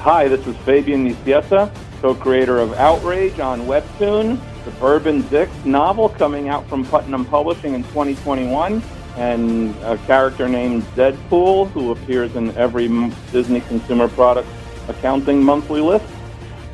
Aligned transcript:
Hi, 0.00 0.28
this 0.28 0.46
is 0.46 0.56
Fabian 0.64 1.06
Nicieza, 1.06 1.70
co-creator 2.00 2.58
of 2.58 2.72
Outrage 2.72 3.38
on 3.38 3.66
Webtoon, 3.66 4.40
Suburban 4.64 5.20
Dicks 5.28 5.52
novel 5.66 6.08
coming 6.08 6.48
out 6.48 6.66
from 6.70 6.86
Putnam 6.86 7.26
Publishing 7.26 7.74
in 7.74 7.82
2021, 7.82 8.82
and 9.18 9.76
a 9.82 9.98
character 10.06 10.48
named 10.48 10.84
Deadpool 10.94 11.68
who 11.72 11.92
appears 11.92 12.34
in 12.34 12.56
every 12.56 12.88
Disney 13.30 13.60
Consumer 13.60 14.08
product 14.08 14.48
accounting 14.88 15.42
monthly 15.42 15.82
list. 15.82 16.06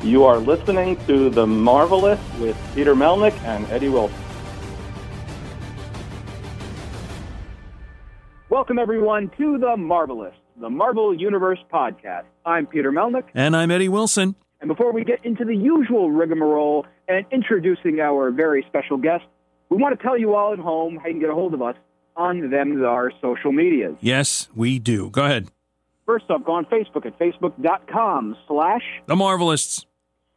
You 0.03 0.23
are 0.23 0.37
listening 0.37 0.95
to 1.07 1.29
The 1.29 1.45
Marvelists 1.45 2.39
with 2.39 2.55
Peter 2.73 2.95
Melnick 2.95 3.37
and 3.43 3.69
Eddie 3.69 3.89
Wilson. 3.89 4.17
Welcome, 8.47 8.79
everyone, 8.79 9.27
to 9.37 9.57
The 9.57 9.75
Marvelists, 9.75 10.46
the 10.59 10.69
Marvel 10.69 11.13
Universe 11.13 11.59
podcast. 11.71 12.23
I'm 12.45 12.65
Peter 12.65 12.91
Melnick, 12.91 13.23
And 13.33 13.55
I'm 13.55 13.71
Eddie 13.71 13.89
Wilson. 13.89 14.35
and 14.61 14.67
before 14.67 14.91
we 14.91 15.03
get 15.03 15.23
into 15.23 15.45
the 15.45 15.55
usual 15.55 16.09
rigmarole 16.11 16.85
and 17.07 17.25
introducing 17.31 17.99
our 17.99 18.31
very 18.31 18.65
special 18.67 18.97
guest, 18.97 19.23
we 19.69 19.77
want 19.77 19.97
to 19.97 20.03
tell 20.03 20.17
you 20.17 20.33
all 20.35 20.53
at 20.53 20.59
home 20.59 20.97
how 20.97 21.07
you 21.07 21.13
can 21.13 21.19
get 21.21 21.29
a 21.29 21.33
hold 21.33 21.53
of 21.53 21.61
us 21.61 21.75
on 22.15 22.49
them 22.49 22.83
our 22.83 23.11
social 23.21 23.51
medias. 23.51 23.95
Yes, 24.01 24.49
we 24.55 24.79
do. 24.79 25.09
Go 25.11 25.25
ahead. 25.25 25.49
First 26.05 26.25
up, 26.31 26.43
go 26.45 26.53
on 26.53 26.65
Facebook 26.65 27.05
at 27.05 27.19
facebook.com 27.19 28.35
slash, 28.47 28.81
The 29.05 29.15
Marvelists. 29.15 29.85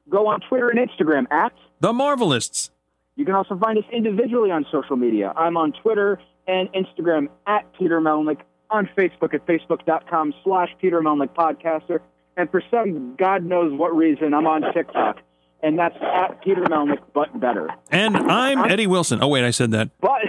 go 0.08 0.26
on 0.26 0.40
Twitter 0.48 0.68
and 0.68 0.78
Instagram 0.78 1.30
at, 1.30 1.52
The 1.80 1.92
Marvelists. 1.92 2.70
you 3.16 3.24
can 3.24 3.34
also 3.34 3.56
find 3.56 3.78
us 3.78 3.84
individually 3.92 4.50
on 4.50 4.66
social 4.70 4.96
media. 4.96 5.32
I'm 5.36 5.56
on 5.56 5.72
Twitter 5.72 6.20
and 6.46 6.68
Instagram 6.72 7.28
at 7.46 7.72
Peter 7.78 8.00
Melnick, 8.00 8.38
on 8.70 8.88
Facebook 8.96 9.34
at 9.34 9.46
facebook.com 9.46 10.34
slash 10.44 10.68
Peter 10.80 11.00
Melnick 11.00 11.30
Podcaster, 11.34 12.00
and 12.36 12.50
for 12.50 12.62
some 12.70 13.16
God 13.16 13.44
knows 13.44 13.72
what 13.78 13.94
reason, 13.94 14.32
I'm 14.34 14.46
on 14.46 14.62
TikTok, 14.72 15.18
and 15.62 15.78
that's 15.78 15.96
at 16.00 16.42
Peter 16.42 16.62
Melnick, 16.62 17.00
but 17.12 17.38
better. 17.38 17.68
And 17.90 18.16
I'm 18.16 18.70
Eddie 18.70 18.86
Wilson. 18.86 19.22
Oh, 19.22 19.28
wait, 19.28 19.44
I 19.44 19.50
said 19.50 19.70
that. 19.72 19.90
But, 20.00 20.22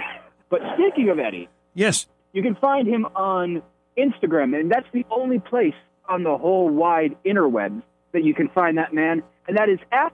but 0.50 0.60
speaking 0.74 1.08
of 1.08 1.18
Eddie, 1.18 1.48
Yes. 1.74 2.06
you 2.32 2.42
can 2.42 2.54
find 2.56 2.86
him 2.86 3.06
on 3.16 3.62
Instagram, 3.96 4.58
and 4.58 4.70
that's 4.70 4.86
the 4.92 5.06
only 5.10 5.38
place 5.38 5.74
on 6.08 6.22
the 6.24 6.36
whole 6.36 6.68
wide 6.68 7.16
interwebs 7.24 7.82
that 8.12 8.24
you 8.24 8.34
can 8.34 8.48
find 8.48 8.76
that 8.78 8.92
man, 8.92 9.22
and 9.48 9.56
that 9.56 9.68
is 9.68 9.78
at 9.90 10.12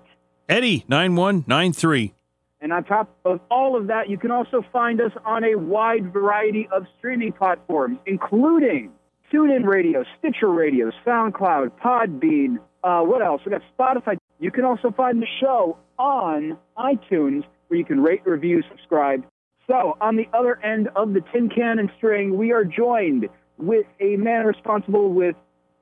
Eddie9193. 0.48 2.12
And 2.60 2.72
on 2.72 2.84
top 2.84 3.16
of 3.24 3.40
all 3.50 3.76
of 3.76 3.86
that, 3.86 4.08
you 4.08 4.18
can 4.18 4.30
also 4.30 4.64
find 4.72 5.00
us 5.00 5.12
on 5.24 5.44
a 5.44 5.54
wide 5.54 6.12
variety 6.12 6.68
of 6.72 6.86
streaming 6.98 7.32
platforms, 7.32 7.98
including 8.06 8.90
TuneIn 9.32 9.64
Radio, 9.64 10.04
Stitcher 10.18 10.48
Radio, 10.48 10.90
SoundCloud, 11.06 11.72
Podbean. 11.82 12.58
Uh, 12.82 13.02
what 13.02 13.22
else? 13.22 13.42
We 13.44 13.52
got 13.52 13.62
Spotify. 13.78 14.16
You 14.40 14.50
can 14.50 14.64
also 14.64 14.90
find 14.90 15.22
the 15.22 15.26
show 15.40 15.78
on 15.98 16.56
iTunes, 16.76 17.44
where 17.68 17.78
you 17.78 17.84
can 17.84 18.00
rate, 18.00 18.22
review, 18.24 18.62
subscribe. 18.68 19.24
So, 19.66 19.96
on 20.00 20.16
the 20.16 20.26
other 20.32 20.58
end 20.64 20.88
of 20.96 21.12
the 21.12 21.20
tin 21.32 21.50
can 21.50 21.78
and 21.78 21.90
string, 21.98 22.38
we 22.38 22.52
are 22.52 22.64
joined 22.64 23.28
with 23.58 23.86
a 24.00 24.16
man 24.16 24.46
responsible 24.46 25.12
with 25.12 25.36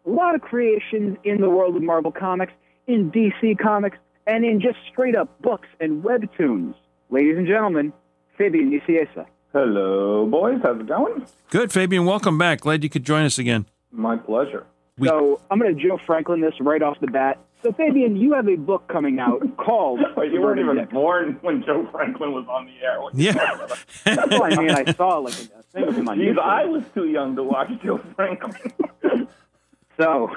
a 0.06 0.10
lot 0.10 0.34
of 0.34 0.40
creations 0.40 1.16
in 1.24 1.40
the 1.40 1.48
world 1.48 1.76
of 1.76 1.82
Marvel 1.82 2.10
Comics, 2.10 2.52
in 2.86 3.10
DC 3.10 3.58
Comics, 3.58 3.98
and 4.26 4.44
in 4.44 4.60
just 4.60 4.78
straight 4.90 5.16
up 5.16 5.40
books 5.42 5.68
and 5.80 6.02
webtoons. 6.02 6.74
Ladies 7.10 7.36
and 7.38 7.46
gentlemen, 7.46 7.92
Fabian 8.36 8.70
Nicieza. 8.70 9.26
Hello, 9.52 10.26
boys. 10.26 10.60
How's 10.62 10.80
it 10.80 10.86
going? 10.86 11.24
Good, 11.50 11.72
Fabian. 11.72 12.04
Welcome 12.04 12.36
back. 12.36 12.60
Glad 12.60 12.82
you 12.82 12.90
could 12.90 13.04
join 13.04 13.24
us 13.24 13.38
again. 13.38 13.66
My 13.92 14.16
pleasure. 14.16 14.66
We- 14.98 15.08
So 15.08 15.40
I'm 15.50 15.58
going 15.58 15.74
to 15.76 15.82
Joe 15.82 15.98
Franklin 16.06 16.40
this 16.40 16.54
right 16.60 16.82
off 16.82 16.98
the 17.00 17.06
bat. 17.06 17.38
So 17.62 17.72
Fabian, 17.72 18.16
you 18.16 18.34
have 18.34 18.48
a 18.48 18.56
book 18.56 18.86
coming 18.88 19.18
out 19.18 19.56
called. 19.56 20.00
Wait, 20.16 20.30
you 20.32 20.40
weren't 20.42 20.60
even 20.60 20.76
Dicks. 20.76 20.92
born 20.92 21.38
when 21.40 21.64
Joe 21.64 21.88
Franklin 21.90 22.32
was 22.32 22.46
on 22.48 22.66
the 22.66 22.72
air. 22.84 22.98
Yeah. 23.14 23.32
That's 24.04 24.38
what 24.38 24.52
I 24.52 24.56
mean. 24.60 24.70
I 24.70 24.92
saw 24.92 25.18
like 25.18 25.34
a 25.34 25.62
thing 25.62 25.84
of 25.88 25.96
him 25.96 26.06
Jeez, 26.06 26.38
I 26.38 26.64
was 26.66 26.84
too 26.94 27.06
young 27.08 27.34
to 27.36 27.42
watch 27.42 27.70
Joe 27.84 27.98
Franklin. 28.14 29.28
So, 29.98 30.30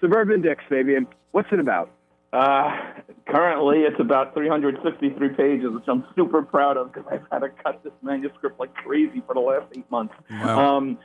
Suburban 0.00 0.40
Dicks, 0.40 0.64
Fabian. 0.68 1.06
What's 1.32 1.52
it 1.52 1.60
about? 1.60 1.90
Uh, 2.32 2.92
currently, 3.26 3.80
it's 3.80 3.98
about 3.98 4.34
363 4.34 5.28
pages, 5.30 5.70
which 5.72 5.84
I'm 5.88 6.04
super 6.14 6.42
proud 6.42 6.76
of 6.76 6.92
because 6.92 7.08
I've 7.10 7.24
had 7.30 7.40
to 7.40 7.48
cut 7.48 7.82
this 7.82 7.92
manuscript 8.02 8.60
like 8.60 8.72
crazy 8.74 9.22
for 9.26 9.34
the 9.34 9.40
last 9.40 9.66
eight 9.76 9.90
months. 9.90 10.14
Wow. 10.30 10.76
Um, 10.76 10.98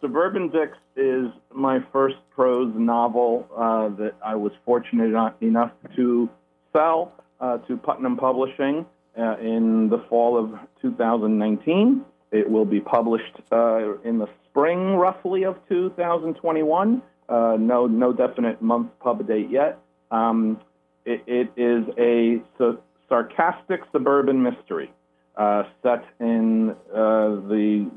Suburban 0.00 0.50
Dicks 0.50 0.78
is 0.96 1.26
my 1.54 1.78
first 1.92 2.16
prose 2.34 2.72
novel 2.76 3.46
uh, 3.56 3.88
that 3.96 4.14
I 4.24 4.34
was 4.34 4.52
fortunate 4.64 5.14
enough 5.40 5.72
to 5.96 6.28
sell 6.72 7.12
uh, 7.40 7.58
to 7.58 7.76
Putnam 7.76 8.16
Publishing 8.16 8.84
uh, 9.16 9.36
in 9.38 9.88
the 9.88 10.04
fall 10.08 10.36
of 10.36 10.58
2019. 10.82 12.04
It 12.32 12.50
will 12.50 12.64
be 12.64 12.80
published 12.80 13.36
uh, 13.52 13.98
in 14.02 14.18
the 14.18 14.28
spring, 14.50 14.96
roughly, 14.96 15.44
of 15.44 15.56
2021. 15.68 17.02
Uh, 17.28 17.56
no, 17.58 17.86
no 17.86 18.12
definite 18.12 18.60
month 18.60 18.90
pub 19.00 19.26
date 19.26 19.50
yet. 19.50 19.78
Um, 20.14 20.60
it, 21.04 21.22
it 21.26 21.52
is 21.56 21.84
a 21.98 22.40
sa- 22.56 22.80
sarcastic 23.08 23.82
suburban 23.92 24.42
mystery 24.42 24.92
uh, 25.36 25.64
set 25.82 26.04
in 26.20 26.70
uh, 26.92 27.28
the 27.48 27.90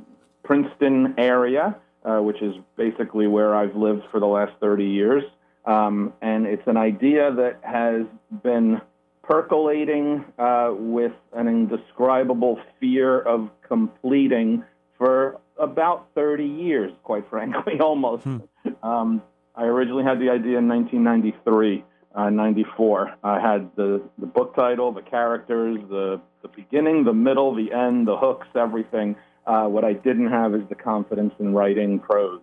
Princeton 0.44 1.14
area, 1.18 1.76
uh, 2.04 2.18
which 2.18 2.42
is 2.42 2.56
basically 2.76 3.28
where 3.28 3.56
I've 3.56 3.76
lived 3.76 4.04
for 4.12 4.20
the 4.20 4.26
last 4.26 4.54
30 4.60 4.86
years. 4.86 5.24
Um, 5.66 6.14
and 6.22 6.48
it's 6.48 6.66
an 6.66 6.78
idea 6.78 7.32
that 7.34 7.60
has 7.62 8.04
been 8.42 8.82
percolating 9.24 10.24
uh, 10.40 10.72
with 10.74 11.12
an 11.34 11.48
indescribable 11.48 12.60
fear 12.80 13.20
of 13.20 13.50
completing 13.68 14.64
for 14.98 15.40
about 15.60 16.08
30 16.16 16.46
years, 16.46 16.92
quite 17.04 17.30
frankly, 17.30 17.80
almost. 17.82 18.26
Um, 18.82 19.22
I 19.56 19.64
originally 19.64 20.04
had 20.04 20.20
the 20.20 20.30
idea 20.30 20.60
in 20.60 20.68
1993, 20.68 21.84
uh, 22.18 22.32
94. 22.32 23.16
I 23.24 23.40
had 23.40 23.70
the, 23.76 24.02
the 24.18 24.26
book 24.26 24.56
title, 24.56 24.92
the 24.92 25.04
characters, 25.04 25.78
the, 25.88 26.20
the 26.42 26.48
beginning, 26.50 27.04
the 27.04 27.14
middle, 27.14 27.54
the 27.56 27.72
end, 27.72 28.08
the 28.08 28.18
hooks, 28.18 28.48
everything. 28.56 29.16
Uh, 29.46 29.66
what 29.66 29.86
I 29.86 29.94
didn't 29.94 30.30
have 30.32 30.56
is 30.56 30.62
the 30.68 30.76
confidence 30.76 31.34
in 31.40 31.54
writing 31.54 32.00
prose. 32.00 32.42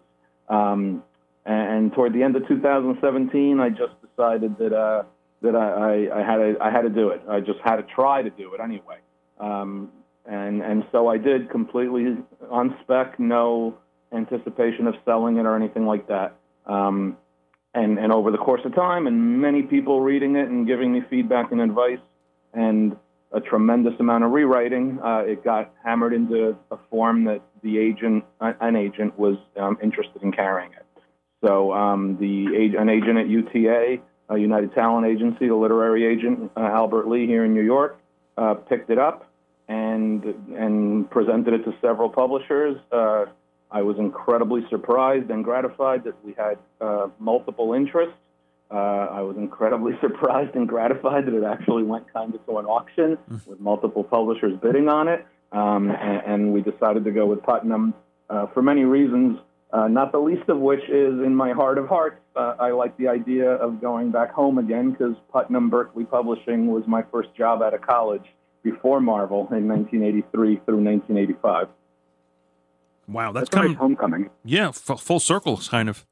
Um, 0.48 1.02
and, 1.44 1.92
toward 1.92 2.14
the 2.14 2.22
end 2.22 2.36
of 2.36 2.46
2017, 2.48 3.60
I 3.60 3.68
just 3.68 3.92
decided 4.00 4.56
that 4.58 4.72
uh, 4.72 5.02
that 5.42 5.54
I, 5.54 6.06
I, 6.06 6.20
I 6.20 6.24
had 6.24 6.36
to 6.36 6.56
I 6.58 6.70
had 6.70 6.82
to 6.82 6.88
do 6.88 7.10
it. 7.10 7.20
I 7.28 7.40
just 7.40 7.58
had 7.62 7.76
to 7.76 7.82
try 7.82 8.22
to 8.22 8.30
do 8.30 8.54
it 8.54 8.60
anyway. 8.62 8.96
Um, 9.38 9.90
and 10.24 10.62
and 10.62 10.84
so 10.90 11.08
I 11.08 11.18
did 11.18 11.50
completely 11.50 12.16
on 12.50 12.74
spec, 12.82 13.20
no 13.20 13.76
anticipation 14.10 14.86
of 14.86 14.94
selling 15.04 15.36
it 15.36 15.44
or 15.44 15.54
anything 15.54 15.84
like 15.84 16.08
that. 16.08 16.36
Um, 16.64 17.18
and 17.74 17.98
and 17.98 18.12
over 18.12 18.30
the 18.30 18.38
course 18.38 18.62
of 18.64 18.74
time, 18.74 19.06
and 19.06 19.40
many 19.40 19.62
people 19.62 20.00
reading 20.00 20.36
it 20.36 20.48
and 20.48 20.66
giving 20.66 20.92
me 20.92 21.02
feedback 21.10 21.52
and 21.52 21.60
advice, 21.60 21.98
and 22.52 22.96
a 23.32 23.40
tremendous 23.40 23.94
amount 23.98 24.22
of 24.22 24.30
rewriting, 24.30 25.00
uh, 25.04 25.22
it 25.26 25.42
got 25.42 25.72
hammered 25.84 26.12
into 26.12 26.56
a 26.70 26.76
form 26.88 27.24
that 27.24 27.42
the 27.62 27.78
agent, 27.78 28.24
an 28.40 28.76
agent, 28.76 29.18
was 29.18 29.36
um, 29.56 29.76
interested 29.82 30.22
in 30.22 30.30
carrying 30.30 30.70
it. 30.72 30.86
So 31.44 31.72
um, 31.72 32.16
the 32.18 32.76
an 32.78 32.88
agent 32.88 33.18
at 33.18 33.28
UTA, 33.28 33.98
uh, 34.30 34.34
United 34.36 34.72
Talent 34.74 35.06
Agency, 35.06 35.48
the 35.48 35.54
literary 35.54 36.06
agent 36.06 36.52
uh, 36.56 36.60
Albert 36.60 37.08
Lee 37.08 37.26
here 37.26 37.44
in 37.44 37.52
New 37.54 37.62
York, 37.62 37.98
uh, 38.38 38.54
picked 38.54 38.88
it 38.88 38.98
up 38.98 39.28
and 39.68 40.24
and 40.56 41.10
presented 41.10 41.54
it 41.54 41.64
to 41.64 41.74
several 41.80 42.08
publishers. 42.08 42.76
I 43.74 43.82
was 43.82 43.98
incredibly 43.98 44.64
surprised 44.70 45.30
and 45.30 45.42
gratified 45.42 46.04
that 46.04 46.24
we 46.24 46.32
had 46.38 46.58
uh, 46.80 47.08
multiple 47.18 47.74
interests. 47.74 48.14
Uh, 48.70 48.76
I 48.76 49.20
was 49.22 49.36
incredibly 49.36 49.94
surprised 50.00 50.54
and 50.54 50.68
gratified 50.68 51.26
that 51.26 51.34
it 51.34 51.42
actually 51.42 51.82
went 51.82 52.10
kind 52.12 52.32
of 52.32 52.46
to 52.46 52.58
an 52.58 52.66
auction 52.66 53.18
with 53.46 53.58
multiple 53.58 54.04
publishers 54.04 54.56
bidding 54.62 54.88
on 54.88 55.08
it. 55.08 55.26
Um, 55.50 55.90
and, 55.90 56.22
and 56.24 56.52
we 56.52 56.62
decided 56.62 57.04
to 57.04 57.10
go 57.10 57.26
with 57.26 57.42
Putnam 57.42 57.94
uh, 58.30 58.46
for 58.54 58.62
many 58.62 58.84
reasons. 58.84 59.40
Uh, 59.72 59.88
not 59.88 60.12
the 60.12 60.18
least 60.18 60.48
of 60.48 60.58
which 60.58 60.84
is 60.88 61.20
in 61.26 61.34
my 61.34 61.50
heart 61.50 61.78
of 61.78 61.88
hearts, 61.88 62.20
uh, 62.36 62.54
I 62.60 62.70
like 62.70 62.96
the 62.96 63.08
idea 63.08 63.50
of 63.50 63.80
going 63.80 64.12
back 64.12 64.32
home 64.32 64.58
again 64.58 64.92
because 64.92 65.16
Putnam 65.32 65.68
Berkley 65.68 66.04
Publishing 66.04 66.68
was 66.68 66.84
my 66.86 67.02
first 67.10 67.34
job 67.34 67.60
out 67.60 67.74
of 67.74 67.80
college 67.80 68.24
before 68.62 69.00
Marvel 69.00 69.48
in 69.50 69.66
1983 69.66 70.60
through 70.64 70.80
1985. 70.80 71.66
Wow, 73.06 73.32
that's, 73.32 73.50
That's 73.50 73.56
nice 73.56 73.62
coming. 73.64 73.76
homecoming. 73.76 74.30
Yeah, 74.44 74.68
f- 74.68 75.00
full 75.00 75.20
circle, 75.20 75.58
kind 75.58 75.88
of. 75.88 76.06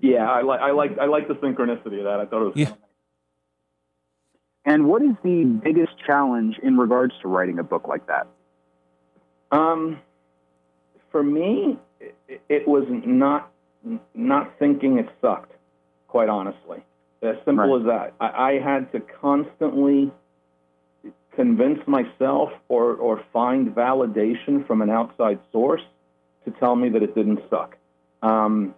Yeah, 0.00 0.28
I 0.30 0.42
like 0.42 0.60
I 0.60 0.70
like 0.72 0.98
I 0.98 1.06
like 1.06 1.28
the 1.28 1.34
synchronicity 1.34 1.98
of 1.98 2.04
that. 2.04 2.18
I 2.20 2.26
thought 2.26 2.42
it 2.42 2.46
was 2.46 2.56
Yeah. 2.56 2.72
And 4.64 4.86
what 4.88 5.02
is 5.02 5.14
the 5.22 5.44
biggest 5.44 5.92
challenge 6.06 6.58
in 6.62 6.78
regards 6.78 7.12
to 7.22 7.28
writing 7.28 7.58
a 7.58 7.62
book 7.62 7.86
like 7.86 8.06
that? 8.06 8.26
Um, 9.52 10.00
for 11.12 11.22
me, 11.22 11.78
it, 12.00 12.42
it 12.48 12.66
was 12.66 12.84
not 12.88 13.50
not 14.14 14.58
thinking 14.58 14.98
it 14.98 15.08
sucked. 15.20 15.52
Quite 16.08 16.28
honestly, 16.28 16.78
as 17.22 17.36
simple 17.44 17.66
Right. 17.78 17.80
as 17.80 17.86
that. 17.86 18.14
I, 18.20 18.52
I 18.52 18.58
had 18.60 18.90
to 18.92 19.00
constantly 19.00 20.12
convince 21.36 21.80
myself 21.86 22.50
or 22.68 22.94
or 22.94 23.24
find 23.32 23.74
validation 23.74 24.66
from 24.66 24.82
an 24.82 24.90
outside 24.90 25.38
source 25.52 25.82
to 26.44 26.50
tell 26.52 26.76
me 26.76 26.88
that 26.90 27.02
it 27.02 27.14
didn't 27.14 27.40
suck. 27.50 27.76
Um, 28.22 28.74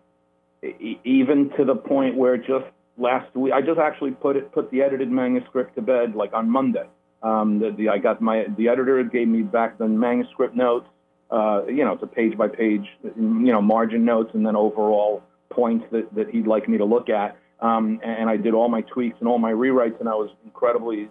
e- 0.63 0.99
even 1.05 1.51
to 1.57 1.65
the 1.65 1.75
point 1.75 2.17
where 2.17 2.37
just 2.37 2.67
last 2.97 3.35
week, 3.35 3.53
I 3.53 3.61
just 3.61 3.79
actually 3.79 4.13
put 4.13 4.37
it 4.37 4.53
put 4.53 4.71
the 4.71 4.83
edited 4.83 5.11
manuscript 5.11 5.75
to 5.77 5.83
bed 5.83 6.15
like 6.15 6.33
on 6.33 6.51
Monday. 6.51 6.87
Um, 7.23 7.59
the, 7.59 7.71
the 7.71 7.89
I 7.89 7.99
got 7.99 8.21
my 8.21 8.47
the 8.57 8.69
editor 8.69 9.03
gave 9.05 9.29
me 9.29 9.43
back 9.43 9.79
the 9.79 9.89
manuscript 9.89 10.55
notes. 10.55 10.89
Uh, 11.31 11.63
you 11.67 11.85
know, 11.85 11.93
it's 11.93 12.03
a 12.03 12.07
page 12.07 12.37
by 12.39 12.47
page, 12.47 12.87
you 13.03 13.53
know, 13.53 13.61
margin 13.61 14.05
notes, 14.05 14.31
and 14.35 14.47
then 14.47 14.55
overall 14.55 15.25
points 15.51 15.85
that, 15.91 16.15
that 16.15 16.31
he'd 16.31 16.47
like 16.47 16.69
me 16.69 16.79
to 16.79 16.85
look 16.85 17.09
at. 17.09 17.37
Um, 17.59 18.01
and 18.05 18.31
I 18.31 18.37
did 18.37 18.55
all 18.55 18.69
my 18.69 18.83
tweaks 18.83 19.17
and 19.19 19.29
all 19.29 19.39
my 19.39 19.51
rewrites, 19.51 19.99
and 19.99 20.09
I 20.09 20.15
was 20.15 20.31
incredibly 20.45 21.09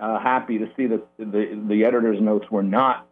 uh, 0.00 0.18
happy 0.18 0.58
to 0.58 0.68
see 0.76 0.86
that 0.86 1.06
the 1.18 1.60
the 1.68 1.84
editor's 1.84 2.20
notes 2.20 2.50
were 2.50 2.62
not 2.62 3.06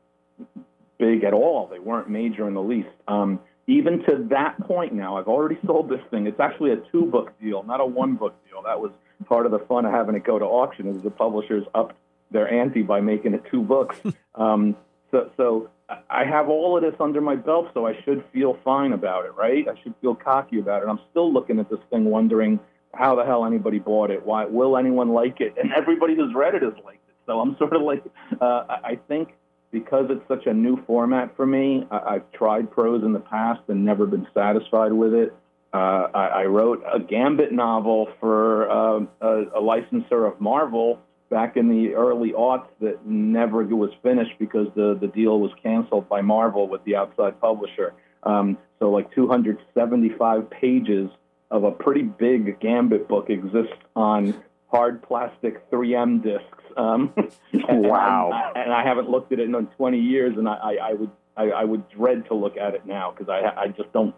big 0.98 1.24
at 1.24 1.32
all. 1.32 1.66
They 1.66 1.78
weren't 1.78 2.08
major 2.08 2.46
in 2.46 2.54
the 2.54 2.62
least. 2.62 2.88
Um, 3.08 3.40
even 3.66 4.04
to 4.04 4.26
that 4.30 4.60
point 4.60 4.92
now, 4.92 5.16
I've 5.16 5.26
already 5.26 5.58
sold 5.66 5.88
this 5.88 6.00
thing. 6.10 6.26
It's 6.26 6.40
actually 6.40 6.72
a 6.72 6.76
two 6.76 7.06
book 7.06 7.38
deal, 7.40 7.62
not 7.64 7.80
a 7.80 7.84
one 7.84 8.14
book 8.14 8.34
deal. 8.48 8.62
That 8.62 8.80
was 8.80 8.92
part 9.24 9.46
of 9.46 9.52
the 9.52 9.58
fun 9.60 9.84
of 9.84 9.92
having 9.92 10.14
it 10.14 10.24
go 10.24 10.38
to 10.38 10.44
auction 10.44 10.86
is 10.86 11.02
the 11.02 11.10
publishers 11.10 11.64
upped 11.74 11.96
their 12.30 12.52
ante 12.52 12.82
by 12.82 13.00
making 13.00 13.34
it 13.34 13.42
two 13.50 13.62
books. 13.62 13.98
um, 14.34 14.76
so, 15.10 15.30
so 15.36 15.70
I 16.10 16.24
have 16.24 16.48
all 16.48 16.76
of 16.76 16.82
this 16.82 16.94
under 17.00 17.20
my 17.20 17.36
belt, 17.36 17.68
so 17.74 17.86
I 17.86 18.00
should 18.02 18.24
feel 18.32 18.58
fine 18.64 18.92
about 18.92 19.24
it, 19.24 19.34
right? 19.34 19.66
I 19.68 19.80
should 19.82 19.94
feel 20.00 20.14
cocky 20.14 20.58
about 20.58 20.82
it. 20.82 20.88
I'm 20.88 21.00
still 21.10 21.32
looking 21.32 21.58
at 21.58 21.70
this 21.70 21.78
thing, 21.90 22.06
wondering 22.06 22.58
how 22.98 23.14
the 23.14 23.24
hell 23.24 23.44
anybody 23.44 23.78
bought 23.78 24.10
it. 24.10 24.24
Why 24.24 24.44
will 24.44 24.76
anyone 24.76 25.10
like 25.10 25.40
it? 25.40 25.54
And 25.60 25.72
everybody 25.72 26.14
who's 26.14 26.34
read 26.34 26.54
it 26.54 26.62
has 26.62 26.74
liked 26.84 27.08
it. 27.08 27.14
So 27.26 27.40
I'm 27.40 27.56
sort 27.58 27.74
of 27.74 27.82
like, 27.82 28.02
uh, 28.40 28.64
I 28.68 28.98
think 29.08 29.34
because 29.72 30.06
it's 30.10 30.26
such 30.28 30.46
a 30.46 30.54
new 30.54 30.82
format 30.86 31.36
for 31.36 31.46
me, 31.46 31.86
I, 31.90 32.14
I've 32.14 32.32
tried 32.32 32.70
prose 32.70 33.04
in 33.04 33.12
the 33.12 33.20
past 33.20 33.60
and 33.68 33.84
never 33.84 34.06
been 34.06 34.26
satisfied 34.32 34.92
with 34.92 35.12
it. 35.12 35.34
Uh, 35.74 36.08
I, 36.14 36.26
I 36.26 36.44
wrote 36.44 36.82
a 36.90 36.98
Gambit 37.00 37.52
novel 37.52 38.08
for 38.20 38.70
uh, 38.70 39.00
a, 39.20 39.58
a 39.58 39.60
licensor 39.60 40.24
of 40.24 40.40
Marvel 40.40 41.00
back 41.28 41.56
in 41.56 41.68
the 41.68 41.94
early 41.94 42.32
aughts 42.32 42.68
that 42.80 43.04
never 43.04 43.64
was 43.64 43.90
finished 44.02 44.38
because 44.38 44.68
the, 44.74 44.96
the 45.00 45.08
deal 45.08 45.40
was 45.40 45.50
canceled 45.62 46.08
by 46.08 46.20
Marvel 46.22 46.68
with 46.68 46.84
the 46.84 46.96
outside 46.96 47.40
publisher. 47.40 47.94
Um, 48.22 48.58
so, 48.78 48.90
like 48.90 49.12
275 49.14 50.50
pages 50.50 51.10
of 51.50 51.64
a 51.64 51.70
pretty 51.70 52.02
big 52.02 52.58
Gambit 52.60 53.08
book 53.08 53.30
exists 53.30 53.76
on 53.94 54.34
hard 54.68 55.02
plastic 55.02 55.70
3M 55.70 56.22
discs. 56.22 56.64
Um, 56.76 57.12
and- 57.52 57.82
Wow. 57.86 58.52
And, 58.54 58.72
I 58.72 58.82
haven't 58.84 59.08
looked 59.08 59.32
at 59.32 59.38
it 59.38 59.48
in 59.48 59.66
20 59.66 59.98
years, 59.98 60.36
and 60.36 60.48
I, 60.48 60.54
I, 60.54 60.72
I 60.90 60.92
would 60.94 61.10
I, 61.38 61.50
I 61.50 61.64
would 61.64 61.86
dread 61.90 62.26
to 62.28 62.34
look 62.34 62.56
at 62.56 62.74
it 62.74 62.86
now 62.86 63.10
because 63.12 63.28
I, 63.28 63.64
I 63.64 63.68
just 63.68 63.92
don't 63.92 64.14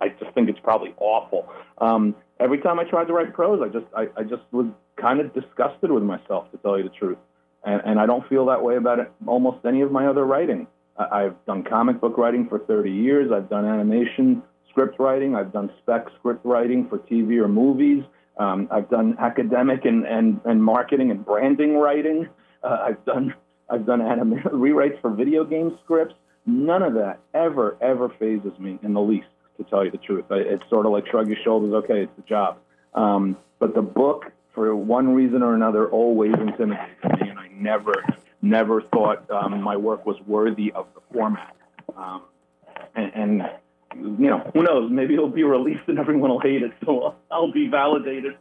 I 0.00 0.08
just 0.10 0.32
think 0.34 0.48
it's 0.50 0.60
probably 0.60 0.94
awful. 0.98 1.48
Um, 1.78 2.14
every 2.38 2.58
time 2.58 2.78
I 2.78 2.84
tried 2.84 3.06
to 3.06 3.14
write 3.14 3.32
prose, 3.32 3.60
I 3.62 3.68
just 3.68 3.86
I, 3.96 4.08
I 4.20 4.22
just 4.22 4.42
was 4.52 4.66
kind 4.96 5.20
of 5.20 5.32
disgusted 5.34 5.90
with 5.90 6.02
myself 6.02 6.50
to 6.52 6.58
tell 6.58 6.76
you 6.76 6.84
the 6.84 6.90
truth, 6.90 7.18
and, 7.64 7.80
and 7.84 7.98
I 8.00 8.06
don't 8.06 8.26
feel 8.28 8.46
that 8.46 8.62
way 8.62 8.76
about 8.76 8.98
it, 8.98 9.10
almost 9.26 9.64
any 9.64 9.80
of 9.80 9.90
my 9.90 10.06
other 10.06 10.24
writing. 10.24 10.66
I, 10.98 11.24
I've 11.24 11.44
done 11.46 11.62
comic 11.64 12.00
book 12.00 12.18
writing 12.18 12.48
for 12.48 12.58
30 12.58 12.90
years. 12.90 13.32
I've 13.32 13.48
done 13.48 13.64
animation 13.64 14.42
script 14.70 14.98
writing. 14.98 15.34
I've 15.34 15.52
done 15.52 15.70
spec 15.82 16.06
script 16.18 16.44
writing 16.44 16.88
for 16.88 16.98
TV 16.98 17.42
or 17.42 17.48
movies. 17.48 18.04
Um, 18.38 18.68
I've 18.70 18.88
done 18.88 19.16
academic 19.18 19.84
and, 19.84 20.06
and, 20.06 20.40
and 20.44 20.62
marketing 20.62 21.10
and 21.10 21.24
branding 21.24 21.76
writing. 21.76 22.28
Uh, 22.62 22.78
I've 22.86 23.04
done 23.04 23.34
I've 23.70 23.84
done 23.84 24.00
anime 24.00 24.38
rewrites 24.44 25.00
for 25.00 25.10
video 25.10 25.44
game 25.44 25.78
scripts. 25.84 26.14
None 26.46 26.82
of 26.82 26.94
that 26.94 27.20
ever 27.34 27.76
ever 27.80 28.08
phases 28.18 28.58
me 28.58 28.78
in 28.82 28.94
the 28.94 29.00
least. 29.00 29.26
To 29.58 29.64
tell 29.64 29.84
you 29.84 29.90
the 29.90 29.98
truth, 29.98 30.26
I, 30.30 30.36
it's 30.36 30.62
sort 30.70 30.86
of 30.86 30.92
like 30.92 31.08
shrug 31.08 31.26
your 31.26 31.36
shoulders. 31.42 31.72
Okay, 31.72 32.02
it's 32.02 32.12
the 32.14 32.22
job. 32.22 32.58
Um, 32.94 33.36
but 33.58 33.74
the 33.74 33.82
book, 33.82 34.26
for 34.54 34.76
one 34.76 35.14
reason 35.14 35.42
or 35.42 35.52
another, 35.56 35.88
always 35.90 36.32
intimidated 36.34 36.96
me, 37.20 37.28
and 37.28 37.40
I 37.40 37.48
never 37.48 38.04
never 38.40 38.82
thought 38.82 39.28
um, 39.30 39.60
my 39.60 39.76
work 39.76 40.06
was 40.06 40.16
worthy 40.28 40.70
of 40.72 40.86
the 40.94 41.00
format. 41.12 41.56
Um, 41.96 42.22
and, 42.94 43.12
and 43.14 43.50
you 43.94 44.28
know, 44.28 44.50
who 44.54 44.62
knows? 44.62 44.90
Maybe 44.90 45.14
it'll 45.14 45.28
be 45.28 45.44
released 45.44 45.82
and 45.88 45.98
everyone 45.98 46.30
will 46.30 46.40
hate 46.40 46.62
it, 46.62 46.72
so 46.84 47.02
I'll, 47.02 47.16
I'll 47.30 47.52
be 47.52 47.68
validated 47.68 48.36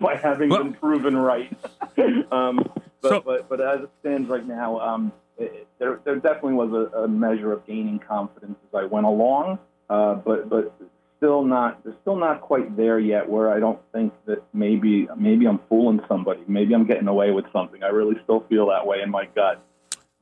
by 0.00 0.16
having 0.16 0.50
Well- 0.50 0.64
been 0.64 0.74
proven 0.74 1.16
right. 1.16 1.54
um, 2.32 2.58
but, 3.00 3.08
So- 3.08 3.20
but 3.20 3.48
but 3.48 3.60
as 3.60 3.80
it 3.82 3.90
stands 4.00 4.28
right 4.28 4.46
now, 4.46 4.78
um, 4.80 5.12
it, 5.38 5.66
there 5.78 6.00
there 6.04 6.16
definitely 6.16 6.54
was 6.54 6.72
a, 6.72 6.98
a 7.02 7.08
measure 7.08 7.52
of 7.52 7.66
gaining 7.66 7.98
confidence 7.98 8.56
as 8.68 8.78
I 8.80 8.84
went 8.84 9.06
along, 9.06 9.58
uh, 9.90 10.14
but 10.14 10.48
but 10.48 10.72
still 11.18 11.44
not 11.44 11.82
they're 11.84 11.94
still 12.02 12.16
not 12.16 12.40
quite 12.40 12.76
there 12.76 12.98
yet. 12.98 13.28
Where 13.28 13.50
I 13.52 13.58
don't 13.60 13.80
think 13.92 14.12
that 14.26 14.42
maybe 14.52 15.08
maybe 15.16 15.46
I'm 15.46 15.58
fooling 15.68 16.00
somebody, 16.08 16.42
maybe 16.46 16.74
I'm 16.74 16.86
getting 16.86 17.08
away 17.08 17.30
with 17.32 17.46
something. 17.52 17.82
I 17.82 17.88
really 17.88 18.16
still 18.24 18.40
feel 18.48 18.68
that 18.68 18.86
way 18.86 19.00
in 19.02 19.10
my 19.10 19.26
gut. 19.34 19.60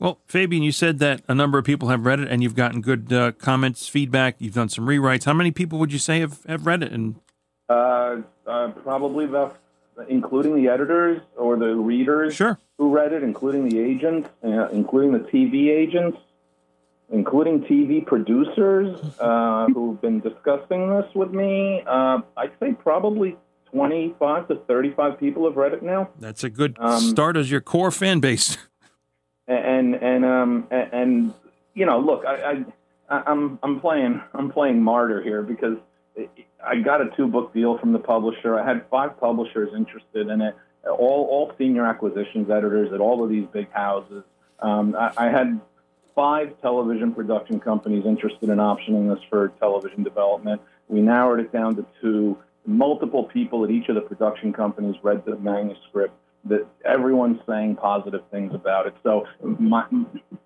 Well, 0.01 0.19
Fabian, 0.27 0.63
you 0.63 0.73
said 0.73 0.99
that 1.01 1.23
a 1.29 1.35
number 1.35 1.59
of 1.59 1.65
people 1.67 1.89
have 1.89 2.07
read 2.07 2.21
it 2.21 2.29
and 2.29 2.43
you've 2.43 2.55
gotten 2.57 2.81
good 2.81 3.13
uh, 3.13 3.33
comments, 3.33 3.87
feedback. 3.87 4.37
You've 4.39 4.55
done 4.55 4.71
some 4.71 4.87
rewrites. 4.87 5.25
How 5.25 5.35
many 5.35 5.51
people 5.51 5.79
would 5.79 5.93
you 5.93 5.99
say 5.99 6.21
have, 6.21 6.43
have 6.49 6.67
read 6.67 6.83
it? 6.83 6.91
And 6.91 7.17
Uh, 7.69 8.23
uh, 8.47 8.69
probably 8.83 9.27
the, 9.27 9.53
including 10.09 10.57
the 10.57 10.69
editors 10.69 11.21
or 11.37 11.57
the 11.59 11.75
readers 11.77 12.35
sure, 12.35 12.59
who 12.79 12.91
read 12.91 13.13
it, 13.13 13.23
including 13.23 13.69
the 13.69 13.79
agents, 13.79 14.29
uh, 14.43 14.69
including 14.69 15.13
the 15.13 15.19
TV 15.19 15.69
agents, 15.69 16.17
including 17.13 17.61
TV 17.65 18.05
producers 18.07 18.99
uh, 19.21 19.67
who've 19.75 20.01
been 20.01 20.21
discussing 20.21 20.89
this 20.89 21.15
with 21.15 21.31
me. 21.33 21.83
Uh, 21.87 22.21
I'd 22.39 22.53
say 22.59 22.73
probably 22.73 23.37
25 23.73 24.49
to 24.49 24.57
35 24.67 25.21
people 25.21 25.45
have 25.45 25.57
read 25.57 25.75
it 25.75 25.83
now. 25.83 26.09
that's 26.19 26.43
a 26.43 26.49
good 26.51 26.77
Um, 26.81 27.01
start 27.01 27.37
as 27.37 27.51
your 27.51 27.61
core 27.61 27.91
fan 27.91 28.21
base. 28.21 28.57
and 29.51 29.95
and 29.97 30.25
um 30.25 30.67
and, 30.71 31.35
you 31.75 31.87
know 31.87 31.99
look 31.99 32.25
I, 32.27 32.65
I 33.09 33.23
I'm 33.27 33.59
I'm 33.63 33.81
playing 33.81 34.21
I'm 34.35 34.51
playing 34.51 34.83
martyr 34.83 35.23
here 35.23 35.43
because 35.43 35.79
I 36.65 36.77
got 36.77 37.01
a 37.01 37.11
two 37.17 37.27
book 37.27 37.53
deal 37.53 37.79
from 37.79 37.93
the 37.93 37.99
publisher. 37.99 38.59
I 38.59 38.67
had 38.67 38.87
five 38.89 39.19
publishers 39.19 39.71
interested 39.75 40.29
in 40.29 40.41
it, 40.41 40.55
all 40.87 41.27
all 41.31 41.53
senior 41.59 41.87
acquisitions 41.87 42.51
editors 42.51 42.93
at 42.93 43.01
all 43.01 43.25
of 43.25 43.31
these 43.31 43.47
big 43.53 43.71
houses. 43.73 44.23
Um, 44.61 44.95
I, 44.97 45.13
I 45.17 45.29
had 45.29 45.61
five 46.15 46.61
television 46.61 47.15
production 47.15 47.61
companies 47.61 48.05
interested 48.07 48.51
in 48.51 48.59
optioning 48.59 49.13
this 49.13 49.25
for 49.29 49.49
television 49.59 50.03
development. 50.03 50.61
We 50.89 51.01
narrowed 51.01 51.41
it 51.41 51.53
down 51.53 51.77
to 51.77 51.87
two. 52.01 52.39
Multiple 52.67 53.25
people 53.25 53.65
at 53.65 53.71
each 53.71 53.89
of 53.89 53.95
the 53.95 54.03
production 54.03 54.53
companies 54.53 54.95
read 55.03 55.25
the 55.25 55.37
manuscript 55.37 56.15
that 56.45 56.67
everyone's 56.85 57.41
saying 57.47 57.77
positive 57.77 58.23
things 58.31 58.55
about 58.55 58.87
it. 58.87 58.95
So 59.03 59.27
my, 59.43 59.85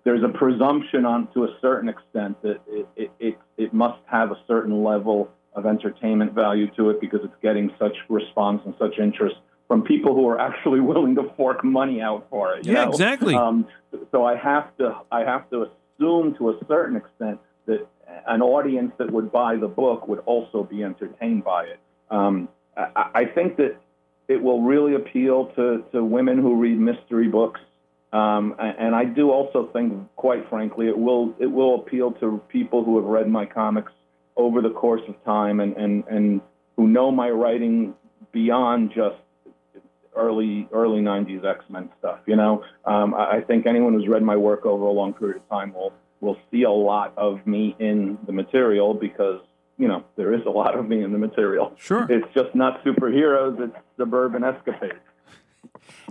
there's 0.03 0.23
a 0.23 0.37
presumption 0.37 1.05
on 1.05 1.27
to 1.33 1.45
a 1.45 1.57
certain 1.61 1.89
extent 1.89 2.41
that 2.41 2.59
it, 2.67 2.87
it, 2.95 3.11
it, 3.19 3.37
it 3.57 3.73
must 3.73 3.99
have 4.05 4.31
a 4.31 4.37
certain 4.47 4.83
level 4.83 5.31
of 5.53 5.65
entertainment 5.65 6.33
value 6.33 6.69
to 6.75 6.89
it 6.89 6.99
because 6.99 7.21
it's 7.23 7.35
getting 7.41 7.71
such 7.79 7.95
response 8.09 8.61
and 8.65 8.73
such 8.77 8.99
interest 8.99 9.35
from 9.67 9.81
people 9.83 10.13
who 10.13 10.27
are 10.27 10.39
actually 10.39 10.79
willing 10.79 11.15
to 11.15 11.31
fork 11.37 11.63
money 11.63 12.01
out 12.01 12.27
for 12.29 12.53
it. 12.55 12.65
you 12.65 12.73
Yeah, 12.73 12.85
know? 12.85 12.91
exactly. 12.91 13.35
Um, 13.35 13.67
so 14.11 14.25
I 14.25 14.35
have 14.35 14.75
to 14.77 14.97
I 15.11 15.21
have 15.21 15.49
to 15.51 15.67
assume 15.97 16.35
to 16.37 16.49
a 16.49 16.59
certain 16.67 16.97
extent 16.97 17.39
that 17.67 17.87
an 18.27 18.41
audience 18.41 18.91
that 18.97 19.11
would 19.11 19.31
buy 19.31 19.55
the 19.55 19.67
book 19.67 20.07
would 20.07 20.19
also 20.25 20.63
be 20.63 20.83
entertained 20.83 21.43
by 21.43 21.63
it. 21.63 21.79
Um, 22.11 22.49
I, 22.77 23.09
I 23.15 23.25
think 23.25 23.57
that 23.57 23.77
it 24.27 24.41
will 24.41 24.61
really 24.61 24.95
appeal 24.95 25.47
to, 25.55 25.83
to 25.91 26.03
women 26.03 26.37
who 26.39 26.55
read 26.55 26.79
mystery 26.79 27.27
books. 27.27 27.61
Um, 28.11 28.55
and, 28.59 28.95
I 28.95 29.03
do 29.03 29.31
also 29.31 29.69
think, 29.73 29.93
quite 30.15 30.49
frankly, 30.49 30.87
it 30.87 30.97
will 30.97 31.35
it 31.37 31.47
will 31.47 31.75
appeal 31.75 32.11
to 32.13 32.41
people 32.47 32.83
who 32.83 32.95
have 32.95 33.05
read 33.05 33.27
my 33.27 33.45
comics 33.45 33.91
over 34.37 34.61
the 34.61 34.69
course 34.69 35.01
of 35.09 35.21
time 35.25 35.59
and, 35.59 35.75
and, 35.75 36.03
and 36.09 36.41
who 36.77 36.87
know 36.87 37.11
my 37.11 37.29
writing 37.29 37.93
beyond 38.31 38.91
just 38.95 39.17
early 40.15 40.67
early 40.71 41.01
90s 41.01 41.43
X-Men 41.43 41.89
stuff. 41.99 42.19
You 42.25 42.37
know, 42.37 42.63
um, 42.85 43.13
I, 43.13 43.37
I 43.37 43.41
think 43.41 43.65
anyone 43.65 43.93
who's 43.93 44.07
read 44.07 44.23
my 44.23 44.37
work 44.37 44.65
over 44.65 44.85
a 44.85 44.91
long 44.91 45.13
period 45.13 45.37
of 45.37 45.49
time 45.49 45.73
will 45.73 45.91
will 46.21 46.37
see 46.51 46.63
a 46.63 46.71
lot 46.71 47.13
of 47.17 47.45
me 47.45 47.75
in 47.79 48.17
the 48.25 48.31
material 48.31 48.93
because 48.93 49.41
you 49.77 49.87
know 49.87 50.03
there 50.15 50.33
is 50.33 50.41
a 50.45 50.49
lot 50.49 50.77
of 50.77 50.87
me 50.87 51.03
in 51.03 51.11
the 51.11 51.17
material. 51.17 51.73
Sure, 51.77 52.07
it's 52.09 52.27
just 52.33 52.55
not 52.55 52.83
superheroes; 52.83 53.59
it's 53.59 53.75
suburban 53.97 54.43
escapades. 54.43 54.99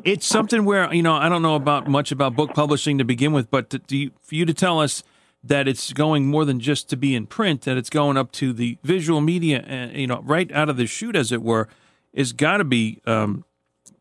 It's 0.05 0.27
something 0.27 0.65
where 0.65 0.93
you 0.93 1.03
know 1.03 1.15
I 1.15 1.29
don't 1.29 1.43
know 1.43 1.55
about 1.55 1.89
much 1.89 2.13
about 2.13 2.37
book 2.37 2.55
publishing 2.55 2.99
to 2.99 3.05
begin 3.05 3.33
with, 3.33 3.51
but 3.51 3.71
to, 3.71 3.97
you, 3.97 4.11
for 4.23 4.35
you 4.35 4.45
to 4.45 4.55
tell 4.55 4.81
us 4.81 5.03
that 5.43 5.69
it's 5.69 5.93
going 5.93 6.27
more 6.27 6.45
than 6.45 6.59
just 6.59 6.89
to 6.89 6.97
be 6.97 7.15
in 7.15 7.27
print, 7.27 7.63
that 7.63 7.77
it's 7.77 7.91
going 7.91 8.17
up 8.17 8.33
to 8.33 8.53
the 8.53 8.79
visual 8.83 9.21
media, 9.21 9.63
and 9.67 9.95
you 9.95 10.07
know, 10.07 10.21
right 10.25 10.51
out 10.53 10.69
of 10.69 10.77
the 10.77 10.87
chute, 10.87 11.17
as 11.17 11.31
it 11.33 11.43
were, 11.43 11.69
is 12.13 12.33
got 12.33 12.59
to 12.59 12.65
be 12.65 13.01
um, 13.07 13.45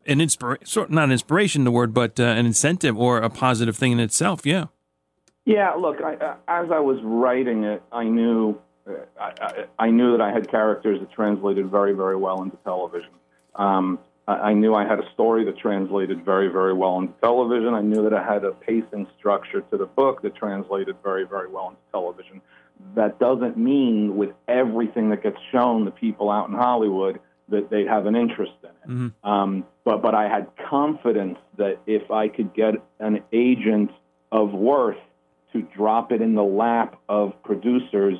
an 0.06 0.20
inspiration, 0.20 0.86
not 0.88 1.04
an 1.04 1.12
inspiration, 1.12 1.64
the 1.64 1.70
word, 1.70 1.92
but 1.92 2.18
uh, 2.18 2.24
an 2.24 2.46
incentive 2.46 2.96
or 2.96 3.18
a 3.18 3.28
positive 3.28 3.76
thing 3.76 3.92
in 3.92 4.00
itself. 4.00 4.46
Yeah. 4.46 4.66
Yeah. 5.44 5.74
Look, 5.74 6.00
I, 6.02 6.14
uh, 6.14 6.36
as 6.48 6.70
I 6.70 6.80
was 6.80 6.98
writing 7.02 7.64
it, 7.64 7.82
I 7.92 8.04
knew 8.04 8.52
uh, 8.52 8.63
I, 8.86 9.32
I, 9.40 9.64
I, 9.78 9.90
knew 9.90 10.12
that 10.12 10.20
I 10.20 10.30
had 10.30 10.50
characters 10.50 11.00
that 11.00 11.10
translated 11.12 11.70
very, 11.70 11.92
very 11.92 12.16
well 12.16 12.42
into 12.42 12.56
television. 12.64 13.10
Um, 13.54 13.98
I 14.26 14.54
knew 14.54 14.74
I 14.74 14.86
had 14.86 15.00
a 15.00 15.10
story 15.12 15.44
that 15.44 15.58
translated 15.58 16.24
very, 16.24 16.48
very 16.48 16.72
well 16.72 16.98
into 16.98 17.12
television. 17.20 17.74
I 17.74 17.82
knew 17.82 18.02
that 18.04 18.14
I 18.14 18.24
had 18.24 18.44
a 18.44 18.52
pacing 18.52 19.06
structure 19.18 19.60
to 19.70 19.76
the 19.76 19.84
book 19.84 20.22
that 20.22 20.34
translated 20.34 20.96
very, 21.02 21.24
very 21.24 21.48
well 21.48 21.68
into 21.68 21.80
television. 21.92 22.40
That 22.94 23.18
doesn't 23.18 23.58
mean 23.58 24.16
with 24.16 24.30
everything 24.48 25.10
that 25.10 25.22
gets 25.22 25.36
shown 25.52 25.84
the 25.84 25.90
people 25.90 26.30
out 26.30 26.48
in 26.48 26.54
Hollywood 26.54 27.20
that 27.50 27.68
they 27.68 27.84
have 27.84 28.06
an 28.06 28.16
interest 28.16 28.54
in 28.62 28.70
it. 28.70 28.88
Mm-hmm. 28.88 29.28
Um, 29.28 29.66
but 29.84 30.00
but 30.00 30.14
I 30.14 30.28
had 30.28 30.48
confidence 30.70 31.38
that 31.58 31.80
if 31.86 32.10
I 32.10 32.28
could 32.28 32.54
get 32.54 32.74
an 33.00 33.22
agent 33.32 33.90
of 34.32 34.52
worth 34.52 34.96
to 35.52 35.62
drop 35.62 36.12
it 36.12 36.22
in 36.22 36.34
the 36.34 36.42
lap 36.42 36.98
of 37.08 37.34
producers, 37.42 38.18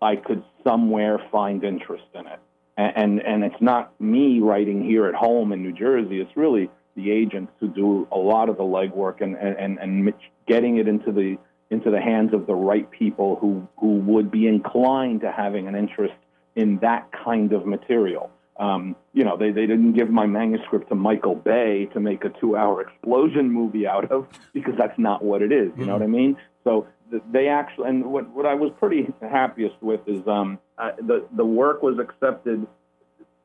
I 0.00 0.16
could 0.16 0.42
somewhere 0.64 1.18
find 1.30 1.62
interest 1.64 2.04
in 2.14 2.26
it. 2.26 2.40
And, 2.76 2.92
and 2.96 3.20
and 3.20 3.44
it's 3.44 3.60
not 3.60 3.98
me 4.00 4.40
writing 4.40 4.82
here 4.84 5.06
at 5.06 5.14
home 5.14 5.52
in 5.52 5.62
New 5.62 5.72
Jersey. 5.72 6.20
It's 6.20 6.36
really 6.36 6.70
the 6.96 7.10
agents 7.10 7.52
who 7.60 7.68
do 7.68 8.08
a 8.10 8.18
lot 8.18 8.48
of 8.48 8.56
the 8.56 8.62
legwork 8.62 9.20
and 9.20 9.36
and 9.36 9.78
and 9.78 10.12
getting 10.46 10.78
it 10.78 10.88
into 10.88 11.12
the 11.12 11.36
into 11.70 11.90
the 11.90 12.00
hands 12.00 12.34
of 12.34 12.46
the 12.46 12.54
right 12.54 12.90
people 12.90 13.36
who 13.36 13.66
who 13.78 13.98
would 13.98 14.30
be 14.30 14.46
inclined 14.46 15.20
to 15.22 15.30
having 15.30 15.68
an 15.68 15.74
interest 15.74 16.14
in 16.56 16.78
that 16.78 17.10
kind 17.12 17.52
of 17.52 17.66
material. 17.66 18.30
Um, 18.58 18.94
you 19.14 19.24
know, 19.24 19.38
they, 19.38 19.52
they 19.52 19.64
didn't 19.66 19.94
give 19.94 20.10
my 20.10 20.26
manuscript 20.26 20.90
to 20.90 20.94
Michael 20.94 21.34
Bay 21.34 21.86
to 21.94 22.00
make 22.00 22.24
a 22.24 22.28
two 22.28 22.56
hour 22.56 22.82
explosion 22.82 23.50
movie 23.50 23.86
out 23.86 24.10
of 24.12 24.26
because 24.52 24.74
that's 24.76 24.98
not 24.98 25.24
what 25.24 25.40
it 25.40 25.50
is. 25.50 25.66
You 25.66 25.70
mm-hmm. 25.70 25.84
know 25.86 25.92
what 25.94 26.02
I 26.02 26.08
mean? 26.08 26.36
So 26.64 26.86
they 27.32 27.48
actually, 27.48 27.88
and 27.88 28.04
what, 28.04 28.28
what 28.30 28.46
I 28.46 28.54
was 28.54 28.72
pretty 28.78 29.12
happiest 29.20 29.76
with 29.80 30.00
is 30.06 30.26
um, 30.26 30.58
I, 30.78 30.92
the, 30.92 31.26
the 31.36 31.44
work 31.44 31.82
was 31.82 31.98
accepted 31.98 32.66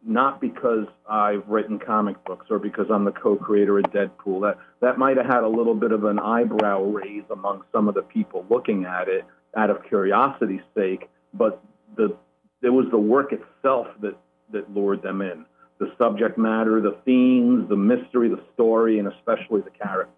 not 0.05 0.39
because 0.39 0.85
I've 1.09 1.47
written 1.47 1.79
comic 1.79 2.23
books 2.25 2.45
or 2.49 2.59
because 2.59 2.85
I'm 2.91 3.05
the 3.05 3.11
co-creator 3.11 3.79
of 3.79 3.85
Deadpool. 3.85 4.41
That 4.41 4.59
that 4.81 4.99
might 4.99 5.17
have 5.17 5.25
had 5.25 5.43
a 5.43 5.47
little 5.47 5.73
bit 5.73 5.91
of 5.91 6.03
an 6.03 6.19
eyebrow 6.19 6.83
raise 6.83 7.23
among 7.31 7.63
some 7.71 7.87
of 7.87 7.95
the 7.95 8.03
people 8.03 8.45
looking 8.49 8.85
at 8.85 9.07
it 9.07 9.25
out 9.57 9.71
of 9.71 9.83
curiosity's 9.87 10.61
sake, 10.75 11.09
but 11.33 11.63
the 11.97 12.15
it 12.61 12.69
was 12.69 12.85
the 12.91 12.97
work 12.97 13.33
itself 13.33 13.87
that 14.01 14.15
that 14.51 14.71
lured 14.73 15.01
them 15.01 15.21
in. 15.21 15.45
The 15.79 15.91
subject 15.97 16.37
matter, 16.37 16.79
the 16.81 16.97
themes, 17.03 17.67
the 17.67 17.75
mystery, 17.75 18.29
the 18.29 18.41
story, 18.53 18.99
and 18.99 19.07
especially 19.07 19.61
the 19.61 19.71
characters. 19.71 20.13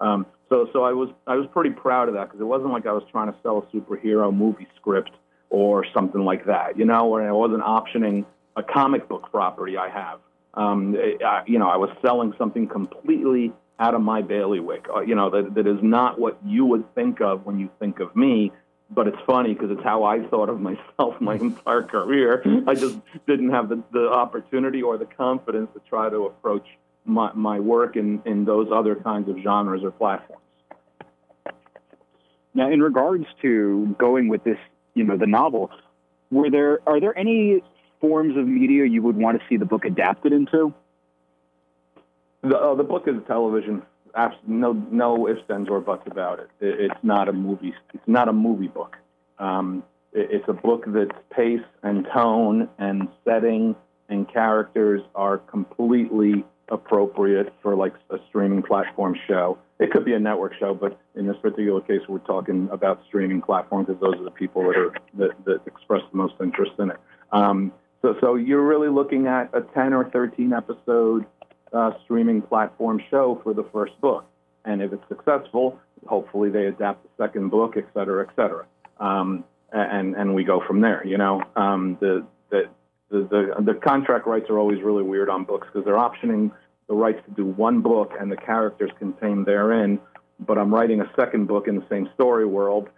Um, 0.00 0.26
so, 0.48 0.68
so 0.72 0.84
I 0.84 0.92
was 0.92 1.10
I 1.26 1.36
was 1.36 1.46
pretty 1.52 1.70
proud 1.70 2.08
of 2.08 2.14
that 2.14 2.24
because 2.24 2.40
it 2.40 2.44
wasn't 2.44 2.72
like 2.72 2.86
I 2.86 2.92
was 2.92 3.02
trying 3.10 3.32
to 3.32 3.38
sell 3.42 3.58
a 3.58 3.76
superhero 3.76 4.34
movie 4.34 4.68
script 4.76 5.10
or 5.50 5.84
something 5.92 6.24
like 6.24 6.46
that, 6.46 6.78
you 6.78 6.84
know, 6.84 7.08
or 7.08 7.22
I 7.22 7.32
wasn't 7.32 7.62
optioning 7.62 8.24
a 8.56 8.62
comic 8.62 9.08
book 9.08 9.30
property 9.30 9.76
I 9.76 9.88
have. 9.88 10.20
Um, 10.54 10.96
I, 11.24 11.42
you 11.46 11.58
know, 11.58 11.68
I 11.68 11.76
was 11.76 11.90
selling 12.00 12.32
something 12.38 12.68
completely 12.68 13.52
out 13.78 13.94
of 13.94 14.00
my 14.00 14.22
bailiwick. 14.22 14.86
Uh, 14.94 15.00
you 15.00 15.14
know, 15.14 15.30
that 15.30 15.54
that 15.54 15.66
is 15.66 15.78
not 15.82 16.18
what 16.18 16.38
you 16.44 16.64
would 16.64 16.94
think 16.94 17.20
of 17.20 17.44
when 17.44 17.58
you 17.58 17.70
think 17.78 18.00
of 18.00 18.14
me 18.16 18.52
but 18.90 19.08
it's 19.08 19.18
funny 19.26 19.52
because 19.52 19.70
it's 19.70 19.82
how 19.82 20.04
I 20.04 20.22
thought 20.28 20.48
of 20.48 20.60
myself 20.70 21.20
my 21.20 21.34
entire 21.34 21.82
career. 21.82 22.42
I 22.66 22.74
just 22.74 22.98
didn't 23.26 23.50
have 23.50 23.68
the, 23.68 23.82
the 23.92 24.08
opportunity 24.08 24.82
or 24.82 24.96
the 24.98 25.06
confidence 25.06 25.70
to 25.74 25.80
try 25.88 26.08
to 26.08 26.26
approach 26.26 26.66
my, 27.06 27.32
my 27.34 27.60
work 27.60 27.96
in, 27.96 28.22
in 28.24 28.44
those 28.44 28.68
other 28.72 28.96
kinds 28.96 29.28
of 29.28 29.38
genres 29.42 29.82
or 29.82 29.90
platforms. 29.90 30.42
Now, 32.54 32.70
in 32.70 32.80
regards 32.80 33.26
to 33.42 33.94
going 33.98 34.28
with 34.28 34.44
this, 34.44 34.58
you 34.94 35.04
know, 35.04 35.16
the 35.16 35.26
novel, 35.26 35.70
were 36.30 36.50
there 36.50 36.80
are 36.86 37.00
there 37.00 37.16
any 37.16 37.62
forms 38.00 38.36
of 38.36 38.46
media 38.46 38.86
you 38.86 39.02
would 39.02 39.16
want 39.16 39.38
to 39.38 39.46
see 39.48 39.56
the 39.56 39.66
book 39.66 39.84
adapted 39.84 40.32
into? 40.32 40.72
The, 42.42 42.56
uh, 42.56 42.74
the 42.74 42.82
book 42.82 43.04
is 43.06 43.14
television 43.26 43.82
no 44.46 44.72
no 44.72 45.28
ifs 45.28 45.42
ands 45.50 45.68
or 45.68 45.80
buts 45.80 46.04
about 46.06 46.40
it. 46.40 46.48
it. 46.60 46.80
It's 46.80 47.04
not 47.04 47.28
a 47.28 47.32
movie. 47.32 47.74
It's 47.92 48.08
not 48.08 48.28
a 48.28 48.32
movie 48.32 48.68
book. 48.68 48.96
Um, 49.38 49.84
it, 50.12 50.28
it's 50.30 50.48
a 50.48 50.52
book 50.54 50.84
that's 50.86 51.16
pace 51.30 51.60
and 51.82 52.06
tone 52.12 52.68
and 52.78 53.08
setting 53.24 53.76
and 54.08 54.32
characters 54.32 55.02
are 55.14 55.38
completely 55.38 56.44
appropriate 56.68 57.52
for 57.62 57.76
like 57.76 57.94
a 58.10 58.18
streaming 58.28 58.62
platform 58.62 59.16
show. 59.26 59.58
It 59.78 59.90
could 59.90 60.04
be 60.04 60.14
a 60.14 60.18
network 60.18 60.54
show, 60.58 60.74
but 60.74 60.98
in 61.14 61.26
this 61.26 61.36
particular 61.40 61.80
case, 61.80 62.00
we're 62.08 62.18
talking 62.18 62.68
about 62.72 63.02
streaming 63.06 63.42
platforms 63.42 63.86
because 63.86 64.00
those 64.00 64.20
are 64.20 64.24
the 64.24 64.30
people 64.30 64.62
that 64.62 64.76
are 64.76 64.94
that, 65.14 65.44
that 65.44 65.60
express 65.66 66.02
the 66.10 66.16
most 66.16 66.34
interest 66.40 66.72
in 66.78 66.90
it. 66.90 66.96
Um, 67.32 67.72
so, 68.02 68.16
so 68.20 68.34
you're 68.36 68.66
really 68.66 68.88
looking 68.88 69.26
at 69.26 69.50
a 69.52 69.62
10 69.62 69.92
or 69.92 70.08
13 70.10 70.52
episode 70.52 71.26
uh, 71.72 71.92
streaming 72.04 72.42
platform 72.42 73.00
show 73.10 73.40
for 73.42 73.52
the 73.52 73.64
first 73.72 74.00
book. 74.00 74.24
And 74.64 74.82
if 74.82 74.92
it's 74.92 75.06
successful, 75.08 75.78
hopefully 76.06 76.50
they 76.50 76.66
adapt 76.66 77.02
the 77.02 77.24
second 77.24 77.50
book, 77.50 77.76
et 77.76 77.86
cetera, 77.94 78.26
et 78.26 78.34
cetera. 78.36 78.66
Um, 78.98 79.44
and, 79.72 80.14
and 80.14 80.34
we 80.34 80.44
go 80.44 80.62
from 80.66 80.80
there. 80.80 81.06
You 81.06 81.18
know, 81.18 81.42
um, 81.54 81.98
the, 82.00 82.24
the, 82.50 82.68
the, 83.10 83.18
the, 83.30 83.72
the 83.72 83.74
contract 83.74 84.26
rights 84.26 84.46
are 84.50 84.58
always 84.58 84.82
really 84.82 85.02
weird 85.02 85.28
on 85.28 85.44
books 85.44 85.68
because 85.72 85.84
they're 85.84 85.94
optioning 85.94 86.50
the 86.88 86.94
rights 86.94 87.20
to 87.26 87.30
do 87.34 87.44
one 87.44 87.80
book 87.80 88.12
and 88.18 88.30
the 88.30 88.36
characters 88.36 88.90
contained 88.98 89.46
therein. 89.46 89.98
But 90.40 90.58
I'm 90.58 90.72
writing 90.72 91.00
a 91.00 91.10
second 91.16 91.46
book 91.46 91.66
in 91.68 91.76
the 91.76 91.86
same 91.88 92.08
story 92.14 92.46
world, 92.46 92.88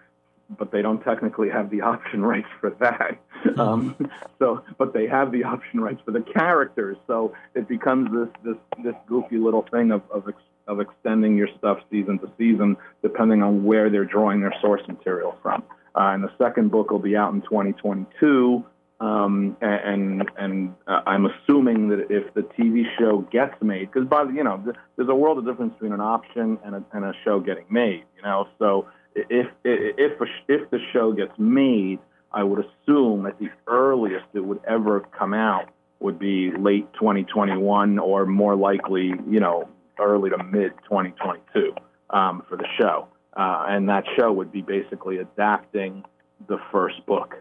but 0.59 0.73
they 0.73 0.83
don't 0.83 1.03
technically 1.03 1.51
have 1.51 1.71
the 1.71 1.81
option 1.93 2.23
rights 2.23 2.49
for 2.61 2.71
that. 2.81 3.19
Hmm. 3.43 3.61
Um, 3.61 4.11
so, 4.39 4.63
but 4.79 4.93
they 4.93 5.07
have 5.07 5.31
the 5.31 5.45
option 5.45 5.81
rights 5.81 6.01
for 6.05 6.11
the 6.11 6.23
characters. 6.23 6.97
So 7.07 7.35
it 7.55 7.69
becomes 7.69 8.11
this 8.13 8.29
this 8.45 8.83
this 8.85 8.95
goofy 9.07 9.39
little 9.39 9.67
thing 9.71 9.93
of 9.93 10.03
of, 10.11 10.29
ex, 10.29 10.39
of 10.67 10.81
extending 10.81 11.37
your 11.37 11.49
stuff 11.59 11.79
season 11.91 12.19
to 12.21 12.31
season, 12.37 12.77
depending 13.03 13.43
on 13.43 13.65
where 13.65 13.91
they're 13.91 14.05
drawing 14.05 14.41
their 14.41 14.55
source 14.61 14.83
material 14.89 15.37
from. 15.43 15.63
Uh, 15.95 16.13
and 16.13 16.25
the 16.25 16.33
second 16.39 16.71
book 16.71 16.91
will 16.91 16.99
be 16.99 17.17
out 17.17 17.33
in 17.33 17.41
2022. 17.43 18.65
Um, 19.01 19.57
and 19.61 20.29
and 20.37 20.75
uh, 20.89 21.03
I'm 21.07 21.27
assuming 21.27 21.89
that 21.91 22.11
if 22.11 22.35
the 22.35 22.41
TV 22.41 22.83
show 22.99 23.21
gets 23.31 23.55
made, 23.63 23.93
because 23.93 24.09
by 24.09 24.25
the, 24.25 24.33
you 24.33 24.43
know, 24.43 24.63
there's 24.97 25.09
a 25.09 25.15
world 25.15 25.39
of 25.39 25.47
difference 25.47 25.73
between 25.75 25.93
an 25.93 26.01
option 26.01 26.59
and 26.65 26.75
a, 26.75 26.85
and 26.93 27.05
a 27.05 27.13
show 27.25 27.39
getting 27.39 27.67
made. 27.71 28.05
You 28.17 28.23
know, 28.23 28.49
so 28.59 28.89
if 29.15 29.47
if 29.65 30.13
if 30.49 30.71
the 30.71 30.79
show 30.93 31.13
gets 31.13 31.33
made, 31.39 32.01
I 32.33 32.43
would 32.43 32.65
assume 32.65 33.27
at 33.27 33.39
the 33.39 33.51
earliest 33.69 34.27
it 34.35 34.41
would 34.41 34.61
ever 34.67 35.01
come 35.17 35.33
out 35.33 35.71
would 36.01 36.19
be 36.19 36.53
late 36.57 36.93
2021 36.95 37.99
or 37.99 38.27
more 38.27 38.57
likely, 38.57 39.13
you 39.29 39.41
know, 39.41 39.69
early 39.99 40.31
to 40.31 40.43
mid 40.43 40.73
2022 40.85 41.75
um, 42.11 42.43
for 42.49 42.57
the 42.57 42.67
show. 42.79 43.09
Uh, 43.37 43.67
and 43.69 43.89
that 43.89 44.05
show 44.17 44.33
would 44.33 44.53
be 44.53 44.63
basically 44.63 45.19
adapting 45.19 46.05
the 46.49 46.59
first 46.73 47.05
book. 47.07 47.37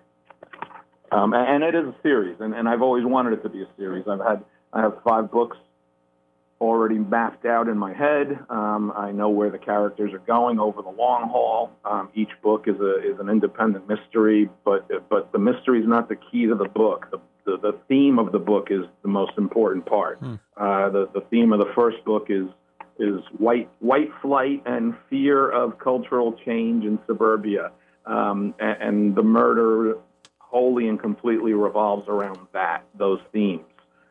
Um, 1.12 1.34
and, 1.34 1.64
and, 1.64 1.76
it 1.76 1.78
is 1.78 1.86
a 1.86 1.96
series, 2.04 2.38
and, 2.40 2.54
and 2.54 2.68
I've 2.68 2.82
always 2.82 3.06
wanted 3.06 3.34
it 3.34 3.44
to 3.44 3.50
be 3.50 3.62
a 3.62 3.68
series. 3.78 4.06
I've 4.08 4.20
had 4.20 4.44
I 4.74 4.82
have 4.82 4.98
five 5.04 5.32
books 5.32 5.58
already 6.60 6.98
mapped 6.98 7.46
out 7.46 7.68
in 7.68 7.78
my 7.78 7.94
head. 7.94 8.40
Um, 8.50 8.92
I 8.96 9.12
know 9.12 9.30
where 9.30 9.50
the 9.50 9.58
characters 9.58 10.14
are 10.14 10.20
going 10.20 10.60
over 10.60 10.82
the 10.82 10.90
long 10.90 11.30
haul. 11.30 11.72
Um, 11.86 12.10
each 12.16 12.32
book 12.42 12.68
is 12.68 12.80
a 12.80 13.14
is 13.14 13.20
an 13.20 13.30
independent 13.30 13.88
mystery, 13.88 14.50
but 14.66 14.88
but 15.10 15.32
the 15.32 15.40
mystery 15.40 15.80
is 15.80 15.88
not 15.88 16.10
the 16.10 16.16
key 16.16 16.48
to 16.48 16.56
the 16.56 16.70
book. 16.70 17.08
The 17.12 17.20
the, 17.46 17.58
the 17.58 17.80
theme 17.88 18.20
of 18.20 18.32
the 18.32 18.40
book 18.40 18.68
is 18.70 18.82
the 19.04 19.08
most 19.08 19.32
important 19.38 19.86
part. 19.86 20.20
Hmm. 20.20 20.36
Uh, 20.58 20.90
the 20.90 21.10
the 21.14 21.22
theme 21.30 21.54
of 21.54 21.60
the 21.60 21.72
first 21.76 22.04
book 22.06 22.28
is 22.30 22.48
is 23.00 23.22
white 23.38 23.70
white 23.80 24.10
flight 24.22 24.64
and 24.66 24.96
fear 25.10 25.50
of 25.50 25.78
cultural 25.80 26.34
change 26.46 26.84
in 26.84 27.00
suburbia, 27.08 27.72
um, 28.06 28.56
and, 28.60 28.82
and 28.82 29.16
the 29.16 29.24
murder 29.24 29.98
wholly 30.50 30.88
and 30.88 31.00
completely 31.00 31.54
revolves 31.54 32.08
around 32.08 32.40
that, 32.54 32.84
those 32.98 33.20
themes. 33.32 33.66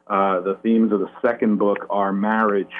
Uh, 0.06 0.40
the 0.40 0.54
themes 0.62 0.92
of 0.92 1.00
the 1.00 1.10
second 1.20 1.56
book 1.56 1.86
are 1.90 2.12
marriage, 2.12 2.72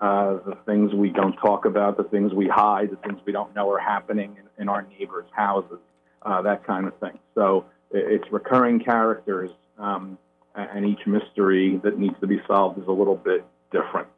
uh, 0.00 0.34
the 0.44 0.56
things 0.66 0.92
we 0.92 1.10
don't 1.10 1.36
talk 1.36 1.64
about, 1.64 1.96
the 1.96 2.04
things 2.04 2.34
we 2.34 2.48
hide, 2.48 2.90
the 2.90 2.96
things 2.96 3.20
we 3.24 3.32
don't 3.32 3.54
know 3.54 3.70
are 3.70 3.78
happening 3.78 4.36
in, 4.38 4.62
in 4.62 4.68
our 4.68 4.82
neighbors' 4.98 5.28
houses, 5.34 5.78
uh, 6.22 6.42
that 6.42 6.66
kind 6.66 6.86
of 6.86 6.96
thing. 6.98 7.18
So 7.34 7.64
it's 7.90 8.24
recurring 8.30 8.80
characters, 8.80 9.50
um, 9.78 10.18
and 10.54 10.84
each 10.84 11.06
mystery 11.06 11.80
that 11.84 11.98
needs 11.98 12.14
to 12.20 12.26
be 12.26 12.40
solved 12.46 12.78
is 12.78 12.86
a 12.86 12.92
little 12.92 13.16
bit 13.16 13.44
different. 13.70 14.08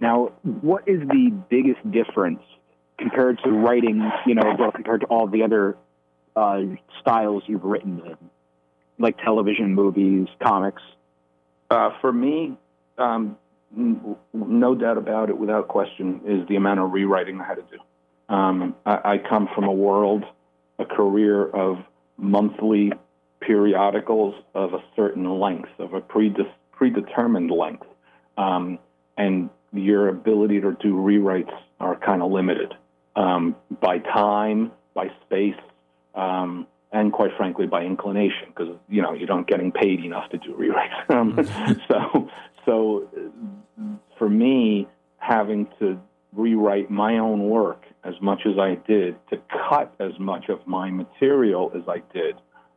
Now, 0.00 0.32
what 0.42 0.88
is 0.88 1.00
the 1.00 1.32
biggest 1.48 1.88
difference 1.90 2.42
compared 2.98 3.38
to 3.44 3.50
writing, 3.50 4.10
you 4.26 4.34
know, 4.34 4.70
compared 4.74 5.02
to 5.02 5.06
all 5.06 5.26
the 5.26 5.42
other 5.42 5.76
uh, 6.36 6.60
styles 7.00 7.42
you've 7.46 7.64
written 7.64 8.00
in, 8.04 8.16
like 8.98 9.18
television, 9.18 9.74
movies, 9.74 10.28
comics? 10.42 10.82
Uh, 11.70 11.90
for 12.00 12.12
me, 12.12 12.56
um, 12.98 13.36
no 13.72 14.74
doubt 14.74 14.98
about 14.98 15.30
it, 15.30 15.38
without 15.38 15.68
question, 15.68 16.20
is 16.26 16.48
the 16.48 16.56
amount 16.56 16.80
of 16.80 16.92
rewriting 16.92 17.40
I 17.40 17.46
had 17.46 17.56
to 17.56 17.62
do. 17.62 18.34
Um, 18.34 18.74
I, 18.84 19.12
I 19.12 19.18
come 19.18 19.48
from 19.54 19.64
a 19.64 19.72
world, 19.72 20.24
a 20.78 20.84
career 20.84 21.48
of 21.48 21.78
monthly 22.16 22.92
periodicals 23.40 24.34
of 24.54 24.74
a 24.74 24.82
certain 24.94 25.40
length, 25.40 25.70
of 25.78 25.94
a 25.94 26.00
predetermined 26.00 27.50
length. 27.50 27.86
Um, 28.36 28.78
and 29.16 29.50
your 29.72 30.08
ability 30.08 30.60
to 30.60 30.76
do 30.80 30.94
rewrites 30.94 31.52
are 31.78 31.96
kind 31.96 32.22
of 32.22 32.30
limited 32.30 32.74
um, 33.16 33.56
by 33.80 33.98
time, 33.98 34.72
by 34.94 35.10
space, 35.24 35.54
um, 36.14 36.66
and 36.92 37.12
quite 37.12 37.30
frankly 37.36 37.66
by 37.66 37.82
inclination, 37.84 38.48
because 38.48 38.76
you 38.88 39.02
know 39.02 39.12
you 39.12 39.26
don't 39.26 39.46
getting 39.46 39.72
paid 39.72 40.04
enough 40.04 40.30
to 40.30 40.38
do 40.38 40.54
rewrites. 40.54 41.08
Um, 41.10 41.80
so, 41.88 42.28
so 42.66 43.08
for 44.18 44.28
me, 44.28 44.88
having 45.18 45.68
to 45.78 46.00
rewrite 46.32 46.90
my 46.90 47.18
own 47.18 47.48
work 47.48 47.84
as 48.04 48.14
much 48.20 48.42
as 48.46 48.58
I 48.58 48.76
did, 48.86 49.16
to 49.30 49.38
cut 49.68 49.94
as 50.00 50.12
much 50.18 50.48
of 50.48 50.66
my 50.66 50.90
material 50.90 51.70
as 51.74 51.82
I 51.88 52.02
did, 52.12 52.36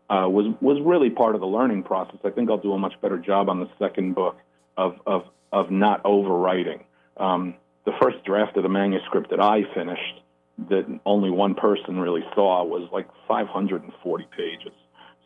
uh, 0.09 0.27
was 0.27 0.53
was 0.61 0.79
really 0.83 1.09
part 1.09 1.35
of 1.35 1.41
the 1.41 1.47
learning 1.47 1.83
process. 1.83 2.19
I 2.23 2.29
think 2.29 2.49
I'll 2.49 2.57
do 2.57 2.73
a 2.73 2.79
much 2.79 2.93
better 3.01 3.17
job 3.17 3.49
on 3.49 3.59
the 3.59 3.69
second 3.79 4.15
book 4.15 4.37
of 4.77 4.95
of 5.05 5.23
of 5.51 5.71
not 5.71 6.03
overwriting. 6.03 6.81
Um, 7.17 7.55
the 7.85 7.93
first 8.01 8.23
draft 8.25 8.57
of 8.57 8.63
the 8.63 8.69
manuscript 8.69 9.29
that 9.29 9.39
I 9.39 9.63
finished, 9.73 10.21
that 10.69 10.85
only 11.05 11.29
one 11.29 11.55
person 11.55 11.99
really 11.99 12.23
saw, 12.35 12.63
was 12.63 12.87
like 12.91 13.07
540 13.27 14.27
pages. 14.35 14.73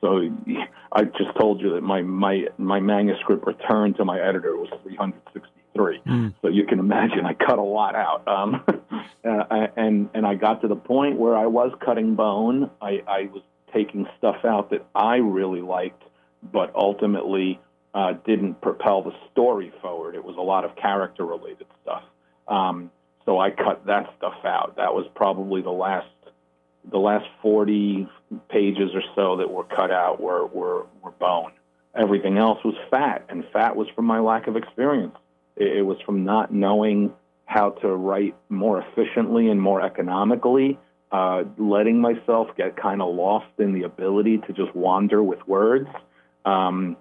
So 0.02 0.30
I 0.92 1.04
just 1.04 1.36
told 1.38 1.60
you 1.62 1.74
that 1.74 1.82
my 1.82 2.02
my 2.02 2.46
my 2.58 2.80
manuscript 2.80 3.46
return 3.48 3.94
to 3.96 4.06
my 4.06 4.20
editor 4.20 4.56
was 4.56 4.70
363. 4.84 6.02
Mm. 6.06 6.34
So 6.42 6.50
you 6.50 6.66
can 6.66 6.80
imagine 6.80 7.26
I 7.26 7.34
cut 7.34 7.58
a 7.58 7.64
lot 7.64 7.96
out. 7.96 8.28
Um, 8.28 8.64
uh, 9.26 9.68
and 9.76 10.10
and 10.14 10.26
I 10.26 10.36
got 10.36 10.62
to 10.62 10.68
the 10.68 10.76
point 10.76 11.18
where 11.18 11.36
I 11.36 11.48
was 11.48 11.72
cutting 11.84 12.16
bone. 12.16 12.70
I, 12.82 13.02
I 13.08 13.30
was 13.34 13.42
taking 13.74 14.08
stuff 14.18 14.46
out 14.46 14.70
that 14.70 14.86
I 14.96 15.18
really 15.18 15.62
liked, 15.62 16.04
but 16.44 16.74
ultimately 16.76 17.60
uh, 17.94 18.14
didn't 18.26 18.62
propel 18.62 19.02
the 19.02 19.14
story 19.32 19.72
forward. 19.82 20.16
It 20.16 20.24
was 20.24 20.36
a 20.38 20.42
lot 20.42 20.64
of 20.64 20.76
character 20.76 21.26
related 21.26 21.68
stuff. 21.82 22.04
Um, 22.48 22.92
so 23.28 23.38
I 23.38 23.52
cut 23.52 23.86
that 23.88 24.10
stuff 24.18 24.46
out. 24.46 24.78
That 24.78 24.96
was 24.96 25.06
probably 25.14 25.62
the 25.62 25.70
last 25.70 26.08
the 26.90 26.98
last 26.98 27.28
40 27.42 28.08
pages 28.50 28.92
or 28.94 29.02
so 29.14 29.36
that 29.38 29.52
were 29.52 29.66
cut 29.66 29.92
out 29.92 30.22
were, 30.22 30.46
were, 30.46 30.86
were 31.04 31.12
bone. 31.12 31.52
Everything 31.94 32.38
else 32.38 32.64
was 32.64 32.76
fat, 32.90 33.26
and 33.28 33.44
fat 33.52 33.76
was 33.76 33.90
from 33.94 34.06
my 34.06 34.20
lack 34.20 34.48
of 34.48 34.56
experience. 34.56 35.18
It, 35.58 35.80
it 35.80 35.82
was 35.82 35.98
from 36.06 36.24
not 36.24 36.54
knowing 36.54 37.12
how 37.44 37.72
to 37.72 37.90
write 37.90 38.36
more 38.48 38.82
efficiently 38.82 39.50
and 39.50 39.62
more 39.62 39.82
economically, 39.82 40.80
uh, 41.12 41.44
letting 41.58 42.00
myself 42.00 42.48
get 42.56 42.78
kind 42.78 43.02
of 43.02 43.14
lost 43.14 43.48
in 43.58 43.74
the 43.74 43.84
ability 43.84 44.38
to 44.48 44.54
just 44.54 44.74
wander 44.74 45.22
with 45.22 45.46
words. 45.46 45.90
Um, 46.46 46.96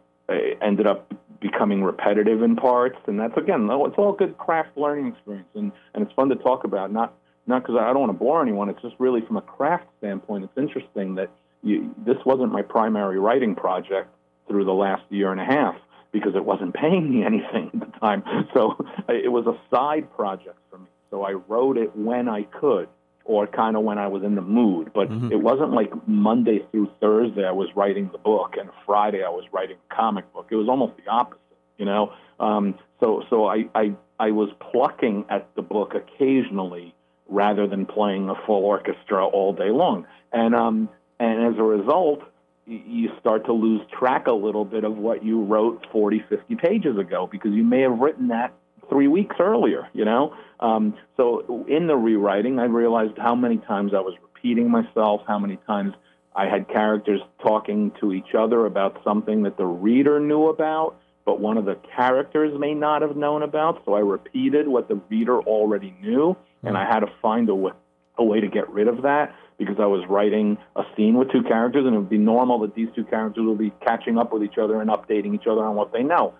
ended 0.61 0.89
up 0.89 1.15
becoming 1.41 1.83
repetitive 1.83 2.43
in 2.43 2.57
parts, 2.57 2.99
and 3.07 3.19
that's 3.19 3.37
again, 3.37 3.69
it's 3.71 3.99
all 3.99 4.13
good 4.13 4.39
craft 4.39 4.77
learning 4.77 5.09
experience, 5.09 5.49
and 5.55 5.73
and 5.95 6.05
it's 6.05 6.13
fun 6.15 6.29
to 6.29 6.37
talk 6.37 6.65
about. 6.65 6.93
Not 6.93 7.15
not 7.47 7.63
because 7.63 7.77
I 7.81 7.87
don't 7.93 8.01
want 8.01 8.11
to 8.13 8.19
bore 8.19 8.43
anyone. 8.43 8.69
It's 8.69 8.83
just 8.83 8.97
really 8.99 9.21
from 9.21 9.37
a 9.37 9.43
craft 9.43 9.87
standpoint. 9.99 10.45
It's 10.45 10.59
interesting 10.59 11.15
that 11.17 11.31
you, 11.63 11.95
this 12.05 12.17
wasn't 12.25 12.53
my 12.53 12.63
primary 12.63 13.19
writing 13.19 13.55
project 13.55 14.09
through 14.49 14.65
the 14.65 14.75
last 14.75 15.03
year 15.11 15.33
and 15.33 15.41
a 15.41 15.45
half 15.45 15.77
because 16.13 16.35
it 16.35 16.45
wasn't 16.45 16.75
paying 16.75 17.11
me 17.11 17.25
anything 17.27 17.71
at 17.75 17.81
the 17.81 17.99
time. 17.99 18.23
So 18.55 18.77
it 19.09 19.31
was 19.31 19.47
a 19.47 19.57
side 19.75 20.13
project 20.15 20.59
for 20.71 20.79
me. 20.79 20.87
So 21.11 21.23
I 21.23 21.33
wrote 21.33 21.77
it 21.77 21.97
when 21.97 22.29
I 22.29 22.43
could 22.43 22.89
or 23.27 23.47
kind 23.47 23.77
of 23.77 23.83
when 23.83 23.99
I 23.99 24.07
was 24.07 24.23
in 24.23 24.35
the 24.35 24.41
mood. 24.41 24.93
But 24.95 25.09
mm-hmm. 25.09 25.33
it 25.33 25.41
wasn't 25.41 25.73
like 25.73 25.91
Monday 26.07 26.65
through 26.71 26.91
Thursday 27.01 27.45
I 27.45 27.51
was 27.51 27.69
writing 27.75 28.09
the 28.13 28.19
book 28.19 28.55
and 28.59 28.71
Friday 28.87 29.23
I 29.25 29.29
was 29.29 29.45
writing 29.53 29.77
the 29.89 29.95
comic 29.95 30.33
book. 30.33 30.47
It 30.51 30.57
was 30.57 30.69
almost 30.69 30.93
the 30.97 31.11
opposite, 31.11 31.41
you 31.77 31.85
know. 31.85 32.13
Um, 32.39 32.79
so 33.01 33.25
so 33.29 33.47
I, 33.47 33.65
I 33.75 33.95
I 34.19 34.31
was 34.31 34.51
plucking 34.73 35.27
at 35.29 35.49
the 35.57 35.63
book 35.63 35.95
occasionally 35.95 36.95
rather 37.29 37.67
than 37.67 37.85
playing 37.87 38.29
a 38.29 38.35
full 38.47 38.65
orchestra 38.65 39.27
all 39.27 39.53
day 39.53 39.71
long. 39.71 40.07
And 40.33 40.55
um 40.55 40.89
and 41.19 41.53
as 41.53 41.59
a 41.59 41.65
result, 41.65 42.21
you 42.67 43.11
start 43.21 43.47
to 43.47 43.53
lose 43.53 43.81
track 43.97 44.27
a 44.27 44.33
little 44.33 44.65
bit 44.65 44.85
of 44.85 44.97
what 44.97 45.25
you 45.25 45.43
wrote 45.43 45.87
40, 45.93 46.25
50 46.29 46.57
pages 46.57 46.99
ago 46.99 47.29
because 47.31 47.53
you 47.53 47.65
may 47.65 47.83
have 47.83 47.99
written 47.99 48.29
that 48.29 48.53
three 48.89 49.09
weeks 49.09 49.37
earlier, 49.39 49.89
you 49.93 50.05
know? 50.05 50.35
Um, 50.61 50.95
so 51.17 51.65
in 51.69 51.87
the 51.87 51.97
rewriting, 51.97 52.59
I 52.59 52.65
realized 52.65 53.19
how 53.19 53.35
many 53.35 53.59
times 53.59 53.93
I 53.95 54.01
was 54.01 54.15
repeating 54.23 54.71
myself, 54.71 55.23
how 55.27 55.39
many 55.39 55.59
times 55.67 55.95
I 56.35 56.47
had 56.47 56.69
characters 56.69 57.21
talking 57.43 57.93
to 58.01 58.13
each 58.13 58.35
other 58.39 58.67
about 58.67 59.01
something 59.05 59.43
that 59.45 59.57
the 59.57 59.67
reader 59.67 60.21
knew 60.21 60.49
about, 60.49 60.97
but 61.25 61.41
one 61.41 61.57
of 61.57 61.65
the 61.65 61.77
characters 61.95 62.59
may 62.59 62.75
not 62.75 63.03
have 63.03 63.17
known 63.17 63.43
about. 63.43 63.83
So 63.85 63.95
I 63.95 64.01
repeated 64.01 64.69
what 64.69 64.89
the 64.89 65.01
reader 65.09 65.41
already 65.41 65.95
knew, 66.03 66.37
and 66.63 66.77
I 66.77 66.85
had 66.85 67.01
to 67.01 67.09
find 67.23 67.49
a 67.49 67.55
way, 67.55 67.73
a 68.19 68.25
way 68.25 68.41
to 68.41 68.49
get 68.49 68.69
rid 68.71 68.89
of 68.89 69.03
that 69.03 69.35
because 69.59 69.77
I 69.81 69.87
was 69.87 70.05
writing 70.11 70.59
a 70.77 70.83
scene 70.95 71.17
with 71.17 71.33
two 71.33 71.43
characters, 71.43 71.87
and 71.87 71.95
it 71.95 71.99
would 71.99 72.11
be 72.11 72.19
normal 72.19 72.59
that 72.61 72.75
these 72.75 72.89
two 72.95 73.05
characters 73.05 73.45
will 73.45 73.57
be 73.57 73.73
catching 73.85 74.19
up 74.19 74.33
with 74.33 74.43
each 74.43 74.59
other 74.59 74.81
and 74.83 74.91
updating 74.91 75.35
each 75.35 75.47
other 75.47 75.65
on 75.65 75.75
what 75.75 75.93
they 75.93 76.03
know 76.03 76.35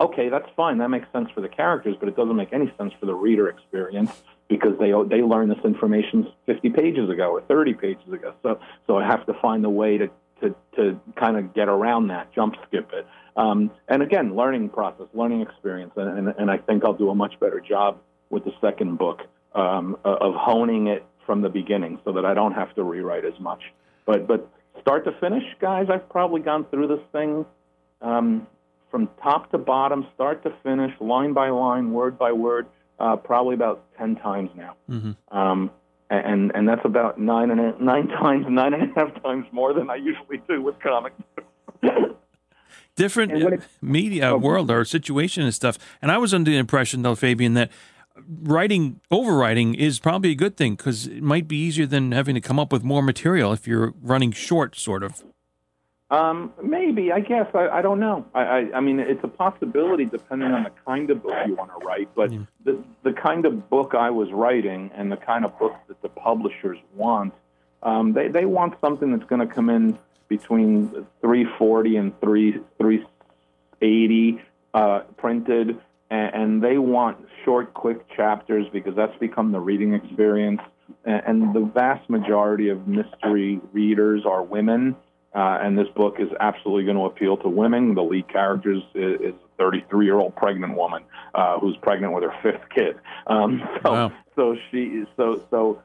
okay, 0.00 0.28
that's 0.28 0.48
fine. 0.56 0.78
That 0.78 0.88
makes 0.88 1.06
sense 1.12 1.28
for 1.34 1.40
the 1.40 1.48
characters, 1.48 1.96
but 1.98 2.08
it 2.08 2.16
doesn't 2.16 2.36
make 2.36 2.52
any 2.52 2.72
sense 2.78 2.92
for 2.98 3.06
the 3.06 3.14
reader 3.14 3.48
experience 3.48 4.22
because 4.48 4.78
they 4.78 4.92
they 5.08 5.22
learned 5.22 5.50
this 5.50 5.64
information 5.64 6.26
50 6.46 6.70
pages 6.70 7.08
ago 7.08 7.30
or 7.30 7.42
30 7.42 7.74
pages 7.74 8.12
ago. 8.12 8.34
So 8.42 8.60
so 8.86 8.98
I 8.98 9.06
have 9.06 9.26
to 9.26 9.34
find 9.40 9.64
a 9.64 9.70
way 9.70 9.98
to 9.98 10.10
to 10.40 10.54
to 10.76 11.00
kind 11.16 11.36
of 11.36 11.54
get 11.54 11.68
around 11.68 12.08
that, 12.08 12.32
jump 12.34 12.56
skip 12.66 12.90
it. 12.92 13.06
Um, 13.36 13.70
and 13.88 14.02
again, 14.02 14.34
learning 14.34 14.70
process, 14.70 15.06
learning 15.14 15.42
experience, 15.42 15.92
and, 15.96 16.18
and, 16.18 16.34
and 16.36 16.50
I 16.50 16.58
think 16.58 16.84
I'll 16.84 16.92
do 16.92 17.10
a 17.10 17.14
much 17.14 17.38
better 17.40 17.60
job 17.60 17.98
with 18.28 18.44
the 18.44 18.52
second 18.60 18.98
book 18.98 19.20
um, 19.54 19.96
of 20.04 20.34
honing 20.34 20.88
it 20.88 21.04
from 21.26 21.42
the 21.42 21.48
beginning, 21.48 22.00
so 22.04 22.12
that 22.12 22.24
I 22.24 22.34
don't 22.34 22.52
have 22.52 22.74
to 22.74 22.82
rewrite 22.82 23.24
as 23.24 23.38
much. 23.38 23.62
But 24.04 24.26
but 24.26 24.48
start 24.80 25.04
to 25.04 25.12
finish, 25.20 25.44
guys, 25.60 25.86
I've 25.88 26.08
probably 26.08 26.40
gone 26.40 26.66
through 26.70 26.88
this 26.88 27.04
thing 27.12 27.46
um, 28.02 28.46
from 28.90 29.08
top 29.22 29.50
to 29.52 29.58
bottom, 29.58 30.06
start 30.14 30.42
to 30.44 30.52
finish, 30.62 30.92
line 31.00 31.32
by 31.32 31.50
line, 31.50 31.92
word 31.92 32.18
by 32.18 32.32
word, 32.32 32.66
uh, 32.98 33.16
probably 33.16 33.54
about 33.54 33.84
ten 33.96 34.16
times 34.16 34.50
now. 34.56 34.76
Mm-hmm. 34.88 35.36
Um, 35.36 35.70
and 36.10 36.50
and 36.54 36.68
that's 36.68 36.84
about 36.84 37.18
nine 37.18 37.50
and 37.50 37.60
a, 37.60 37.82
nine 37.82 38.08
times, 38.20 38.46
nine 38.48 38.74
and 38.74 38.90
a 38.90 38.94
half 38.94 39.22
times 39.22 39.46
more 39.52 39.72
than 39.72 39.90
I 39.90 39.96
usually 39.96 40.42
do 40.48 40.60
with 40.60 40.78
comics. 40.80 41.16
Different 42.96 43.32
it, 43.32 43.62
media 43.80 44.30
oh, 44.30 44.36
world 44.36 44.70
or 44.70 44.84
situation 44.84 45.44
and 45.44 45.54
stuff. 45.54 45.78
And 46.02 46.10
I 46.10 46.18
was 46.18 46.34
under 46.34 46.50
the 46.50 46.58
impression, 46.58 47.02
though, 47.02 47.14
Fabian, 47.14 47.54
that 47.54 47.70
writing 48.42 49.00
overwriting 49.10 49.74
is 49.74 49.98
probably 49.98 50.32
a 50.32 50.34
good 50.34 50.56
thing 50.56 50.74
because 50.74 51.06
it 51.06 51.22
might 51.22 51.48
be 51.48 51.56
easier 51.56 51.86
than 51.86 52.12
having 52.12 52.34
to 52.34 52.40
come 52.40 52.58
up 52.58 52.72
with 52.72 52.82
more 52.82 53.02
material 53.02 53.52
if 53.52 53.66
you're 53.66 53.94
running 54.02 54.32
short, 54.32 54.76
sort 54.76 55.02
of. 55.02 55.22
Um, 56.10 56.52
maybe, 56.60 57.12
I 57.12 57.20
guess. 57.20 57.46
I, 57.54 57.68
I 57.68 57.82
don't 57.82 58.00
know. 58.00 58.26
I, 58.34 58.40
I, 58.40 58.70
I 58.74 58.80
mean, 58.80 58.98
it's 58.98 59.22
a 59.22 59.28
possibility 59.28 60.04
depending 60.04 60.50
on 60.50 60.64
the 60.64 60.72
kind 60.84 61.08
of 61.10 61.22
book 61.22 61.34
you 61.46 61.54
want 61.54 61.70
to 61.70 61.86
write. 61.86 62.08
But 62.16 62.32
yeah. 62.32 62.40
the, 62.64 62.82
the 63.04 63.12
kind 63.12 63.46
of 63.46 63.70
book 63.70 63.94
I 63.94 64.10
was 64.10 64.28
writing 64.32 64.90
and 64.94 65.12
the 65.12 65.16
kind 65.16 65.44
of 65.44 65.56
book 65.58 65.74
that 65.86 66.02
the 66.02 66.08
publishers 66.08 66.78
want, 66.96 67.32
um, 67.84 68.12
they, 68.12 68.26
they 68.26 68.44
want 68.44 68.74
something 68.80 69.12
that's 69.12 69.28
going 69.28 69.46
to 69.46 69.54
come 69.54 69.70
in 69.70 69.98
between 70.28 70.88
340 71.20 71.96
and 71.96 72.20
3, 72.20 72.52
380 72.78 74.42
uh, 74.74 75.00
printed. 75.16 75.78
And, 76.10 76.34
and 76.34 76.62
they 76.62 76.78
want 76.78 77.18
short, 77.44 77.72
quick 77.72 78.08
chapters 78.16 78.66
because 78.72 78.96
that's 78.96 79.16
become 79.18 79.52
the 79.52 79.60
reading 79.60 79.94
experience. 79.94 80.60
and, 81.04 81.22
and 81.24 81.54
the 81.54 81.70
vast 81.72 82.10
majority 82.10 82.68
of 82.68 82.88
mystery 82.88 83.60
readers 83.72 84.26
are 84.26 84.42
women. 84.42 84.96
Uh, 85.32 85.58
and 85.62 85.78
this 85.78 85.86
book 85.94 86.16
is 86.18 86.28
absolutely 86.40 86.84
going 86.84 86.96
to 86.96 87.04
appeal 87.04 87.36
to 87.36 87.48
women. 87.48 87.94
The 87.94 88.02
lead 88.02 88.28
character 88.28 88.72
is, 88.72 88.82
is 88.94 89.34
a 89.34 89.56
33 89.58 90.04
year 90.04 90.18
old 90.18 90.34
pregnant 90.34 90.76
woman 90.76 91.04
uh, 91.34 91.58
who's 91.60 91.76
pregnant 91.76 92.14
with 92.14 92.24
her 92.24 92.34
fifth 92.42 92.68
kid. 92.74 92.96
Um, 93.26 93.62
so, 93.82 93.92
wow. 93.92 94.12
so 94.34 94.56
she, 94.70 95.04
so, 95.16 95.42
so 95.50 95.82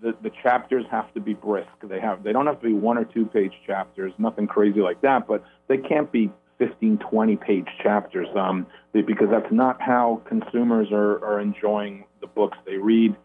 the, 0.00 0.14
the 0.22 0.30
chapters 0.42 0.84
have 0.90 1.12
to 1.14 1.20
be 1.20 1.34
brisk. 1.34 1.68
They 1.82 1.98
have, 1.98 2.22
they 2.22 2.32
don't 2.32 2.46
have 2.46 2.60
to 2.60 2.66
be 2.66 2.72
one 2.72 2.98
or 2.98 3.04
two 3.04 3.26
page 3.26 3.54
chapters, 3.66 4.12
nothing 4.18 4.46
crazy 4.46 4.80
like 4.80 5.00
that, 5.00 5.26
but 5.26 5.44
they 5.66 5.78
can't 5.78 6.12
be 6.12 6.30
15, 6.58 6.98
20 6.98 7.36
page 7.36 7.66
chapters 7.82 8.28
um, 8.36 8.66
because 8.92 9.28
that's 9.30 9.50
not 9.50 9.80
how 9.80 10.22
consumers 10.26 10.88
are, 10.92 11.24
are 11.24 11.40
enjoying 11.40 12.04
the 12.20 12.26
books 12.28 12.56
they 12.64 12.76
read 12.76 13.16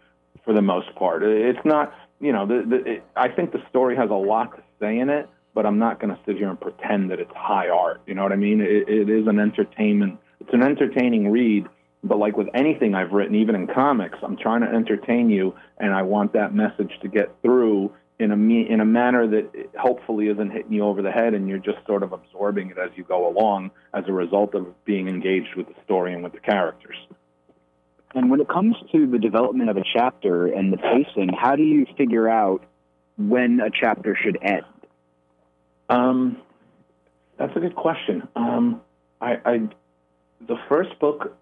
for 0.44 0.54
the 0.54 0.62
most 0.62 0.94
part. 0.96 1.22
It's 1.22 1.64
not, 1.64 1.94
you 2.20 2.32
know, 2.32 2.48
the, 2.48 2.66
the, 2.68 2.92
it, 2.92 3.04
I 3.16 3.28
think 3.28 3.52
the 3.52 3.62
story 3.70 3.96
has 3.96 4.10
a 4.10 4.16
lot 4.16 4.56
to 4.56 4.64
say 4.80 4.98
in 4.98 5.10
it, 5.10 5.30
but 5.60 5.66
I'm 5.66 5.78
not 5.78 6.00
going 6.00 6.16
to 6.16 6.20
sit 6.26 6.38
here 6.38 6.48
and 6.48 6.58
pretend 6.58 7.12
that 7.12 7.20
it's 7.20 7.34
high 7.36 7.68
art. 7.68 8.00
You 8.06 8.14
know 8.14 8.24
what 8.24 8.32
I 8.32 8.38
mean? 8.38 8.62
It, 8.62 8.88
it 8.88 9.10
is 9.10 9.28
an 9.28 9.40
entertainment. 9.40 10.18
It's 10.40 10.54
an 10.54 10.64
entertaining 10.64 11.30
read, 11.32 11.68
but 12.02 12.18
like 12.18 12.38
with 12.38 12.48
anything 12.54 12.96
I've 12.96 13.12
written, 13.12 13.36
even 13.36 13.56
in 13.56 13.68
comics, 13.68 14.18
I'm 14.24 14.38
trying 14.38 14.62
to 14.62 14.68
entertain 14.68 15.30
you, 15.30 15.54
and 15.78 15.94
I 15.94 16.04
want 16.04 16.32
that 16.32 16.56
message 16.56 16.94
to 17.02 17.10
get 17.10 17.36
through 17.42 17.92
in 18.20 18.32
a 18.32 18.38
me- 18.38 18.70
in 18.70 18.80
a 18.80 18.86
manner 18.86 19.28
that 19.28 19.70
hopefully 19.78 20.30
isn't 20.30 20.50
hitting 20.50 20.72
you 20.72 20.86
over 20.86 21.02
the 21.02 21.12
head, 21.12 21.34
and 21.34 21.50
you're 21.50 21.58
just 21.58 21.86
sort 21.86 22.04
of 22.04 22.14
absorbing 22.14 22.70
it 22.70 22.78
as 22.78 22.92
you 22.96 23.04
go 23.04 23.28
along 23.28 23.72
as 23.94 24.06
a 24.08 24.14
result 24.14 24.56
of 24.56 24.66
being 24.86 25.10
engaged 25.10 25.56
with 25.58 25.68
the 25.68 25.76
story 25.84 26.14
and 26.14 26.24
with 26.24 26.32
the 26.32 26.40
characters. 26.40 26.96
And 28.16 28.32
when 28.32 28.40
it 28.40 28.48
comes 28.48 28.78
to 28.94 29.08
the 29.08 29.20
development 29.20 29.70
of 29.70 29.76
a 29.76 29.84
chapter 29.94 30.48
and 30.48 30.72
the 30.72 30.78
pacing, 30.78 31.32
how 31.38 31.58
do 31.58 31.64
you 31.64 31.86
figure 31.98 32.30
out 32.30 32.64
when 33.18 33.60
a 33.60 33.70
chapter 33.70 34.16
should 34.16 34.38
end? 34.42 34.64
Um, 35.90 36.38
that's 37.38 37.56
a 37.56 37.60
good 37.60 37.76
question. 37.76 38.28
Um, 38.36 38.82
I, 39.22 39.38
I, 39.46 39.58
the 40.48 40.58
first 40.68 40.98
book 41.00 41.36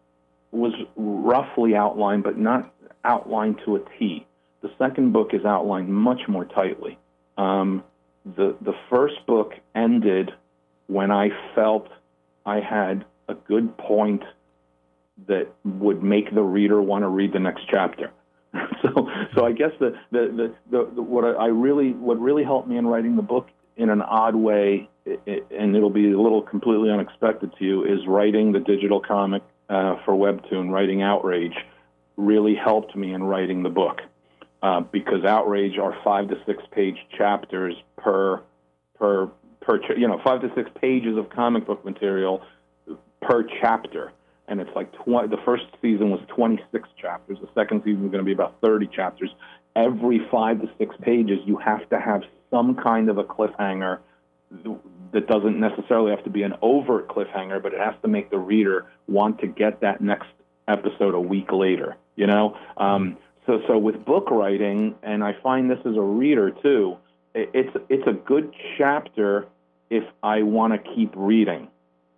was 0.51 0.73
roughly 0.95 1.75
outlined, 1.75 2.23
but 2.23 2.38
not 2.38 2.73
outlined 3.03 3.60
to 3.65 3.75
a 3.75 3.79
T. 3.97 4.25
The 4.62 4.69
second 4.77 5.13
book 5.13 5.33
is 5.33 5.45
outlined 5.45 5.89
much 5.89 6.21
more 6.27 6.45
tightly. 6.45 6.97
Um, 7.38 7.83
the 8.25 8.55
the 8.62 8.73
first 8.89 9.25
book 9.25 9.53
ended 9.75 10.31
when 10.88 11.12
I 11.12 11.29
felt 11.53 11.88
I 12.45 12.60
had 12.60 13.05
a 13.27 13.36
good 13.36 13.77
point 13.77 14.23
that 15.27 15.47
would 15.63 16.03
make 16.03 16.33
the 16.33 16.41
reader 16.41 16.81
want 16.81 17.03
to 17.03 17.07
read 17.07 17.33
the 17.33 17.39
next 17.39 17.63
chapter. 17.69 18.12
so, 18.81 19.10
so 19.36 19.45
I 19.45 19.51
guess 19.51 19.71
the, 19.79 19.95
the, 20.12 20.53
the, 20.71 20.91
the, 20.95 21.01
what 21.01 21.23
I 21.23 21.47
really 21.47 21.91
what 21.91 22.19
really 22.19 22.43
helped 22.43 22.67
me 22.67 22.77
in 22.77 22.88
writing 22.88 23.15
the 23.15 23.21
book 23.21 23.47
in 23.78 23.90
an 23.90 24.02
odd 24.02 24.36
way, 24.36 24.90
and 25.06 25.76
it'll 25.76 25.90
be 25.90 26.12
a 26.12 26.20
little 26.20 26.42
completely 26.42 26.90
unexpected 26.90 27.54
to 27.58 27.66
you, 27.66 27.86
is 27.86 28.06
writing 28.08 28.52
the 28.52 28.60
digital 28.60 29.00
comic 29.00 29.44
uh, 29.70 29.96
for 30.04 30.13
Webtoon, 30.13 30.72
writing 30.72 31.02
Outrage, 31.02 31.56
really 32.18 32.56
helped 32.56 32.96
me 32.96 33.13
in 33.13 33.24
writing 33.24 33.63
the 33.63 33.70
book. 33.70 34.02
Uh, 34.63 34.82
because 34.82 35.24
Outrage 35.24 35.78
are 35.78 35.96
five 36.04 36.28
to 36.30 36.36
six 36.48 36.63
page 36.72 36.98
chapters 37.16 37.76
per 37.96 38.42
per 38.98 39.30
per 39.62 39.80
you 39.96 40.08
know 40.08 40.20
five 40.24 40.42
to 40.42 40.52
six 40.56 40.70
pages 40.82 41.16
of 41.16 41.30
comic 41.30 41.68
book 41.68 41.86
material 41.86 42.42
per 43.22 43.46
chapter, 43.62 44.12
and 44.48 44.60
it's 44.60 44.72
like 44.76 44.92
20, 45.04 45.28
the 45.28 45.42
first 45.46 45.66
season 45.82 46.10
was 46.10 46.22
26 46.36 46.90
chapters. 47.00 47.38
The 47.40 47.50
second 47.54 47.82
season 47.84 48.06
is 48.06 48.12
going 48.12 48.24
to 48.24 48.26
be 48.26 48.34
about 48.34 48.56
30 48.62 48.88
chapters. 48.88 49.30
Every 49.76 50.22
five 50.32 50.62
to 50.62 50.70
six 50.80 50.96
pages, 51.02 51.40
you 51.46 51.58
have 51.58 51.88
to 51.90 52.00
have 52.00 52.24
some 52.49 52.75
kind 52.75 53.10
of 53.10 53.17
a 53.17 53.23
cliffhanger 53.23 53.99
that 55.12 55.27
doesn't 55.27 55.60
necessarily 55.60 56.12
have 56.12 56.23
to 56.23 56.29
be 56.29 56.43
an 56.43 56.53
overt 56.62 57.07
cliffhanger, 57.07 57.62
but 57.62 57.73
it 57.73 57.79
has 57.79 57.95
to 58.01 58.07
make 58.07 58.29
the 58.29 58.38
reader 58.38 58.86
want 59.07 59.39
to 59.39 59.47
get 59.47 59.81
that 59.81 60.01
next 60.01 60.27
episode 60.67 61.13
a 61.13 61.19
week 61.19 61.51
later. 61.51 61.95
You 62.15 62.27
know, 62.27 62.57
um, 62.77 63.17
so 63.45 63.62
so 63.67 63.77
with 63.77 64.03
book 64.03 64.29
writing, 64.31 64.95
and 65.03 65.23
I 65.23 65.33
find 65.41 65.69
this 65.69 65.79
as 65.86 65.95
a 65.95 66.01
reader 66.01 66.51
too, 66.51 66.97
it's 67.33 67.75
it's 67.89 68.07
a 68.07 68.13
good 68.13 68.53
chapter 68.77 69.47
if 69.89 70.03
I 70.23 70.43
want 70.43 70.73
to 70.73 70.95
keep 70.95 71.12
reading. 71.15 71.69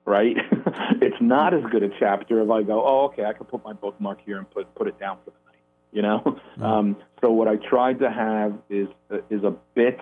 Right? 0.05 0.35
it's 1.01 1.21
not 1.21 1.53
as 1.53 1.61
good 1.69 1.83
a 1.83 1.89
chapter 1.99 2.41
if 2.41 2.49
I 2.49 2.63
go, 2.63 2.83
oh, 2.83 3.05
okay, 3.05 3.25
I 3.25 3.33
can 3.33 3.45
put 3.45 3.63
my 3.63 3.73
bookmark 3.73 4.19
here 4.25 4.37
and 4.37 4.49
put 4.49 4.73
put 4.73 4.87
it 4.87 4.99
down 4.99 5.17
for 5.23 5.31
the 5.31 5.37
night. 5.45 5.61
You 5.91 6.01
know. 6.01 6.19
Mm-hmm. 6.25 6.63
Um, 6.63 6.97
so 7.21 7.31
what 7.31 7.47
I 7.47 7.57
tried 7.57 7.99
to 7.99 8.09
have 8.09 8.57
is 8.69 8.87
is 9.29 9.43
a 9.43 9.53
bit 9.75 9.99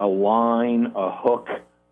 a 0.00 0.06
line, 0.06 0.92
a 0.94 1.10
hook, 1.10 1.48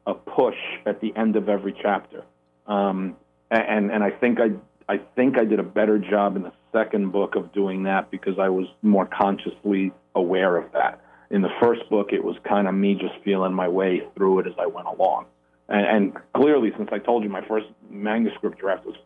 a 0.06 0.14
push 0.14 0.58
at 0.86 1.00
the 1.00 1.12
end 1.16 1.36
of 1.36 1.48
every 1.48 1.74
chapter. 1.80 2.24
Um, 2.66 3.16
and 3.50 3.90
and 3.90 4.02
I 4.02 4.10
think 4.10 4.38
I 4.40 4.50
I 4.88 5.00
think 5.16 5.38
I 5.38 5.44
did 5.44 5.60
a 5.60 5.64
better 5.64 5.98
job 5.98 6.36
in 6.36 6.42
the 6.42 6.52
second 6.72 7.12
book 7.12 7.34
of 7.36 7.52
doing 7.52 7.84
that 7.84 8.10
because 8.10 8.38
I 8.38 8.48
was 8.48 8.66
more 8.82 9.06
consciously 9.06 9.92
aware 10.14 10.56
of 10.56 10.72
that. 10.72 11.00
In 11.30 11.42
the 11.42 11.50
first 11.60 11.88
book, 11.88 12.12
it 12.12 12.24
was 12.24 12.36
kind 12.44 12.68
of 12.68 12.74
me 12.74 12.94
just 12.94 13.14
feeling 13.24 13.54
my 13.54 13.68
way 13.68 14.02
through 14.14 14.40
it 14.40 14.46
as 14.46 14.52
I 14.58 14.66
went 14.66 14.86
along. 14.86 15.26
And, 15.68 15.86
and 15.86 16.16
clearly, 16.34 16.72
since 16.76 16.90
I 16.92 16.98
told 16.98 17.24
you 17.24 17.30
my 17.30 17.46
first 17.46 17.66
manuscript 17.90 18.58
draft 18.58 18.84
was 18.84 18.96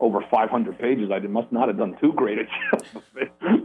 over 0.00 0.20
500 0.30 0.78
pages, 0.78 1.10
I 1.10 1.20
must 1.20 1.52
not 1.52 1.68
have 1.68 1.78
done 1.78 1.96
too 2.00 2.12
great 2.12 2.38
a 2.38 2.44
job 2.70 3.61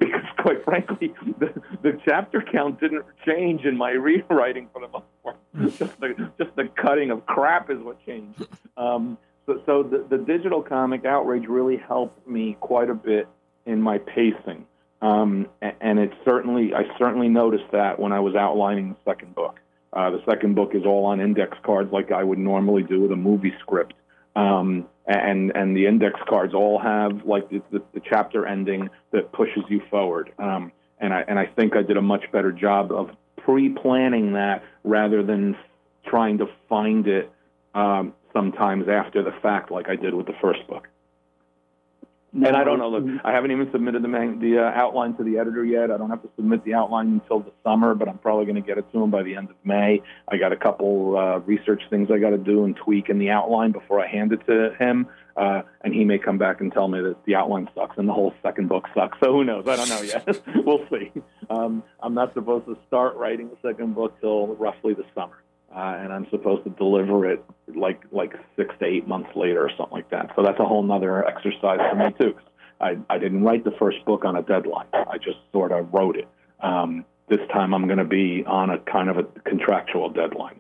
quite 0.48 0.64
frankly, 0.64 1.14
the, 1.40 1.54
the 1.82 2.00
chapter 2.06 2.42
count 2.42 2.80
didn't 2.80 3.06
change 3.26 3.66
in 3.66 3.76
my 3.76 3.92
rewriting 4.08 4.70
for 4.72 4.82
the 4.82 4.88
most 4.88 5.06
part. 5.24 5.36
Just 5.78 6.00
the, 6.00 6.32
just 6.38 6.56
the 6.56 6.70
cutting 6.82 7.12
of 7.12 7.26
crap 7.26 7.70
is 7.70 7.80
what 7.80 8.04
changed. 8.06 8.46
Um, 8.78 9.18
so, 9.46 9.62
so 9.66 9.84
the, 9.84 10.06
the 10.10 10.18
digital 10.24 10.62
comic 10.62 11.04
outrage 11.06 11.48
really 11.48 11.78
helped 11.78 12.26
me 12.28 12.56
quite 12.62 12.90
a 12.90 12.94
bit 12.94 13.28
in 13.66 13.82
my 13.82 13.98
pacing, 13.98 14.66
um, 15.02 15.48
and 15.62 16.00
it 16.00 16.14
certainly 16.24 16.74
I 16.74 16.84
certainly 16.98 17.28
noticed 17.28 17.70
that 17.74 18.00
when 18.00 18.14
I 18.14 18.22
was 18.22 18.36
outlining 18.36 18.90
the 18.90 19.12
second 19.12 19.36
book. 19.36 19.60
Uh, 19.92 20.12
the 20.12 20.22
second 20.26 20.56
book 20.56 20.76
is 20.76 20.86
all 20.86 21.06
on 21.06 21.20
index 21.20 21.58
cards, 21.64 21.92
like 21.92 22.12
I 22.12 22.24
would 22.24 22.38
normally 22.38 22.84
do 22.84 23.02
with 23.02 23.12
a 23.12 23.16
movie 23.16 23.54
script. 23.60 23.94
Um, 24.36 24.86
and 25.08 25.56
and 25.56 25.76
the 25.76 25.88
index 25.88 26.20
cards 26.28 26.54
all 26.54 26.80
have 26.80 27.26
like 27.26 27.50
the, 27.50 27.62
the, 27.72 27.82
the 27.94 28.02
chapter 28.08 28.46
ending 28.46 28.90
that 29.12 29.32
pushes 29.32 29.64
you 29.70 29.82
forward. 29.90 30.32
Um, 30.38 30.72
and 31.00 31.14
I 31.14 31.24
and 31.28 31.40
I 31.40 31.46
think 31.46 31.76
I 31.76 31.82
did 31.82 31.98
a 31.98 32.02
much 32.02 32.32
better 32.32 32.52
job 32.52 32.92
of 32.92 33.10
pre-planning 33.38 34.34
that 34.34 34.64
rather 34.84 35.24
than 35.24 35.56
trying 36.06 36.38
to 36.40 36.48
find 36.68 37.08
it 37.08 37.32
um, 37.74 38.14
sometimes 38.34 38.88
after 38.90 39.24
the 39.24 39.34
fact, 39.42 39.72
like 39.72 39.90
I 39.90 39.96
did 39.96 40.14
with 40.14 40.26
the 40.26 40.36
first 40.42 40.68
book. 40.68 40.88
No, 42.34 42.48
and 42.50 42.58
I 42.58 42.64
don't 42.66 42.78
know. 42.78 42.90
Look, 42.90 43.22
I 43.24 43.32
haven't 43.32 43.52
even 43.52 43.72
submitted 43.72 44.04
the 44.04 44.10
man, 44.10 44.40
the 44.40 44.60
uh, 44.60 44.72
outline 44.76 45.16
to 45.16 45.24
the 45.24 45.38
editor 45.38 45.64
yet. 45.64 45.92
I 45.92 45.98
don't 45.98 46.10
have 46.10 46.22
to 46.24 46.30
submit 46.36 46.64
the 46.66 46.74
outline 46.74 47.08
until 47.08 47.40
the 47.40 47.52
summer, 47.64 47.96
but 47.96 48.10
I'm 48.10 48.18
probably 48.18 48.46
going 48.46 48.62
to 48.62 48.62
get 48.62 48.78
it 48.78 48.86
to 48.92 49.02
him 49.02 49.10
by 49.10 49.24
the 49.24 49.36
end 49.36 49.50
of 49.50 49.56
May. 49.64 50.02
I 50.28 50.38
got 50.38 50.52
a 50.52 50.58
couple 50.58 51.18
uh, 51.18 51.40
research 51.40 51.82
things 51.90 52.10
I 52.12 52.20
got 52.20 52.32
to 52.32 52.38
do 52.38 52.66
and 52.66 52.76
tweak 52.76 53.10
in 53.10 53.18
the 53.18 53.30
outline 53.30 53.72
before 53.72 54.02
I 54.04 54.08
hand 54.08 54.34
it 54.34 54.46
to 54.46 54.76
him. 54.78 55.08
Uh, 55.38 55.62
and 55.82 55.94
he 55.94 56.04
may 56.04 56.18
come 56.18 56.38
back 56.38 56.60
and 56.62 56.74
tell 56.74 56.88
me 56.88 57.00
that 57.00 57.16
the 57.26 57.36
outline 57.36 57.70
sucks 57.76 57.98
and 57.98 58.10
the 58.10 58.14
whole 58.14 58.34
second 58.42 58.68
book 58.68 58.86
sucks. 58.94 59.18
So 59.24 59.32
who 59.32 59.44
knows? 59.44 59.66
I 59.68 59.76
don't 59.76 59.90
know 59.90 60.02
yet. 60.02 60.42
we'll 60.66 60.86
see. 60.90 61.12
Um, 61.50 61.84
I'm 62.02 62.14
not 62.14 62.34
supposed 62.34 62.66
to 62.66 62.78
start 62.88 63.16
writing 63.16 63.50
the 63.50 63.70
second 63.70 63.96
book 63.96 64.20
till 64.20 64.48
roughly 64.48 64.94
the 64.94 65.06
summer 65.16 65.38
uh, 65.78 65.96
and 66.02 66.12
I'm 66.12 66.28
supposed 66.32 66.64
to 66.64 66.72
deliver 66.72 67.30
it 67.30 67.44
like 67.76 68.02
like 68.12 68.34
six 68.56 68.74
to 68.80 68.86
eight 68.86 69.08
months 69.08 69.30
later 69.36 69.64
or 69.64 69.70
something 69.78 69.96
like 69.96 70.10
that. 70.10 70.32
So 70.36 70.42
that's 70.42 70.60
a 70.60 70.66
whole 70.66 70.82
nother 70.82 71.24
exercise 71.28 71.80
for 71.90 71.96
me 71.96 72.16
too. 72.20 72.36
I, 72.82 72.98
I 73.10 73.20
didn't 73.20 73.44
write 73.44 73.64
the 73.64 73.76
first 73.78 74.04
book 74.06 74.26
on 74.26 74.36
a 74.36 74.42
deadline. 74.42 74.88
I 74.94 75.18
just 75.18 75.38
sort 75.52 75.72
of 75.72 75.94
wrote 75.94 76.18
it. 76.18 76.28
Um, 76.62 77.06
this 77.28 77.40
time 77.54 77.76
I'm 77.76 77.86
going 77.86 78.00
to 78.00 78.06
be 78.06 78.44
on 78.46 78.72
a 78.72 78.80
kind 78.80 79.10
of 79.10 79.18
a 79.18 79.24
contractual 79.24 80.10
deadline. 80.10 80.60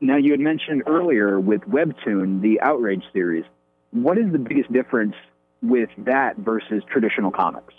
Now 0.00 0.16
you 0.16 0.30
had 0.30 0.40
mentioned 0.40 0.84
earlier 0.86 1.40
with 1.40 1.62
Webtoon 1.62 2.40
the 2.40 2.60
Outrage 2.60 3.04
series. 3.12 3.44
What 3.90 4.16
is 4.16 4.30
the 4.30 4.38
biggest 4.38 4.72
difference 4.72 5.14
with 5.60 5.90
that 5.98 6.36
versus 6.36 6.84
traditional 6.88 7.32
comics? 7.32 7.74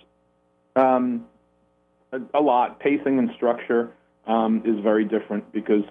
Um, 0.76 1.28
a, 2.12 2.20
a 2.34 2.42
lot. 2.42 2.80
Pacing 2.82 3.20
and 3.20 3.32
structure 3.36 3.92
um, 4.28 4.64
is 4.66 4.82
very 4.84 5.06
different 5.06 5.52
because 5.52 5.84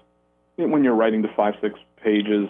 when 0.58 0.84
you're 0.84 0.94
writing 0.94 1.22
the 1.22 1.28
five 1.36 1.54
six 1.60 1.78
pages 2.02 2.48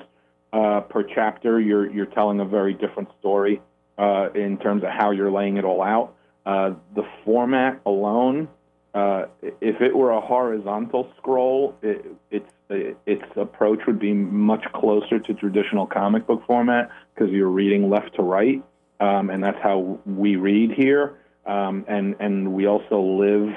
uh, 0.53 0.81
per 0.81 1.03
chapter, 1.03 1.61
you're 1.61 1.91
you're 1.91 2.07
telling 2.07 2.41
a 2.41 2.45
very 2.45 2.75
different 2.75 3.09
story 3.21 3.61
uh, 3.99 4.31
in 4.35 4.59
terms 4.59 4.83
of 4.83 4.91
how 4.91 5.11
you're 5.11 5.31
laying 5.31 5.57
it 5.57 5.65
all 5.65 5.83
out. 5.83 6.15
Uh, 6.47 6.73
the 6.95 7.03
format 7.25 7.81
alone, 7.85 8.49
uh, 8.95 9.25
if 9.43 9.81
it 9.83 9.95
were 9.95 10.13
a 10.13 10.21
horizontal 10.21 11.13
scroll, 11.19 11.75
it, 11.83 12.07
its 12.31 12.51
its 12.71 13.25
approach 13.37 13.81
would 13.87 13.99
be 13.99 14.13
much 14.13 14.65
closer 14.75 15.19
to 15.19 15.35
traditional 15.35 15.87
comic 15.87 16.27
book 16.27 16.43
format 16.47 16.91
because 17.15 17.33
you're 17.33 17.49
reading 17.49 17.91
left 17.91 18.15
to 18.15 18.23
right, 18.23 18.63
um, 19.01 19.31
and 19.31 19.43
that's 19.43 19.61
how 19.63 19.99
we 20.07 20.37
read 20.37 20.73
here. 20.73 21.19
Um, 21.47 21.85
and 21.89 22.15
and 22.21 22.53
we 22.53 22.67
also 22.67 23.01
live 23.01 23.55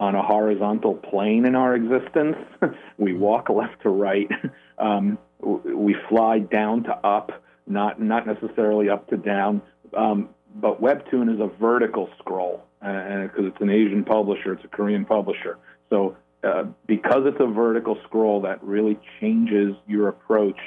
on 0.00 0.14
a 0.14 0.22
horizontal 0.22 0.94
plane 0.94 1.44
in 1.44 1.54
our 1.54 1.74
existence. 1.74 2.36
we 2.98 3.14
walk 3.14 3.48
left 3.48 3.82
to 3.82 3.90
right. 3.90 4.28
Um, 4.80 5.18
we 5.40 5.96
fly 6.08 6.38
down 6.38 6.84
to 6.84 6.92
up, 7.04 7.32
not 7.66 8.00
not 8.00 8.28
necessarily 8.28 8.88
up 8.88 9.08
to 9.08 9.16
down. 9.16 9.60
Um, 9.92 10.28
but 10.54 10.80
Webtoon 10.80 11.34
is 11.34 11.40
a 11.40 11.48
vertical 11.60 12.08
scroll, 12.20 12.62
because 12.80 13.44
it's 13.44 13.60
an 13.60 13.70
Asian 13.70 14.04
publisher, 14.04 14.52
it's 14.52 14.64
a 14.64 14.68
Korean 14.68 15.04
publisher. 15.04 15.58
So 15.90 16.16
uh, 16.44 16.64
because 16.86 17.22
it's 17.24 17.40
a 17.40 17.46
vertical 17.46 17.98
scroll, 18.04 18.40
that 18.42 18.62
really 18.62 18.98
changes 19.20 19.74
your 19.88 20.08
approach 20.08 20.58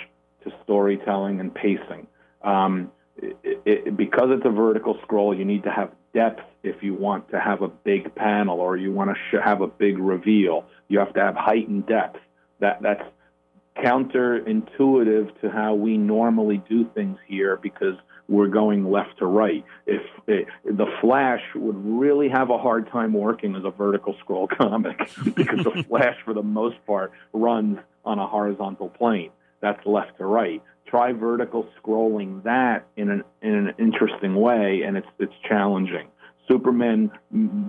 to 0.43 0.51
storytelling 0.63 1.39
and 1.39 1.53
pacing. 1.53 2.07
Um, 2.43 2.91
it, 3.15 3.61
it, 3.65 3.97
because 3.97 4.27
it's 4.31 4.45
a 4.45 4.49
vertical 4.49 4.97
scroll, 5.03 5.33
you 5.33 5.45
need 5.45 5.63
to 5.63 5.71
have 5.71 5.91
depth 6.13 6.41
if 6.63 6.84
you 6.84 6.93
want 6.93 7.30
to 7.32 7.39
have 7.39 7.62
a 7.62 7.67
big 7.67 8.13
panel 8.15 8.60
or 8.60 8.78
you 8.78 8.91
want 8.91 9.10
to 9.10 9.15
sh- 9.15 9.41
have 9.43 9.62
a 9.62 9.67
big 9.67 9.97
reveal. 9.97 10.65
You 10.88 11.00
have 11.00 11.13
to 11.13 11.21
have 11.21 11.36
height 11.36 11.67
and 11.67 11.86
depth. 11.86 12.19
That 12.60 12.82
that's 12.82 13.04
counterintuitive 13.78 15.41
to 15.41 15.50
how 15.50 15.74
we 15.74 15.97
normally 15.97 16.62
do 16.69 16.89
things 16.93 17.17
here 17.28 17.58
because 17.58 17.95
we're 18.28 18.47
going 18.47 18.89
left 18.89 19.17
to 19.19 19.26
right. 19.26 19.63
If 19.86 20.02
it, 20.28 20.47
the 20.63 20.86
Flash 21.02 21.41
would 21.56 21.76
really 21.84 22.30
have 22.30 22.50
a 22.50 22.58
hard 22.58 22.89
time 22.89 23.13
working 23.13 23.56
as 23.56 23.63
a 23.65 23.71
vertical 23.71 24.15
scroll 24.19 24.47
comic 24.58 24.97
because 25.36 25.63
the 25.63 25.84
Flash, 25.89 26.15
for 26.24 26.34
the 26.34 26.43
most 26.43 26.78
part, 26.86 27.12
runs 27.34 27.80
on 28.06 28.19
a 28.19 28.28
horizontal 28.28 28.89
plane. 28.89 29.32
That's 29.62 29.86
left 29.86 30.17
to 30.17 30.26
right. 30.26 30.62
Try 30.91 31.13
vertical 31.13 31.67
scrolling 31.82 32.43
that 32.43 32.86
in 32.97 33.10
an 33.10 33.23
in 33.41 33.54
an 33.56 33.73
interesting 33.80 34.36
way, 34.36 34.84
and 34.86 34.97
it's 34.97 35.08
it's 35.19 35.34
challenging. 35.47 36.08
Superman 36.47 37.12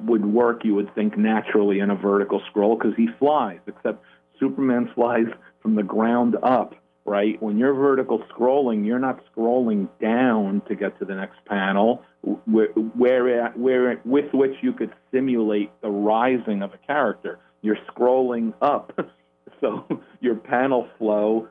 would 0.06 0.26
work, 0.26 0.64
you 0.64 0.74
would 0.74 0.92
think, 0.94 1.16
naturally 1.16 1.78
in 1.78 1.90
a 1.90 1.94
vertical 1.94 2.42
scroll 2.50 2.76
because 2.76 2.94
he 2.96 3.08
flies, 3.18 3.60
except 3.68 4.04
Superman 4.40 4.90
flies 4.94 5.26
from 5.62 5.76
the 5.76 5.84
ground 5.84 6.36
up 6.42 6.74
right? 7.04 7.42
When 7.42 7.58
you're 7.58 7.74
vertical 7.74 8.22
scrolling, 8.32 8.86
you're 8.86 8.98
not 8.98 9.20
scrolling 9.34 9.88
down 10.00 10.62
to 10.68 10.74
get 10.74 10.98
to 11.00 11.04
the 11.04 11.14
next 11.14 11.44
panel, 11.46 12.02
where, 12.46 12.68
where, 12.68 13.50
where 13.50 14.00
with 14.04 14.32
which 14.32 14.54
you 14.62 14.72
could 14.72 14.92
simulate 15.12 15.70
the 15.80 15.90
rising 15.90 16.62
of 16.62 16.72
a 16.72 16.78
character. 16.86 17.38
You're 17.60 17.78
scrolling 17.92 18.54
up, 18.62 18.92
so 19.60 19.84
your 20.20 20.36
panel 20.36 20.88
flow 20.98 21.48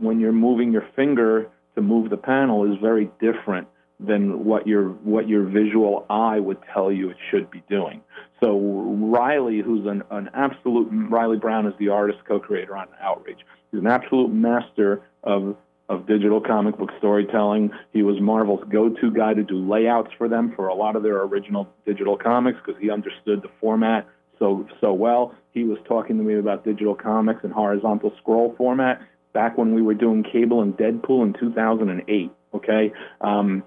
when 0.00 0.20
you're 0.20 0.32
moving 0.32 0.72
your 0.72 0.86
finger 0.94 1.48
to 1.74 1.82
move 1.82 2.10
the 2.10 2.16
panel 2.16 2.70
is 2.70 2.78
very 2.80 3.10
different 3.20 3.68
than 3.98 4.44
what 4.44 4.66
your 4.66 4.88
what 4.90 5.28
your 5.28 5.44
visual 5.44 6.04
eye 6.10 6.38
would 6.38 6.58
tell 6.72 6.92
you 6.92 7.10
it 7.10 7.16
should 7.30 7.50
be 7.50 7.62
doing. 7.68 8.02
So 8.42 8.58
Riley, 8.58 9.60
who's 9.60 9.86
an, 9.86 10.02
an 10.10 10.28
absolute 10.34 10.88
Riley 11.10 11.38
Brown 11.38 11.66
is 11.66 11.72
the 11.78 11.88
artist 11.88 12.18
co-creator 12.28 12.76
on 12.76 12.88
Outrage. 13.00 13.38
He's 13.70 13.80
an 13.80 13.86
absolute 13.86 14.28
master 14.28 15.02
of 15.24 15.56
of 15.88 16.06
digital 16.06 16.40
comic 16.40 16.76
book 16.76 16.90
storytelling. 16.98 17.70
He 17.92 18.02
was 18.02 18.20
Marvel's 18.20 18.64
go-to 18.68 19.10
guy 19.12 19.34
to 19.34 19.44
do 19.44 19.56
layouts 19.56 20.10
for 20.18 20.28
them 20.28 20.52
for 20.56 20.66
a 20.66 20.74
lot 20.74 20.96
of 20.96 21.02
their 21.02 21.22
original 21.22 21.68
digital 21.86 22.16
comics 22.16 22.58
because 22.64 22.80
he 22.80 22.90
understood 22.90 23.40
the 23.42 23.50
format 23.60 24.06
so 24.38 24.66
so 24.80 24.92
well. 24.92 25.34
He 25.52 25.64
was 25.64 25.78
talking 25.88 26.18
to 26.18 26.22
me 26.22 26.34
about 26.34 26.64
digital 26.64 26.94
comics 26.94 27.44
and 27.44 27.52
horizontal 27.52 28.12
scroll 28.18 28.54
format 28.58 29.00
back 29.36 29.58
when 29.58 29.74
we 29.74 29.82
were 29.82 29.92
doing 29.92 30.24
Cable 30.24 30.62
and 30.62 30.74
Deadpool 30.74 31.22
in 31.22 31.34
2008. 31.38 32.30
Okay, 32.54 32.90
um, 33.20 33.62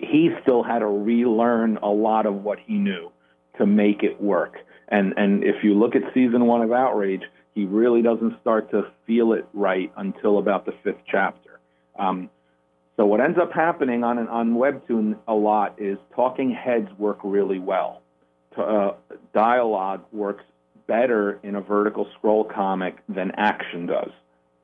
he 0.00 0.28
still 0.42 0.62
had 0.62 0.80
to 0.80 0.86
relearn 0.86 1.78
a 1.78 1.88
lot 1.88 2.26
of 2.26 2.34
what 2.44 2.58
he 2.58 2.74
knew 2.74 3.10
to 3.56 3.64
make 3.64 4.02
it 4.02 4.20
work. 4.20 4.56
And 4.86 5.14
and 5.16 5.44
if 5.44 5.64
you 5.64 5.72
look 5.72 5.96
at 5.96 6.02
season 6.12 6.44
one 6.44 6.60
of 6.60 6.72
Outrage, 6.72 7.22
he 7.54 7.64
really 7.64 8.02
doesn't 8.02 8.38
start 8.42 8.70
to 8.72 8.92
feel 9.06 9.32
it 9.32 9.46
right 9.54 9.90
until 9.96 10.36
about 10.36 10.66
the 10.66 10.72
fifth 10.84 11.00
chapter. 11.10 11.58
Um, 11.98 12.28
so 12.98 13.06
what 13.06 13.22
ends 13.22 13.38
up 13.40 13.52
happening 13.54 14.04
on 14.04 14.18
on 14.28 14.56
Webtoon 14.56 15.16
a 15.26 15.32
lot 15.32 15.76
is 15.78 15.96
talking 16.14 16.50
heads 16.50 16.90
work 16.98 17.20
really 17.24 17.58
well. 17.58 18.02
Uh, 18.54 18.90
dialogue 19.32 20.04
works 20.12 20.44
better 20.86 21.38
in 21.42 21.54
a 21.54 21.62
vertical 21.62 22.06
scroll 22.18 22.44
comic 22.44 22.98
than 23.08 23.30
action 23.36 23.86
does. 23.86 24.10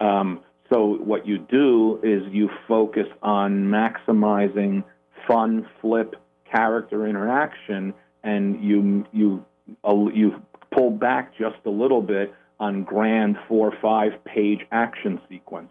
Um, 0.00 0.40
so 0.72 0.94
what 0.94 1.26
you 1.26 1.38
do 1.38 2.00
is 2.02 2.22
you 2.32 2.48
focus 2.66 3.06
on 3.22 3.66
maximizing 3.66 4.84
fun 5.26 5.66
flip 5.80 6.16
character 6.50 7.06
interaction, 7.06 7.94
and 8.22 8.62
you 8.62 9.06
you 9.12 9.44
uh, 9.86 10.06
you 10.12 10.42
pull 10.72 10.90
back 10.90 11.36
just 11.36 11.56
a 11.66 11.70
little 11.70 12.02
bit 12.02 12.34
on 12.60 12.82
grand 12.84 13.36
four 13.48 13.68
or 13.68 13.78
five 13.80 14.12
page 14.24 14.60
action 14.72 15.20
sequences 15.28 15.70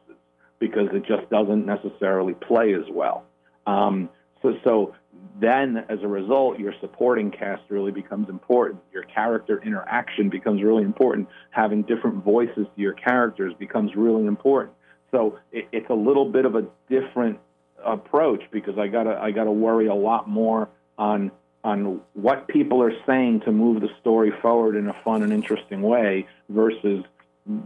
because 0.60 0.88
it 0.94 1.04
just 1.06 1.30
doesn't 1.30 1.66
necessarily 1.66 2.34
play 2.34 2.74
as 2.74 2.86
well. 2.92 3.26
Um, 3.66 4.10
so 4.42 4.54
so 4.64 4.96
then 5.40 5.86
as 5.90 6.00
a 6.04 6.08
result, 6.08 6.60
your 6.60 6.74
supporting 6.80 7.32
cast 7.32 7.64
really 7.70 7.92
becomes 7.92 8.30
important. 8.30 8.82
Your 8.94 9.04
character 9.04 9.62
interaction 9.64 10.30
becomes 10.30 10.62
really 10.62 10.84
important. 10.84 11.28
Having 11.50 11.84
different 11.84 12.24
voices 12.24 12.68
to 12.76 12.82
your 12.82 12.94
characters 12.94 13.54
becomes 13.58 13.96
really 13.96 14.26
important. 14.26 14.76
So 15.12 15.40
it, 15.52 15.68
it's 15.72 15.90
a 15.90 15.96
little 15.96 16.32
bit 16.32 16.46
of 16.46 16.56
a 16.56 16.66
different 16.90 17.40
approach 17.84 18.44
because 18.52 18.78
I 18.78 18.88
gotta 18.88 19.20
I 19.20 19.32
gotta 19.32 19.52
worry 19.52 19.88
a 19.88 19.96
lot 19.96 20.30
more 20.30 20.70
on 20.98 21.32
on 21.64 22.02
what 22.14 22.48
people 22.48 22.82
are 22.82 22.94
saying 23.06 23.42
to 23.42 23.52
move 23.52 23.82
the 23.82 23.90
story 24.02 24.32
forward 24.42 24.76
in 24.76 24.88
a 24.88 24.94
fun 25.04 25.24
and 25.24 25.32
interesting 25.32 25.82
way 25.82 26.28
versus 26.50 27.04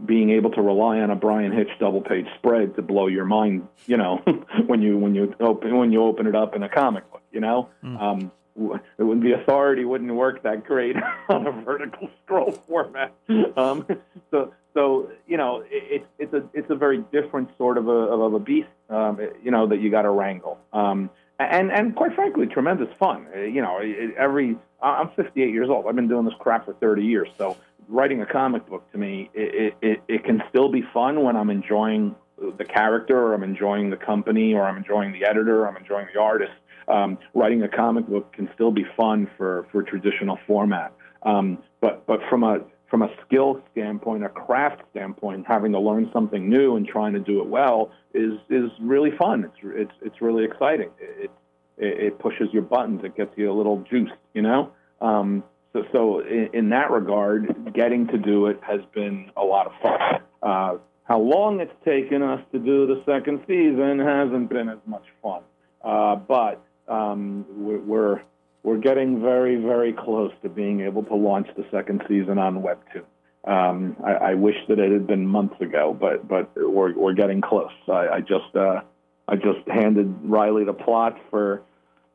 being 0.05 0.31
able 0.31 0.49
to 0.51 0.61
rely 0.61 0.99
on 0.99 1.11
a 1.11 1.15
Bryan 1.15 1.51
Hitch 1.51 1.69
double 1.79 2.01
page 2.01 2.25
spread 2.37 2.75
to 2.75 2.81
blow 2.81 3.07
your 3.07 3.25
mind, 3.25 3.67
you 3.85 3.97
know, 3.97 4.17
when 4.67 4.81
you 4.81 4.97
when 4.97 5.13
you 5.13 5.35
open 5.39 5.77
when 5.77 5.91
you 5.91 6.03
open 6.03 6.27
it 6.27 6.35
up 6.35 6.55
in 6.55 6.63
a 6.63 6.69
comic 6.69 7.09
book, 7.11 7.21
you 7.37 7.41
know. 7.41 7.69
Mm. 7.83 8.01
Um, 8.01 8.31
the 8.55 9.39
authority 9.39 9.85
wouldn't 9.85 10.11
work 10.11 10.41
that 10.41 10.65
great 10.65 10.95
on 11.29 11.45
a 11.45 11.51
vertical 11.51 12.09
scroll 12.23 12.51
format. 12.51 13.13
Um, 13.55 13.85
so 14.31 14.51
so 14.73 15.11
you 15.27 15.37
know, 15.37 15.63
it's 15.69 16.07
it's 16.17 16.33
a 16.33 16.43
it's 16.55 16.69
a 16.71 16.75
very 16.75 17.03
different 17.11 17.49
sort 17.59 17.77
of 17.77 17.87
a 17.87 17.91
of 17.91 18.33
a 18.33 18.39
beast, 18.39 18.69
um, 18.89 19.19
you 19.43 19.51
know, 19.51 19.67
that 19.67 19.79
you 19.79 19.91
got 19.91 20.01
to 20.01 20.09
wrangle. 20.09 20.57
Um, 20.73 21.11
and 21.37 21.71
and 21.71 21.95
quite 21.95 22.15
frankly, 22.15 22.47
tremendous 22.47 22.89
fun. 22.97 23.27
Uh, 23.35 23.41
you 23.41 23.61
know, 23.61 23.79
every 24.17 24.57
I'm 24.81 25.11
58 25.15 25.53
years 25.53 25.69
old. 25.69 25.85
I've 25.87 25.95
been 25.95 26.07
doing 26.07 26.25
this 26.25 26.33
crap 26.39 26.65
for 26.65 26.73
30 26.73 27.03
years. 27.03 27.27
So 27.37 27.55
writing 27.87 28.23
a 28.23 28.25
comic 28.25 28.67
book 28.67 28.91
to 28.93 28.97
me, 28.97 29.29
it 29.35 29.75
it, 29.83 30.01
it 30.07 30.23
can 30.23 30.41
still 30.49 30.69
be 30.69 30.81
fun 30.91 31.21
when 31.21 31.35
I'm 31.35 31.51
enjoying 31.51 32.15
the 32.57 32.65
character, 32.65 33.17
or 33.17 33.33
I'm 33.35 33.43
enjoying 33.43 33.91
the 33.91 33.97
company, 33.97 34.55
or 34.55 34.63
I'm 34.63 34.77
enjoying 34.77 35.11
the 35.11 35.25
editor, 35.25 35.61
or 35.61 35.67
I'm 35.67 35.77
enjoying 35.77 36.07
the 36.11 36.19
artist. 36.19 36.53
Um, 36.87 37.17
writing 37.33 37.63
a 37.63 37.67
comic 37.67 38.07
book 38.07 38.31
can 38.33 38.49
still 38.53 38.71
be 38.71 38.85
fun 38.95 39.29
for 39.37 39.67
for 39.71 39.83
traditional 39.83 40.39
format. 40.47 40.93
Um, 41.23 41.59
but 41.81 42.05
but 42.07 42.19
from 42.29 42.43
a 42.43 42.59
from 42.89 43.01
a 43.01 43.09
skill 43.25 43.61
standpoint, 43.71 44.23
a 44.23 44.29
craft 44.29 44.81
standpoint, 44.91 45.45
having 45.47 45.73
to 45.73 45.79
learn 45.79 46.09
something 46.13 46.49
new 46.49 46.75
and 46.77 46.87
trying 46.87 47.13
to 47.13 47.19
do 47.19 47.41
it 47.41 47.47
well 47.47 47.91
is 48.13 48.33
is 48.49 48.69
really 48.79 49.11
fun. 49.17 49.43
It's 49.43 49.57
it's 49.63 49.91
it's 50.01 50.21
really 50.21 50.45
exciting. 50.45 50.89
It 50.99 51.31
it, 51.77 51.99
it 51.99 52.19
pushes 52.19 52.47
your 52.53 52.63
buttons. 52.63 53.01
It 53.03 53.15
gets 53.15 53.31
you 53.35 53.51
a 53.51 53.55
little 53.55 53.83
juiced, 53.89 54.13
you 54.33 54.41
know. 54.41 54.71
Um, 55.01 55.43
so 55.73 55.83
so 55.91 56.19
in, 56.21 56.49
in, 56.53 56.69
that 56.69 56.89
regard, 56.89 57.73
getting 57.73 58.07
to 58.07 58.17
do 58.17 58.47
it 58.47 58.59
has 58.63 58.81
been 58.93 59.31
a 59.35 59.43
lot 59.43 59.67
of 59.67 59.73
fun. 59.81 60.21
Uh, 60.41 60.77
how 61.03 61.19
long 61.19 61.59
it's 61.59 61.73
taken 61.85 62.21
us 62.21 62.41
to 62.51 62.59
do 62.59 62.87
the 62.87 63.01
second 63.05 63.41
season 63.47 63.99
hasn't 63.99 64.49
been 64.49 64.69
as 64.69 64.79
much 64.85 65.05
fun, 65.21 65.41
uh, 65.83 66.15
but 66.15 66.63
um, 66.87 67.45
we're 67.49 68.21
we're 68.63 68.77
getting 68.77 69.21
very, 69.21 69.55
very 69.55 69.93
close 69.93 70.31
to 70.41 70.49
being 70.49 70.81
able 70.81 71.03
to 71.03 71.15
launch 71.15 71.47
the 71.55 71.65
second 71.71 72.03
season 72.07 72.37
on 72.37 72.61
Webtoon. 72.61 73.05
Um, 73.49 73.95
I, 74.03 74.11
I, 74.11 74.33
wish 74.33 74.57
that 74.67 74.77
it 74.77 74.91
had 74.91 75.07
been 75.07 75.25
months 75.25 75.61
ago, 75.61 75.95
but 75.97 76.27
but 76.27 76.51
we're 76.55 76.93
we're 76.93 77.13
getting 77.13 77.39
close. 77.39 77.71
I, 77.87 78.07
I 78.15 78.19
just 78.19 78.53
uh, 78.55 78.81
I 79.27 79.35
just 79.37 79.65
handed 79.67 80.13
Riley 80.23 80.65
the 80.65 80.73
plot 80.73 81.17
for 81.29 81.61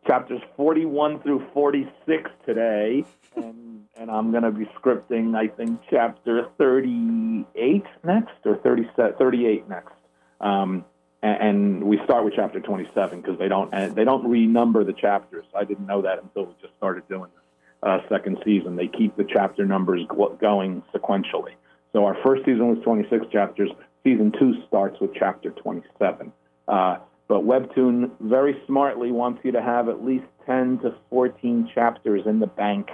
chapters 0.07 0.43
41 0.57 1.23
through 1.23 1.47
46 1.55 2.31
today, 2.45 3.05
and 3.35 3.87
and 3.97 4.11
I'm 4.11 4.31
going 4.31 4.43
to 4.43 4.51
be 4.51 4.67
scripting 4.79 5.35
I 5.35 5.49
think 5.49 5.81
chapter 5.89 6.49
38 6.59 7.85
next 8.05 8.33
or 8.45 8.57
30, 8.59 8.91
38 8.97 9.69
next. 9.71 9.95
Um, 10.41 10.85
and 11.23 11.85
we 11.85 11.99
start 12.05 12.25
with 12.25 12.35
chapter 12.35 12.61
27 12.61 13.21
because 13.21 13.39
they 13.39 13.49
don't 13.49 13.71
they 13.71 14.05
don't 14.05 14.25
renumber 14.25 14.85
the 14.85 14.93
chapters. 14.93 15.45
I 15.55 15.65
didn't 15.65 15.87
know 15.87 16.03
that 16.03 16.23
until 16.23 16.47
we 16.47 16.55
just 16.61 16.75
started 16.77 17.07
doing 17.09 17.31
this 17.35 17.43
uh, 17.83 17.99
second 18.09 18.39
season. 18.45 18.77
They 18.77 18.89
keep 18.89 19.17
the 19.17 19.25
chapter 19.25 19.65
numbers 19.65 20.03
going 20.41 20.83
sequentially. 20.95 21.55
So 21.93 22.05
our 22.07 22.17
first 22.25 22.45
season 22.45 22.69
was 22.69 22.79
26 22.85 23.27
chapters. 23.31 23.71
Season 24.03 24.33
two 24.39 24.55
starts 24.67 25.01
with 25.01 25.15
chapter 25.15 25.51
27. 25.51 26.33
Uh, 26.67 26.97
but 27.29 27.43
Webtoon 27.45 28.11
very 28.21 28.61
smartly 28.67 29.13
wants 29.13 29.41
you 29.45 29.53
to 29.53 29.63
have 29.63 29.89
at 29.89 30.05
least 30.05 30.25
10 30.47 30.81
to 30.81 30.95
14 31.11 31.71
chapters 31.75 32.23
in 32.27 32.41
the 32.41 32.47
bank 32.47 32.89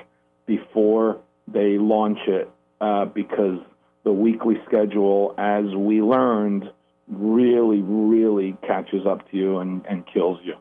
before 0.47 1.21
they 1.47 1.79
launch 1.79 2.19
it 2.27 2.51
uh, 2.81 3.07
because 3.07 3.59
the 4.05 4.13
weekly 4.13 4.57
schedule, 4.67 5.35
as 5.39 5.65
we 5.75 6.03
learned, 6.03 6.71
really, 7.11 7.83
really 7.83 8.57
catches 8.67 9.07
up 9.07 9.31
to 9.31 9.37
you 9.37 9.59
and, 9.59 9.85
and 9.87 10.05
kills 10.07 10.39
you. 10.43 10.55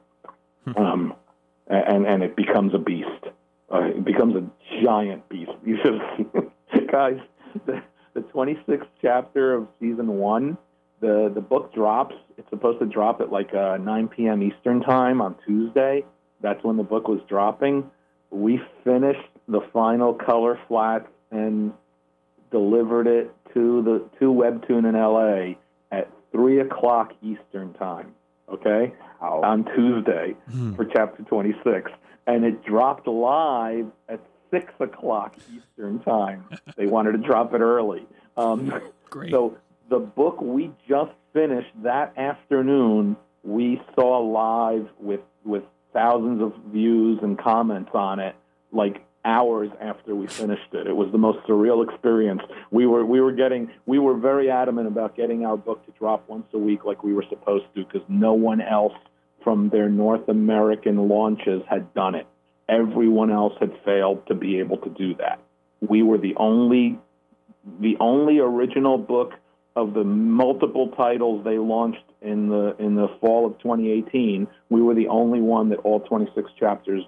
um, 0.75 1.13
and, 1.67 2.05
and 2.05 2.23
it 2.23 2.35
becomes 2.35 2.73
a 2.73 2.77
beast. 2.77 3.07
Uh, 3.71 3.81
it 3.83 4.05
becomes 4.05 4.35
a 4.35 4.83
giant 4.83 5.27
beast. 5.29 5.51
You 5.65 5.77
should 5.83 6.91
Guys, 6.91 7.19
the, 7.65 7.81
the 8.13 8.21
26th 8.21 8.87
chapter 9.01 9.53
of 9.53 9.67
season 9.79 10.17
one, 10.17 10.57
the, 10.99 11.31
the 11.33 11.41
book 11.41 11.73
drops. 11.73 12.15
It's 12.37 12.49
supposed 12.49 12.79
to 12.79 12.85
drop 12.85 13.21
at 13.21 13.31
like 13.31 13.53
uh, 13.53 13.77
9 13.77 14.07
p.m. 14.07 14.41
Eastern 14.43 14.81
time 14.81 15.21
on 15.21 15.35
Tuesday. 15.45 16.05
That's 16.41 16.63
when 16.63 16.77
the 16.77 16.83
book 16.83 17.07
was 17.07 17.19
dropping. 17.27 17.89
We 18.29 18.61
finished 18.83 19.29
the 19.47 19.61
final 19.73 20.13
color 20.13 20.59
flats 20.67 21.07
and 21.31 21.73
delivered 22.51 23.07
it 23.07 23.33
to 23.53 23.81
the 23.81 24.19
to 24.19 24.31
Webtoon 24.31 24.87
in 24.87 24.93
LA 24.93 25.55
at 26.37 26.41
three 26.41 26.59
o'clock 26.59 27.13
Eastern 27.21 27.73
time. 27.73 28.13
Okay, 28.49 28.93
Wow. 29.21 29.41
on 29.43 29.65
Tuesday 29.75 30.35
Hmm. 30.49 30.73
for 30.75 30.85
chapter 30.85 31.21
26, 31.23 31.91
and 32.27 32.45
it 32.45 32.63
dropped 32.63 33.07
live 33.07 33.87
at 34.07 34.19
six 34.51 34.71
o'clock 34.79 35.35
Eastern 35.53 35.99
time. 35.99 36.45
they 36.77 36.85
wanted 36.87 37.11
to 37.13 37.17
drop 37.17 37.53
it 37.53 37.59
early. 37.61 38.05
Um, 38.37 38.71
Great. 39.09 39.31
so 39.31 39.57
the 39.89 39.99
book 39.99 40.39
we 40.41 40.71
just 40.87 41.11
finished 41.33 41.71
that 41.83 42.17
afternoon, 42.17 43.17
we 43.43 43.81
saw 43.95 44.19
live 44.19 44.87
with 44.99 45.21
with 45.43 45.63
thousands 45.93 46.41
of 46.41 46.53
views 46.71 47.19
and 47.21 47.37
comments 47.37 47.91
on 47.93 48.19
it, 48.19 48.35
like 48.71 49.03
hours 49.27 49.69
after 49.81 50.15
we 50.15 50.25
finished 50.25 50.73
it. 50.73 50.87
It 50.87 50.95
was 50.95 51.11
the 51.11 51.17
most 51.17 51.39
surreal 51.47 51.87
experience. 51.87 52.41
We 52.71 52.87
were 52.87 53.05
we 53.05 53.19
were 53.19 53.33
getting 53.33 53.69
we 53.85 53.99
were 53.99 54.15
very 54.15 54.49
adamant 54.49 54.87
about 54.87 55.15
getting 55.15 55.45
our 55.45 55.57
book 55.57 55.85
to 55.85 55.91
drop 55.99 56.27
once 56.29 56.47
a 56.53 56.57
week 56.57 56.85
like 56.85 57.03
we 57.03 57.13
were 57.13 57.25
supposed 57.29 57.65
to 57.75 57.83
because 57.83 58.01
no 58.07 58.33
one 58.33 58.61
else 58.61 58.93
from 59.43 59.69
their 59.69 59.89
North 59.89 60.27
American 60.29 61.09
launches 61.09 61.61
had 61.69 61.93
done 61.93 62.15
it. 62.15 62.25
Everyone 62.69 63.29
else 63.29 63.53
had 63.59 63.71
failed 63.85 64.25
to 64.27 64.33
be 64.33 64.59
able 64.59 64.77
to 64.77 64.89
do 64.89 65.13
that. 65.15 65.39
We 65.81 66.01
were 66.03 66.17
the 66.17 66.35
only 66.37 66.97
the 67.81 67.97
only 67.99 68.39
original 68.39 68.97
book 68.97 69.33
of 69.75 69.93
the 69.93 70.03
multiple 70.03 70.89
titles 70.97 71.43
they 71.43 71.57
launched 71.57 72.03
in 72.21 72.49
the 72.49 72.75
in 72.79 72.95
the 72.95 73.09
fall 73.19 73.45
of 73.45 73.57
2018. 73.59 74.47
We 74.69 74.81
were 74.81 74.95
the 74.95 75.09
only 75.09 75.41
one 75.41 75.69
that 75.69 75.79
all 75.79 75.99
26 75.99 76.49
chapters 76.57 77.03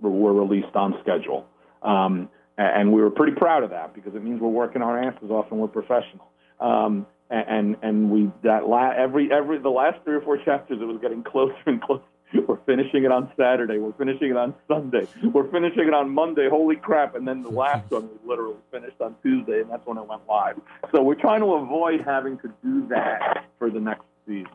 were, 0.00 0.10
were 0.10 0.32
released 0.32 0.74
on 0.76 0.94
schedule, 1.00 1.46
um, 1.82 2.28
and 2.58 2.92
we 2.92 3.00
were 3.00 3.10
pretty 3.10 3.32
proud 3.32 3.62
of 3.62 3.70
that 3.70 3.94
because 3.94 4.14
it 4.14 4.22
means 4.22 4.40
we're 4.40 4.48
working 4.48 4.82
our 4.82 5.02
asses 5.02 5.30
off 5.30 5.46
and 5.50 5.60
we're 5.60 5.68
professional. 5.68 6.28
Um, 6.60 7.06
and 7.32 7.76
and 7.82 8.10
we 8.10 8.30
that 8.42 8.68
la- 8.68 8.90
every 8.90 9.32
every 9.32 9.58
the 9.58 9.70
last 9.70 9.98
three 10.04 10.14
or 10.14 10.20
four 10.20 10.36
chapters 10.36 10.78
it 10.80 10.84
was 10.84 10.98
getting 11.00 11.22
closer 11.22 11.56
and 11.66 11.80
closer. 11.80 12.02
We're 12.48 12.56
finishing 12.64 13.04
it 13.04 13.12
on 13.12 13.30
Saturday. 13.36 13.76
We're 13.76 13.92
finishing 13.92 14.30
it 14.30 14.38
on 14.38 14.54
Sunday. 14.66 15.06
We're 15.34 15.50
finishing 15.50 15.86
it 15.86 15.92
on 15.92 16.08
Monday. 16.08 16.48
Holy 16.48 16.76
crap! 16.76 17.14
And 17.14 17.28
then 17.28 17.42
the 17.42 17.50
last 17.50 17.90
one 17.90 18.08
we 18.08 18.16
literally 18.26 18.56
finished 18.70 18.98
on 19.02 19.14
Tuesday, 19.22 19.60
and 19.60 19.70
that's 19.70 19.86
when 19.86 19.98
it 19.98 20.06
went 20.06 20.26
live. 20.26 20.58
So 20.92 21.02
we're 21.02 21.20
trying 21.20 21.40
to 21.40 21.52
avoid 21.52 22.00
having 22.06 22.38
to 22.38 22.48
do 22.64 22.86
that 22.88 23.44
for 23.58 23.68
the 23.68 23.80
next 23.80 24.04
season. 24.26 24.48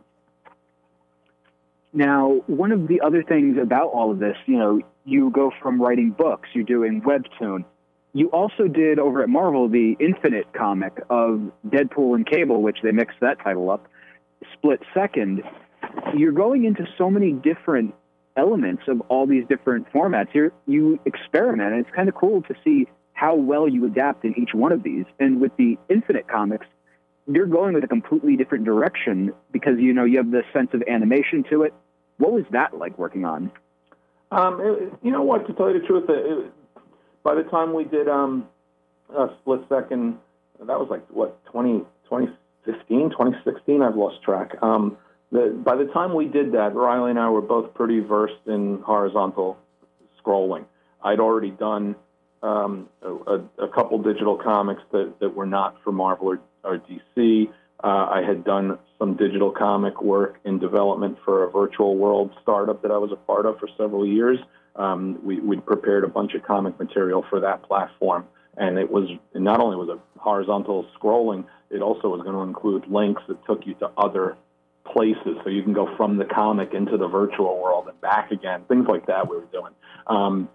Now, 1.98 2.44
one 2.46 2.72
of 2.72 2.88
the 2.88 3.02
other 3.02 3.24
things 3.24 3.58
about 3.60 3.88
all 3.88 4.12
of 4.12 4.20
this, 4.20 4.38
you 4.46 4.60
know, 4.60 4.82
you 5.04 5.32
go 5.32 5.52
from 5.60 5.82
writing 5.82 6.12
books, 6.12 6.48
you're 6.54 6.64
doing 6.64 7.02
webtoon. 7.02 7.66
You 8.14 8.28
also 8.28 8.68
did 8.68 9.00
over 9.00 9.24
at 9.24 9.30
Marvel 9.30 9.68
the 9.68 9.98
Infinite 10.00 10.54
comic 10.54 10.94
of 11.10 11.52
Deadpool 11.68 12.14
and 12.14 12.24
Cable, 12.24 12.62
which 12.62 12.78
they 12.84 12.92
mixed 12.92 13.20
that 13.22 13.40
title 13.44 13.72
up, 13.72 13.88
split 14.54 14.80
second. 14.94 15.42
You're 16.16 16.34
going 16.34 16.66
into 16.66 16.86
so 17.00 17.10
many 17.10 17.32
different 17.32 17.96
elements 18.36 18.84
of 18.88 19.02
all 19.10 19.26
these 19.26 19.46
different 19.50 19.92
formats. 19.92 20.28
You're, 20.36 20.52
you 20.68 21.00
experiment, 21.06 21.74
and 21.74 21.84
it's 21.84 21.96
kind 21.96 22.10
of 22.10 22.14
cool 22.14 22.44
to 22.44 22.54
see 22.64 22.88
how 23.14 23.34
well 23.34 23.68
you 23.68 23.88
adapt 23.88 24.24
in 24.24 24.38
each 24.38 24.54
one 24.54 24.72
of 24.72 24.84
these. 24.84 25.06
And 25.20 25.42
with 25.42 25.58
the 25.58 25.80
Infinite 25.90 26.28
comics, 26.28 26.68
you're 27.26 27.48
going 27.48 27.74
with 27.74 27.84
a 27.84 27.88
completely 27.88 28.38
different 28.38 28.66
direction 28.66 29.34
because 29.52 29.80
you 29.80 29.94
know 29.94 30.06
you 30.06 30.18
have 30.18 30.30
this 30.30 30.46
sense 30.54 30.70
of 30.74 30.84
animation 30.88 31.44
to 31.50 31.64
it. 31.64 31.74
What 32.18 32.32
was 32.32 32.44
that 32.52 32.78
like 32.78 32.98
working 32.98 33.26
on? 33.26 33.52
Um, 34.32 34.60
it, 34.62 34.94
you 35.04 35.12
know 35.12 35.24
what? 35.24 35.48
To 35.48 35.54
tell 35.54 35.72
you 35.72 35.80
the 35.80 35.88
truth, 35.88 36.10
it, 36.10 36.46
it, 36.46 36.52
by 37.24 37.36
the 37.36 37.44
time 37.44 37.74
we 37.74 37.86
did 37.86 38.08
um, 38.08 38.48
uh, 39.16 39.28
Split 39.42 39.62
Second, 39.70 40.18
that 40.60 40.80
was 40.80 40.88
like 40.90 41.08
what 41.10 41.44
20, 41.46 41.80
2015, 42.10 43.12
2016. 43.12 43.82
I've 43.82 43.96
lost 43.96 44.22
track. 44.24 44.56
Um, 44.62 44.98
the, 45.32 45.60
by 45.64 45.76
the 45.76 45.86
time 45.86 46.16
we 46.16 46.26
did 46.26 46.54
that, 46.54 46.74
Riley 46.74 47.12
and 47.12 47.20
I 47.20 47.30
were 47.30 47.42
both 47.42 47.74
pretty 47.74 48.00
versed 48.00 48.48
in 48.48 48.82
horizontal 48.82 49.58
scrolling. 50.24 50.66
I'd 51.04 51.20
already 51.20 51.52
done 51.52 51.96
um, 52.44 52.90
a, 53.02 53.40
a 53.60 53.68
couple 53.68 54.02
digital 54.02 54.38
comics 54.38 54.82
that, 54.92 55.16
that 55.20 55.36
were 55.36 55.46
not 55.46 55.78
for 55.84 55.92
Marvel 55.92 56.28
or, 56.28 56.40
or 56.64 56.80
DC. 56.80 57.50
Uh, 57.84 58.08
I 58.10 58.24
had 58.26 58.44
done 58.44 58.80
some 58.98 59.16
digital 59.16 59.52
comic 59.52 60.02
work 60.02 60.40
in 60.44 60.58
development 60.58 61.18
for 61.24 61.44
a 61.44 61.52
virtual 61.52 61.96
world 61.96 62.32
startup 62.42 62.82
that 62.82 62.92
I 62.92 62.98
was 62.98 63.12
a 63.12 63.16
part 63.16 63.46
of 63.46 63.60
for 63.60 63.70
several 63.78 64.06
years. 64.06 64.40
Um, 64.76 65.20
we, 65.24 65.40
we'd 65.40 65.66
prepared 65.66 66.04
a 66.04 66.08
bunch 66.08 66.34
of 66.34 66.44
comic 66.44 66.80
material 66.80 67.24
for 67.30 67.40
that 67.42 67.64
platform, 67.64 68.26
and 68.56 68.78
it 68.78 68.90
was 68.90 69.10
not 69.34 69.60
only 69.60 69.76
was 69.76 69.90
it 69.90 70.00
horizontal 70.20 70.88
scrolling, 71.00 71.46
it 71.70 71.82
also 71.82 72.10
was 72.10 72.22
going 72.22 72.36
to 72.36 72.42
include 72.42 72.88
links 72.88 73.22
that 73.28 73.44
took 73.46 73.66
you 73.66 73.74
to 73.76 73.90
other 73.98 74.38
places, 74.86 75.38
so 75.44 75.50
you 75.50 75.64
can 75.64 75.74
go 75.74 75.96
from 75.98 76.18
the 76.18 76.26
comic 76.26 76.74
into 76.74 76.98
the 76.98 77.08
virtual 77.08 77.62
world 77.62 77.88
and 77.88 78.00
back 78.02 78.32
again, 78.32 78.64
things 78.68 78.88
like 78.88 79.06
that. 79.08 79.30
We 79.30 79.38
were 79.38 79.48
doing. 79.52 79.74
Um, 80.08 80.50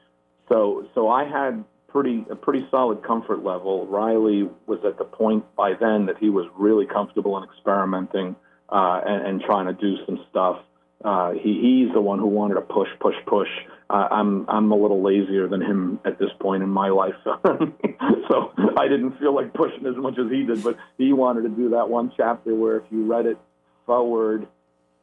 so, 0.49 0.89
so 0.95 1.09
I 1.09 1.25
had 1.25 1.65
pretty 1.93 2.25
a 2.31 2.35
pretty 2.35 2.67
solid 2.71 3.05
comfort 3.05 3.45
level. 3.45 3.87
Riley 3.87 4.49
was 4.67 4.81
at 4.85 4.99
the 4.99 5.05
point 5.05 5.45
by 5.55 5.75
then 5.79 6.07
that 6.07 6.17
he 6.19 6.31
was 6.31 6.47
really 6.57 6.87
comfortable 6.87 7.37
in 7.37 7.45
experimenting 7.45 8.35
uh, 8.71 9.01
and, 9.07 9.27
and 9.27 9.41
trying 9.43 9.67
to 9.67 9.75
do 9.75 9.97
some 10.07 10.25
stuff. 10.31 10.57
Uh, 11.05 11.33
he, 11.33 11.85
he's 11.85 11.93
the 11.93 12.01
one 12.01 12.19
who 12.19 12.27
wanted 12.27 12.55
to 12.55 12.61
push, 12.63 12.89
push, 13.01 13.17
push. 13.27 13.49
Uh, 13.91 14.09
I'm 14.11 14.49
I'm 14.49 14.73
a 14.73 14.77
little 14.77 15.03
lazier 15.03 15.49
than 15.49 15.61
him 15.61 16.01
at 16.05 16.19
this 16.19 16.31
point 16.41 16.63
in 16.63 16.71
my 16.71 16.89
life, 16.89 17.15
so 17.25 18.53
I 18.79 18.89
didn't 18.89 19.19
feel 19.19 19.35
like 19.35 19.53
pushing 19.53 19.85
as 19.87 19.97
much 19.97 20.19
as 20.19 20.31
he 20.31 20.45
did. 20.45 20.65
But 20.65 20.79
he 20.97 21.13
wanted 21.13 21.43
to 21.43 21.51
do 21.51 21.71
that 21.71 21.91
one 21.91 22.13
chapter 22.17 22.55
where 22.55 22.79
if 22.79 22.85
you 22.91 23.05
read 23.05 23.27
it 23.27 23.37
forward 23.85 24.47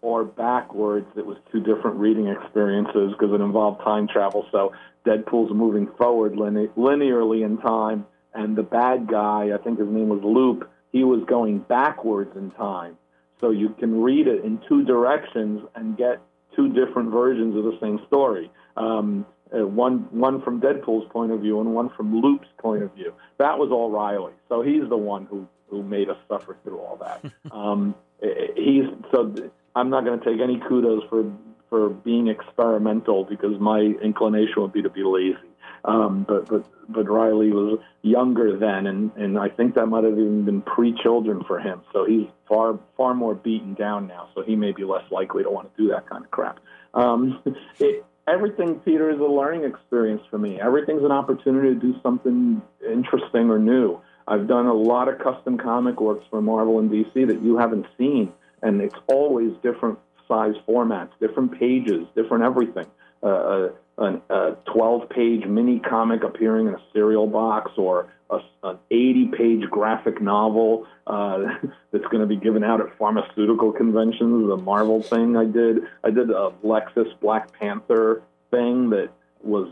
or 0.02 0.24
backwards, 0.24 1.08
it 1.18 1.26
was 1.26 1.38
two 1.52 1.60
different 1.60 1.98
reading 1.98 2.28
experiences 2.28 3.12
because 3.12 3.34
it 3.34 3.42
involved 3.42 3.82
time 3.82 4.08
travel. 4.08 4.46
So 4.52 4.74
Deadpool's 5.06 5.54
moving 5.54 5.88
forward 5.98 6.36
line- 6.38 6.70
linearly 6.78 7.46
in 7.46 7.58
time, 7.58 8.06
and 8.34 8.56
the 8.56 8.64
bad 8.64 9.08
guy, 9.08 9.52
I 9.54 9.58
think 9.58 9.80
his 9.80 9.90
name 9.90 10.10
was 10.10 10.22
Loop, 10.24 10.70
he 10.92 11.04
was 11.04 11.24
going 11.26 11.60
backwards 11.60 12.36
in 12.36 12.52
time. 12.52 12.98
So 13.40 13.52
you 13.52 13.70
can 13.70 14.02
read 14.02 14.28
it 14.28 14.44
in 14.44 14.60
two 14.68 14.84
directions 14.84 15.62
and 15.76 15.98
get 15.98 16.22
two 16.56 16.70
different 16.70 17.12
versions 17.12 17.56
of 17.56 17.64
the 17.64 17.78
same 17.82 18.00
story. 18.08 18.52
Um, 18.76 19.26
uh, 19.54 19.66
one 19.66 20.08
one 20.12 20.42
from 20.42 20.62
Deadpool's 20.62 21.10
point 21.12 21.32
of 21.32 21.42
view 21.42 21.60
and 21.60 21.74
one 21.74 21.90
from 21.90 22.22
Loop's 22.22 22.48
point 22.60 22.84
of 22.84 22.94
view. 22.94 23.14
That 23.38 23.58
was 23.58 23.72
all 23.72 23.90
Riley. 23.90 24.34
So 24.48 24.62
he's 24.62 24.88
the 24.88 24.98
one 24.98 25.26
who 25.26 25.48
who 25.70 25.84
made 25.84 26.10
us 26.10 26.18
suffer 26.28 26.58
through 26.64 26.80
all 26.80 26.98
that. 26.98 27.32
um, 27.52 27.96
he's 28.22 28.86
so 29.12 29.34
I'm 29.76 29.90
not 29.90 30.06
going 30.06 30.20
to 30.20 30.26
take 30.26 30.42
any 30.42 30.60
kudos 30.68 31.04
for 31.10 31.32
for 31.70 31.90
being 31.90 32.28
experimental 32.28 33.24
because 33.26 33.60
my 33.60 33.80
inclination 33.80 34.62
would 34.64 34.74
be 34.74 34.82
to 34.82 34.90
be 34.90 35.04
lazy. 35.04 35.38
Um, 35.86 36.26
but 36.28 36.48
but 36.50 36.66
but 36.90 37.10
Riley 37.10 37.52
was 37.52 37.80
younger 38.02 38.58
then, 38.58 38.88
and 38.88 39.12
and 39.16 39.40
I 39.40 39.50
think 39.50 39.76
that 39.76 39.86
might 39.86 40.04
have 40.04 40.14
even 40.14 40.44
been 40.46 40.62
pre-children 40.62 41.44
for 41.48 41.60
him. 41.60 41.82
So 41.94 42.06
he's 42.06 42.28
far 42.48 42.80
far 42.98 43.14
more 43.14 43.36
beaten 43.36 43.76
down 43.76 44.08
now. 44.08 44.30
So 44.36 44.44
he 44.44 44.56
may 44.56 44.72
be 44.72 44.84
less 44.84 45.10
likely 45.12 45.44
to 45.44 45.50
want 45.50 45.74
to 45.74 45.82
do 45.82 45.90
that 45.92 46.10
kind 46.10 46.26
of 46.26 46.32
crap. 46.32 46.60
Um, 46.94 47.42
it, 47.80 48.06
everything, 48.28 48.80
Peter, 48.80 49.10
is 49.10 49.20
a 49.20 49.24
learning 49.24 49.64
experience 49.64 50.22
for 50.30 50.38
me. 50.38 50.60
Everything's 50.60 51.04
an 51.04 51.12
opportunity 51.12 51.74
to 51.74 51.80
do 51.80 51.96
something 52.04 52.62
interesting 52.86 53.50
or 53.50 53.60
new. 53.60 54.02
I've 54.28 54.48
done 54.48 54.68
a 54.68 54.74
lot 54.74 55.08
of 55.08 55.18
custom 55.20 55.58
comic 55.58 56.00
works 56.00 56.26
for 56.30 56.42
Marvel 56.42 56.80
and 56.80 56.92
DC 56.92 57.28
that 57.28 57.42
you 57.42 57.58
haven't 57.58 57.88
seen, 57.98 58.32
and 58.62 58.82
it's 58.82 58.96
always 59.08 59.52
different 59.64 60.00
size 60.28 60.56
formats, 60.68 61.10
different 61.20 61.60
pages, 61.60 62.06
different 62.16 62.44
everything. 62.44 62.86
Uh, 63.22 63.70
a, 63.98 64.14
a 64.30 64.56
12-page 64.68 65.46
mini 65.46 65.80
comic 65.80 66.24
appearing 66.24 66.68
in 66.68 66.74
a 66.74 66.82
cereal 66.94 67.28
box, 67.28 67.72
or 67.78 68.08
a, 68.30 68.40
an 68.64 68.78
80-page 68.92 69.70
graphic 69.70 70.22
novel 70.22 70.88
uh, 71.08 71.40
that's 71.92 72.06
going 72.06 72.22
to 72.22 72.28
be 72.28 72.38
given 72.38 72.64
out 72.64 72.80
at 72.80 72.98
pharmaceutical 72.98 73.72
conventions. 73.72 74.48
The 74.48 74.58
Marvel 74.58 75.02
thing 75.02 75.36
I 75.36 75.46
did, 75.46 75.80
I 76.04 76.12
did 76.12 76.30
a 76.30 76.54
Lexus 76.64 77.20
Black 77.20 77.52
Panther 77.60 78.24
thing 78.52 78.90
that 78.92 79.10
was 79.42 79.70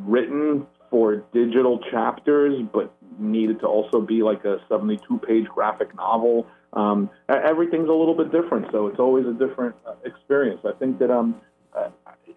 written 0.00 0.66
for 0.90 1.16
digital 1.32 1.80
chapters, 1.90 2.62
but 2.72 2.92
needed 3.18 3.60
to 3.60 3.66
also 3.66 4.00
be 4.00 4.22
like 4.22 4.44
a 4.44 4.60
72 4.68 5.18
page 5.26 5.46
graphic 5.46 5.94
novel. 5.94 6.46
Um, 6.72 7.10
everything's 7.28 7.88
a 7.88 7.92
little 7.92 8.14
bit 8.14 8.32
different, 8.32 8.66
so 8.72 8.86
it's 8.88 8.98
always 8.98 9.26
a 9.26 9.32
different 9.32 9.74
uh, 9.86 9.94
experience. 10.04 10.60
I 10.64 10.72
think 10.72 10.98
that 10.98 11.10
um, 11.10 11.40
uh, 11.76 11.88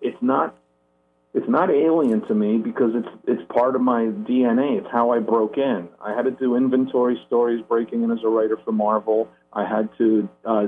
it's 0.01 0.21
not 0.21 0.55
it's 1.33 1.47
not 1.47 1.69
alien 1.69 2.25
to 2.27 2.33
me 2.33 2.57
because 2.57 2.91
it's 2.95 3.07
it's 3.27 3.41
part 3.51 3.75
of 3.75 3.81
my 3.81 4.03
DNA. 4.03 4.79
It's 4.79 4.87
how 4.91 5.11
I 5.11 5.19
broke 5.19 5.57
in. 5.57 5.87
I 6.01 6.15
had 6.15 6.23
to 6.23 6.31
do 6.31 6.55
inventory 6.55 7.21
stories 7.27 7.63
breaking 7.67 8.03
in 8.03 8.11
as 8.11 8.19
a 8.23 8.27
writer 8.27 8.57
for 8.63 8.71
Marvel. 8.71 9.27
I 9.53 9.65
had 9.67 9.89
to 9.97 10.29
uh, 10.45 10.67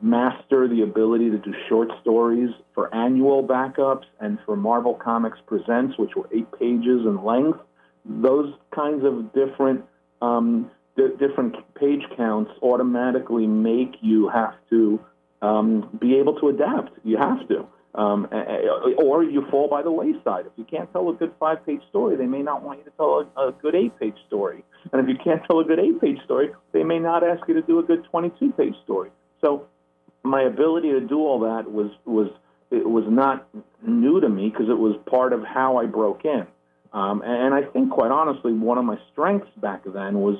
master 0.00 0.68
the 0.68 0.82
ability 0.82 1.30
to 1.30 1.38
do 1.38 1.52
short 1.68 1.90
stories 2.00 2.50
for 2.74 2.94
annual 2.94 3.46
backups 3.46 4.04
and 4.20 4.38
for 4.46 4.56
Marvel 4.56 4.94
Comics 4.94 5.38
Presents, 5.46 5.98
which 5.98 6.14
were 6.16 6.28
eight 6.34 6.50
pages 6.58 7.04
in 7.04 7.22
length. 7.24 7.58
Those 8.04 8.54
kinds 8.74 9.04
of 9.04 9.32
different 9.34 9.84
um, 10.22 10.70
d- 10.96 11.08
different 11.18 11.56
page 11.74 12.02
counts 12.16 12.50
automatically 12.62 13.46
make 13.46 13.96
you 14.00 14.28
have 14.28 14.54
to 14.70 15.00
um, 15.42 15.88
be 16.00 16.16
able 16.16 16.38
to 16.40 16.48
adapt. 16.48 16.92
You 17.04 17.16
have 17.18 17.46
to. 17.48 17.66
Um, 17.92 18.28
or 18.98 19.24
you 19.24 19.44
fall 19.50 19.68
by 19.68 19.82
the 19.82 19.90
wayside. 19.90 20.46
If 20.46 20.52
you 20.54 20.64
can't 20.64 20.90
tell 20.92 21.08
a 21.08 21.12
good 21.12 21.32
five 21.40 21.66
page 21.66 21.80
story, 21.88 22.16
they 22.16 22.26
may 22.26 22.40
not 22.40 22.62
want 22.62 22.78
you 22.78 22.84
to 22.84 22.90
tell 22.92 23.28
a, 23.36 23.48
a 23.48 23.52
good 23.52 23.74
eight 23.74 23.98
page 23.98 24.14
story. 24.28 24.62
And 24.92 25.02
if 25.02 25.08
you 25.08 25.16
can't 25.22 25.42
tell 25.44 25.58
a 25.58 25.64
good 25.64 25.80
eight 25.80 26.00
page 26.00 26.18
story, 26.24 26.50
they 26.72 26.84
may 26.84 27.00
not 27.00 27.24
ask 27.24 27.42
you 27.48 27.54
to 27.54 27.62
do 27.62 27.80
a 27.80 27.82
good 27.82 28.04
22 28.04 28.52
page 28.52 28.74
story. 28.84 29.10
So 29.40 29.66
my 30.22 30.42
ability 30.42 30.90
to 30.90 31.00
do 31.00 31.18
all 31.18 31.40
that 31.40 31.70
was, 31.70 31.90
was, 32.04 32.30
it 32.70 32.88
was 32.88 33.04
not 33.08 33.48
new 33.84 34.20
to 34.20 34.28
me 34.28 34.50
because 34.50 34.68
it 34.68 34.78
was 34.78 34.96
part 35.06 35.32
of 35.32 35.42
how 35.42 35.78
I 35.78 35.86
broke 35.86 36.24
in. 36.24 36.46
Um, 36.92 37.22
and 37.24 37.54
I 37.54 37.62
think, 37.62 37.90
quite 37.90 38.10
honestly, 38.10 38.52
one 38.52 38.78
of 38.78 38.84
my 38.84 38.98
strengths 39.12 39.50
back 39.56 39.82
then 39.84 40.20
was 40.20 40.36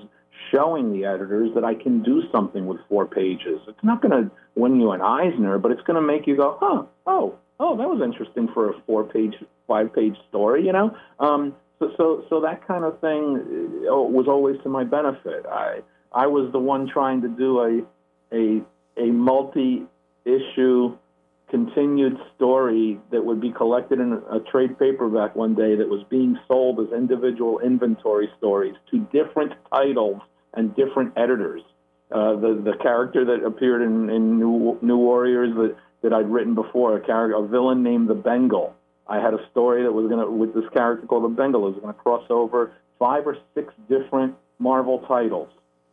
showing 0.51 0.93
the 0.93 1.05
editors 1.05 1.51
that 1.55 1.64
I 1.64 1.74
can 1.74 2.03
do 2.03 2.22
something 2.33 2.66
with 2.66 2.78
four 2.89 3.07
pages. 3.07 3.61
It's 3.68 3.85
not 3.85 4.03
going 4.03 4.12
to 4.12 4.31
win 4.55 4.81
you 4.81 4.93
an 4.93 5.01
Eisner, 5.01 5.59
but 5.59 5.70
it's 5.70 5.83
going 5.83 5.97
to 5.97 6.03
make 6.03 6.26
you 6.26 6.37
go, 6.37 6.57
huh, 6.61 6.85
oh, 7.07 7.35
oh, 7.59 7.76
that 7.76 7.89
was 7.89 8.01
interesting 8.03 8.49
for 8.53 8.70
a 8.70 8.74
four-page, 8.87 9.35
five-page 9.66 10.16
story, 10.28 10.64
you 10.66 10.72
know. 10.72 10.97
Um, 11.18 11.55
so, 11.78 11.93
so, 11.97 12.24
so 12.28 12.41
that 12.41 12.66
kind 12.66 12.85
of 12.85 13.01
thing 13.01 13.87
uh, 13.91 13.95
was 13.95 14.26
always 14.28 14.57
to 14.62 14.68
my 14.68 14.85
benefit. 14.85 15.47
I, 15.47 15.81
I 16.12 16.26
was 16.26 16.51
the 16.53 16.59
one 16.59 16.89
trying 16.89 17.22
to 17.22 17.28
do 17.28 17.61
a, 17.61 17.83
a, 18.35 18.62
a 18.97 19.11
multi-issue 19.11 20.97
continued 21.51 22.16
story 22.36 22.98
that 23.11 23.24
would 23.24 23.40
be 23.40 23.51
collected 23.51 24.01
in 24.01 24.12
a, 24.30 24.40
trade 24.51 24.78
paperback 24.78 25.34
one 25.36 25.55
day 25.55 25.74
that 25.76 25.88
was 25.88 26.03
being 26.09 26.38
sold 26.48 26.80
as 26.80 26.92
individual 26.92 27.59
inventory 27.59 28.28
stories 28.38 28.74
to 28.90 29.01
different 29.12 29.53
titles 29.72 30.20
and 30.55 30.74
different 30.74 31.12
editors. 31.16 31.62
Uh, 32.11 32.34
the 32.36 32.61
the 32.64 32.76
character 32.82 33.24
that 33.24 33.44
appeared 33.44 33.82
in, 33.82 34.11
in 34.11 34.38
New 34.38 34.78
New 34.82 34.96
Warriors 34.96 35.55
that, 35.55 35.76
that 36.03 36.12
I'd 36.12 36.28
written 36.28 36.55
before, 36.55 36.96
a 36.96 37.01
character, 37.01 37.36
a 37.36 37.46
villain 37.46 37.82
named 37.82 38.09
the 38.09 38.14
Bengal. 38.14 38.74
I 39.07 39.18
had 39.20 39.34
a 39.34 39.48
story 39.51 39.82
that 39.82 39.92
was 39.92 40.09
to, 40.09 40.30
with 40.30 40.55
this 40.55 40.68
character 40.72 41.07
called 41.07 41.24
the 41.24 41.28
Bengal, 41.28 41.70
going 41.70 41.86
to 41.86 41.92
cross 41.92 42.24
over 42.30 42.72
five 42.98 43.26
or 43.26 43.36
six 43.55 43.72
different 43.88 44.34
Marvel 44.59 45.01
titles 45.07 45.48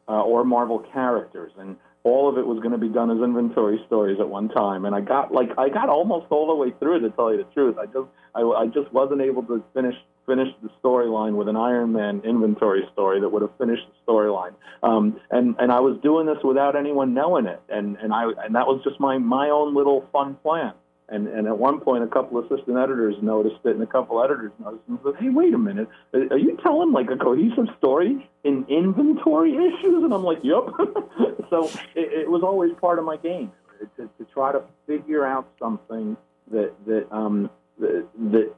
uh, 0.08 0.22
or 0.22 0.44
Marvel 0.44 0.80
characters, 0.80 1.52
and 1.58 1.76
all 2.08 2.30
of 2.30 2.38
it 2.38 2.46
was 2.46 2.60
going 2.60 2.72
to 2.72 2.78
be 2.78 2.90
done 2.90 3.12
as 3.12 3.18
inventory 3.24 3.84
stories 3.88 4.20
at 4.20 4.28
one 4.30 4.50
time. 4.50 4.86
And 4.86 4.96
I 4.96 5.02
got 5.02 5.32
like 5.32 5.50
I 5.58 5.70
got 5.70 5.90
almost 5.90 6.28
all 6.30 6.48
the 6.48 6.56
way 6.56 6.74
through 6.80 7.02
to 7.02 7.10
tell 7.12 7.32
you 7.32 7.38
the 7.38 7.50
truth. 7.54 7.78
I 7.78 7.86
just 7.86 8.08
I, 8.34 8.42
I 8.42 8.68
just 8.68 8.92
wasn't 8.94 9.22
able 9.22 9.44
to 9.44 9.64
finish 9.74 9.96
finished 10.26 10.56
the 10.62 10.70
storyline 10.84 11.36
with 11.36 11.48
an 11.48 11.56
Iron 11.56 11.94
Man 11.94 12.22
inventory 12.26 12.84
story 12.94 13.22
that 13.22 13.30
would 13.30 13.42
have 13.42 13.58
finished 13.58 13.84
the 13.88 14.12
storyline. 14.12 14.54
Um, 14.84 15.20
and 15.32 15.56
and 15.60 15.72
I 15.72 15.80
was 15.80 15.98
doing 16.04 16.26
this 16.28 16.38
without 16.44 16.76
anyone 16.76 17.14
knowing 17.14 17.46
it, 17.46 17.62
and 17.70 17.98
and 17.98 18.14
I 18.14 18.24
and 18.44 18.56
that 18.56 18.68
was 18.68 18.82
just 18.84 19.00
my 19.00 19.18
my 19.18 19.50
own 19.50 19.76
little 19.76 20.08
fun 20.12 20.36
plan. 20.36 20.74
And 21.10 21.28
and 21.28 21.48
at 21.48 21.58
one 21.58 21.80
point, 21.80 22.04
a 22.04 22.08
couple 22.08 22.38
of 22.38 22.52
assistant 22.52 22.78
editors 22.78 23.16
noticed 23.22 23.62
it, 23.64 23.72
and 23.72 23.82
a 23.82 23.88
couple 23.88 24.22
editors 24.22 24.52
noticed 24.60 24.84
it 24.88 24.92
and 24.92 25.00
said, 25.06 25.16
"Hey, 25.22 25.30
wait 25.30 25.54
a 25.54 25.58
minute, 25.58 25.88
are 26.14 26.38
you 26.38 26.58
telling 26.62 26.92
like 26.92 27.10
a 27.10 27.16
cohesive 27.16 27.68
story 27.78 28.30
in 28.44 28.66
inventory 28.68 29.54
issues?" 29.54 30.04
And 30.04 30.14
I'm 30.14 30.24
like, 30.24 30.40
"Yep." 30.44 30.64
so 31.50 31.70
it, 31.96 32.24
it 32.24 32.30
was 32.30 32.44
always 32.44 32.72
part 32.82 33.00
of 33.00 33.06
my 33.06 33.16
game 33.16 33.52
to, 33.96 34.04
to 34.04 34.26
try 34.34 34.52
to 34.52 34.64
figure 34.86 35.26
out 35.26 35.48
something 35.60 36.18
that 36.52 36.74
that 36.86 37.08
um 37.12 37.50
that, 37.80 38.06
that 38.32 38.54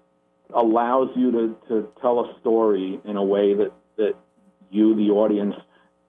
allows 0.54 1.10
you 1.16 1.32
to, 1.32 1.58
to 1.68 1.88
tell 2.02 2.20
a 2.22 2.40
story 2.40 3.00
in 3.06 3.18
a 3.18 3.24
way 3.24 3.54
that, 3.54 3.72
that 3.98 4.16
you, 4.72 4.96
the 4.96 5.12
audience, 5.12 5.56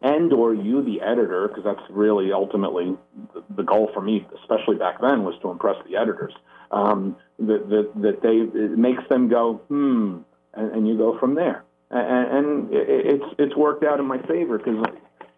and 0.02 0.32
or 0.32 0.54
you, 0.54 0.82
the 0.82 1.00
editor, 1.02 1.48
because 1.48 1.64
that's 1.64 1.90
really 1.90 2.32
ultimately 2.32 2.96
the, 3.34 3.44
the, 3.56 3.62
goal 3.62 3.90
for 3.92 4.00
me, 4.00 4.26
especially 4.40 4.76
back 4.76 5.00
then, 5.00 5.24
was 5.24 5.34
to 5.42 5.50
impress 5.50 5.76
the 5.88 5.96
editors. 5.96 6.32
Um, 6.70 7.16
that, 7.38 7.68
that, 7.68 7.90
that 7.96 8.22
they 8.22 8.58
it 8.58 8.78
makes 8.78 9.02
them 9.08 9.28
go 9.28 9.54
hmm, 9.68 10.18
and, 10.54 10.72
and 10.72 10.88
you 10.88 10.96
go 10.96 11.18
from 11.18 11.34
there. 11.34 11.64
And, 11.90 12.46
and 12.46 12.72
it, 12.72 12.86
it's 12.88 13.34
it's 13.38 13.56
worked 13.56 13.84
out 13.84 13.98
in 13.98 14.06
my 14.06 14.18
favor 14.22 14.58
because 14.58 14.84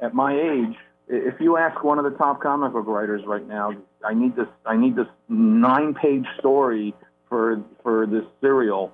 at 0.01 0.15
my 0.15 0.39
age, 0.39 0.77
if 1.09 1.41
you 1.41 1.57
ask 1.57 1.83
one 1.83 1.99
of 1.99 2.05
the 2.05 2.17
top 2.19 2.43
comic 2.43 2.73
book 2.73 2.87
writers 2.87 3.23
right 3.27 3.47
now, 3.47 3.73
I 4.05 4.15
need 4.15 4.37
this 4.37 4.49
I 4.67 4.77
need 4.77 4.95
this 4.95 5.07
nine 5.29 5.95
page 5.95 6.27
story 6.39 6.95
for 7.29 7.63
for 7.83 8.07
this 8.07 8.25
serial, 8.43 8.93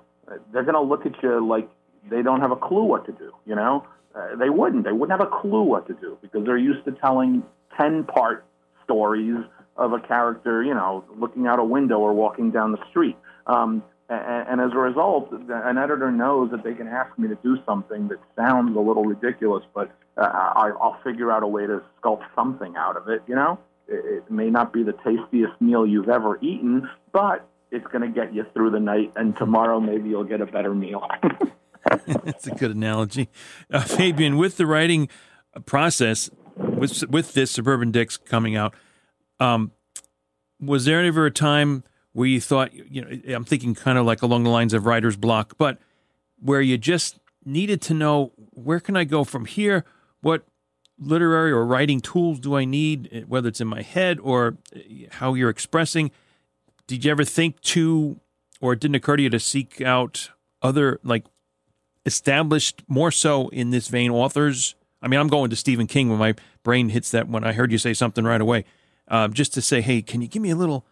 they're 0.53 0.63
going 0.63 0.75
to 0.75 0.81
look 0.81 1.05
at 1.07 1.21
you 1.23 1.47
like 1.47 1.69
they 2.09 2.23
don't 2.23 2.41
have 2.41 2.53
a 2.53 2.57
clue 2.57 2.85
what 2.85 3.05
to 3.07 3.13
do. 3.13 3.33
You 3.45 3.57
know, 3.57 3.85
uh, 4.19 4.37
they 4.37 4.51
wouldn't. 4.51 4.85
They 4.85 4.93
wouldn't 4.93 5.19
have 5.19 5.27
a 5.27 5.31
clue 5.31 5.63
what 5.63 5.87
to 5.87 5.95
do 5.95 6.19
because 6.21 6.45
they're 6.45 6.59
used 6.59 6.85
to 6.87 6.93
telling 6.93 7.43
ten 7.77 8.05
part 8.05 8.45
stories 8.85 9.45
of 9.77 9.93
a 9.93 10.01
character, 10.01 10.63
you 10.63 10.75
know, 10.75 11.05
looking 11.17 11.47
out 11.47 11.59
a 11.59 11.65
window 11.65 11.99
or 11.99 12.13
walking 12.13 12.51
down 12.51 12.73
the 12.73 12.85
street. 12.91 13.17
Um, 13.47 13.83
and, 14.09 14.49
and 14.49 14.61
as 14.61 14.73
a 14.73 14.79
result, 14.79 15.31
an 15.33 15.79
editor 15.79 16.11
knows 16.11 16.51
that 16.51 16.65
they 16.65 16.75
can 16.75 16.89
ask 16.89 17.17
me 17.19 17.29
to 17.29 17.37
do 17.43 17.59
something 17.65 18.09
that 18.09 18.19
sounds 18.35 18.77
a 18.77 18.81
little 18.81 19.05
ridiculous, 19.05 19.65
but 19.75 19.91
uh, 20.17 20.23
I, 20.23 20.73
I'll 20.81 20.99
figure 21.05 21.31
out 21.31 21.43
a 21.43 21.47
way 21.47 21.67
to 21.67 21.83
sculpt 22.03 22.25
something 22.35 22.75
out 22.77 22.97
of 22.97 23.09
it. 23.09 23.23
You 23.27 23.37
know, 23.37 23.59
it 23.87 24.31
may 24.31 24.51
not 24.51 24.73
be 24.73 24.83
the 24.83 24.95
tastiest 24.95 25.61
meal 25.61 25.87
you've 25.87 26.09
ever 26.09 26.39
eaten, 26.41 26.89
but 27.13 27.47
it's 27.71 27.87
going 27.87 28.03
to 28.03 28.09
get 28.09 28.35
you 28.35 28.45
through 28.55 28.71
the 28.71 28.81
night, 28.81 29.13
and 29.15 29.37
tomorrow 29.37 29.79
maybe 29.79 30.09
you'll 30.09 30.25
get 30.25 30.41
a 30.41 30.47
better 30.47 30.75
meal. 30.75 31.07
That's 32.25 32.47
a 32.47 32.55
good 32.55 32.71
analogy, 32.71 33.29
uh, 33.71 33.81
Fabian. 33.81 34.37
With 34.37 34.57
the 34.57 34.67
writing 34.67 35.09
process, 35.67 36.31
with 36.57 37.09
with 37.09 37.33
this 37.35 37.51
Suburban 37.51 37.91
Dicks 37.91 38.17
coming 38.17 38.57
out, 38.57 38.75
um, 39.41 39.73
was 40.61 40.85
there 40.85 41.05
ever 41.05 41.27
a 41.27 41.31
time 41.31 41.85
where 42.13 42.27
you 42.27 42.41
thought, 42.41 42.73
you 42.73 43.03
know, 43.03 43.35
I'm 43.35 43.45
thinking 43.45 43.75
kind 43.75 43.99
of 43.99 44.07
like 44.07 44.23
along 44.23 44.45
the 44.45 44.51
lines 44.51 44.75
of 44.75 44.87
writer's 44.87 45.17
block, 45.17 45.55
but 45.59 45.79
where 46.41 46.61
you 46.61 46.79
just 46.79 47.19
needed 47.45 47.81
to 47.83 47.95
know 47.95 48.33
where 48.51 48.81
can 48.81 48.97
I 48.97 49.05
go 49.05 49.25
from 49.25 49.45
here? 49.45 49.85
What 50.21 50.45
literary 50.99 51.53
or 51.53 51.65
writing 51.65 52.01
tools 52.01 52.41
do 52.41 52.57
I 52.57 52.65
need, 52.65 53.25
whether 53.29 53.49
it's 53.49 53.61
in 53.61 53.69
my 53.69 53.83
head 53.83 54.19
or 54.21 54.57
uh, 54.75 54.81
how 55.11 55.35
you're 55.35 55.51
expressing? 55.51 56.11
did 56.89 57.05
you 57.05 57.11
ever 57.13 57.23
think 57.23 57.61
to, 57.61 58.19
or 58.61 58.73
it 58.73 58.81
didn't 58.81 58.97
occur 58.97 59.17
to 59.17 59.23
you 59.23 59.31
to 59.31 59.39
seek 59.39 59.81
out 59.81 60.31
other 60.61 60.99
like 61.05 61.25
established 62.07 62.83
more 62.89 63.11
so 63.11 63.49
in 63.49 63.71
this 63.71 63.89
vein 63.89 64.11
authors? 64.11 64.75
I 65.03 65.09
mean, 65.09 65.21
I'm 65.21 65.29
going 65.29 65.51
to 65.51 65.57
Stephen 65.57 65.87
King 65.87 66.09
when 66.11 66.19
my 66.19 66.35
brain 66.63 66.89
hits 66.89 67.11
that 67.13 67.29
when 67.29 67.45
I 67.45 67.53
heard 67.53 67.71
you 67.71 67.79
say 67.79 67.95
something 67.95 68.25
right 68.25 68.41
away, 68.41 68.65
uh, 69.09 69.29
just 69.29 69.55
to 69.55 69.63
say, 69.63 69.81
hey, 69.81 70.03
can 70.03 70.21
you 70.21 70.29
give 70.29 70.43
me 70.43 70.51
a 70.51 70.57
little 70.57 70.85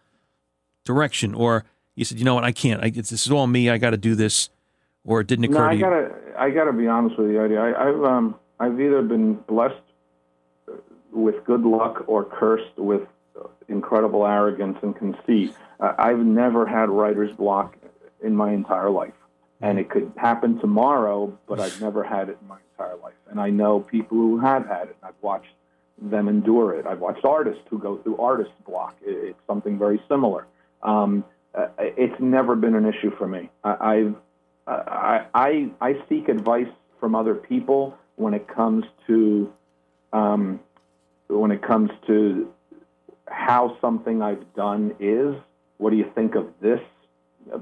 direction? 0.85 1.33
Or 1.33 1.65
you 1.95 2.05
said, 2.05 2.19
you 2.19 2.25
know 2.25 2.35
what, 2.35 2.43
I 2.43 2.51
can't. 2.51 2.83
I, 2.83 2.89
this 2.89 3.11
is 3.11 3.31
all 3.31 3.47
me. 3.47 3.69
I 3.69 3.77
got 3.77 3.91
to 3.91 3.97
do 3.97 4.15
this. 4.15 4.49
Or 5.03 5.21
it 5.21 5.27
didn't 5.27 5.45
occur 5.45 5.53
no, 5.53 5.65
I 5.65 5.75
to 5.75 5.79
gotta, 5.79 5.95
you. 5.95 6.33
I 6.37 6.49
gotta 6.49 6.73
be 6.73 6.87
honest 6.87 7.17
with 7.17 7.31
you, 7.31 7.41
Eddie. 7.41 7.57
I, 7.57 7.85
have 7.85 8.03
um, 8.03 8.35
I've 8.59 8.79
either 8.79 9.01
been 9.01 9.35
blessed 9.47 9.75
with 11.13 11.43
good 11.45 11.61
luck 11.61 12.03
or 12.07 12.25
cursed 12.25 12.77
with 12.77 13.03
incredible 13.69 14.25
arrogance 14.25 14.77
and 14.81 14.95
conceit. 14.95 15.53
Uh, 15.79 15.93
I've 15.97 16.19
never 16.19 16.65
had 16.65 16.89
writer's 16.89 17.35
block 17.35 17.77
in 18.21 18.35
my 18.35 18.51
entire 18.51 18.89
life. 18.89 19.13
And 19.61 19.79
it 19.79 19.89
could 19.89 20.11
happen 20.17 20.59
tomorrow, 20.59 21.37
but 21.47 21.59
I've 21.59 21.81
never 21.81 22.03
had 22.03 22.29
it 22.29 22.37
in 22.41 22.47
my 22.47 22.57
entire 22.71 22.95
life. 22.97 23.15
And 23.29 23.39
I 23.39 23.49
know 23.49 23.79
people 23.79 24.17
who 24.17 24.39
have 24.39 24.67
had 24.67 24.89
it. 24.89 24.97
I've 25.01 25.15
watched 25.21 25.51
them 25.99 26.27
endure 26.27 26.75
it. 26.77 26.85
I've 26.85 26.99
watched 26.99 27.25
artists 27.25 27.63
who 27.69 27.79
go 27.79 27.97
through 27.97 28.17
artist 28.17 28.51
block. 28.67 28.95
It's 29.01 29.39
something 29.47 29.79
very 29.79 29.99
similar. 30.07 30.45
Um, 30.83 31.25
uh, 31.55 31.67
it's 31.79 32.19
never 32.19 32.55
been 32.55 32.75
an 32.75 32.85
issue 32.85 33.11
for 33.17 33.27
me. 33.27 33.49
I, 33.63 34.13
I, 34.67 35.25
I, 35.33 35.71
I 35.81 35.93
seek 36.07 36.29
advice 36.29 36.67
from 36.99 37.15
other 37.15 37.33
people 37.33 37.97
when 38.15 38.33
it 38.33 38.47
comes 38.47 38.85
to 39.07 39.51
um, 40.13 40.59
when 41.27 41.51
it 41.51 41.61
comes 41.61 41.89
to 42.07 42.51
how 43.27 43.77
something 43.81 44.21
I've 44.21 44.53
done 44.53 44.95
is 44.99 45.35
what 45.77 45.91
do 45.91 45.97
you 45.97 46.09
think 46.15 46.35
of 46.35 46.47
this? 46.61 46.79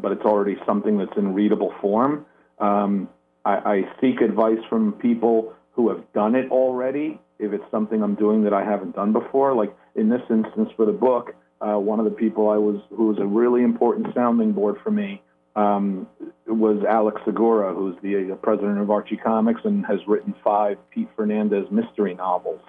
But 0.02 0.12
it's 0.12 0.24
already 0.24 0.58
something 0.66 0.98
that's 0.98 1.16
in 1.18 1.34
readable 1.34 1.74
form. 1.82 2.26
Um, 2.60 3.10
I, 3.44 3.54
I 3.54 3.82
seek 4.02 4.22
advice 4.22 4.60
from 4.70 4.94
people 4.94 5.54
who 5.74 5.90
have 5.90 6.02
done 6.14 6.36
it 6.36 6.50
already. 6.52 7.20
If 7.38 7.54
it's 7.54 7.70
something 7.70 8.02
I'm 8.02 8.16
doing 8.16 8.44
that 8.46 8.54
I 8.54 8.64
haven't 8.64 8.96
done 8.96 9.12
before, 9.14 9.54
like 9.54 9.76
in 9.96 10.10
this 10.10 10.22
instance 10.30 10.70
for 10.76 10.86
the 10.86 10.94
book, 10.94 11.36
uh, 11.62 11.78
one 11.78 12.00
of 12.00 12.06
the 12.06 12.12
people 12.12 12.50
I 12.50 12.58
was 12.58 12.82
who 12.90 13.08
was 13.08 13.18
a 13.20 13.26
really 13.26 13.64
important 13.64 14.14
sounding 14.14 14.54
board 14.54 14.78
for 14.84 14.92
me 14.92 15.22
um, 15.56 16.08
was 16.48 16.84
Alex 16.88 17.22
Segura, 17.26 17.74
who's 17.74 17.96
the 18.02 18.32
uh, 18.32 18.36
president 18.36 18.80
of 18.80 18.90
Archie 18.90 19.18
Comics 19.18 19.62
and 19.64 19.86
has 19.86 20.00
written 20.08 20.34
five 20.44 20.78
Pete 20.90 21.10
Fernandez 21.16 21.66
mystery 21.72 22.14
novels. 22.14 22.62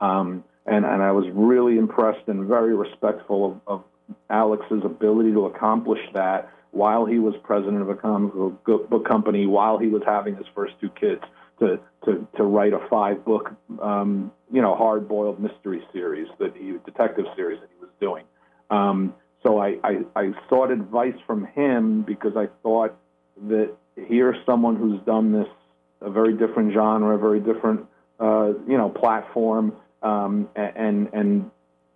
Um, 0.00 0.44
and, 0.66 0.84
and 0.84 1.02
I 1.02 1.12
was 1.12 1.26
really 1.32 1.78
impressed 1.78 2.26
and 2.28 2.46
very 2.46 2.74
respectful 2.74 3.44
of, 3.44 3.60
of 3.66 3.84
Alex's 4.30 4.82
ability 4.84 5.32
to 5.32 5.46
accomplish 5.46 6.00
that 6.12 6.50
while 6.74 7.06
he 7.06 7.18
was 7.18 7.34
president 7.44 7.80
of 7.80 7.88
a 7.88 7.94
comic 7.94 8.32
book 8.34 9.06
company, 9.06 9.46
while 9.46 9.78
he 9.78 9.86
was 9.86 10.02
having 10.04 10.34
his 10.34 10.46
first 10.54 10.74
two 10.80 10.90
kids, 10.90 11.22
to 11.60 11.78
to, 12.04 12.26
to 12.36 12.42
write 12.42 12.72
a 12.72 12.80
five 12.90 13.24
book, 13.24 13.52
um, 13.80 14.32
you 14.52 14.60
know, 14.60 14.74
hard 14.74 15.08
boiled 15.08 15.40
mystery 15.40 15.82
series 15.92 16.28
that 16.38 16.54
he 16.56 16.72
detective 16.84 17.26
series 17.36 17.60
that 17.60 17.70
he 17.72 17.80
was 17.80 17.90
doing. 18.00 18.24
Um, 18.70 19.14
so 19.42 19.58
I, 19.58 19.76
I, 19.84 19.98
I 20.16 20.32
sought 20.48 20.70
advice 20.70 21.14
from 21.26 21.46
him 21.46 22.02
because 22.02 22.32
I 22.36 22.48
thought 22.62 22.96
that 23.48 23.74
here's 23.94 24.36
someone 24.46 24.76
who's 24.76 25.00
done 25.02 25.32
this 25.32 25.48
a 26.00 26.10
very 26.10 26.34
different 26.34 26.72
genre, 26.74 27.14
a 27.14 27.18
very 27.18 27.40
different 27.40 27.86
uh, 28.18 28.52
you 28.66 28.76
know 28.76 28.88
platform, 28.88 29.74
um, 30.02 30.48
and 30.56 31.08
and 31.12 31.50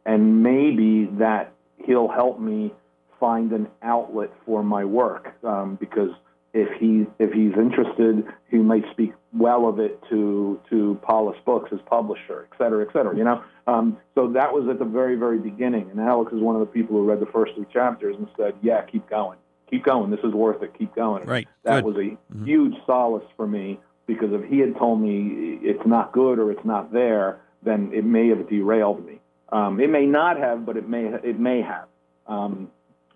and 0.07 0.43
maybe 0.43 1.07
that 1.19 1.53
he'll 1.85 2.09
help 2.09 2.41
me 2.41 2.73
find 3.19 3.53
an 3.53 3.69
outlet 3.83 4.31
for 4.45 4.63
my 4.63 4.85
work 4.85 5.35
um, 5.45 5.77
because 5.77 6.11
if 6.55 6.69
he 6.81 7.07
if 7.19 7.33
he's 7.33 7.53
interested, 7.57 8.25
he 8.51 8.57
might 8.57 8.85
speak 8.93 9.13
well 9.33 9.69
of 9.69 9.79
it 9.79 10.01
to 10.09 10.61
to 10.71 10.99
Polis 11.03 11.37
Books, 11.45 11.71
his 11.71 11.81
publisher, 11.87 12.49
et 12.51 12.57
cetera, 12.59 12.87
et 12.87 12.93
cetera. 12.93 13.17
You 13.17 13.25
know, 13.25 13.43
um, 13.67 13.99
so 14.15 14.29
that 14.33 14.53
was 14.53 14.67
at 14.69 14.79
the 14.79 14.85
very 14.85 15.17
very 15.17 15.39
beginning. 15.39 15.91
And 15.91 16.01
Alex 16.01 16.33
is 16.33 16.41
one 16.41 16.57
of 16.57 16.61
the 16.61 16.67
people 16.67 16.97
who 16.97 17.05
read 17.05 17.21
the 17.21 17.27
first 17.27 17.55
three 17.55 17.67
chapters 17.73 18.17
and 18.17 18.29
said, 18.37 18.55
"Yeah, 18.63 18.83
keep 18.83 19.09
going, 19.11 19.39
keep 19.71 19.85
going. 19.85 20.11
This 20.11 20.21
is 20.25 20.33
worth 20.33 20.63
it. 20.63 20.73
Keep 20.79 20.95
going." 20.95 21.27
Right. 21.27 21.47
That 21.65 21.85
Good. 21.85 21.85
was 21.85 21.97
a 21.97 22.11
mm-hmm. 22.11 22.45
huge 22.47 22.75
solace 22.87 23.27
for 23.37 23.47
me 23.47 23.79
because 24.07 24.33
if 24.33 24.49
he 24.49 24.59
had 24.59 24.77
told 24.77 25.01
me 25.01 25.59
it's 25.63 25.87
not 25.87 26.13
good 26.13 26.39
or 26.39 26.51
it's 26.51 26.65
not 26.65 26.93
there, 26.93 27.41
then 27.63 27.91
it 27.93 28.05
may 28.05 28.29
have 28.29 28.49
derailed 28.49 29.05
me. 29.05 29.21
Um, 29.51 29.81
it 29.81 29.91
may 29.91 30.07
not 30.07 30.39
have, 30.39 30.65
but 30.65 30.79
it 30.79 30.89
may 30.89 31.05
it 31.23 31.39
may 31.39 31.61
have. 31.61 31.89
Um, 32.27 32.71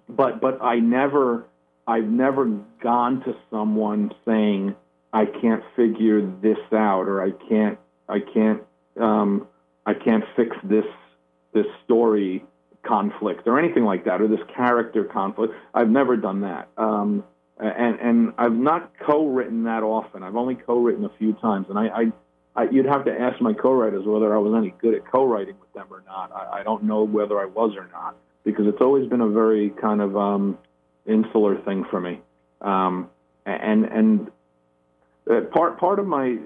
but 0.09 0.41
but 0.41 0.63
I 0.63 0.77
never 0.77 1.47
I've 1.87 2.09
never 2.09 2.47
gone 2.83 3.23
to 3.25 3.37
someone 3.51 4.13
saying 4.25 4.75
I 5.13 5.27
can't 5.27 5.63
figure 5.77 6.23
this 6.43 6.59
out 6.73 7.09
or 7.09 7.23
I 7.23 7.31
can't 7.49 7.79
I 8.09 8.21
can't 8.21 8.63
um, 9.01 9.47
I 9.87 9.95
can't 9.95 10.25
fix 10.37 10.57
this 10.65 10.87
this 11.53 11.67
story 11.85 12.45
conflict 12.83 13.47
or 13.47 13.59
anything 13.59 13.85
like 13.85 14.05
that 14.05 14.21
or 14.21 14.29
this 14.29 14.41
character 14.55 15.05
conflict. 15.05 15.55
I've 15.75 15.89
never 15.91 16.17
done 16.17 16.43
that. 16.43 16.69
Um, 16.77 17.25
and 17.59 18.01
and 18.01 18.33
I've 18.39 18.53
not 18.55 18.93
co-written 18.99 19.65
that 19.65 19.83
often. 19.83 20.23
I've 20.23 20.37
only 20.37 20.57
co-written 20.57 21.05
a 21.05 21.11
few 21.19 21.35
times, 21.35 21.67
and 21.69 21.79
I, 21.79 21.87
I, 21.87 22.13
I 22.57 22.71
you'd 22.71 22.87
have 22.87 23.05
to 23.05 23.13
ask 23.13 23.41
my 23.41 23.53
co-writers 23.53 24.05
whether 24.05 24.35
I 24.35 24.39
was 24.39 24.55
any 24.57 24.75
good 24.81 24.95
at 24.95 25.07
co-writing 25.11 25.57
with 25.61 25.73
them 25.73 25.87
or 25.91 26.03
not. 26.07 26.33
I, 26.33 26.61
I 26.61 26.63
don't 26.63 26.85
know 26.85 27.05
whether 27.05 27.39
I 27.39 27.45
was 27.45 27.77
or 27.77 27.89
not 27.93 28.17
because 28.45 28.67
it's 28.67 28.81
always 28.81 29.09
been 29.09 29.21
a 29.21 29.29
very 29.29 29.71
kind 29.71 30.01
of 30.01 30.17
um, 30.17 30.59
insular 31.07 31.61
thing 31.63 31.85
for 31.91 32.01
me. 32.01 32.21
Um, 32.61 33.11
and 33.45 33.85
and 33.85 34.31
uh, 35.31 35.43
part 35.53 35.79
part 35.79 35.99
of 35.99 36.07
my 36.07 36.39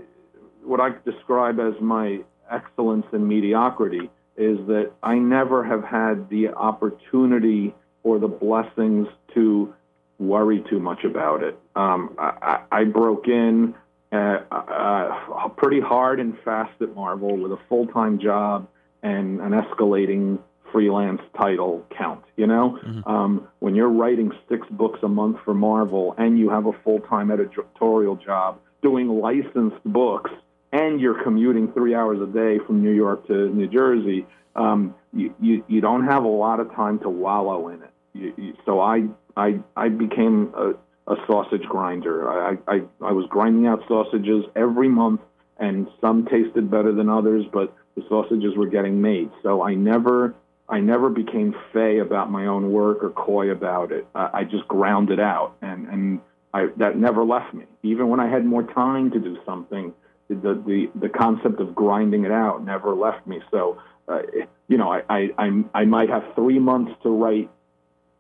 what 0.65 0.81
I 0.81 0.91
describe 1.05 1.61
as 1.61 1.75
my 1.81 2.21
excellence 2.51 3.07
in 3.13 3.27
mediocrity 3.27 4.11
is 4.37 4.59
that 4.67 4.93
I 5.03 5.17
never 5.17 5.65
have 5.65 5.85
had 5.85 6.29
the 6.29 6.49
opportunity 6.49 7.75
or 8.03 8.19
the 8.19 8.29
blessings 8.29 9.09
to 9.35 9.75
worry 10.19 10.65
too 10.69 10.79
much 10.79 11.05
about 11.05 11.43
it. 11.43 11.59
Um, 11.75 12.15
I, 12.19 12.61
I, 12.71 12.85
broke 12.85 13.29
in 13.29 13.75
uh, 14.13 14.39
uh, 14.51 15.49
pretty 15.57 15.81
hard 15.81 16.21
and 16.21 16.39
fast 16.45 16.81
at 16.81 16.95
Marvel 16.95 17.37
with 17.37 17.53
a 17.53 17.59
full 17.69 17.87
time 17.87 18.19
job 18.19 18.69
and 19.03 19.41
an 19.41 19.53
escalating 19.53 20.39
freelance 20.73 21.21
title 21.37 21.85
count. 21.97 22.25
You 22.37 22.47
know, 22.47 22.79
mm-hmm. 22.85 23.09
um, 23.09 23.49
when 23.61 23.75
you're 23.75 23.89
writing 23.89 24.33
six 24.49 24.67
books 24.71 25.01
a 25.03 25.09
month 25.09 25.39
for 25.45 25.55
Marvel 25.55 26.15
and 26.19 26.39
you 26.39 26.51
have 26.51 26.67
a 26.67 26.73
full 26.85 27.01
time 27.01 27.31
editorial 27.31 28.17
job 28.17 28.59
doing 28.83 29.09
licensed 29.09 29.83
books 29.85 30.31
and 30.73 31.01
you're 31.01 31.23
commuting 31.23 31.73
three 31.73 31.95
hours 31.95 32.21
a 32.21 32.27
day 32.27 32.59
from 32.67 32.83
New 32.83 32.93
York 32.93 33.27
to 33.27 33.49
New 33.49 33.67
Jersey, 33.69 34.27
um, 34.55 34.95
you, 35.13 35.35
you, 35.41 35.65
you 35.69 35.81
don't 35.81 36.05
have 36.05 36.25
a 36.25 36.29
lot 36.29 36.61
of 36.61 36.75
time 36.75 36.99
to 37.01 37.09
wallow 37.09 37.69
in 37.69 37.83
it. 37.83 37.91
You, 38.13 38.35
you, 38.37 38.57
so 38.65 38.81
I, 38.81 39.05
I, 39.37 39.61
I 39.77 39.89
became 39.89 40.53
a, 40.57 40.71
a 41.11 41.17
sausage 41.27 41.63
grinder. 41.63 42.29
I, 42.29 42.57
I, 42.67 42.81
I 43.03 43.13
was 43.13 43.27
grinding 43.29 43.67
out 43.67 43.83
sausages 43.87 44.45
every 44.55 44.89
month, 44.89 45.21
and 45.59 45.89
some 46.03 46.27
tasted 46.27 46.71
better 46.71 46.93
than 46.93 47.09
others, 47.09 47.47
but 47.51 47.75
the 47.97 48.03
sausages 48.09 48.57
were 48.57 48.67
getting 48.67 49.01
made. 49.01 49.31
So 49.43 49.63
I 49.63 49.75
never 49.75 50.35
I 50.69 50.81
never 50.81 51.11
became 51.11 51.55
fey 51.73 51.99
about 51.99 52.31
my 52.31 52.47
own 52.47 52.73
work 52.73 53.03
or 53.03 53.11
coy 53.11 53.51
about 53.51 53.93
it. 53.93 54.07
I 54.15 54.45
just 54.45 54.67
ground 54.67 55.11
it 55.11 55.21
out, 55.21 55.57
and 55.63 55.87
and 55.89 56.21
I, 56.53 56.69
that 56.79 56.97
never 56.97 57.25
left 57.25 57.55
me. 57.55 57.65
Even 57.83 58.09
when 58.09 58.19
I 58.19 58.29
had 58.29 58.45
more 58.45 58.63
time 58.63 59.11
to 59.13 59.21
do 59.21 59.39
something, 59.45 59.93
the 60.29 60.35
the 60.35 60.91
the 60.95 61.09
concept 61.09 61.61
of 61.61 61.75
grinding 61.75 62.25
it 62.25 62.33
out 62.33 62.65
never 62.65 62.95
left 62.95 63.27
me. 63.27 63.41
So, 63.51 63.81
uh, 64.09 64.23
you 64.67 64.77
know, 64.77 64.91
I, 64.91 65.03
I 65.09 65.31
I 65.39 65.65
I 65.75 65.85
might 65.85 66.09
have 66.11 66.25
three 66.35 66.59
months 66.59 66.93
to 67.05 67.11
write 67.11 67.49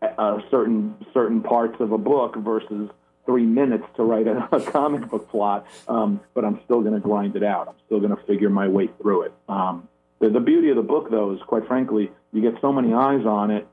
uh, 0.03 0.38
certain 0.51 0.94
certain 1.12 1.42
parts 1.42 1.80
of 1.80 1.92
a 1.92 1.99
book 1.99 2.36
versus 2.36 2.90
three 3.24 3.44
minutes 3.44 3.84
to 3.97 4.05
write 4.05 4.28
a, 4.28 4.49
a 4.53 4.61
comic 4.70 5.09
book 5.11 5.28
plot, 5.30 5.66
um, 5.88 6.20
but 6.32 6.44
I'm 6.44 6.61
still 6.64 6.80
going 6.80 6.94
to 6.94 7.01
grind 7.01 7.34
it 7.34 7.42
out. 7.42 7.66
I'm 7.68 7.74
still 7.86 7.99
going 7.99 8.16
to 8.16 8.22
figure 8.24 8.51
my 8.51 8.68
way 8.68 8.88
through 9.01 9.22
it. 9.22 9.32
Um, 9.49 9.88
the, 10.20 10.30
the 10.30 10.40
beauty 10.40 10.70
of 10.70 10.76
the 10.76 10.82
book, 10.82 11.11
though, 11.11 11.32
is 11.32 11.40
quite 11.47 11.66
frankly, 11.66 12.11
you 12.33 12.43
get 12.43 12.61
so 12.61 12.72
many 12.72 12.93
eyes 12.93 13.24
on 13.27 13.51
it 13.51 13.66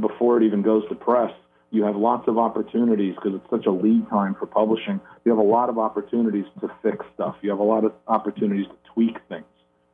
before 0.00 0.36
it 0.38 0.44
even 0.44 0.62
goes 0.62 0.82
to 0.88 0.94
press. 0.94 1.32
You 1.70 1.84
have 1.84 1.96
lots 1.96 2.28
of 2.28 2.38
opportunities 2.38 3.14
because 3.16 3.34
it's 3.34 3.50
such 3.50 3.66
a 3.66 3.70
lead 3.70 4.08
time 4.08 4.36
for 4.38 4.46
publishing. 4.46 5.00
You 5.24 5.32
have 5.32 5.38
a 5.38 5.48
lot 5.48 5.68
of 5.68 5.78
opportunities 5.78 6.44
to 6.60 6.70
fix 6.82 7.04
stuff. 7.14 7.36
You 7.42 7.50
have 7.50 7.58
a 7.58 7.64
lot 7.64 7.84
of 7.84 7.92
opportunities 8.06 8.66
to 8.66 8.92
tweak 8.92 9.16
things. 9.28 9.44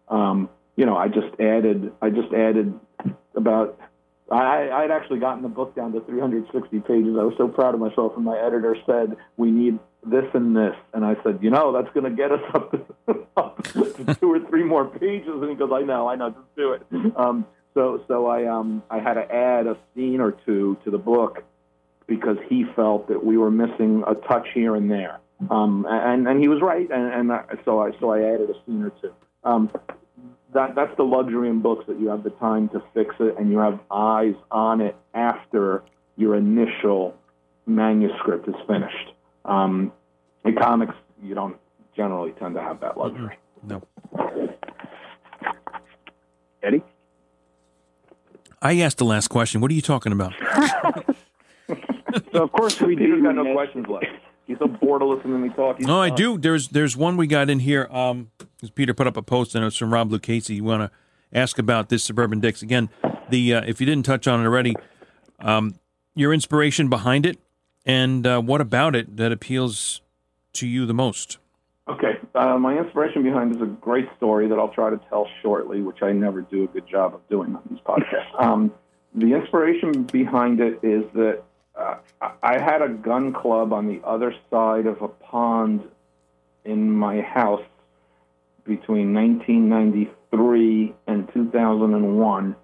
Um, 0.08 0.50
you 0.76 0.84
know, 0.84 0.96
I 0.96 1.08
just 1.08 1.40
added, 1.40 1.92
I 2.02 2.10
just 2.10 2.32
added 2.34 2.78
about 3.34 3.78
I, 4.30 4.70
I'd 4.70 4.90
actually 4.92 5.18
gotten 5.18 5.42
the 5.42 5.48
book 5.48 5.74
down 5.74 5.92
to 5.92 6.00
360 6.02 6.80
pages. 6.80 7.16
I 7.18 7.24
was 7.24 7.34
so 7.36 7.48
proud 7.48 7.74
of 7.74 7.80
myself, 7.80 8.12
and 8.14 8.24
my 8.24 8.38
editor 8.38 8.76
said, 8.86 9.16
"We 9.36 9.50
need 9.50 9.78
this 10.06 10.24
and 10.34 10.56
this," 10.56 10.76
and 10.94 11.04
I 11.04 11.16
said, 11.24 11.40
"You 11.42 11.50
know, 11.50 11.72
that's 11.72 11.92
going 11.92 12.04
to 12.04 12.16
get 12.16 12.30
us 12.30 12.40
up 12.54 12.70
to, 12.70 13.26
up 13.36 13.62
to 13.64 14.16
two 14.20 14.32
or 14.32 14.38
three 14.48 14.62
more 14.62 14.84
pages." 14.84 15.32
And 15.34 15.50
he 15.50 15.56
goes, 15.56 15.70
"I 15.72 15.82
know, 15.82 16.08
I 16.08 16.14
know, 16.14 16.30
just 16.30 16.56
do 16.56 16.72
it." 16.72 16.82
Um, 17.16 17.44
so, 17.74 18.04
so 18.08 18.26
I 18.26 18.46
um, 18.46 18.82
I 18.90 18.98
had 18.98 19.14
to 19.14 19.32
add 19.32 19.66
a 19.66 19.76
scene 19.94 20.20
or 20.20 20.32
two 20.32 20.76
to 20.84 20.90
the 20.90 20.98
book 20.98 21.44
because 22.06 22.38
he 22.48 22.64
felt 22.74 23.08
that 23.08 23.24
we 23.24 23.36
were 23.36 23.50
missing 23.50 24.02
a 24.06 24.14
touch 24.14 24.48
here 24.52 24.74
and 24.74 24.90
there, 24.90 25.20
um, 25.50 25.86
and 25.88 26.26
and 26.26 26.40
he 26.40 26.48
was 26.48 26.60
right, 26.60 26.90
and, 26.90 27.12
and 27.12 27.32
I, 27.32 27.44
so 27.64 27.80
I 27.80 27.90
so 28.00 28.10
I 28.10 28.22
added 28.22 28.50
a 28.50 28.54
scene 28.66 28.82
or 28.82 28.90
two. 29.00 29.12
Um, 29.44 29.70
that 30.52 30.74
that's 30.74 30.96
the 30.96 31.04
luxury 31.04 31.48
in 31.48 31.60
books 31.60 31.84
that 31.86 32.00
you 32.00 32.08
have 32.08 32.24
the 32.24 32.30
time 32.30 32.68
to 32.70 32.82
fix 32.94 33.14
it 33.20 33.36
and 33.38 33.50
you 33.50 33.58
have 33.58 33.78
eyes 33.90 34.34
on 34.50 34.80
it 34.80 34.96
after 35.14 35.82
your 36.16 36.34
initial 36.36 37.16
manuscript 37.66 38.48
is 38.48 38.54
finished. 38.66 39.12
Um, 39.44 39.92
in 40.44 40.56
comics, 40.56 40.94
you 41.22 41.34
don't 41.34 41.56
generally 41.96 42.32
tend 42.32 42.54
to 42.54 42.60
have 42.60 42.80
that 42.80 42.98
luxury. 42.98 43.38
No. 43.62 43.82
Eddie? 46.62 46.82
I 48.62 48.80
asked 48.80 48.98
the 48.98 49.04
last 49.04 49.28
question. 49.28 49.60
What 49.60 49.70
are 49.70 49.74
you 49.74 49.82
talking 49.82 50.12
about? 50.12 50.34
so 52.32 52.42
of 52.42 52.52
course 52.52 52.80
we 52.80 52.94
do. 52.94 53.22
got 53.22 53.34
no 53.34 53.52
questions 53.54 53.86
left. 53.88 54.06
He's 54.46 54.58
so 54.58 54.66
bored 54.66 55.02
of 55.02 55.08
listening 55.08 55.34
to 55.34 55.48
me 55.48 55.54
talk. 55.54 55.80
no, 55.80 56.00
I 56.00 56.10
do. 56.10 56.36
There's 56.36 56.68
there's 56.68 56.96
one 56.96 57.16
we 57.16 57.26
got 57.26 57.48
in 57.48 57.60
here. 57.60 57.88
Um, 57.90 58.30
Peter 58.74 58.92
put 58.92 59.06
up 59.06 59.16
a 59.16 59.22
post 59.22 59.54
and 59.54 59.64
it's 59.64 59.76
from 59.76 59.92
Rob 59.92 60.10
Lucchese. 60.10 60.54
You 60.54 60.64
want 60.64 60.82
to 60.82 60.90
ask 61.32 61.58
about 61.58 61.88
this 61.88 62.02
Suburban 62.02 62.40
Dicks 62.40 62.60
again? 62.60 62.90
The 63.30 63.54
uh, 63.54 63.62
if 63.66 63.80
you 63.80 63.86
didn't 63.86 64.04
touch 64.04 64.26
on 64.26 64.40
it 64.40 64.44
already, 64.44 64.74
um, 65.38 65.76
your 66.14 66.34
inspiration 66.34 66.88
behind 66.88 67.26
it, 67.26 67.38
and 67.86 68.26
uh, 68.26 68.40
what 68.40 68.60
about 68.60 68.96
it 68.96 69.16
that 69.16 69.30
appeals 69.30 70.00
to 70.54 70.66
you 70.66 70.84
the 70.84 70.94
most? 70.94 71.38
Okay, 71.90 72.18
uh, 72.36 72.56
my 72.56 72.78
inspiration 72.78 73.24
behind 73.24 73.56
is 73.56 73.60
a 73.60 73.66
great 73.66 74.08
story 74.16 74.46
that 74.46 74.56
I'll 74.60 74.72
try 74.72 74.90
to 74.90 75.00
tell 75.08 75.26
shortly, 75.42 75.82
which 75.82 76.02
I 76.02 76.12
never 76.12 76.40
do 76.40 76.62
a 76.62 76.68
good 76.68 76.86
job 76.86 77.16
of 77.16 77.28
doing 77.28 77.56
on 77.56 77.62
these 77.68 77.80
podcasts. 77.80 78.32
Um, 78.38 78.72
the 79.12 79.34
inspiration 79.34 80.04
behind 80.04 80.60
it 80.60 80.78
is 80.84 81.02
that 81.14 81.42
uh, 81.74 81.96
I 82.42 82.60
had 82.60 82.80
a 82.80 82.88
gun 82.88 83.32
club 83.32 83.72
on 83.72 83.88
the 83.88 84.00
other 84.06 84.32
side 84.50 84.86
of 84.86 85.02
a 85.02 85.08
pond 85.08 85.82
in 86.64 86.92
my 86.92 87.22
house 87.22 87.64
between 88.64 89.12
1993 89.12 90.94
and 91.08 91.28
2001, 91.34 92.56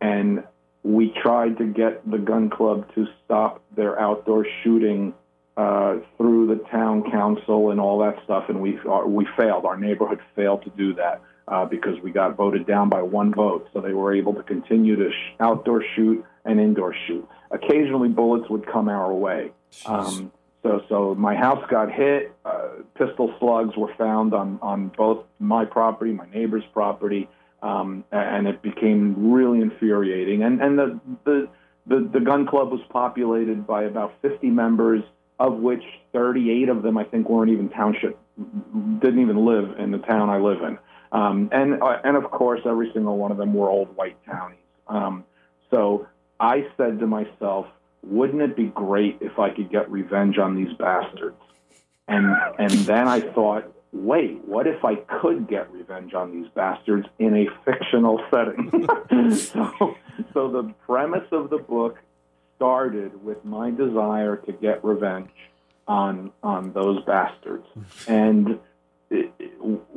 and 0.00 0.42
we 0.84 1.12
tried 1.22 1.58
to 1.58 1.66
get 1.66 2.10
the 2.10 2.16
gun 2.16 2.48
club 2.48 2.86
to 2.94 3.06
stop 3.22 3.62
their 3.76 4.00
outdoor 4.00 4.46
shooting 4.62 5.12
uh, 5.60 6.00
through 6.16 6.46
the 6.46 6.64
town 6.70 7.10
council 7.10 7.70
and 7.70 7.78
all 7.78 7.98
that 7.98 8.16
stuff, 8.24 8.44
and 8.48 8.62
we 8.62 8.78
uh, 8.88 9.02
we 9.06 9.26
failed. 9.36 9.66
Our 9.66 9.76
neighborhood 9.76 10.20
failed 10.34 10.62
to 10.64 10.70
do 10.70 10.94
that 10.94 11.20
uh, 11.48 11.66
because 11.66 12.00
we 12.02 12.12
got 12.12 12.34
voted 12.34 12.66
down 12.66 12.88
by 12.88 13.02
one 13.02 13.34
vote. 13.34 13.68
So 13.74 13.80
they 13.82 13.92
were 13.92 14.14
able 14.14 14.32
to 14.34 14.42
continue 14.42 14.96
to 14.96 15.10
sh- 15.10 15.34
outdoor 15.38 15.84
shoot 15.94 16.24
and 16.46 16.58
indoor 16.58 16.94
shoot. 17.06 17.28
Occasionally, 17.50 18.08
bullets 18.08 18.48
would 18.48 18.66
come 18.66 18.88
our 18.88 19.12
way. 19.12 19.50
Um, 19.84 20.32
so, 20.62 20.80
so 20.88 21.14
my 21.14 21.34
house 21.34 21.62
got 21.70 21.92
hit. 21.92 22.32
Uh, 22.44 22.68
pistol 22.94 23.34
slugs 23.38 23.76
were 23.76 23.92
found 23.98 24.32
on, 24.32 24.58
on 24.62 24.88
both 24.96 25.24
my 25.38 25.64
property, 25.64 26.12
my 26.12 26.28
neighbor's 26.30 26.64
property, 26.72 27.28
um, 27.62 28.04
and 28.12 28.46
it 28.46 28.62
became 28.62 29.32
really 29.32 29.60
infuriating. 29.60 30.42
And, 30.42 30.62
and 30.62 30.78
the, 30.78 31.00
the, 31.24 31.48
the, 31.86 32.10
the 32.12 32.20
gun 32.20 32.46
club 32.46 32.70
was 32.70 32.80
populated 32.90 33.66
by 33.66 33.84
about 33.84 34.14
50 34.22 34.48
members, 34.48 35.02
of 35.40 35.54
which 35.54 35.82
38 36.12 36.68
of 36.68 36.82
them, 36.82 36.98
I 36.98 37.04
think, 37.04 37.28
weren't 37.28 37.50
even 37.50 37.70
township, 37.70 38.16
didn't 39.00 39.20
even 39.20 39.44
live 39.44 39.78
in 39.78 39.90
the 39.90 39.98
town 39.98 40.28
I 40.28 40.38
live 40.38 40.62
in. 40.62 40.78
Um, 41.12 41.48
and, 41.50 41.82
uh, 41.82 41.96
and 42.04 42.16
of 42.16 42.30
course, 42.30 42.60
every 42.66 42.90
single 42.92 43.16
one 43.16 43.32
of 43.32 43.38
them 43.38 43.54
were 43.54 43.68
old 43.68 43.96
white 43.96 44.16
townies. 44.26 44.58
Um, 44.86 45.24
so 45.70 46.06
I 46.38 46.66
said 46.76 47.00
to 47.00 47.06
myself, 47.06 47.66
wouldn't 48.02 48.42
it 48.42 48.54
be 48.54 48.66
great 48.66 49.18
if 49.20 49.38
I 49.38 49.50
could 49.50 49.70
get 49.70 49.90
revenge 49.90 50.38
on 50.38 50.54
these 50.54 50.72
bastards? 50.78 51.36
And 52.06 52.34
and 52.58 52.70
then 52.70 53.08
I 53.08 53.20
thought, 53.20 53.72
wait, 53.92 54.44
what 54.44 54.66
if 54.66 54.84
I 54.84 54.96
could 54.96 55.48
get 55.48 55.70
revenge 55.72 56.12
on 56.14 56.32
these 56.32 56.50
bastards 56.54 57.06
in 57.18 57.36
a 57.36 57.46
fictional 57.64 58.20
setting? 58.30 58.70
so, 59.34 59.96
so 60.32 60.50
the 60.50 60.74
premise 60.86 61.28
of 61.30 61.50
the 61.50 61.58
book 61.58 61.98
started 62.60 63.24
with 63.24 63.42
my 63.42 63.70
desire 63.70 64.36
to 64.36 64.52
get 64.52 64.84
revenge 64.84 65.30
on 65.88 66.30
on 66.42 66.72
those 66.74 67.02
bastards. 67.06 67.66
And 68.06 68.58
it, 69.08 69.32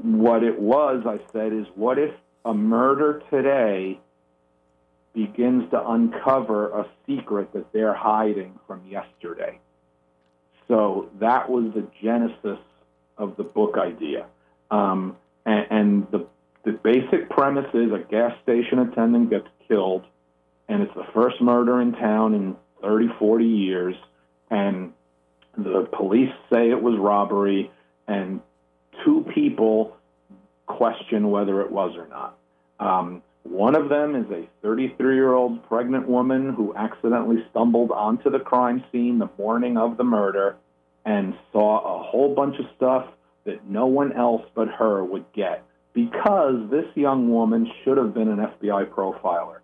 what 0.01 0.43
it 0.43 0.57
was, 0.57 1.03
I 1.05 1.19
said, 1.33 1.51
is 1.51 1.65
what 1.75 1.99
if 1.99 2.15
a 2.45 2.53
murder 2.53 3.21
today 3.29 3.99
begins 5.13 5.69
to 5.71 5.89
uncover 5.89 6.69
a 6.69 6.87
secret 7.05 7.51
that 7.53 7.71
they're 7.73 7.93
hiding 7.93 8.57
from 8.65 8.81
yesterday. 8.89 9.59
So 10.67 11.09
that 11.19 11.49
was 11.49 11.71
the 11.75 11.85
genesis 12.01 12.59
of 13.17 13.35
the 13.37 13.43
book 13.43 13.75
idea. 13.77 14.25
Um, 14.71 15.17
and, 15.45 15.67
and 15.69 16.07
the, 16.11 16.25
the 16.63 16.71
basic 16.71 17.29
premise 17.29 17.69
is 17.73 17.91
a 17.91 18.03
gas 18.09 18.33
station 18.41 18.79
attendant 18.79 19.29
gets 19.29 19.47
killed, 19.67 20.03
and 20.73 20.81
it's 20.81 20.93
the 20.95 21.05
first 21.13 21.39
murder 21.39 21.79
in 21.79 21.91
town 21.91 22.33
in 22.33 22.55
30, 22.81 23.09
40 23.19 23.45
years, 23.45 23.95
and 24.49 24.91
the 25.55 25.87
police 25.95 26.31
say 26.51 26.71
it 26.71 26.81
was 26.81 26.97
robbery, 26.97 27.69
and 28.07 28.41
two 29.05 29.23
people 29.35 29.95
question 30.65 31.29
whether 31.29 31.61
it 31.61 31.71
was 31.71 31.95
or 31.95 32.07
not. 32.07 32.37
Um, 32.79 33.21
one 33.43 33.75
of 33.75 33.89
them 33.89 34.15
is 34.15 34.25
a 34.31 34.49
33 34.63 35.13
year 35.13 35.31
old 35.31 35.63
pregnant 35.67 36.07
woman 36.07 36.51
who 36.51 36.73
accidentally 36.75 37.45
stumbled 37.51 37.91
onto 37.91 38.31
the 38.31 38.39
crime 38.39 38.83
scene 38.91 39.19
the 39.19 39.29
morning 39.37 39.77
of 39.77 39.97
the 39.97 40.03
murder 40.03 40.55
and 41.05 41.35
saw 41.51 41.99
a 41.99 42.03
whole 42.03 42.33
bunch 42.33 42.57
of 42.57 42.65
stuff 42.75 43.05
that 43.43 43.69
no 43.69 43.85
one 43.85 44.11
else 44.13 44.41
but 44.55 44.69
her 44.69 45.05
would 45.05 45.25
get 45.33 45.63
because 45.93 46.67
this 46.71 46.87
young 46.95 47.29
woman 47.29 47.69
should 47.83 47.97
have 47.97 48.15
been 48.15 48.29
an 48.29 48.39
FBI 48.39 48.89
profiler. 48.89 49.59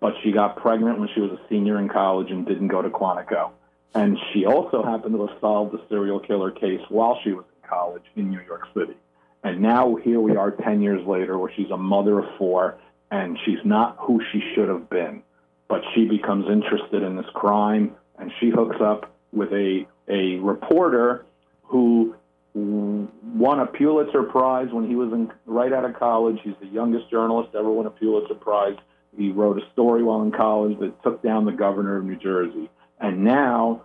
But 0.00 0.14
she 0.22 0.32
got 0.32 0.56
pregnant 0.56 0.98
when 0.98 1.08
she 1.14 1.20
was 1.20 1.32
a 1.32 1.40
senior 1.48 1.78
in 1.78 1.88
college 1.88 2.30
and 2.30 2.46
didn't 2.46 2.68
go 2.68 2.80
to 2.82 2.88
Quantico. 2.88 3.50
And 3.94 4.18
she 4.32 4.46
also 4.46 4.82
happened 4.82 5.14
to 5.14 5.26
have 5.26 5.38
solved 5.40 5.72
the 5.72 5.80
serial 5.88 6.20
killer 6.20 6.50
case 6.50 6.80
while 6.88 7.18
she 7.22 7.32
was 7.32 7.44
in 7.62 7.68
college 7.68 8.04
in 8.16 8.30
New 8.30 8.40
York 8.40 8.66
City. 8.74 8.96
And 9.42 9.60
now 9.60 9.96
here 9.96 10.20
we 10.20 10.36
are 10.36 10.50
10 10.50 10.80
years 10.80 11.06
later 11.06 11.38
where 11.38 11.52
she's 11.54 11.70
a 11.70 11.76
mother 11.76 12.18
of 12.20 12.36
four 12.38 12.78
and 13.10 13.38
she's 13.44 13.58
not 13.64 13.96
who 14.00 14.20
she 14.32 14.40
should 14.54 14.68
have 14.68 14.88
been. 14.88 15.22
But 15.68 15.82
she 15.94 16.04
becomes 16.04 16.46
interested 16.50 17.02
in 17.02 17.16
this 17.16 17.30
crime, 17.32 17.94
and 18.18 18.32
she 18.40 18.50
hooks 18.50 18.76
up 18.80 19.12
with 19.32 19.52
a 19.52 19.86
a 20.08 20.36
reporter 20.38 21.24
who 21.62 22.16
won 22.52 23.60
a 23.60 23.66
Pulitzer 23.66 24.24
Prize 24.24 24.68
when 24.72 24.88
he 24.88 24.96
was 24.96 25.12
in, 25.12 25.30
right 25.46 25.72
out 25.72 25.84
of 25.84 25.94
college. 25.94 26.40
He's 26.42 26.56
the 26.60 26.66
youngest 26.66 27.08
journalist 27.08 27.54
ever 27.54 27.70
win 27.70 27.86
a 27.86 27.90
Pulitzer 27.90 28.34
Prize. 28.34 28.76
He 29.16 29.30
wrote 29.30 29.58
a 29.58 29.72
story 29.72 30.02
while 30.02 30.22
in 30.22 30.32
college 30.32 30.78
that 30.80 31.02
took 31.02 31.22
down 31.22 31.44
the 31.44 31.52
governor 31.52 31.96
of 31.96 32.04
New 32.04 32.16
Jersey. 32.16 32.70
And 33.00 33.24
now, 33.24 33.82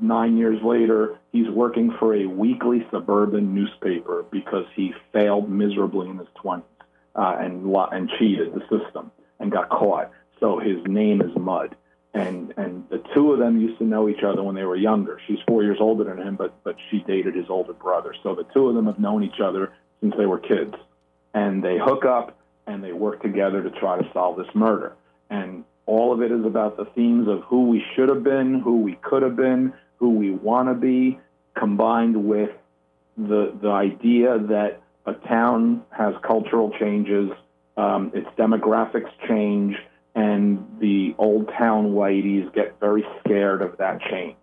nine 0.00 0.36
years 0.36 0.62
later, 0.62 1.18
he's 1.32 1.48
working 1.48 1.94
for 1.98 2.14
a 2.14 2.26
weekly 2.26 2.86
suburban 2.90 3.54
newspaper 3.54 4.24
because 4.30 4.66
he 4.74 4.92
failed 5.12 5.50
miserably 5.50 6.08
in 6.08 6.18
his 6.18 6.28
20s 6.42 6.62
uh, 7.16 7.36
and 7.40 7.74
and 7.92 8.10
cheated 8.18 8.54
the 8.54 8.60
system 8.62 9.10
and 9.40 9.50
got 9.50 9.68
caught. 9.68 10.10
So 10.40 10.58
his 10.58 10.78
name 10.86 11.20
is 11.20 11.36
Mud. 11.36 11.74
And 12.14 12.54
and 12.56 12.88
the 12.88 13.02
two 13.14 13.32
of 13.32 13.38
them 13.38 13.60
used 13.60 13.78
to 13.78 13.84
know 13.84 14.08
each 14.08 14.22
other 14.22 14.42
when 14.42 14.54
they 14.54 14.64
were 14.64 14.76
younger. 14.76 15.20
She's 15.26 15.38
four 15.46 15.62
years 15.62 15.76
older 15.78 16.04
than 16.04 16.18
him, 16.18 16.36
but 16.36 16.54
but 16.64 16.76
she 16.90 17.00
dated 17.00 17.34
his 17.34 17.46
older 17.50 17.74
brother. 17.74 18.14
So 18.22 18.34
the 18.34 18.44
two 18.54 18.68
of 18.68 18.74
them 18.74 18.86
have 18.86 18.98
known 18.98 19.22
each 19.22 19.40
other 19.42 19.72
since 20.00 20.14
they 20.16 20.26
were 20.26 20.38
kids, 20.38 20.74
and 21.34 21.62
they 21.62 21.76
hook 21.78 22.04
up 22.04 22.37
and 22.68 22.84
they 22.84 22.92
work 22.92 23.22
together 23.22 23.62
to 23.62 23.70
try 23.70 23.98
to 23.98 24.08
solve 24.12 24.36
this 24.36 24.54
murder. 24.54 24.92
And 25.30 25.64
all 25.86 26.12
of 26.12 26.22
it 26.22 26.30
is 26.30 26.44
about 26.44 26.76
the 26.76 26.84
themes 26.94 27.28
of 27.28 27.42
who 27.44 27.68
we 27.68 27.82
should 27.94 28.08
have 28.08 28.22
been, 28.22 28.60
who 28.60 28.82
we 28.82 28.98
could 29.02 29.22
have 29.22 29.36
been, 29.36 29.72
who 29.96 30.10
we 30.10 30.30
want 30.30 30.68
to 30.68 30.74
be, 30.74 31.18
combined 31.56 32.28
with 32.28 32.50
the 33.16 33.52
the 33.60 33.70
idea 33.70 34.38
that 34.38 34.80
a 35.06 35.14
town 35.26 35.82
has 35.90 36.14
cultural 36.22 36.70
changes, 36.78 37.30
um, 37.76 38.12
its 38.14 38.28
demographics 38.38 39.10
change, 39.26 39.74
and 40.14 40.64
the 40.78 41.14
old 41.18 41.48
town 41.58 41.92
whiteys 41.92 42.52
get 42.54 42.78
very 42.78 43.04
scared 43.20 43.62
of 43.62 43.76
that 43.78 44.00
change. 44.02 44.36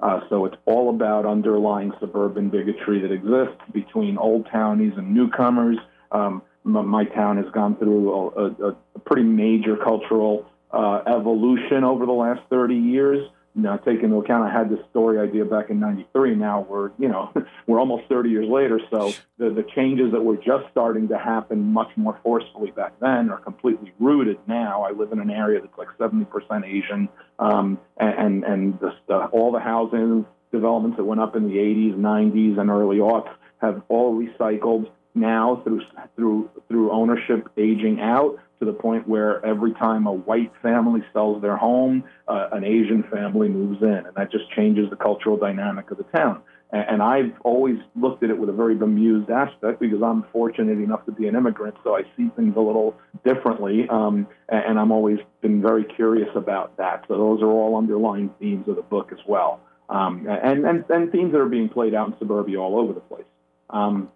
Uh, 0.00 0.20
so 0.28 0.44
it's 0.46 0.56
all 0.66 0.90
about 0.90 1.26
underlying 1.26 1.92
suburban 2.00 2.48
bigotry 2.48 3.00
that 3.00 3.12
exists 3.12 3.60
between 3.72 4.16
old 4.18 4.46
townies 4.50 4.92
and 4.96 5.14
newcomers. 5.14 5.76
Um, 6.10 6.42
my, 6.64 7.04
town 7.04 7.36
has 7.38 7.46
gone 7.52 7.76
through 7.76 8.12
a, 8.12 8.68
a, 8.68 8.76
a 8.94 8.98
pretty 9.04 9.22
major 9.22 9.76
cultural 9.76 10.46
uh, 10.70 11.02
evolution 11.06 11.84
over 11.84 12.06
the 12.06 12.12
last 12.12 12.40
30 12.50 12.74
years. 12.74 13.28
Now, 13.54 13.76
taking 13.76 14.04
into 14.04 14.16
account, 14.16 14.50
I 14.50 14.52
had 14.52 14.70
this 14.70 14.78
story 14.88 15.18
idea 15.18 15.44
back 15.44 15.68
in 15.68 15.78
'93. 15.78 16.36
Now 16.36 16.66
we're, 16.66 16.90
you 16.98 17.08
know, 17.08 17.30
we're 17.66 17.78
almost 17.78 18.04
30 18.08 18.30
years 18.30 18.48
later. 18.48 18.80
So 18.90 19.12
the, 19.36 19.50
the 19.50 19.64
changes 19.74 20.12
that 20.12 20.22
were 20.22 20.36
just 20.36 20.70
starting 20.70 21.08
to 21.08 21.18
happen 21.18 21.70
much 21.70 21.90
more 21.96 22.18
forcefully 22.22 22.70
back 22.70 22.98
then 23.00 23.28
are 23.28 23.38
completely 23.38 23.92
rooted 24.00 24.38
now. 24.46 24.84
I 24.84 24.92
live 24.92 25.12
in 25.12 25.20
an 25.20 25.28
area 25.28 25.60
that's 25.60 25.76
like 25.76 25.88
70% 25.98 26.64
Asian, 26.64 27.10
um, 27.38 27.78
and 27.98 28.42
and 28.44 28.80
the, 28.80 28.92
the, 29.06 29.26
all 29.26 29.52
the 29.52 29.60
housing 29.60 30.24
developments 30.50 30.96
that 30.96 31.04
went 31.04 31.20
up 31.20 31.36
in 31.36 31.46
the 31.46 31.56
80s, 31.56 31.94
90s, 31.94 32.58
and 32.58 32.70
early 32.70 32.98
aughts 32.98 33.30
have 33.60 33.82
all 33.88 34.18
recycled 34.18 34.90
now 35.14 35.60
through 35.64 35.82
through 36.16 36.50
through 36.68 36.90
ownership 36.90 37.48
aging 37.56 38.00
out 38.00 38.38
to 38.58 38.64
the 38.64 38.72
point 38.72 39.08
where 39.08 39.44
every 39.44 39.72
time 39.74 40.06
a 40.06 40.12
white 40.12 40.52
family 40.62 41.02
sells 41.12 41.42
their 41.42 41.56
home, 41.56 42.04
uh, 42.28 42.48
an 42.52 42.64
Asian 42.64 43.02
family 43.10 43.48
moves 43.48 43.82
in, 43.82 43.88
and 44.06 44.14
that 44.14 44.30
just 44.30 44.48
changes 44.52 44.88
the 44.88 44.96
cultural 44.96 45.36
dynamic 45.36 45.90
of 45.90 45.98
the 45.98 46.04
town. 46.04 46.40
And, 46.70 46.86
and 46.88 47.02
I've 47.02 47.32
always 47.42 47.78
looked 47.96 48.22
at 48.22 48.30
it 48.30 48.38
with 48.38 48.48
a 48.48 48.52
very 48.52 48.76
bemused 48.76 49.30
aspect 49.30 49.80
because 49.80 50.00
I'm 50.00 50.24
fortunate 50.32 50.78
enough 50.78 51.04
to 51.06 51.12
be 51.12 51.26
an 51.26 51.34
immigrant, 51.34 51.74
so 51.82 51.96
I 51.96 52.02
see 52.16 52.30
things 52.36 52.54
a 52.56 52.60
little 52.60 52.94
differently, 53.24 53.88
um, 53.90 54.28
and, 54.48 54.64
and 54.64 54.78
I'm 54.78 54.92
always 54.92 55.18
been 55.40 55.60
very 55.60 55.84
curious 55.84 56.30
about 56.36 56.76
that. 56.76 57.04
So 57.08 57.16
those 57.16 57.42
are 57.42 57.50
all 57.50 57.76
underlying 57.76 58.30
themes 58.38 58.68
of 58.68 58.76
the 58.76 58.82
book 58.82 59.10
as 59.12 59.18
well, 59.26 59.60
um, 59.88 60.26
and, 60.28 60.64
and 60.64 60.84
and 60.88 61.10
themes 61.10 61.32
that 61.32 61.40
are 61.40 61.48
being 61.48 61.68
played 61.68 61.94
out 61.94 62.08
in 62.08 62.14
suburbia 62.18 62.60
all 62.60 62.78
over 62.78 62.92
the 62.92 63.00
place. 63.00 63.24
Um, 63.70 64.08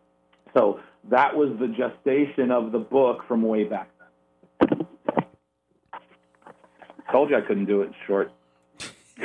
so 0.54 0.80
that 1.10 1.36
was 1.36 1.50
the 1.58 1.68
gestation 1.68 2.50
of 2.50 2.72
the 2.72 2.78
book 2.78 3.22
from 3.28 3.42
way 3.42 3.64
back 3.64 3.88
then. 3.98 4.86
Told 7.12 7.30
you 7.30 7.36
I 7.36 7.40
couldn't 7.40 7.66
do 7.66 7.82
it 7.82 7.90
short. 8.06 8.32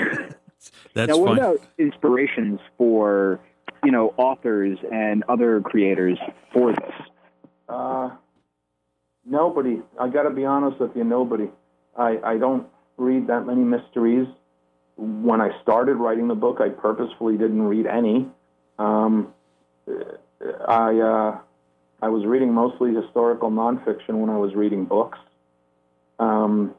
That's 0.93 1.09
now, 1.09 1.17
what 1.17 1.29
fine. 1.29 1.39
about 1.39 1.59
inspirations 1.77 2.59
for 2.77 3.39
you 3.83 3.91
know 3.91 4.13
authors 4.17 4.77
and 4.91 5.23
other 5.27 5.61
creators 5.61 6.17
for 6.53 6.71
this? 6.73 6.93
Uh, 7.67 8.11
nobody. 9.25 9.81
I 9.99 10.09
got 10.09 10.23
to 10.23 10.29
be 10.29 10.45
honest 10.45 10.79
with 10.79 10.91
you. 10.95 11.03
Nobody. 11.03 11.49
I, 11.97 12.17
I 12.23 12.37
don't 12.37 12.67
read 12.97 13.27
that 13.27 13.45
many 13.45 13.63
mysteries. 13.63 14.27
When 14.97 15.41
I 15.41 15.49
started 15.61 15.95
writing 15.95 16.27
the 16.27 16.35
book, 16.35 16.59
I 16.61 16.69
purposefully 16.69 17.37
didn't 17.37 17.63
read 17.63 17.87
any. 17.87 18.27
Um, 18.77 19.33
I 20.67 20.99
uh, 20.99 21.39
I 22.01 22.09
was 22.09 22.25
reading 22.25 22.53
mostly 22.53 22.93
historical 22.93 23.51
nonfiction 23.51 24.15
when 24.15 24.29
I 24.29 24.37
was 24.37 24.55
reading 24.55 24.85
books. 24.85 25.19
Um, 26.19 26.73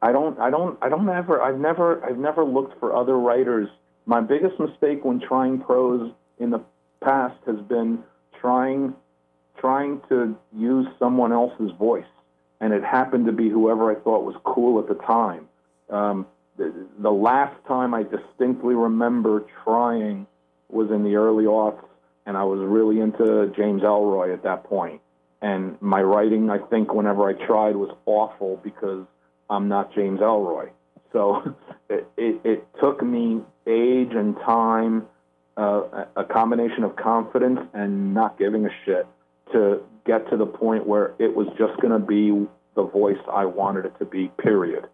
I 0.00 0.12
don't 0.12 0.38
I 0.38 0.50
don't 0.50 0.78
I 0.82 0.88
don't 0.88 1.08
ever 1.08 1.42
I've 1.42 1.58
never 1.58 2.04
I've 2.04 2.18
never 2.18 2.44
looked 2.44 2.78
for 2.78 2.94
other 2.94 3.18
writers. 3.18 3.68
My 4.06 4.20
biggest 4.20 4.58
mistake 4.58 5.04
when 5.04 5.20
trying 5.20 5.60
prose 5.60 6.12
in 6.38 6.50
the 6.50 6.60
past 7.02 7.38
has 7.46 7.60
been 7.60 8.02
trying 8.40 8.94
trying 9.58 10.00
to 10.08 10.36
use 10.56 10.86
someone 10.98 11.32
else's 11.32 11.72
voice, 11.78 12.04
and 12.60 12.72
it 12.72 12.84
happened 12.84 13.26
to 13.26 13.32
be 13.32 13.48
whoever 13.48 13.90
I 13.90 13.96
thought 13.96 14.24
was 14.24 14.36
cool 14.44 14.78
at 14.78 14.88
the 14.88 14.94
time. 15.04 15.48
Um, 15.90 16.26
the, 16.56 16.72
the 16.98 17.10
last 17.10 17.56
time 17.66 17.94
I 17.94 18.04
distinctly 18.04 18.74
remember 18.74 19.44
trying 19.64 20.26
was 20.68 20.90
in 20.90 21.02
the 21.02 21.16
early 21.16 21.44
aughts, 21.44 21.82
and 22.28 22.36
I 22.36 22.44
was 22.44 22.60
really 22.60 23.00
into 23.00 23.50
James 23.56 23.80
Ellroy 23.80 24.34
at 24.34 24.42
that 24.42 24.64
point. 24.64 25.00
And 25.40 25.80
my 25.80 26.02
writing, 26.02 26.50
I 26.50 26.58
think, 26.58 26.92
whenever 26.92 27.26
I 27.26 27.32
tried, 27.32 27.74
was 27.74 27.90
awful 28.04 28.60
because 28.62 29.06
I'm 29.48 29.68
not 29.68 29.94
James 29.94 30.20
Ellroy. 30.20 30.68
So 31.10 31.54
it, 31.88 32.06
it, 32.18 32.40
it 32.44 32.68
took 32.82 33.02
me 33.02 33.40
age 33.66 34.10
and 34.12 34.36
time, 34.44 35.06
uh, 35.56 36.04
a 36.16 36.24
combination 36.24 36.84
of 36.84 36.96
confidence 36.96 37.60
and 37.72 38.12
not 38.12 38.38
giving 38.38 38.66
a 38.66 38.70
shit 38.84 39.06
to 39.52 39.80
get 40.04 40.28
to 40.28 40.36
the 40.36 40.46
point 40.46 40.86
where 40.86 41.14
it 41.18 41.34
was 41.34 41.48
just 41.56 41.80
going 41.80 41.98
to 41.98 42.06
be 42.06 42.46
the 42.76 42.82
voice 42.82 43.16
I 43.32 43.46
wanted 43.46 43.86
it 43.86 43.98
to 44.00 44.04
be, 44.04 44.30
period. 44.38 44.86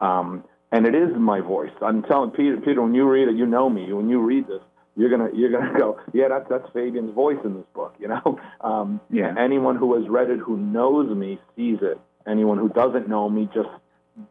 Um, 0.00 0.42
and 0.72 0.86
it 0.86 0.94
is 0.94 1.10
my 1.18 1.40
voice. 1.42 1.72
I'm 1.82 2.02
telling 2.04 2.30
Peter, 2.30 2.56
Peter, 2.56 2.80
when 2.80 2.94
you 2.94 3.06
read 3.06 3.28
it, 3.28 3.34
you 3.36 3.44
know 3.44 3.68
me. 3.68 3.92
When 3.92 4.08
you 4.08 4.20
read 4.20 4.46
this, 4.46 4.62
you're 4.98 5.10
gonna 5.10 5.30
you're 5.32 5.50
gonna 5.50 5.78
go, 5.78 5.98
yeah, 6.12 6.26
that's 6.28 6.48
that's 6.50 6.68
Fabian's 6.72 7.14
voice 7.14 7.38
in 7.44 7.54
this 7.54 7.64
book. 7.72 7.94
You 8.00 8.08
know, 8.08 8.40
um, 8.60 9.00
yeah. 9.10 9.32
Anyone 9.38 9.76
who 9.76 9.94
has 9.94 10.08
read 10.08 10.28
it, 10.28 10.40
who 10.40 10.56
knows 10.56 11.14
me, 11.16 11.38
sees 11.56 11.78
it. 11.80 12.00
Anyone 12.26 12.58
who 12.58 12.68
doesn't 12.68 13.08
know 13.08 13.30
me 13.30 13.48
just 13.54 13.70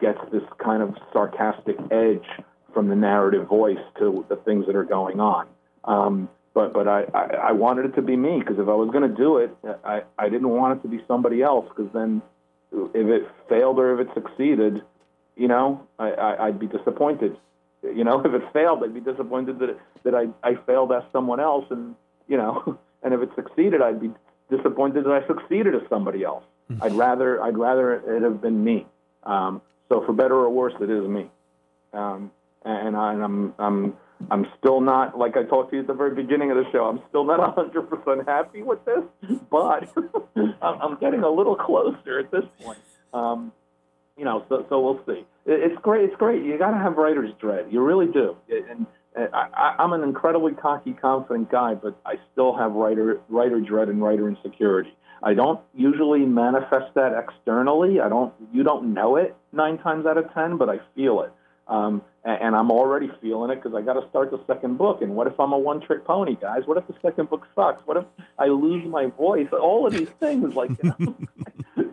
gets 0.02 0.20
this 0.32 0.44
kind 0.64 0.84
of 0.84 0.96
sarcastic 1.14 1.78
edge 1.90 2.26
from 2.74 2.90
the 2.90 2.96
narrative 2.96 3.48
voice 3.48 3.80
to 3.98 4.26
the 4.30 4.36
things 4.36 4.66
that 4.68 4.76
are 4.76 4.84
going 4.84 5.22
on. 5.22 5.48
Um, 5.86 6.30
but 6.54 6.74
but 6.74 6.88
I, 6.88 7.06
I, 7.14 7.24
I 7.50 7.52
wanted 7.54 7.86
it 7.86 7.96
to 7.96 8.02
be 8.02 8.18
me 8.18 8.40
because 8.40 8.60
if 8.60 8.68
I 8.68 8.74
was 8.74 8.90
going 8.92 9.10
to 9.10 9.16
do 9.16 9.38
it, 9.38 9.56
I, 9.86 10.02
I 10.20 10.28
didn't 10.28 10.50
want 10.50 10.78
it 10.78 10.82
to 10.82 10.90
be 10.90 11.02
somebody 11.08 11.42
else 11.42 11.66
because 11.70 11.92
then 11.94 12.22
if 12.72 13.08
it 13.08 13.28
failed 13.48 13.80
or 13.80 14.00
if 14.00 14.08
it 14.08 14.14
succeeded, 14.14 14.82
you 15.38 15.48
know, 15.48 15.88
I, 15.98 16.12
I, 16.12 16.48
I'd 16.48 16.60
be 16.60 16.68
disappointed. 16.68 17.38
You 17.84 18.04
know, 18.04 18.20
if 18.26 18.34
it 18.34 18.42
failed, 18.54 18.84
I'd 18.84 18.94
be 18.94 19.00
disappointed 19.00 19.60
that 19.60 19.70
it, 19.70 19.80
that 20.04 20.16
I, 20.16 20.28
I 20.44 20.56
failed 20.66 20.92
as 20.92 21.04
someone 21.12 21.40
else, 21.40 21.66
and 21.70 21.96
you 22.28 22.38
know, 22.38 22.78
and 23.04 23.14
if 23.14 23.22
it 23.22 23.30
succeeded, 23.36 23.82
I'd 23.82 24.02
be 24.02 24.12
disappointed 24.50 25.06
that 25.06 25.12
I 25.12 25.28
succeeded 25.28 25.76
as 25.76 25.82
somebody 25.90 26.24
else. 26.24 26.44
Mm-hmm. 26.72 26.84
I'd 26.84 26.94
rather 26.94 27.42
I'd 27.42 27.58
rather 27.58 27.94
it 27.94 28.22
have 28.24 28.42
been 28.42 28.64
me. 28.64 28.86
Um, 29.24 29.62
so 29.90 30.04
for 30.06 30.14
better 30.14 30.36
or 30.36 30.50
worse, 30.50 30.74
it 30.82 30.90
is 30.90 31.08
me. 31.08 31.30
Um, 31.94 32.32
and, 32.66 32.96
I, 32.96 33.14
and 33.14 33.24
I'm 33.24 33.54
I'm 33.60 33.98
I'm 34.30 34.48
still 34.58 34.82
not 34.82 35.18
like 35.18 35.38
I 35.38 35.44
talked 35.44 35.70
to 35.72 35.78
you 35.78 35.82
at 35.82 35.88
the 35.88 35.94
very 35.94 36.16
beginning 36.16 36.52
of 36.52 36.58
the 36.58 36.66
show. 36.72 36.86
I'm 36.86 37.02
still 37.10 37.24
not 37.24 37.40
100 37.56 37.90
percent 37.90 38.28
happy 38.28 38.64
with 38.64 38.84
this, 38.86 39.04
but 39.50 39.90
I'm 40.62 40.98
getting 40.98 41.24
a 41.24 41.30
little 41.30 41.56
closer 41.56 42.20
at 42.20 42.32
this 42.32 42.44
point. 42.62 42.80
Um, 43.14 43.52
you 44.18 44.26
know, 44.26 44.46
so 44.50 44.66
so 44.70 44.80
we'll 44.80 45.02
see. 45.06 45.26
It's 45.46 45.80
great. 45.82 46.06
It's 46.06 46.16
great. 46.16 46.44
You 46.44 46.58
got 46.58 46.72
to 46.72 46.78
have 46.78 46.98
writer's 46.98 47.32
dread. 47.40 47.68
You 47.72 47.82
really 47.82 48.08
do. 48.08 48.36
And 48.50 48.86
I, 49.16 49.76
I'm 49.80 49.94
an 49.94 50.04
incredibly 50.04 50.54
cocky, 50.54 50.94
confident 50.94 51.50
guy, 51.50 51.74
but 51.76 51.98
I 52.06 52.16
still 52.32 52.56
have 52.56 52.74
writer 52.74 53.22
writer 53.30 53.60
dread 53.62 53.90
and 53.90 54.02
writer 54.02 54.28
insecurity. 54.28 54.94
I 55.24 55.34
don't 55.34 55.60
usually 55.74 56.26
manifest 56.26 56.94
that 56.96 57.14
externally. 57.18 58.00
I 58.00 58.10
don't. 58.10 58.34
You 58.54 58.64
don't 58.64 58.94
know 58.94 59.16
it 59.16 59.36
nine 59.52 59.78
times 59.80 60.06
out 60.06 60.18
of 60.18 60.32
ten, 60.34 60.58
but 60.58 60.70
I 60.70 60.80
feel 60.96 61.22
it. 61.22 61.32
Um, 61.68 62.02
and, 62.24 62.42
and 62.42 62.56
I'm 62.56 62.72
already 62.72 63.10
feeling 63.22 63.52
it 63.52 63.56
because 63.56 63.76
I 63.76 63.82
got 63.82 63.94
to 63.94 64.08
start 64.10 64.32
the 64.32 64.40
second 64.48 64.78
book. 64.78 65.02
And 65.02 65.16
what 65.16 65.28
if 65.28 65.38
I'm 65.40 65.52
a 65.52 65.58
one-trick 65.58 66.06
pony, 66.06 66.38
guys? 66.40 66.62
What 66.66 66.78
if 66.78 66.88
the 66.88 66.96
second 67.02 67.30
book 67.30 67.46
sucks? 67.56 67.82
What 67.86 67.98
if 67.98 68.06
I 68.40 68.46
lose 68.46 68.86
my 68.88 69.08
voice? 69.08 69.48
All 69.52 69.86
of 69.88 69.94
these 69.94 70.10
things, 70.20 70.56
like 70.56 70.72
you 70.82 70.94
know. 71.00 71.16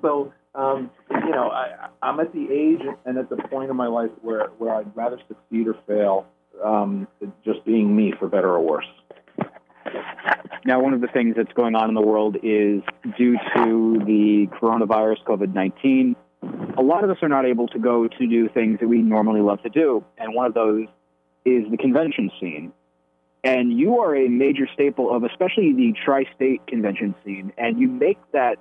so 0.03 0.33
um, 0.55 0.91
you 1.11 1.31
know, 1.31 1.51
I, 1.51 1.89
I'm 2.03 2.21
at 2.21 2.33
the 2.33 2.47
age 2.51 2.83
and 3.05 3.19
at 3.19 3.29
the 3.29 3.37
point 3.37 3.71
in 3.71 3.77
my 3.77 3.89
life 3.89 4.11
where 4.23 4.49
where 4.59 4.75
I'd 4.75 4.97
rather 4.97 5.19
succeed 5.29 5.67
or 5.69 5.77
fail, 5.87 6.27
um, 6.63 7.09
just 7.45 7.65
being 7.65 7.95
me, 7.95 8.13
for 8.19 8.29
better 8.29 8.53
or 8.53 8.61
worse. 8.61 8.87
Now, 10.67 10.81
one 10.81 10.95
of 10.95 11.01
the 11.01 11.09
things 11.09 11.35
that's 11.37 11.53
going 11.53 11.75
on 11.75 11.89
in 11.91 11.95
the 11.95 12.01
world 12.01 12.37
is 12.43 12.83
due 13.19 13.37
to 13.55 13.99
the 14.07 14.49
coronavirus, 14.59 15.23
COVID 15.25 15.53
19, 15.53 16.17
a 16.79 16.83
lot 16.83 17.05
of 17.05 17.11
us 17.11 17.19
are 17.23 17.29
not 17.29 17.45
able 17.45 17.69
to 17.69 17.79
go 17.79 18.09
to 18.09 18.27
do 18.27 18.49
things 18.49 18.81
that 18.81 18.89
we 18.89 18.99
normally 18.99 19.41
love 19.41 19.63
to 19.63 19.69
do. 19.69 20.05
And 20.17 20.35
one 20.35 20.47
of 20.47 20.55
those 20.55 20.87
is 21.45 21.71
the 21.71 21.77
convention 21.77 22.31
scene. 22.41 22.73
And 23.43 23.79
you 23.79 23.99
are 24.01 24.17
a 24.17 24.29
major 24.29 24.67
staple 24.73 25.15
of 25.15 25.23
especially 25.23 25.75
the 25.75 25.93
tri 26.03 26.25
state 26.35 26.67
convention 26.67 27.15
scene. 27.25 27.53
And 27.59 27.79
you 27.79 27.89
make 27.89 28.19
that 28.33 28.57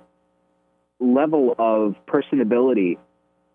level 1.04 1.54
of 1.58 1.94
personability, 2.06 2.98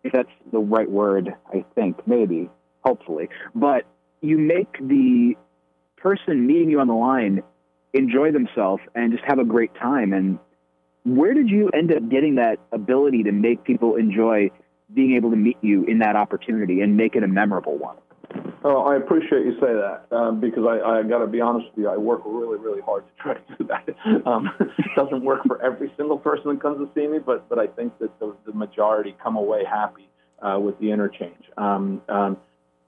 if 0.04 0.14
that's 0.14 0.30
the 0.52 0.60
right 0.60 0.90
word, 0.90 1.34
I 1.54 1.66
think, 1.76 2.08
maybe, 2.08 2.50
hopefully. 2.84 3.30
But 3.54 3.86
you 4.22 4.38
make 4.38 4.74
the 4.80 5.36
person 5.98 6.48
meeting 6.48 6.70
you 6.70 6.80
on 6.80 6.88
the 6.88 6.94
line 6.94 7.44
enjoy 7.94 8.32
themselves 8.32 8.82
and 8.96 9.12
just 9.12 9.24
have 9.26 9.40
a 9.40 9.44
great 9.44 9.74
time. 9.76 10.14
And 10.14 10.40
where 11.06 11.34
did 11.34 11.50
you 11.50 11.70
end 11.70 11.92
up 11.92 12.08
getting 12.10 12.36
that 12.36 12.60
ability 12.72 13.24
to 13.24 13.32
make 13.32 13.64
people 13.64 13.96
enjoy 13.96 14.52
being 14.94 15.16
able 15.16 15.32
to 15.32 15.36
meet 15.36 15.58
you 15.62 15.84
in 15.86 16.00
that 16.00 16.16
opportunity 16.16 16.82
and 16.82 16.98
make 16.98 17.16
it 17.16 17.24
a 17.24 17.28
memorable 17.28 17.78
one? 17.78 17.98
Oh, 18.64 18.84
I 18.84 18.98
appreciate 18.98 19.46
you 19.46 19.54
say 19.54 19.74
that 19.74 20.06
um, 20.12 20.42
because 20.42 20.66
I, 20.68 20.82
I 20.82 21.04
got 21.04 21.20
to 21.20 21.28
be 21.28 21.40
honest 21.40 21.68
with 21.70 21.78
you. 21.78 21.90
I 21.90 21.96
work 21.96 22.22
really, 22.26 22.58
really 22.58 22.82
hard 22.82 23.06
to 23.08 23.24
try 23.24 23.34
to 23.36 23.56
do 23.58 23.64
that. 23.66 23.88
Um, 24.26 24.50
it 24.60 24.86
doesn't 24.96 25.24
work 25.24 25.42
for 25.48 25.62
every 25.62 25.92
single 25.96 26.18
person 26.18 26.50
that 26.50 26.62
comes 26.62 26.78
to 26.78 26.94
see 26.94 27.08
me, 27.08 27.20
but 27.20 27.48
but 27.48 27.58
I 27.58 27.68
think 27.68 27.98
that 28.00 28.18
the, 28.20 28.36
the 28.46 28.54
majority 28.54 29.16
come 29.22 29.38
away 29.38 29.64
happy 29.64 30.10
uh, 30.42 30.60
with 30.60 30.78
the 30.80 30.92
interchange. 30.92 31.44
Um, 31.58 32.02
um, 32.10 32.38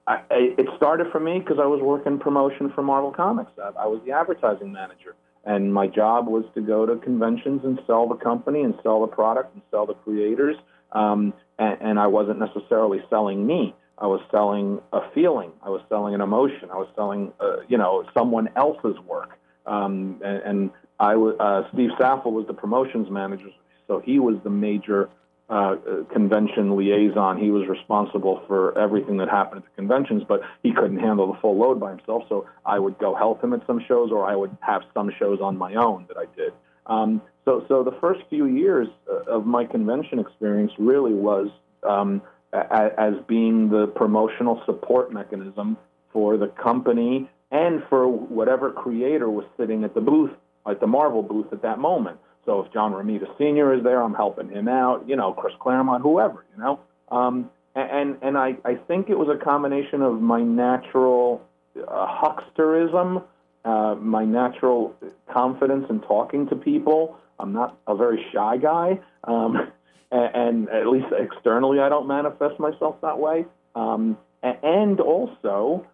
I, 0.06 0.14
I, 0.30 0.54
it 0.58 0.66
started 0.76 1.06
for 1.10 1.20
me 1.20 1.38
because 1.38 1.58
I 1.60 1.66
was 1.66 1.80
working 1.80 2.18
promotion 2.18 2.70
for 2.74 2.82
Marvel 2.82 3.12
Comics. 3.12 3.52
I, 3.58 3.70
I 3.82 3.86
was 3.86 4.00
the 4.04 4.12
advertising 4.12 4.72
manager, 4.72 5.14
and 5.44 5.72
my 5.72 5.86
job 5.86 6.26
was 6.26 6.44
to 6.54 6.60
go 6.60 6.86
to 6.86 6.96
conventions 6.96 7.62
and 7.64 7.80
sell 7.86 8.08
the 8.08 8.16
company 8.16 8.62
and 8.62 8.74
sell 8.82 9.00
the 9.00 9.06
product 9.06 9.54
and 9.54 9.62
sell 9.70 9.86
the 9.86 9.94
creators. 9.94 10.56
Um, 10.92 11.32
and, 11.58 11.78
and 11.80 11.98
I 11.98 12.06
wasn't 12.08 12.38
necessarily 12.38 12.98
selling 13.08 13.46
me. 13.46 13.74
I 14.02 14.06
was 14.06 14.20
selling 14.32 14.80
a 14.92 15.00
feeling. 15.14 15.52
I 15.62 15.70
was 15.70 15.80
selling 15.88 16.12
an 16.12 16.20
emotion. 16.20 16.70
I 16.72 16.76
was 16.76 16.88
selling, 16.96 17.32
uh, 17.38 17.58
you 17.68 17.78
know, 17.78 18.04
someone 18.12 18.48
else's 18.56 18.98
work. 19.06 19.38
Um, 19.64 20.20
and, 20.24 20.42
and 20.42 20.70
I 20.98 21.14
uh, 21.14 21.68
Steve 21.72 21.90
Saffel 21.98 22.32
was 22.32 22.46
the 22.48 22.52
promotions 22.52 23.08
manager, 23.08 23.50
so 23.86 24.00
he 24.00 24.18
was 24.18 24.36
the 24.42 24.50
major 24.50 25.08
uh, 25.48 25.76
convention 26.12 26.76
liaison. 26.76 27.38
He 27.38 27.50
was 27.50 27.68
responsible 27.68 28.42
for 28.48 28.76
everything 28.76 29.18
that 29.18 29.28
happened 29.28 29.62
at 29.62 29.70
the 29.70 29.76
conventions, 29.76 30.24
but 30.26 30.40
he 30.64 30.72
couldn't 30.72 30.98
handle 30.98 31.32
the 31.32 31.38
full 31.40 31.56
load 31.56 31.78
by 31.78 31.90
himself. 31.90 32.24
So 32.28 32.46
I 32.66 32.80
would 32.80 32.98
go 32.98 33.14
help 33.14 33.42
him 33.44 33.52
at 33.52 33.64
some 33.68 33.80
shows, 33.86 34.10
or 34.10 34.28
I 34.28 34.34
would 34.34 34.56
have 34.62 34.82
some 34.94 35.12
shows 35.16 35.38
on 35.40 35.56
my 35.56 35.74
own 35.74 36.06
that 36.08 36.16
I 36.16 36.26
did. 36.36 36.52
Um, 36.86 37.22
so, 37.44 37.64
so 37.68 37.84
the 37.84 37.96
first 38.00 38.22
few 38.28 38.46
years 38.46 38.88
uh, 39.08 39.30
of 39.30 39.46
my 39.46 39.64
convention 39.64 40.18
experience 40.18 40.72
really 40.78 41.12
was 41.12 41.48
um, 41.88 42.22
as 42.52 43.14
being 43.26 43.70
the 43.70 43.86
promotional 43.86 44.62
support 44.66 45.12
mechanism 45.12 45.76
for 46.12 46.36
the 46.36 46.48
company 46.48 47.28
and 47.50 47.82
for 47.88 48.08
whatever 48.08 48.70
creator 48.70 49.30
was 49.30 49.44
sitting 49.56 49.84
at 49.84 49.94
the 49.94 50.00
booth, 50.00 50.30
at 50.66 50.80
the 50.80 50.86
Marvel 50.86 51.22
booth 51.22 51.52
at 51.52 51.62
that 51.62 51.78
moment. 51.78 52.18
So 52.44 52.60
if 52.60 52.72
John 52.72 52.92
Romita 52.92 53.26
Sr. 53.38 53.74
is 53.74 53.84
there, 53.84 54.02
I'm 54.02 54.14
helping 54.14 54.48
him 54.48 54.68
out. 54.68 55.08
You 55.08 55.16
know, 55.16 55.32
Chris 55.32 55.54
Claremont, 55.60 56.02
whoever. 56.02 56.44
You 56.56 56.62
know, 56.62 56.80
um, 57.10 57.50
and 57.74 58.18
and 58.20 58.36
I 58.36 58.56
I 58.64 58.74
think 58.74 59.08
it 59.10 59.18
was 59.18 59.28
a 59.28 59.42
combination 59.42 60.02
of 60.02 60.20
my 60.20 60.42
natural 60.42 61.42
uh, 61.76 62.06
hucksterism, 62.06 63.22
uh, 63.64 63.94
my 63.94 64.24
natural 64.24 64.94
confidence 65.32 65.86
in 65.88 66.00
talking 66.00 66.48
to 66.48 66.56
people. 66.56 67.16
I'm 67.38 67.52
not 67.52 67.78
a 67.86 67.94
very 67.96 68.24
shy 68.32 68.56
guy. 68.56 69.00
Um, 69.24 69.72
and, 70.12 70.68
at 70.68 70.86
least 70.86 71.06
externally, 71.18 71.80
I 71.80 71.88
don't 71.88 72.06
manifest 72.06 72.60
myself 72.60 73.00
that 73.02 73.18
way. 73.18 73.46
Um, 73.74 74.18
and 74.42 75.00
also 75.00 75.86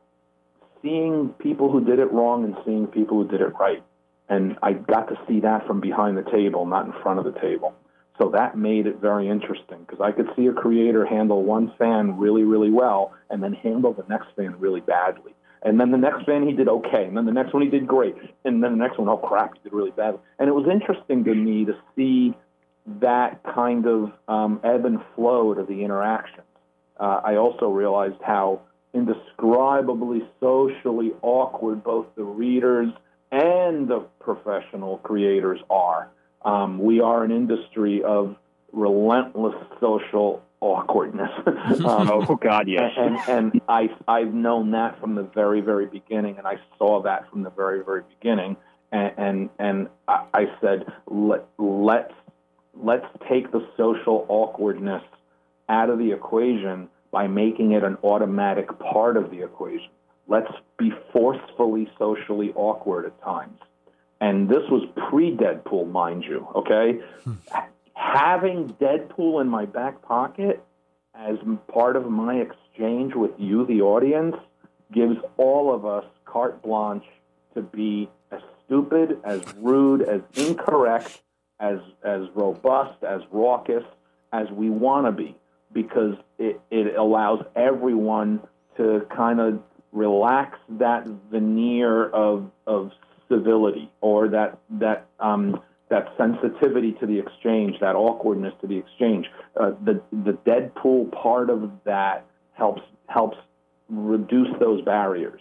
seeing 0.83 1.31
people 1.39 1.71
who 1.71 1.85
did 1.85 1.99
it 1.99 2.11
wrong 2.13 2.45
and 2.45 2.57
seeing 2.65 2.87
people 2.87 3.23
who 3.23 3.29
did 3.29 3.41
it 3.41 3.53
right. 3.59 3.83
And 4.29 4.57
I 4.63 4.73
got 4.73 5.09
to 5.09 5.19
see 5.27 5.41
that 5.41 5.67
from 5.67 5.81
behind 5.81 6.17
the 6.17 6.29
table, 6.31 6.67
not 6.67 6.87
in 6.87 6.93
front 7.03 7.19
of 7.19 7.25
the 7.25 7.39
table. 7.41 7.75
So 8.19 8.31
that 8.31 8.59
made 8.59 8.87
it 8.87 8.97
very 9.01 9.29
interesting 9.29 9.79
because 9.87 10.01
I 10.01 10.11
could 10.11 10.29
see 10.35 10.47
a 10.47 10.53
creator 10.53 11.07
handle 11.07 11.45
one 11.45 11.73
fan 11.79 12.19
really, 12.19 12.43
really 12.43 12.71
well 12.71 13.15
and 13.31 13.43
then 13.43 13.53
handle 13.53 13.93
the 13.93 14.05
next 14.09 14.29
fan 14.37 14.57
really 14.59 14.81
badly. 14.81 15.35
And 15.63 15.81
then 15.81 15.91
the 15.91 15.99
next 15.99 16.25
fan 16.25 16.47
he 16.47 16.53
did 16.53 16.69
okay, 16.69 17.05
and 17.05 17.17
then 17.17 17.27
the 17.27 17.33
next 17.33 17.53
one 17.53 17.63
he 17.63 17.69
did 17.69 17.87
great, 17.87 18.15
and 18.45 18.63
then 18.63 18.79
the 18.79 18.85
next 18.85 18.99
one, 18.99 19.09
oh 19.09 19.17
crap, 19.17 19.55
he 19.55 19.61
did 19.65 19.73
really 19.73 19.91
bad. 19.91 20.19
And 20.39 20.49
it 20.49 20.53
was 20.53 20.69
interesting 20.71 21.25
to 21.25 21.35
me 21.35 21.65
to 21.65 21.75
see 21.97 22.35
that 23.01 23.43
kind 23.43 23.87
of 23.87 24.13
um, 24.29 24.61
ebb 24.65 24.85
and 24.85 25.01
flow 25.15 25.55
to 25.55 25.65
the 25.65 25.85
interactions. 25.85 26.47
Uh, 26.99 27.21
I 27.23 27.37
also 27.37 27.69
realized 27.69 28.21
how 28.25 28.63
indescribably 28.95 30.23
socially 30.41 31.13
awkward 31.23 31.85
both 31.85 32.07
the 32.17 32.25
readers 32.25 32.89
and 33.31 33.89
the 33.89 34.01
professional 34.21 34.99
creators 34.99 35.61
are. 35.71 36.09
Um, 36.45 36.79
we 36.79 37.01
are 37.01 37.25
an 37.25 37.31
industry 37.31 38.03
of 38.03 38.37
relentless 38.73 39.55
social 39.81 40.43
awkwardness. 40.61 41.31
um, 41.85 42.11
oh 42.11 42.37
God, 42.37 42.69
yes. 42.69 42.93
And, 42.97 43.19
and 43.29 43.61
I 43.69 43.91
I've 44.07 44.33
known 44.33 44.73
that 44.73 45.01
from 45.01 45.15
the 45.15 45.23
very 45.23 45.61
very 45.61 45.87
beginning, 45.87 46.39
and 46.39 46.47
I 46.47 46.59
saw 46.79 47.03
that 47.03 47.29
from 47.31 47.43
the 47.43 47.51
very 47.51 47.85
very 47.85 48.03
beginning. 48.19 48.57
And 48.91 49.13
and, 49.19 49.51
and 49.59 49.89
I 50.09 50.47
said 50.61 50.91
let 51.07 51.47
let's 51.59 52.15
let's 52.83 53.07
take 53.29 53.51
the 53.51 53.67
social 53.77 54.25
awkwardness 54.29 55.03
out 55.69 55.91
of 55.91 55.99
the 55.99 56.13
equation 56.13 56.89
by 57.11 57.27
making 57.27 57.73
it 57.73 57.85
an 57.85 57.97
automatic 58.03 58.79
part 58.79 59.17
of 59.17 59.31
the 59.31 59.43
equation. 59.43 59.91
Let's 60.27 60.53
be 60.79 60.93
forcefully 61.13 61.91
socially 61.99 62.53
awkward 62.55 63.07
at 63.07 63.23
times. 63.23 63.59
And 64.21 64.49
this 64.49 64.63
was 64.71 64.89
pre 65.09 65.35
Deadpool, 65.37 65.91
mind 65.91 66.25
you, 66.25 66.47
okay? 66.55 67.01
Having 67.95 68.75
Deadpool 68.81 69.41
in 69.41 69.49
my 69.49 69.65
back 69.65 70.03
pocket 70.03 70.63
as 71.15 71.37
part 71.73 71.97
of 71.97 72.11
my 72.11 72.37
exchange 72.37 73.15
with 73.15 73.33
you, 73.39 73.67
the 73.67 73.81
audience, 73.81 74.37
gives 74.93 75.17
all 75.37 75.75
of 75.75 75.85
us 75.85 76.05
carte 76.25 76.63
blanche 76.63 77.05
to 77.55 77.63
be 77.63 78.09
as 78.31 78.41
stupid, 78.65 79.19
as 79.25 79.43
rude, 79.57 80.03
as 80.03 80.21
incorrect, 80.35 81.23
as, 81.61 81.79
as 82.05 82.23
robust, 82.35 83.03
as 83.03 83.21
raucous 83.31 83.85
as 84.33 84.51
we 84.51 84.71
want 84.71 85.07
to 85.07 85.13
be 85.13 85.37
because 85.73 86.15
it, 86.39 86.61
it 86.71 86.97
allows 86.97 87.45
everyone 87.57 88.41
to 88.77 89.07
kind 89.15 89.41
of 89.41 89.61
relax 89.93 90.59
that 90.69 91.07
veneer 91.31 92.09
of, 92.11 92.51
of 92.67 92.93
civility 93.29 93.91
or 94.01 94.29
that, 94.29 94.59
that, 94.71 95.07
um, 95.21 95.61
that 95.89 96.13
sensitivity 96.17 96.93
to 96.93 97.07
the 97.07 97.19
exchange, 97.19 97.77
that 97.81 97.97
awkwardness 97.97 98.55
to 98.61 98.67
the 98.67 98.77
exchange. 98.77 99.27
Uh, 99.59 99.73
the, 99.85 100.01
the 100.13 100.33
Deadpool 100.33 101.11
part 101.13 101.51
of 101.51 101.71
that 101.85 102.25
helps, 102.53 102.83
helps 103.07 103.39
reduce 103.89 104.49
those 104.61 104.83
barriers. 104.83 105.41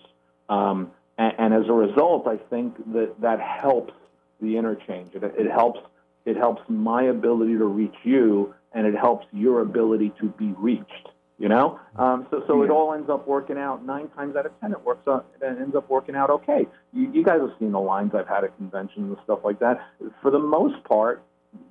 Um, 0.50 0.92
and, 1.18 1.34
and, 1.38 1.54
as 1.54 1.68
a 1.68 1.74
result, 1.74 2.28
I 2.28 2.38
think 2.38 2.78
that 2.94 3.20
that 3.22 3.42
helps 3.42 3.94
the 4.42 4.56
interchange. 4.58 5.14
It, 5.14 5.24
it 5.24 5.52
helps 5.52 5.82
it 6.28 6.36
helps 6.36 6.62
my 6.68 7.04
ability 7.04 7.58
to 7.58 7.66
reach 7.66 7.96
you 8.04 8.54
and 8.74 8.86
it 8.86 8.94
helps 8.94 9.26
your 9.32 9.62
ability 9.62 10.12
to 10.20 10.28
be 10.38 10.54
reached. 10.58 11.10
You 11.40 11.50
know, 11.50 11.80
um, 11.98 12.26
so 12.32 12.44
so 12.48 12.58
yeah. 12.58 12.66
it 12.66 12.72
all 12.72 12.96
ends 12.96 13.12
up 13.12 13.28
working 13.28 13.60
out. 13.60 13.86
Nine 13.86 14.10
times 14.10 14.36
out 14.36 14.48
of 14.48 14.60
ten, 14.60 14.72
it 14.72 14.84
works 14.84 15.08
out. 15.08 15.28
It 15.40 15.46
ends 15.46 15.76
up 15.76 15.88
working 15.88 16.16
out 16.16 16.32
okay. 16.32 16.66
You, 16.94 17.12
you 17.14 17.24
guys 17.24 17.42
have 17.42 17.52
seen 17.60 17.74
the 17.74 17.80
lines 17.80 18.14
I've 18.16 18.28
had 18.28 18.44
at 18.44 18.58
conventions 18.58 19.16
and 19.16 19.18
stuff 19.24 19.42
like 19.44 19.60
that. 19.60 19.80
For 20.24 20.32
the 20.32 20.40
most 20.40 20.84
part, 20.84 21.24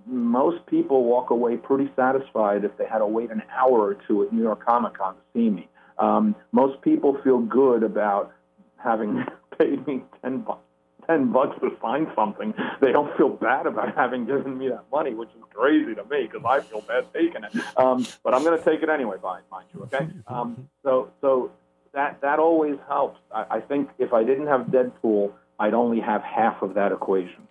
most 0.07 0.65
people 0.67 1.03
walk 1.03 1.31
away 1.31 1.57
pretty 1.57 1.91
satisfied 1.97 2.65
if 2.65 2.77
they 2.79 2.87
had 2.87 2.99
to 2.99 3.09
wait 3.09 3.33
an 3.33 3.43
hour 3.51 3.81
or 3.81 3.97
two 4.07 4.23
at 4.23 4.33
New 4.33 4.43
York 4.43 4.65
Comic 4.65 4.95
Con 4.95 5.15
to 5.17 5.21
see 5.35 5.51
me. 5.51 5.69
Um, 5.99 6.37
most 6.53 6.81
people 6.83 7.19
feel 7.25 7.41
good 7.41 7.83
about 7.83 8.33
having 8.77 9.25
paid 9.59 9.85
me 9.85 10.05
ten 10.23 10.43
bucks 10.43 10.66
ten 11.07 11.33
bucks 11.33 11.59
to 11.61 11.71
sign 11.81 12.11
something, 12.15 12.55
they 12.81 12.93
don't 12.93 13.15
feel 13.17 13.31
bad 13.31 13.67
about 13.67 13.95
having 13.97 14.27
given 14.27 14.59
me 14.59 14.69
that 14.69 14.85
money, 14.93 15.15
which 15.15 15.31
is 15.31 15.43
crazy 15.53 15.95
to 15.95 16.05
me 16.05 16.29
because 16.31 16.43
I 16.47 16.61
feel 16.61 16.83
bad 16.83 17.07
taking 17.15 17.45
it. 17.45 17.53
Um, 17.77 18.07
but 18.23 18.35
I'm 18.35 18.43
going 18.43 18.59
to 18.59 18.65
take 18.65 18.83
it 18.83 18.89
anyway, 18.89 19.17
mind 19.23 19.45
you. 19.75 19.83
Okay. 19.85 20.09
Um, 20.27 20.69
so 20.83 21.11
so 21.21 21.51
that 21.93 22.21
that 22.21 22.39
always 22.39 22.77
helps. 22.89 23.19
I, 23.35 23.47
I 23.51 23.61
think 23.61 23.91
if 23.99 24.13
I 24.13 24.23
didn't 24.23 24.47
have 24.47 24.67
Deadpool, 24.67 25.33
I'd 25.59 25.75
only 25.75 26.01
have 26.01 26.23
half 26.23 26.63
of 26.63 26.75
that 26.75 26.93
equation. 26.93 27.49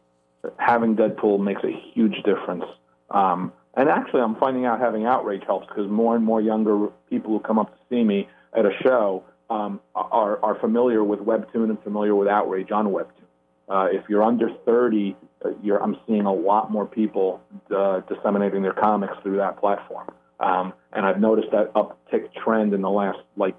Having 0.57 0.95
Deadpool 0.95 1.39
makes 1.43 1.63
a 1.63 1.71
huge 1.93 2.15
difference. 2.23 2.65
Um, 3.09 3.51
and 3.75 3.89
actually, 3.89 4.21
I'm 4.21 4.35
finding 4.35 4.65
out 4.65 4.79
having 4.79 5.05
Outrage 5.05 5.43
helps 5.45 5.67
because 5.67 5.89
more 5.89 6.15
and 6.15 6.23
more 6.23 6.39
younger 6.39 6.87
people 7.09 7.31
who 7.31 7.39
come 7.39 7.59
up 7.59 7.73
to 7.73 7.79
see 7.89 8.03
me 8.03 8.29
at 8.57 8.65
a 8.65 8.71
show 8.81 9.23
um, 9.49 9.79
are, 9.93 10.39
are 10.43 10.55
familiar 10.59 11.03
with 11.03 11.19
Webtoon 11.19 11.69
and 11.69 11.81
familiar 11.83 12.15
with 12.15 12.27
Outrage 12.27 12.71
on 12.71 12.87
Webtoon. 12.87 13.24
Uh, 13.68 13.88
if 13.91 14.03
you're 14.09 14.24
under 14.24 14.49
30, 14.66 15.16
uh, 15.43 15.49
you're, 15.63 15.82
I'm 15.82 15.97
seeing 16.07 16.26
a 16.26 16.34
lot 16.34 16.72
more 16.72 16.86
people 16.86 17.41
uh, 17.76 18.01
disseminating 18.01 18.61
their 18.61 18.74
comics 18.74 19.13
through 19.24 19.38
that 19.38 19.59
platform. 19.59 20.11
Um, 20.39 20.74
and 20.93 21.05
I've 21.05 21.20
noticed 21.20 21.49
that 21.51 21.74
uptick 21.74 22.34
trend 22.34 22.74
in 22.74 22.82
the 22.82 22.89
last 22.89 23.20
like 23.38 23.55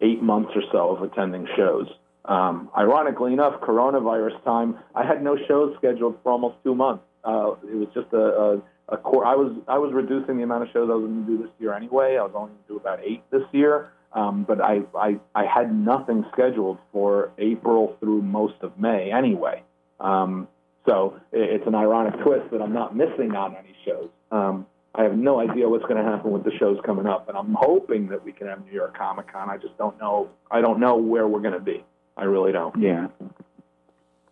eight 0.00 0.22
months 0.22 0.52
or 0.54 0.62
so 0.70 0.96
of 0.96 1.02
attending 1.02 1.48
shows. 1.56 1.88
Um, 2.24 2.70
ironically 2.76 3.32
enough, 3.32 3.60
coronavirus 3.60 4.42
time, 4.44 4.78
I 4.94 5.04
had 5.04 5.22
no 5.22 5.36
shows 5.48 5.74
scheduled 5.78 6.18
for 6.22 6.32
almost 6.32 6.56
two 6.62 6.74
months. 6.74 7.04
Uh, 7.24 7.54
it 7.64 7.74
was 7.74 7.88
just 7.94 8.12
a, 8.12 8.18
a, 8.18 8.62
a 8.94 8.96
core. 8.98 9.24
I 9.24 9.34
was 9.34 9.52
I 9.68 9.78
was 9.78 9.92
reducing 9.92 10.36
the 10.36 10.42
amount 10.42 10.64
of 10.64 10.68
shows 10.72 10.88
I 10.90 10.94
was 10.94 11.06
going 11.06 11.26
to 11.26 11.36
do 11.36 11.42
this 11.42 11.52
year 11.58 11.74
anyway. 11.74 12.16
I 12.18 12.22
was 12.22 12.32
only 12.34 12.50
going 12.50 12.62
to 12.62 12.68
do 12.68 12.76
about 12.76 13.00
eight 13.02 13.22
this 13.30 13.42
year. 13.52 13.90
Um, 14.12 14.44
but 14.46 14.60
I, 14.60 14.80
I, 14.96 15.18
I 15.34 15.44
had 15.46 15.72
nothing 15.74 16.24
scheduled 16.32 16.78
for 16.92 17.30
April 17.38 17.96
through 18.00 18.22
most 18.22 18.54
of 18.62 18.78
May 18.78 19.12
anyway. 19.12 19.62
Um, 20.00 20.48
so 20.86 21.20
it's 21.32 21.66
an 21.66 21.74
ironic 21.74 22.20
twist 22.24 22.50
that 22.50 22.60
I'm 22.60 22.72
not 22.72 22.96
missing 22.96 23.36
on 23.36 23.54
any 23.54 23.74
shows. 23.84 24.08
Um, 24.32 24.66
I 24.94 25.04
have 25.04 25.16
no 25.16 25.38
idea 25.38 25.68
what's 25.68 25.84
going 25.84 26.02
to 26.02 26.10
happen 26.10 26.32
with 26.32 26.42
the 26.42 26.50
shows 26.58 26.78
coming 26.84 27.06
up, 27.06 27.28
and 27.28 27.38
I'm 27.38 27.54
hoping 27.56 28.08
that 28.08 28.24
we 28.24 28.32
can 28.32 28.48
have 28.48 28.64
New 28.64 28.72
York 28.72 28.96
Comic 28.96 29.32
Con. 29.32 29.48
I 29.48 29.56
just 29.56 29.76
don't 29.78 29.98
know. 30.00 30.30
I 30.50 30.60
don't 30.60 30.80
know 30.80 30.96
where 30.96 31.28
we're 31.28 31.40
going 31.40 31.54
to 31.54 31.60
be. 31.60 31.84
I 32.16 32.24
really 32.24 32.52
don't. 32.52 32.80
Yeah. 32.80 33.06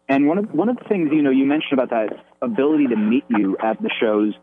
And 0.08 0.26
one 0.26 0.38
of 0.38 0.52
one 0.52 0.68
of 0.68 0.76
the 0.78 0.84
things 0.84 1.10
you 1.12 1.22
know 1.22 1.30
you 1.30 1.44
mentioned 1.44 1.74
about 1.74 1.90
that 1.90 2.24
ability 2.42 2.88
to 2.88 2.96
meet 2.96 3.24
you 3.28 3.56
at 3.62 3.80
the 3.80 3.90
shows, 4.00 4.34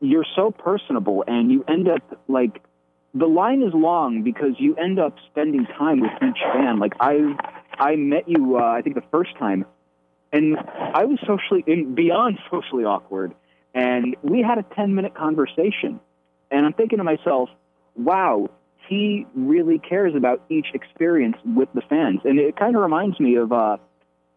you're 0.00 0.26
so 0.34 0.50
personable, 0.50 1.24
and 1.26 1.52
you 1.52 1.64
end 1.68 1.88
up 1.88 2.20
like 2.26 2.62
the 3.14 3.26
line 3.26 3.62
is 3.62 3.72
long 3.72 4.22
because 4.22 4.54
you 4.58 4.74
end 4.74 4.98
up 4.98 5.14
spending 5.30 5.66
time 5.78 6.00
with 6.00 6.10
each 6.16 6.42
fan. 6.52 6.80
Like 6.80 6.94
I, 7.00 7.36
I 7.78 7.96
met 7.96 8.28
you, 8.28 8.58
uh, 8.58 8.62
I 8.62 8.82
think 8.82 8.96
the 8.96 9.04
first 9.10 9.36
time, 9.38 9.64
and 10.32 10.56
I 10.58 11.04
was 11.04 11.18
socially 11.20 11.62
in, 11.66 11.94
beyond 11.94 12.38
socially 12.50 12.84
awkward, 12.84 13.34
and 13.72 14.16
we 14.22 14.42
had 14.42 14.58
a 14.58 14.64
ten 14.74 14.94
minute 14.94 15.14
conversation, 15.14 16.00
and 16.50 16.66
I'm 16.66 16.72
thinking 16.72 16.98
to 16.98 17.04
myself, 17.04 17.48
wow, 17.94 18.50
he 18.88 19.26
really 19.34 19.78
cares 19.78 20.14
about 20.16 20.42
each 20.48 20.66
experience 20.74 21.36
with 21.44 21.68
the 21.72 21.82
fans, 21.82 22.20
and 22.24 22.40
it 22.40 22.56
kind 22.56 22.74
of 22.74 22.82
reminds 22.82 23.20
me 23.20 23.36
of 23.36 23.52
uh, 23.52 23.76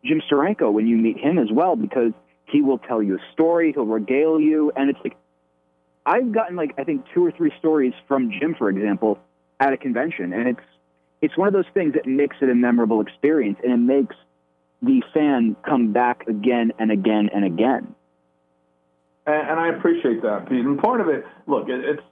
Jim 0.05 0.21
Steranko 0.29 0.71
when 0.71 0.87
you 0.87 0.97
meet 0.97 1.17
him 1.17 1.39
as 1.39 1.51
well 1.51 1.75
because 1.75 2.11
he 2.45 2.61
will 2.61 2.77
tell 2.77 3.01
you 3.01 3.15
a 3.15 3.33
story, 3.33 3.71
he'll 3.73 3.85
regale 3.85 4.39
you, 4.39 4.71
and 4.75 4.91
it's 4.91 4.99
like 5.03 5.17
I've 6.07 6.31
gotten 6.31 6.55
like 6.55 6.73
I 6.77 6.85
think 6.85 7.05
two 7.13 7.25
or 7.25 7.31
three 7.31 7.51
stories 7.59 7.93
from 8.07 8.31
Jim, 8.31 8.55
for 8.57 8.69
example, 8.69 9.19
at 9.59 9.73
a 9.73 9.77
convention, 9.77 10.31
and 10.31 10.47
it's 10.47 10.65
it's 11.21 11.37
one 11.37 11.47
of 11.49 11.53
those 11.53 11.69
things 11.73 11.95
that 11.95 12.05
makes 12.07 12.37
it 12.41 12.49
a 12.49 12.55
memorable 12.55 13.01
experience, 13.01 13.59
and 13.61 13.73
it 13.73 13.77
makes 13.77 14.15
the 14.81 15.03
fan 15.13 15.57
come 15.67 15.91
back 15.91 16.25
again 16.27 16.71
and 16.79 16.91
again 16.91 17.29
and 17.33 17.43
again. 17.43 17.93
And, 19.25 19.49
and 19.49 19.59
I 19.59 19.69
appreciate 19.69 20.21
that, 20.21 20.47
Pete. 20.47 20.63
And 20.63 20.79
part 20.79 21.01
of 21.01 21.09
it, 21.09 21.25
look, 21.45 21.67
it, 21.67 21.83
it's 21.83 22.03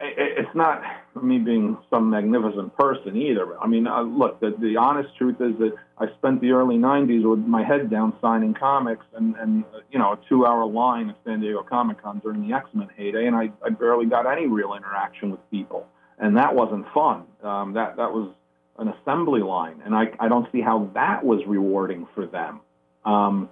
it's 0.00 0.54
not 0.54 0.82
me 1.22 1.38
being 1.38 1.76
some 1.88 2.10
magnificent 2.10 2.76
person 2.76 3.16
either. 3.16 3.58
I 3.60 3.66
mean, 3.66 3.86
uh, 3.86 4.02
look, 4.02 4.40
the, 4.40 4.54
the 4.60 4.76
honest 4.76 5.16
truth 5.16 5.36
is 5.40 5.56
that 5.58 5.72
I 5.98 6.06
spent 6.18 6.40
the 6.40 6.50
early 6.50 6.76
90s 6.76 7.28
with 7.28 7.40
my 7.40 7.64
head 7.64 7.90
down 7.90 8.12
signing 8.20 8.54
comics 8.54 9.04
and, 9.14 9.34
and 9.36 9.64
you 9.90 9.98
know, 9.98 10.12
a 10.12 10.18
two 10.28 10.46
hour 10.46 10.66
line 10.66 11.10
at 11.10 11.16
San 11.24 11.40
Diego 11.40 11.62
Comic 11.62 12.02
Con 12.02 12.18
during 12.18 12.46
the 12.46 12.54
X 12.54 12.68
Men 12.74 12.88
heyday, 12.96 13.26
and 13.26 13.34
I, 13.34 13.50
I 13.64 13.70
barely 13.70 14.06
got 14.06 14.30
any 14.30 14.46
real 14.46 14.74
interaction 14.74 15.30
with 15.30 15.40
people. 15.50 15.86
And 16.18 16.36
that 16.36 16.54
wasn't 16.54 16.86
fun. 16.92 17.24
Um, 17.42 17.72
that, 17.74 17.96
that 17.96 18.12
was 18.12 18.30
an 18.78 18.88
assembly 18.88 19.40
line, 19.40 19.80
and 19.84 19.94
I, 19.94 20.10
I 20.18 20.28
don't 20.28 20.50
see 20.52 20.60
how 20.60 20.90
that 20.94 21.24
was 21.24 21.40
rewarding 21.46 22.06
for 22.14 22.26
them. 22.26 22.60
Um, 23.04 23.48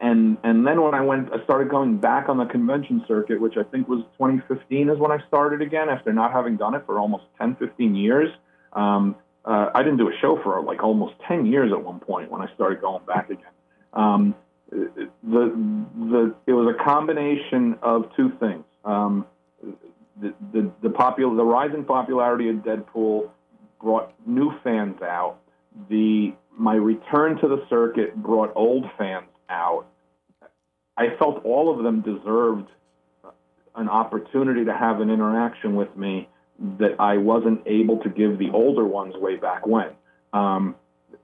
and 0.00 0.38
and 0.42 0.66
then 0.66 0.82
when 0.82 0.94
I 0.94 1.00
went, 1.00 1.32
I 1.32 1.42
started 1.44 1.68
going 1.68 1.98
back 1.98 2.28
on 2.28 2.38
the 2.38 2.46
convention 2.46 3.04
circuit, 3.06 3.40
which 3.40 3.56
I 3.56 3.62
think 3.64 3.88
was 3.88 4.00
2015 4.18 4.88
is 4.88 4.98
when 4.98 5.12
I 5.12 5.18
started 5.28 5.62
again 5.62 5.88
after 5.88 6.12
not 6.12 6.32
having 6.32 6.56
done 6.56 6.74
it 6.74 6.82
for 6.86 6.98
almost 6.98 7.24
10, 7.38 7.56
15 7.56 7.94
years. 7.94 8.30
Um, 8.72 9.16
uh, 9.44 9.70
I 9.74 9.82
didn't 9.82 9.98
do 9.98 10.08
a 10.08 10.12
show 10.20 10.40
for 10.42 10.60
like 10.62 10.82
almost 10.82 11.14
10 11.26 11.46
years 11.46 11.72
at 11.72 11.82
one 11.82 12.00
point 12.00 12.30
when 12.30 12.42
I 12.42 12.52
started 12.54 12.80
going 12.80 13.04
back 13.04 13.30
again. 13.30 13.46
Um, 13.92 14.34
the 14.70 15.08
the 15.22 16.34
it 16.46 16.52
was 16.52 16.74
a 16.78 16.84
combination 16.84 17.78
of 17.82 18.04
two 18.16 18.32
things. 18.40 18.64
Um, 18.84 19.26
the 20.20 20.34
the 20.52 20.70
the 20.82 20.90
popular 20.90 21.34
the 21.34 21.44
rising 21.44 21.84
popularity 21.84 22.48
of 22.48 22.56
Deadpool 22.56 23.30
brought 23.80 24.12
new 24.26 24.52
fans 24.62 25.00
out 25.02 25.38
the 25.88 26.34
my 26.56 26.74
return 26.74 27.38
to 27.40 27.48
the 27.48 27.64
circuit 27.70 28.14
brought 28.16 28.52
old 28.56 28.84
fans 28.98 29.28
out. 29.48 29.86
I 30.96 31.16
felt 31.18 31.44
all 31.44 31.76
of 31.76 31.84
them 31.84 32.00
deserved 32.02 32.68
an 33.74 33.88
opportunity 33.88 34.64
to 34.64 34.74
have 34.74 35.00
an 35.00 35.10
interaction 35.10 35.76
with 35.76 35.94
me 35.96 36.28
that 36.78 36.96
I 36.98 37.18
wasn't 37.18 37.62
able 37.66 37.98
to 37.98 38.08
give 38.08 38.38
the 38.38 38.50
older 38.50 38.84
ones 38.84 39.14
way 39.16 39.36
back 39.36 39.66
when. 39.66 39.90
Um, 40.32 40.74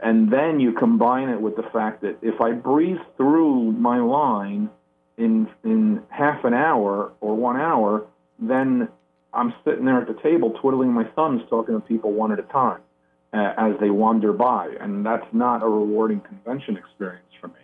and 0.00 0.32
then 0.32 0.60
you 0.60 0.72
combine 0.72 1.28
it 1.28 1.40
with 1.40 1.56
the 1.56 1.64
fact 1.72 2.02
that 2.02 2.18
if 2.22 2.40
I 2.40 2.52
breeze 2.52 3.00
through 3.16 3.72
my 3.72 3.98
line 3.98 4.70
in 5.16 5.48
in 5.64 6.02
half 6.08 6.44
an 6.44 6.54
hour 6.54 7.12
or 7.20 7.36
one 7.36 7.56
hour, 7.56 8.06
then 8.38 8.88
I'm 9.32 9.54
sitting 9.64 9.84
there 9.84 10.00
at 10.00 10.08
the 10.08 10.20
table 10.22 10.50
twiddling 10.60 10.92
my 10.92 11.04
thumbs, 11.16 11.42
talking 11.50 11.74
to 11.74 11.80
people 11.80 12.12
one 12.12 12.32
at 12.32 12.38
a 12.38 12.42
time 12.42 12.80
uh, 13.32 13.52
as 13.56 13.74
they 13.80 13.90
wander 13.90 14.32
by, 14.32 14.68
and 14.80 15.04
that's 15.04 15.26
not 15.32 15.62
a 15.62 15.68
rewarding 15.68 16.20
convention 16.20 16.76
experience 16.76 17.26
for 17.40 17.48
me. 17.48 17.54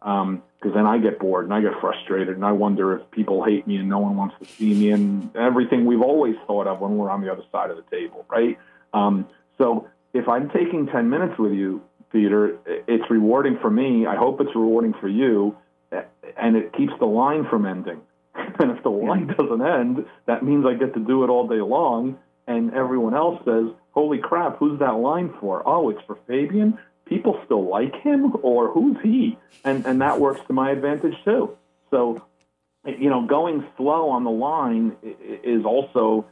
Because 0.00 0.22
um, 0.22 0.42
then 0.62 0.86
I 0.86 0.98
get 0.98 1.18
bored 1.18 1.44
and 1.44 1.54
I 1.54 1.60
get 1.60 1.72
frustrated, 1.80 2.36
and 2.36 2.44
I 2.44 2.52
wonder 2.52 2.96
if 2.96 3.10
people 3.10 3.44
hate 3.44 3.66
me 3.66 3.76
and 3.76 3.88
no 3.88 3.98
one 3.98 4.16
wants 4.16 4.36
to 4.40 4.46
see 4.46 4.74
me, 4.74 4.90
and 4.92 5.34
everything 5.36 5.86
we've 5.86 6.02
always 6.02 6.36
thought 6.46 6.66
of 6.66 6.80
when 6.80 6.96
we're 6.96 7.10
on 7.10 7.20
the 7.20 7.32
other 7.32 7.42
side 7.50 7.70
of 7.70 7.76
the 7.76 7.96
table, 7.96 8.24
right? 8.28 8.58
Um, 8.94 9.26
so 9.58 9.88
if 10.12 10.28
I'm 10.28 10.50
taking 10.50 10.86
10 10.86 11.10
minutes 11.10 11.38
with 11.38 11.52
you, 11.52 11.82
Peter, 12.12 12.58
it's 12.66 13.10
rewarding 13.10 13.58
for 13.60 13.70
me. 13.70 14.06
I 14.06 14.16
hope 14.16 14.40
it's 14.40 14.54
rewarding 14.54 14.94
for 15.00 15.08
you, 15.08 15.56
and 16.36 16.56
it 16.56 16.72
keeps 16.74 16.92
the 16.98 17.06
line 17.06 17.46
from 17.48 17.66
ending. 17.66 18.00
And 18.60 18.72
if 18.72 18.82
the 18.82 18.90
line 18.90 19.28
doesn't 19.28 19.62
end, 19.62 20.06
that 20.26 20.42
means 20.42 20.66
I 20.66 20.74
get 20.74 20.94
to 20.94 21.00
do 21.00 21.22
it 21.22 21.28
all 21.28 21.46
day 21.46 21.60
long. 21.60 22.18
And 22.48 22.72
everyone 22.74 23.14
else 23.14 23.40
says, 23.44 23.66
holy 23.92 24.18
crap, 24.18 24.58
who's 24.58 24.80
that 24.80 24.96
line 24.96 25.32
for? 25.38 25.62
Oh, 25.64 25.90
it's 25.90 26.00
for 26.06 26.18
Fabian? 26.26 26.78
People 27.08 27.40
still 27.44 27.68
like 27.68 27.94
him? 28.02 28.32
Or 28.42 28.70
who's 28.70 28.96
he? 29.02 29.38
And, 29.64 29.86
and 29.86 30.00
that 30.00 30.20
works 30.20 30.40
to 30.46 30.52
my 30.52 30.70
advantage 30.70 31.14
too. 31.24 31.56
So, 31.90 32.22
you 32.84 33.10
know, 33.10 33.26
going 33.26 33.66
slow 33.76 34.10
on 34.10 34.24
the 34.24 34.30
line 34.30 34.96
is 35.02 35.64
also 35.64 36.26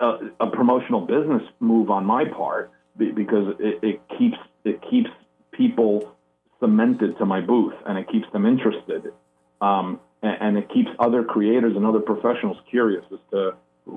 a, 0.00 0.18
a 0.40 0.46
promotional 0.50 1.00
business 1.00 1.42
move 1.60 1.90
on 1.90 2.04
my 2.04 2.24
part 2.24 2.70
because 2.96 3.54
it, 3.58 3.82
it 3.82 4.00
keeps 4.18 4.38
it 4.64 4.80
keeps 4.90 5.10
people 5.52 6.14
cemented 6.60 7.18
to 7.18 7.26
my 7.26 7.40
booth 7.40 7.74
and 7.86 7.98
it 7.98 8.08
keeps 8.10 8.30
them 8.32 8.46
interested. 8.46 9.12
Um, 9.60 10.00
and, 10.22 10.36
and, 10.40 10.58
it 10.58 10.68
keeps 10.72 10.90
other 10.98 11.24
creators 11.24 11.76
and 11.76 11.86
other 11.86 12.00
professionals 12.00 12.58
curious 12.68 13.04
as 13.12 13.18
to 13.30 13.54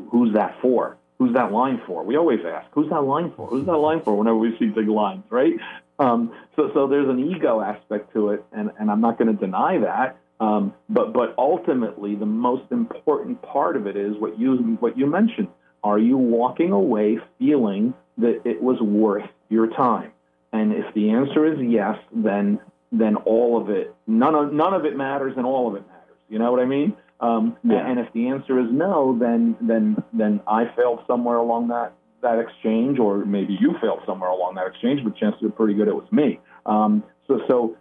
who's 0.10 0.34
that 0.34 0.58
for? 0.62 0.98
Who's 1.18 1.34
that 1.34 1.52
line 1.52 1.82
for? 1.86 2.04
We 2.04 2.16
always 2.16 2.40
ask, 2.46 2.68
who's 2.72 2.90
that 2.90 3.02
line 3.02 3.34
for? 3.36 3.48
Who's 3.48 3.66
that 3.66 3.78
line 3.78 4.02
for 4.04 4.16
whenever 4.16 4.38
we 4.38 4.56
see 4.58 4.68
big 4.68 4.88
lines, 4.88 5.24
right? 5.30 5.54
Um, 6.00 6.32
so, 6.56 6.72
so 6.74 6.88
there's 6.88 7.10
an 7.10 7.20
ego 7.20 7.62
aspect 7.62 8.14
to 8.14 8.30
it, 8.30 8.44
and, 8.54 8.72
and 8.80 8.90
I'm 8.90 9.02
not 9.02 9.18
going 9.18 9.36
to 9.36 9.40
deny 9.40 9.78
that. 9.80 10.18
Um, 10.40 10.74
but, 10.88 11.12
but 11.12 11.36
ultimately, 11.38 12.16
the 12.16 12.26
most 12.26 12.72
important 12.72 13.42
part 13.42 13.76
of 13.76 13.86
it 13.86 13.98
is 13.98 14.16
what 14.18 14.40
you, 14.40 14.78
what 14.80 14.98
you 14.98 15.06
mentioned. 15.06 15.50
Are 15.84 16.00
you 16.00 16.18
walking 16.18 16.72
away 16.72 17.20
feeling 17.38 17.94
that 18.18 18.42
it 18.46 18.62
was 18.62 18.80
worth 18.80 19.30
your 19.50 19.68
time? 19.68 20.12
And 20.52 20.74
if 20.74 20.94
the 20.94 21.12
answer 21.12 21.46
is 21.46 21.60
yes, 21.62 21.98
then 22.12 22.60
then 22.92 23.18
all 23.18 23.62
of 23.62 23.70
it, 23.70 23.94
none 24.08 24.34
of 24.34 24.52
none 24.52 24.74
of 24.74 24.84
it 24.84 24.98
matters, 24.98 25.34
and 25.38 25.46
all 25.46 25.68
of 25.68 25.76
it 25.76 25.88
matters. 25.88 26.18
You 26.28 26.40
know 26.40 26.52
what 26.52 26.60
I 26.60 26.66
mean? 26.66 26.98
Um, 27.20 27.56
yeah. 27.64 27.88
And 27.88 28.00
if 28.00 28.12
the 28.14 28.30
answer 28.30 28.60
is 28.60 28.66
no, 28.72 29.16
then 29.20 29.56
then 29.62 30.04
then 30.12 30.42
I 30.48 30.66
failed 30.76 31.02
somewhere 31.06 31.38
along 31.38 31.68
that 31.68 31.94
that 32.22 32.40
exchange, 32.40 33.00
or 33.00 33.26
maybe 33.26 33.58
you 33.60 33.76
failed 33.82 34.02
somewhere 34.06 34.30
along 34.30 34.56
that 34.56 34.68
exchange. 34.68 35.02
But 35.04 35.16
chances 35.16 35.44
are 35.44 35.50
pretty 35.50 35.74
good 35.74 35.88
it 35.88 35.96
was 35.96 36.10
me. 36.12 36.40
Um, 36.66 37.04
so 37.28 37.42
so 37.48 37.78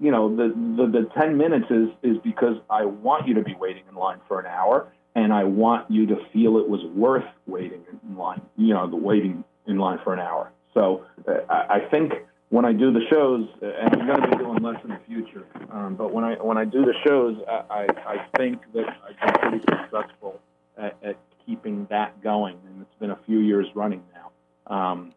you 0.00 0.10
know 0.10 0.34
the, 0.34 0.48
the 0.76 0.86
the 0.86 1.10
ten 1.18 1.36
minutes 1.36 1.66
is 1.70 1.88
is 2.02 2.16
because 2.22 2.56
I 2.70 2.84
want 2.84 3.28
you 3.28 3.34
to 3.34 3.42
be 3.42 3.54
waiting 3.54 3.82
in 3.88 3.96
line 3.96 4.20
for 4.28 4.40
an 4.40 4.46
hour, 4.46 4.92
and 5.14 5.32
I 5.32 5.44
want 5.44 5.90
you 5.90 6.06
to 6.06 6.16
feel 6.32 6.58
it 6.58 6.68
was 6.68 6.84
worth 6.94 7.24
waiting 7.46 7.82
in 7.90 8.16
line. 8.16 8.42
You 8.56 8.74
know, 8.74 8.88
the 8.88 8.96
waiting 8.96 9.44
in 9.66 9.78
line 9.78 9.98
for 10.04 10.12
an 10.12 10.20
hour. 10.20 10.52
So 10.74 11.04
uh, 11.26 11.40
I 11.48 11.80
think 11.90 12.12
when 12.50 12.64
I 12.64 12.72
do 12.72 12.92
the 12.92 13.00
shows, 13.10 13.48
uh, 13.62 13.66
and 13.66 14.00
I'm 14.00 14.06
going 14.06 14.20
to 14.22 14.36
be 14.36 14.36
doing 14.36 14.62
less 14.62 14.76
in 14.84 14.90
the 14.90 15.00
future, 15.06 15.44
um, 15.72 15.96
but 15.96 16.12
when 16.12 16.24
I 16.24 16.34
when 16.34 16.58
I 16.58 16.64
do 16.64 16.84
the 16.84 16.94
shows, 17.06 17.36
I, 17.48 17.86
I 18.06 18.26
think 18.36 18.60
that 18.74 18.86
I've 19.04 19.40
been 19.40 19.50
pretty 19.50 19.64
successful 19.64 20.40
at, 20.78 20.96
at 21.02 21.16
keeping 21.46 21.86
that 21.90 22.22
going, 22.22 22.58
and 22.66 22.82
it's 22.82 22.98
been 22.98 23.10
a 23.10 23.18
few 23.26 23.38
years 23.38 23.66
running 23.74 24.02
now. 24.14 24.74
Um, 24.74 25.12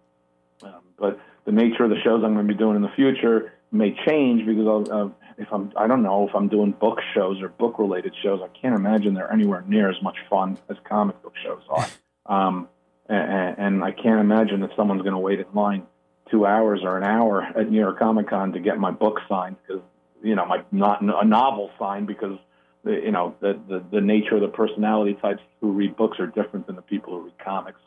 um, 0.61 0.81
but 0.97 1.19
the 1.45 1.51
nature 1.51 1.83
of 1.83 1.89
the 1.89 1.99
shows 2.03 2.23
I'm 2.23 2.33
going 2.33 2.47
to 2.47 2.53
be 2.53 2.57
doing 2.57 2.75
in 2.75 2.81
the 2.81 2.91
future 2.95 3.53
may 3.71 3.95
change 4.05 4.45
because 4.45 4.67
I'll, 4.67 5.05
uh, 5.05 5.09
if 5.37 5.47
I'm 5.51 5.71
I 5.75 5.87
don't 5.87 6.03
know 6.03 6.27
if 6.27 6.35
I'm 6.35 6.47
doing 6.47 6.71
book 6.71 6.99
shows 7.13 7.41
or 7.41 7.49
book 7.49 7.79
related 7.79 8.13
shows, 8.21 8.41
I 8.43 8.49
can't 8.59 8.75
imagine 8.75 9.13
they're 9.13 9.31
anywhere 9.31 9.63
near 9.67 9.89
as 9.89 10.01
much 10.01 10.17
fun 10.29 10.57
as 10.69 10.77
comic 10.87 11.21
book 11.21 11.33
shows 11.43 11.61
are. 11.69 11.87
Um, 12.25 12.69
and, 13.07 13.57
and 13.57 13.83
I 13.83 13.89
can't 13.89 14.19
imagine 14.19 14.59
that 14.59 14.69
someone's 14.75 15.01
going 15.01 15.13
to 15.13 15.19
wait 15.19 15.39
in 15.39 15.47
line 15.55 15.87
two 16.29 16.45
hours 16.45 16.81
or 16.83 16.97
an 16.97 17.03
hour 17.03 17.41
at 17.41 17.69
New 17.69 17.79
York 17.79 17.97
Comic 17.97 18.29
Con 18.29 18.53
to 18.53 18.59
get 18.59 18.77
my 18.77 18.91
book 18.91 19.19
signed 19.27 19.55
because 19.65 19.81
you 20.21 20.35
know 20.35 20.45
my 20.45 20.63
not 20.71 21.01
a 21.01 21.25
novel 21.25 21.71
signed 21.79 22.07
because 22.07 22.37
you 22.85 23.11
know 23.11 23.35
the, 23.41 23.59
the 23.67 23.83
the 23.91 24.01
nature 24.01 24.35
of 24.35 24.41
the 24.41 24.47
personality 24.47 25.17
types 25.21 25.41
who 25.61 25.71
read 25.71 25.95
books 25.97 26.19
are 26.19 26.27
different 26.27 26.67
than 26.67 26.75
the 26.75 26.81
people 26.81 27.13
who 27.13 27.25
read 27.25 27.39
comics. 27.43 27.79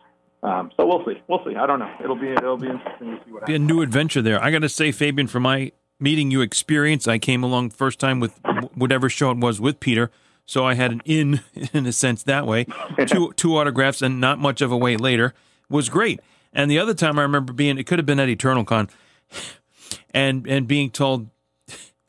Um, 0.42 0.72
so 0.76 0.86
we'll 0.86 1.04
see. 1.04 1.22
We'll 1.28 1.44
see. 1.44 1.54
I 1.56 1.66
don't 1.66 1.78
know. 1.78 1.90
It'll 2.02 2.16
be 2.16 2.30
it'll 2.30 2.56
be 2.56 2.68
interesting 2.68 3.16
to 3.16 3.24
see 3.24 3.32
what. 3.32 3.46
Be 3.46 3.52
happens. 3.52 3.70
a 3.70 3.74
new 3.74 3.82
adventure 3.82 4.22
there. 4.22 4.42
I 4.42 4.50
got 4.50 4.60
to 4.60 4.68
say, 4.68 4.90
Fabian, 4.90 5.28
for 5.28 5.40
my 5.40 5.72
meeting 6.00 6.30
you 6.30 6.40
experience, 6.40 7.06
I 7.06 7.18
came 7.18 7.44
along 7.44 7.70
first 7.70 8.00
time 8.00 8.18
with 8.18 8.38
whatever 8.74 9.08
show 9.08 9.30
it 9.30 9.38
was 9.38 9.60
with 9.60 9.78
Peter. 9.78 10.10
So 10.44 10.66
I 10.66 10.74
had 10.74 10.90
an 10.90 11.02
in, 11.04 11.40
in 11.72 11.86
a 11.86 11.92
sense, 11.92 12.24
that 12.24 12.46
way. 12.46 12.66
two 13.06 13.32
two 13.34 13.56
autographs 13.56 14.02
and 14.02 14.20
not 14.20 14.38
much 14.38 14.60
of 14.60 14.72
a 14.72 14.76
wait 14.76 15.00
later 15.00 15.32
was 15.68 15.88
great. 15.88 16.20
And 16.52 16.70
the 16.70 16.78
other 16.78 16.92
time 16.92 17.18
I 17.18 17.22
remember 17.22 17.52
being, 17.52 17.78
it 17.78 17.86
could 17.86 17.98
have 17.98 18.06
been 18.06 18.20
at 18.20 18.28
Eternal 18.28 18.64
Con, 18.64 18.90
and 20.14 20.46
and 20.46 20.66
being 20.66 20.90
told 20.90 21.28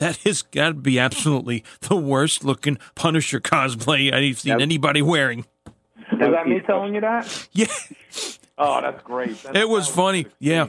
that 0.04 0.18
has 0.18 0.41
got 0.41 0.68
to 0.68 0.74
be 0.74 0.99
absolutely 0.99 1.64
the 1.82 1.95
worst 1.95 2.43
looking 2.43 2.78
Punisher 2.93 3.39
cosplay 3.39 4.14
I've 4.14 4.39
seen 4.39 4.60
anybody 4.60 5.01
wearing. 5.01 5.45
Is 6.12 6.20
that 6.20 6.45
me 6.45 6.60
telling 6.60 6.93
you 6.93 7.01
that? 7.01 7.47
Yeah. 7.54 7.68
Oh, 8.58 8.82
that's 8.82 9.01
great. 9.04 9.41
That's, 9.41 9.58
it 9.58 9.68
was 9.68 9.88
funny. 9.88 10.28
Yeah. 10.39 10.68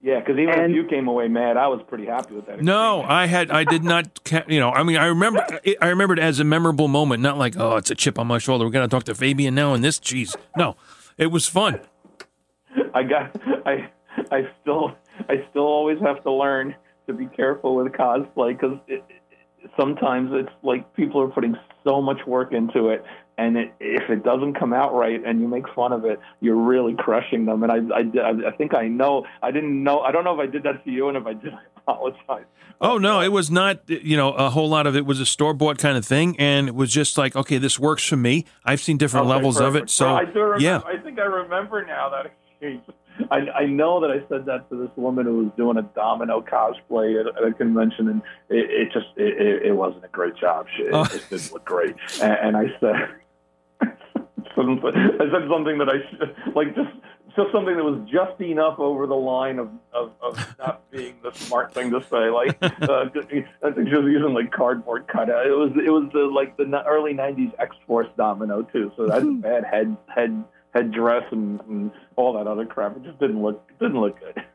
Yeah, 0.00 0.18
because 0.18 0.36
even 0.38 0.58
and, 0.58 0.72
if 0.72 0.76
you 0.76 0.84
came 0.88 1.06
away 1.06 1.28
mad, 1.28 1.56
I 1.56 1.68
was 1.68 1.80
pretty 1.86 2.06
happy 2.06 2.34
with 2.34 2.46
that. 2.46 2.54
Experience. 2.54 2.66
No, 2.66 3.02
I 3.02 3.26
had, 3.26 3.52
I 3.52 3.62
did 3.64 3.84
not. 3.84 4.18
You 4.48 4.58
know, 4.58 4.70
I 4.70 4.82
mean, 4.82 4.96
I 4.96 5.06
remember, 5.06 5.46
I 5.80 5.86
remember 5.88 6.14
it 6.14 6.18
as 6.18 6.40
a 6.40 6.44
memorable 6.44 6.88
moment, 6.88 7.22
not 7.22 7.38
like, 7.38 7.54
oh, 7.56 7.76
it's 7.76 7.90
a 7.90 7.94
chip 7.94 8.18
on 8.18 8.26
my 8.26 8.38
shoulder. 8.38 8.64
We're 8.64 8.72
gonna 8.72 8.88
talk 8.88 9.04
to 9.04 9.14
Fabian 9.14 9.54
now, 9.54 9.74
and 9.74 9.84
this, 9.84 9.98
cheese. 9.98 10.34
no, 10.56 10.74
it 11.18 11.26
was 11.26 11.46
fun. 11.46 11.80
I 12.94 13.02
got, 13.04 13.36
I, 13.66 13.90
I 14.32 14.48
still, 14.60 14.96
I 15.28 15.44
still 15.50 15.62
always 15.62 16.00
have 16.00 16.22
to 16.24 16.32
learn 16.32 16.74
to 17.06 17.12
be 17.12 17.26
careful 17.26 17.76
with 17.76 17.92
cosplay 17.92 18.58
because 18.58 18.78
it, 18.88 19.04
sometimes 19.78 20.30
it's 20.32 20.52
like 20.62 20.94
people 20.94 21.20
are 21.20 21.28
putting 21.28 21.56
so 21.84 22.00
much 22.00 22.18
work 22.26 22.52
into 22.52 22.88
it 22.88 23.04
and 23.38 23.56
it, 23.56 23.74
if 23.80 24.10
it 24.10 24.24
doesn't 24.24 24.54
come 24.54 24.72
out 24.72 24.94
right 24.94 25.20
and 25.24 25.40
you 25.40 25.48
make 25.48 25.64
fun 25.74 25.92
of 25.92 26.04
it, 26.04 26.20
you're 26.40 26.56
really 26.56 26.94
crushing 26.94 27.46
them. 27.46 27.62
And 27.62 27.72
I, 27.72 27.76
I, 27.94 28.48
I 28.48 28.50
think 28.56 28.74
I 28.74 28.88
know. 28.88 29.24
I 29.42 29.50
didn't 29.50 29.82
know. 29.82 30.00
I 30.00 30.12
don't 30.12 30.24
know 30.24 30.34
if 30.34 30.40
I 30.40 30.50
did 30.50 30.62
that 30.64 30.84
to 30.84 30.90
you, 30.90 31.08
and 31.08 31.16
if 31.16 31.26
I 31.26 31.32
did, 31.32 31.52
I 31.54 31.58
apologize. 31.76 32.44
Oh 32.80 32.98
no, 32.98 33.20
it 33.20 33.28
was 33.28 33.50
not. 33.50 33.88
You 33.88 34.16
know, 34.16 34.32
a 34.32 34.50
whole 34.50 34.68
lot 34.68 34.86
of 34.86 34.96
it 34.96 35.06
was 35.06 35.20
a 35.20 35.26
store 35.26 35.54
bought 35.54 35.78
kind 35.78 35.96
of 35.96 36.04
thing, 36.04 36.36
and 36.38 36.68
it 36.68 36.74
was 36.74 36.92
just 36.92 37.16
like, 37.16 37.36
okay, 37.36 37.58
this 37.58 37.78
works 37.78 38.04
for 38.04 38.16
me. 38.16 38.44
I've 38.64 38.80
seen 38.80 38.98
different 38.98 39.26
okay, 39.26 39.36
levels 39.36 39.56
perfect. 39.56 39.76
of 39.76 39.82
it, 39.84 39.90
so 39.90 40.14
I 40.14 40.20
remember, 40.20 40.56
yeah. 40.58 40.80
I 40.84 40.96
think 40.98 41.18
I 41.18 41.24
remember 41.24 41.84
now 41.84 42.10
that 42.10 42.26
exchange. 42.26 42.82
I, 43.30 43.38
I 43.50 43.66
know 43.66 44.00
that 44.00 44.10
I 44.10 44.26
said 44.28 44.46
that 44.46 44.68
to 44.70 44.76
this 44.76 44.90
woman 44.96 45.26
who 45.26 45.44
was 45.44 45.52
doing 45.56 45.76
a 45.76 45.82
domino 45.82 46.40
cosplay 46.40 47.20
at, 47.20 47.36
at 47.36 47.44
a 47.44 47.52
convention, 47.52 48.08
and 48.08 48.22
it, 48.48 48.70
it 48.70 48.92
just 48.92 49.06
it, 49.16 49.66
it, 49.66 49.72
wasn't 49.72 50.04
a 50.04 50.08
great 50.08 50.36
job. 50.36 50.66
It, 50.78 50.90
oh. 50.92 51.02
it 51.02 51.24
didn't 51.28 51.52
look 51.52 51.64
great, 51.64 51.96
and, 52.20 52.32
and 52.32 52.56
I 52.56 52.66
said 52.80 52.94
I 54.56 55.26
said 55.30 55.48
something 55.48 55.78
that 55.78 55.88
I 55.88 56.50
like 56.50 56.74
just 56.74 56.90
just 57.36 57.52
something 57.52 57.76
that 57.76 57.84
was 57.84 58.00
just 58.10 58.40
enough 58.40 58.78
over 58.78 59.06
the 59.06 59.14
line 59.14 59.58
of, 59.58 59.70
of, 59.92 60.12
of 60.20 60.54
not 60.58 60.90
being 60.90 61.14
the 61.22 61.32
smart 61.32 61.72
thing 61.72 61.90
to 61.90 62.02
say. 62.02 62.28
Like 62.28 62.58
uh, 62.62 63.06
I 63.62 63.70
think 63.70 63.88
she 63.88 63.94
was 63.94 64.06
using 64.06 64.34
like 64.34 64.52
cardboard 64.52 65.08
cutout. 65.08 65.46
It 65.46 65.56
was 65.56 65.72
it 65.72 65.90
was 65.90 66.10
the 66.12 66.20
like 66.20 66.56
the 66.56 66.82
early 66.86 67.14
'90s 67.14 67.52
X 67.58 67.74
Force 67.86 68.08
domino 68.16 68.62
too. 68.62 68.92
So 68.96 69.06
that's 69.06 69.24
bad 69.40 69.64
head 69.64 69.96
head 70.14 70.44
head 70.72 70.90
dress 70.92 71.24
and, 71.30 71.60
and 71.68 71.90
all 72.16 72.32
that 72.34 72.46
other 72.46 72.66
crap. 72.66 72.96
It 72.96 73.04
just 73.04 73.18
didn't 73.18 73.42
look 73.42 73.70
didn't 73.78 74.00
look 74.00 74.18
good. 74.18 74.42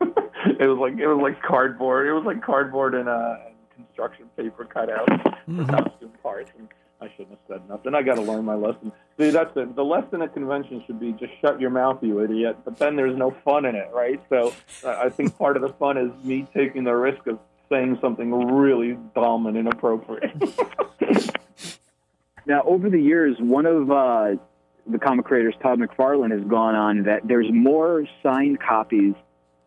it 0.60 0.66
was 0.66 0.78
like 0.78 0.98
it 0.98 1.06
was 1.06 1.20
like 1.20 1.42
cardboard. 1.42 2.06
It 2.06 2.12
was 2.12 2.24
like 2.24 2.42
cardboard 2.42 2.94
and 2.94 3.08
uh, 3.08 3.36
construction 3.74 4.26
paper 4.36 4.64
cutouts 4.64 5.22
for 5.22 5.50
mm-hmm. 5.50 5.66
costume 5.66 6.12
parts. 6.22 6.50
And 6.58 6.68
I 7.00 7.08
shouldn't 7.10 7.30
have 7.30 7.38
said 7.48 7.68
nothing. 7.68 7.94
I 7.94 8.02
got 8.02 8.16
to 8.16 8.22
learn 8.22 8.44
my 8.44 8.54
lesson. 8.54 8.90
See, 9.18 9.30
that's 9.30 9.56
it. 9.56 9.76
The 9.76 9.84
lesson 9.84 10.20
at 10.22 10.34
convention 10.34 10.82
should 10.86 10.98
be 10.98 11.12
just 11.12 11.32
shut 11.40 11.60
your 11.60 11.70
mouth, 11.70 12.02
you 12.02 12.20
idiot. 12.22 12.58
But 12.64 12.76
then 12.78 12.96
there's 12.96 13.16
no 13.16 13.36
fun 13.44 13.64
in 13.64 13.76
it, 13.76 13.88
right? 13.92 14.20
So 14.28 14.52
uh, 14.84 14.90
I 14.90 15.08
think 15.08 15.36
part 15.38 15.56
of 15.56 15.62
the 15.62 15.72
fun 15.74 15.96
is 15.96 16.10
me 16.24 16.46
taking 16.54 16.84
the 16.84 16.94
risk 16.94 17.26
of 17.28 17.38
saying 17.68 17.98
something 18.00 18.32
really 18.32 18.98
dumb 19.14 19.46
and 19.46 19.56
inappropriate. 19.56 20.34
now, 22.46 22.62
over 22.62 22.90
the 22.90 23.00
years, 23.00 23.36
one 23.38 23.66
of 23.66 23.90
uh, 23.90 24.36
the 24.90 24.98
comic 24.98 25.26
creators, 25.26 25.54
Todd 25.62 25.78
McFarlane, 25.78 26.30
has 26.30 26.46
gone 26.48 26.74
on 26.74 27.02
that 27.04 27.26
there's 27.26 27.50
more 27.50 28.06
signed 28.22 28.60
copies 28.60 29.14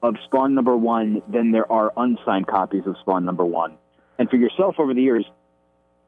of 0.02 0.16
Spawn 0.26 0.56
number 0.56 0.76
one 0.76 1.22
than 1.28 1.52
there 1.52 1.72
are 1.72 1.94
unsigned 1.96 2.48
copies 2.48 2.84
of 2.86 2.96
Spawn 3.02 3.26
number 3.26 3.46
one. 3.46 3.78
And 4.18 4.30
for 4.30 4.36
yourself 4.36 4.76
over 4.80 4.94
the 4.94 5.02
years, 5.02 5.26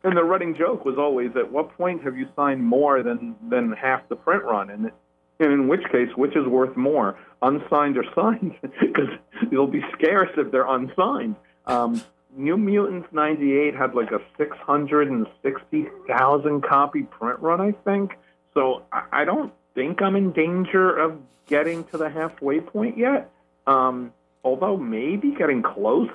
and 0.05 0.17
the 0.17 0.23
running 0.23 0.55
joke 0.55 0.85
was 0.85 0.97
always, 0.97 1.31
at 1.37 1.51
what 1.51 1.77
point 1.77 2.05
have 2.05 2.17
you 2.17 2.29
signed 2.37 2.65
more 2.65 3.03
than 3.03 3.35
than 3.49 3.73
half 3.73 4.09
the 4.09 4.17
print 4.17 4.45
run? 4.45 4.71
And, 4.71 4.93
and 5.41 5.53
in 5.53 5.69
which 5.69 5.83
case, 5.91 6.09
which 6.17 6.37
is 6.37 6.47
worth 6.47 6.77
more, 6.77 7.19
unsigned 7.43 7.99
or 7.99 8.05
signed? 8.15 8.55
Because 8.81 9.09
they'll 9.51 9.67
be 9.67 9.83
scarce 9.93 10.31
if 10.37 10.53
they're 10.53 10.67
unsigned. 10.67 11.37
Um, 11.67 12.01
New 12.37 12.57
Mutants 12.57 13.09
98 13.13 13.75
had 13.75 13.95
like 13.95 14.13
a 14.13 14.21
660,000 14.37 16.63
copy 16.63 17.03
print 17.03 17.41
run, 17.41 17.61
I 17.61 17.73
think. 17.85 18.13
So 18.55 18.83
I 19.13 19.25
don't 19.25 19.53
think 19.75 20.01
I'm 20.03 20.17
in 20.17 20.33
danger 20.33 20.97
of 20.97 21.17
getting 21.47 21.85
to 21.85 21.97
the 21.97 22.11
halfway 22.11 22.61
point 22.61 22.99
yet. 22.99 23.31
Um, 23.67 24.13
although 24.45 24.77
maybe 24.77 25.31
getting 25.33 25.63
close. 25.63 26.11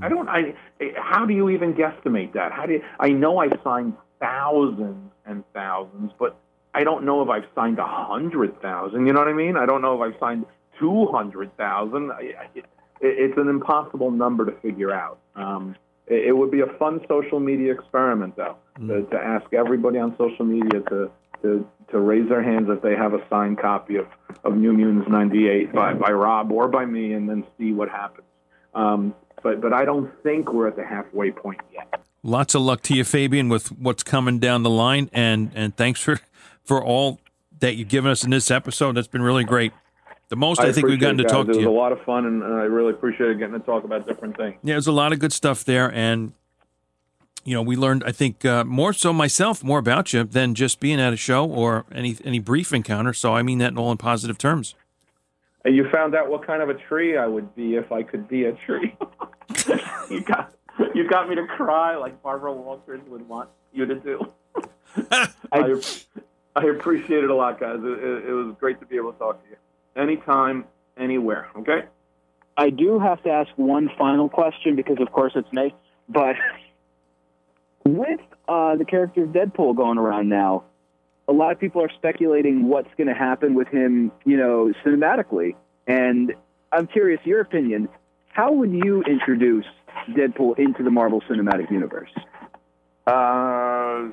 I 0.00 0.08
don't. 0.08 0.28
I. 0.28 0.54
How 0.96 1.26
do 1.26 1.34
you 1.34 1.50
even 1.50 1.74
guesstimate 1.74 2.34
that? 2.34 2.52
How 2.52 2.66
do 2.66 2.74
you? 2.74 2.84
I 3.00 3.08
know 3.08 3.38
I've 3.38 3.58
signed 3.64 3.94
thousands 4.20 5.10
and 5.26 5.42
thousands, 5.52 6.12
but 6.18 6.36
I 6.72 6.84
don't 6.84 7.04
know 7.04 7.20
if 7.22 7.28
I've 7.28 7.48
signed 7.54 7.80
a 7.80 7.86
hundred 7.86 8.60
thousand. 8.62 9.06
You 9.06 9.12
know 9.12 9.18
what 9.18 9.28
I 9.28 9.32
mean? 9.32 9.56
I 9.56 9.66
don't 9.66 9.82
know 9.82 10.00
if 10.00 10.14
I've 10.14 10.20
signed 10.20 10.46
two 10.78 11.06
hundred 11.06 11.56
thousand. 11.56 12.12
It's 13.00 13.36
an 13.36 13.48
impossible 13.48 14.12
number 14.12 14.46
to 14.46 14.52
figure 14.60 14.92
out. 14.92 15.18
Um, 15.34 15.76
it, 16.06 16.28
it 16.28 16.32
would 16.36 16.50
be 16.50 16.60
a 16.60 16.66
fun 16.78 17.00
social 17.08 17.40
media 17.40 17.72
experiment, 17.72 18.36
though, 18.36 18.56
mm. 18.78 18.88
to, 18.88 19.10
to 19.10 19.22
ask 19.22 19.52
everybody 19.52 19.98
on 19.98 20.14
social 20.18 20.44
media 20.44 20.80
to 20.88 21.10
to, 21.42 21.68
to 21.90 21.98
raise 21.98 22.28
their 22.28 22.42
hands 22.42 22.68
if 22.70 22.82
they 22.82 22.94
have 22.94 23.14
a 23.14 23.18
signed 23.28 23.58
copy 23.58 23.96
of, 23.96 24.06
of 24.44 24.56
New 24.56 24.72
Mutants 24.72 25.08
98 25.10 25.72
by, 25.72 25.92
by 25.92 26.10
Rob 26.10 26.50
or 26.52 26.68
by 26.68 26.84
me 26.84 27.12
and 27.12 27.28
then 27.28 27.44
see 27.58 27.72
what 27.72 27.88
happens. 27.88 28.26
Um, 28.74 29.14
but 29.42 29.60
but 29.60 29.72
I 29.72 29.84
don't 29.84 30.10
think 30.22 30.52
we're 30.52 30.68
at 30.68 30.76
the 30.76 30.84
halfway 30.84 31.30
point 31.32 31.60
yet. 31.72 32.00
Lots 32.22 32.54
of 32.54 32.62
luck 32.62 32.82
to 32.82 32.94
you, 32.94 33.02
Fabian, 33.04 33.48
with 33.48 33.72
what's 33.72 34.04
coming 34.04 34.38
down 34.38 34.62
the 34.62 34.70
line, 34.70 35.10
and 35.12 35.50
and 35.54 35.76
thanks 35.76 36.00
for 36.00 36.20
for 36.64 36.82
all 36.82 37.20
that 37.58 37.74
you've 37.74 37.88
given 37.88 38.10
us 38.10 38.22
in 38.22 38.30
this 38.30 38.50
episode. 38.50 38.96
That's 38.96 39.08
been 39.08 39.22
really 39.22 39.44
great. 39.44 39.72
The 40.32 40.36
most 40.36 40.62
I, 40.62 40.68
I 40.68 40.72
think 40.72 40.86
we've 40.86 40.98
gotten 40.98 41.18
to 41.18 41.24
talk 41.24 41.46
to 41.46 41.52
you. 41.52 41.58
It 41.58 41.66
was 41.66 41.66
a 41.66 41.78
lot 41.78 41.92
of 41.92 42.00
fun, 42.06 42.24
and 42.24 42.42
I 42.42 42.62
really 42.62 42.92
appreciated 42.92 43.38
getting 43.38 43.52
to 43.52 43.60
talk 43.60 43.84
about 43.84 44.06
different 44.06 44.34
things. 44.34 44.56
Yeah, 44.62 44.72
there's 44.72 44.86
a 44.86 44.90
lot 44.90 45.12
of 45.12 45.18
good 45.18 45.30
stuff 45.30 45.62
there, 45.62 45.92
and 45.92 46.32
you 47.44 47.52
know, 47.52 47.60
we 47.60 47.76
learned 47.76 48.02
I 48.06 48.12
think 48.12 48.42
uh, 48.46 48.64
more 48.64 48.94
so 48.94 49.12
myself 49.12 49.62
more 49.62 49.78
about 49.78 50.14
you 50.14 50.24
than 50.24 50.54
just 50.54 50.80
being 50.80 50.98
at 50.98 51.12
a 51.12 51.18
show 51.18 51.44
or 51.44 51.84
any 51.92 52.16
any 52.24 52.38
brief 52.38 52.72
encounter. 52.72 53.12
So 53.12 53.34
I 53.34 53.42
mean 53.42 53.58
that 53.58 53.72
in 53.72 53.76
all 53.76 53.92
in 53.92 53.98
positive 53.98 54.38
terms. 54.38 54.74
And 55.66 55.76
you 55.76 55.86
found 55.90 56.14
out 56.14 56.30
what 56.30 56.46
kind 56.46 56.62
of 56.62 56.70
a 56.70 56.74
tree 56.88 57.18
I 57.18 57.26
would 57.26 57.54
be 57.54 57.74
if 57.74 57.92
I 57.92 58.02
could 58.02 58.26
be 58.26 58.46
a 58.46 58.52
tree. 58.52 58.96
you 60.08 60.22
got 60.22 60.54
you 60.94 61.06
got 61.10 61.28
me 61.28 61.34
to 61.34 61.46
cry 61.46 61.94
like 61.94 62.22
Barbara 62.22 62.54
Walters 62.54 63.02
would 63.06 63.28
want 63.28 63.50
you 63.74 63.84
to 63.84 63.96
do. 63.96 64.32
I, 65.52 65.74
I 66.56 66.64
appreciate 66.64 67.22
it 67.22 67.28
a 67.28 67.34
lot, 67.34 67.60
guys. 67.60 67.80
It, 67.82 68.28
it 68.28 68.32
was 68.32 68.56
great 68.58 68.80
to 68.80 68.86
be 68.86 68.96
able 68.96 69.12
to 69.12 69.18
talk 69.18 69.44
to 69.44 69.50
you. 69.50 69.56
Anytime, 69.96 70.64
anywhere. 70.96 71.48
Okay. 71.56 71.82
I 72.56 72.70
do 72.70 72.98
have 72.98 73.22
to 73.24 73.30
ask 73.30 73.50
one 73.56 73.90
final 73.98 74.28
question 74.28 74.76
because, 74.76 74.98
of 75.00 75.10
course, 75.12 75.32
it's 75.34 75.48
May. 75.52 75.74
But 76.08 76.36
with 77.84 78.20
uh, 78.48 78.76
the 78.76 78.84
character 78.84 79.24
of 79.24 79.30
Deadpool 79.30 79.76
going 79.76 79.98
around 79.98 80.28
now, 80.28 80.64
a 81.28 81.32
lot 81.32 81.52
of 81.52 81.60
people 81.60 81.82
are 81.82 81.90
speculating 81.96 82.68
what's 82.68 82.90
going 82.96 83.08
to 83.08 83.14
happen 83.14 83.54
with 83.54 83.68
him, 83.68 84.12
you 84.24 84.36
know, 84.36 84.72
cinematically. 84.84 85.54
And 85.86 86.34
I'm 86.70 86.86
curious 86.86 87.20
your 87.24 87.40
opinion. 87.40 87.88
How 88.28 88.52
would 88.52 88.72
you 88.72 89.02
introduce 89.02 89.66
Deadpool 90.10 90.58
into 90.58 90.82
the 90.82 90.90
Marvel 90.90 91.22
Cinematic 91.22 91.70
Universe? 91.70 92.10
Uh, 93.06 94.08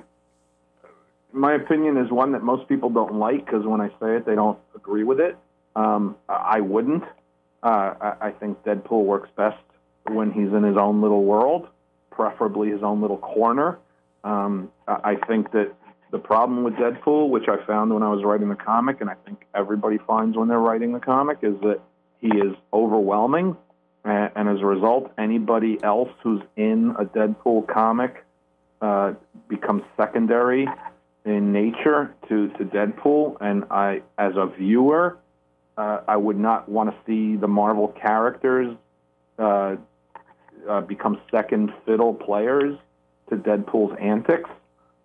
my 1.31 1.53
opinion 1.53 1.97
is 1.97 2.11
one 2.11 2.31
that 2.33 2.43
most 2.43 2.67
people 2.67 2.89
don't 2.89 3.15
like 3.15 3.45
because 3.45 3.65
when 3.65 3.81
I 3.81 3.89
say 3.99 4.17
it, 4.17 4.25
they 4.25 4.35
don't 4.35 4.57
agree 4.75 5.03
with 5.03 5.19
it. 5.19 5.37
Um, 5.75 6.15
I 6.27 6.61
wouldn't. 6.61 7.03
Uh, 7.61 8.15
I 8.21 8.33
think 8.39 8.63
Deadpool 8.63 9.03
works 9.03 9.29
best 9.35 9.57
when 10.07 10.31
he's 10.31 10.53
in 10.53 10.63
his 10.63 10.77
own 10.77 11.01
little 11.01 11.23
world, 11.23 11.67
preferably 12.09 12.69
his 12.69 12.83
own 12.83 13.01
little 13.01 13.17
corner. 13.17 13.77
Um, 14.23 14.71
I 14.87 15.15
think 15.27 15.51
that 15.51 15.73
the 16.11 16.19
problem 16.19 16.63
with 16.63 16.73
Deadpool, 16.75 17.29
which 17.29 17.47
I 17.47 17.63
found 17.65 17.93
when 17.93 18.03
I 18.03 18.09
was 18.09 18.23
writing 18.23 18.49
the 18.49 18.55
comic, 18.55 19.01
and 19.01 19.09
I 19.09 19.15
think 19.25 19.45
everybody 19.53 19.97
finds 20.07 20.37
when 20.37 20.47
they're 20.47 20.57
writing 20.57 20.93
the 20.93 20.99
comic, 20.99 21.39
is 21.43 21.59
that 21.61 21.81
he 22.19 22.27
is 22.27 22.55
overwhelming. 22.73 23.55
And, 24.05 24.49
as 24.49 24.61
a 24.61 24.65
result, 24.65 25.11
anybody 25.17 25.77
else 25.83 26.09
who's 26.23 26.41
in 26.55 26.95
a 26.97 27.05
Deadpool 27.05 27.67
comic 27.67 28.25
uh, 28.81 29.13
becomes 29.47 29.83
secondary 29.97 30.67
in 31.25 31.51
nature 31.51 32.15
to, 32.29 32.47
to 32.49 32.65
Deadpool. 32.65 33.37
And 33.41 33.65
I, 33.69 34.01
as 34.17 34.33
a 34.35 34.47
viewer, 34.47 35.17
uh, 35.79 36.01
I 36.09 36.17
would 36.17 36.37
not 36.37 36.67
want 36.67 36.89
to 36.89 36.95
see 37.07 37.37
the 37.37 37.47
Marvel 37.47 37.87
characters 37.87 38.75
uh, 39.37 39.77
uh, 40.67 40.81
become 40.81 41.21
second 41.31 41.71
fiddle 41.85 42.13
players 42.13 42.77
to 43.29 43.37
Deadpool's 43.37 43.97
antics. 43.97 44.49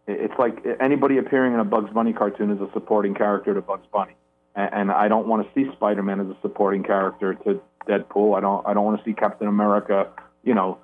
It's 0.09 0.35
like 0.37 0.67
anybody 0.81 1.19
appearing 1.19 1.55
in 1.55 1.61
a 1.61 1.65
Bugs 1.65 1.93
Bunny 1.93 2.13
cartoon 2.13 2.51
is 2.51 2.61
a 2.61 2.69
supporting 2.73 3.15
character 3.15 3.55
to 3.55 3.63
Bugs 3.63 3.87
Bunny, 3.93 4.17
and, 4.57 4.91
I 4.91 5.07
don't 5.07 5.29
want 5.29 5.47
to 5.47 5.55
see 5.55 5.73
Spider-Man 5.73 6.21
as 6.21 6.27
a 6.27 6.37
supporting 6.43 6.83
character 6.83 7.35
to 7.35 7.63
Deadpool. 7.89 8.37
I 8.37 8.41
don't. 8.41 8.67
I 8.67 8.75
don't 8.75 8.85
want 8.85 8.99
to 8.99 9.05
see 9.05 9.15
Captain 9.15 9.47
America, 9.47 10.09
you 10.43 10.55
know, 10.55 10.79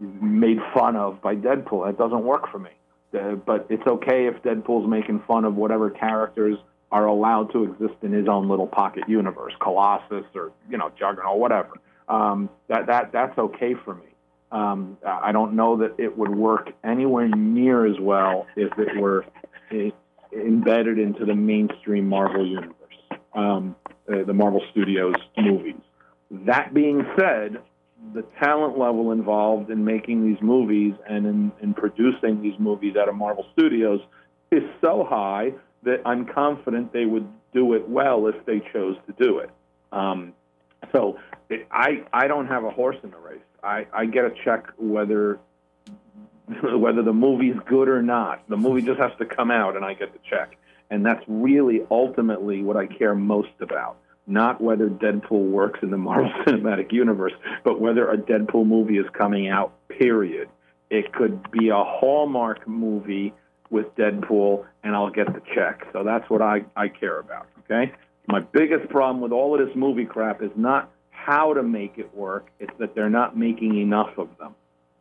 made 0.00 0.58
fun 0.74 0.96
of 0.96 1.22
by 1.22 1.36
Deadpool. 1.36 1.86
That 1.86 1.96
doesn't 1.96 2.24
work 2.24 2.50
for 2.50 2.58
me. 2.58 2.70
Uh, 3.18 3.36
but 3.36 3.66
it's 3.70 3.86
okay 3.86 4.26
if 4.26 4.42
Deadpool's 4.42 4.88
making 4.88 5.22
fun 5.28 5.44
of 5.44 5.54
whatever 5.54 5.90
characters 5.90 6.58
are 6.92 7.06
allowed 7.06 7.50
to 7.52 7.64
exist 7.64 7.94
in 8.02 8.12
his 8.12 8.28
own 8.28 8.48
little 8.48 8.66
pocket 8.66 9.04
universe, 9.08 9.54
Colossus 9.60 10.26
or 10.34 10.52
you 10.70 10.76
know 10.76 10.92
Juggernaut, 10.98 11.38
whatever. 11.38 11.80
Um, 12.08 12.50
that 12.68 12.86
that 12.86 13.10
that's 13.12 13.36
okay 13.38 13.74
for 13.84 13.94
me. 13.94 14.04
Um, 14.52 14.98
I 15.04 15.32
don't 15.32 15.56
know 15.56 15.78
that 15.78 15.94
it 15.98 16.16
would 16.16 16.36
work 16.36 16.70
anywhere 16.84 17.26
near 17.26 17.86
as 17.86 17.98
well 17.98 18.46
if 18.54 18.70
it 18.78 19.00
were 19.00 19.24
embedded 20.30 20.98
into 20.98 21.24
the 21.24 21.34
mainstream 21.34 22.06
Marvel 22.06 22.46
universe, 22.46 22.74
um, 23.34 23.74
uh, 24.12 24.24
the 24.26 24.34
Marvel 24.34 24.62
Studios 24.70 25.14
movies. 25.38 25.80
That 26.30 26.74
being 26.74 27.06
said, 27.18 27.62
the 28.12 28.24
talent 28.42 28.78
level 28.78 29.12
involved 29.12 29.70
in 29.70 29.86
making 29.86 30.26
these 30.26 30.42
movies 30.42 30.92
and 31.08 31.24
in, 31.24 31.52
in 31.62 31.72
producing 31.72 32.42
these 32.42 32.58
movies 32.58 32.94
out 32.96 33.08
of 33.08 33.14
Marvel 33.14 33.46
Studios 33.54 34.00
is 34.50 34.62
so 34.82 35.06
high 35.08 35.52
that 35.82 36.00
I'm 36.06 36.26
confident 36.26 36.92
they 36.92 37.06
would 37.06 37.28
do 37.52 37.74
it 37.74 37.88
well 37.88 38.26
if 38.26 38.46
they 38.46 38.60
chose 38.72 38.96
to 39.06 39.12
do 39.18 39.38
it. 39.38 39.50
Um, 39.90 40.32
so 40.92 41.18
it, 41.48 41.66
I 41.70 42.04
I 42.12 42.26
don't 42.28 42.46
have 42.46 42.64
a 42.64 42.70
horse 42.70 42.96
in 43.02 43.10
the 43.10 43.18
race. 43.18 43.40
I, 43.62 43.86
I 43.92 44.06
get 44.06 44.24
a 44.24 44.32
check 44.44 44.66
whether 44.78 45.38
whether 46.62 47.02
the 47.02 47.12
movie's 47.12 47.56
good 47.66 47.88
or 47.88 48.02
not. 48.02 48.42
The 48.48 48.56
movie 48.56 48.82
just 48.82 49.00
has 49.00 49.12
to 49.18 49.24
come 49.24 49.50
out 49.50 49.76
and 49.76 49.84
I 49.84 49.94
get 49.94 50.12
the 50.12 50.18
check. 50.28 50.56
And 50.90 51.06
that's 51.06 51.24
really 51.26 51.82
ultimately 51.90 52.62
what 52.62 52.76
I 52.76 52.86
care 52.86 53.14
most 53.14 53.52
about. 53.60 53.96
Not 54.26 54.60
whether 54.60 54.88
Deadpool 54.88 55.50
works 55.50 55.80
in 55.82 55.90
the 55.90 55.96
Marvel 55.96 56.30
Cinematic 56.46 56.92
Universe, 56.92 57.32
but 57.64 57.80
whether 57.80 58.10
a 58.10 58.16
Deadpool 58.16 58.66
movie 58.66 58.98
is 58.98 59.06
coming 59.12 59.48
out, 59.48 59.72
period. 59.88 60.48
It 60.90 61.12
could 61.12 61.50
be 61.50 61.70
a 61.70 61.82
Hallmark 61.82 62.68
movie 62.68 63.32
with 63.72 63.94
Deadpool 63.96 64.64
and 64.84 64.94
I'll 64.94 65.10
get 65.10 65.26
the 65.32 65.42
check. 65.54 65.86
So 65.92 66.04
that's 66.04 66.28
what 66.30 66.42
I, 66.42 66.64
I 66.76 66.88
care 66.88 67.18
about. 67.18 67.46
Okay. 67.64 67.92
My 68.28 68.40
biggest 68.40 68.88
problem 68.88 69.20
with 69.20 69.32
all 69.32 69.58
of 69.58 69.66
this 69.66 69.74
movie 69.74 70.04
crap 70.04 70.42
is 70.42 70.50
not 70.54 70.90
how 71.10 71.54
to 71.54 71.62
make 71.62 71.94
it 71.98 72.14
work; 72.14 72.50
it's 72.60 72.72
that 72.78 72.94
they're 72.94 73.10
not 73.10 73.36
making 73.36 73.76
enough 73.80 74.16
of 74.18 74.28
them. 74.38 74.54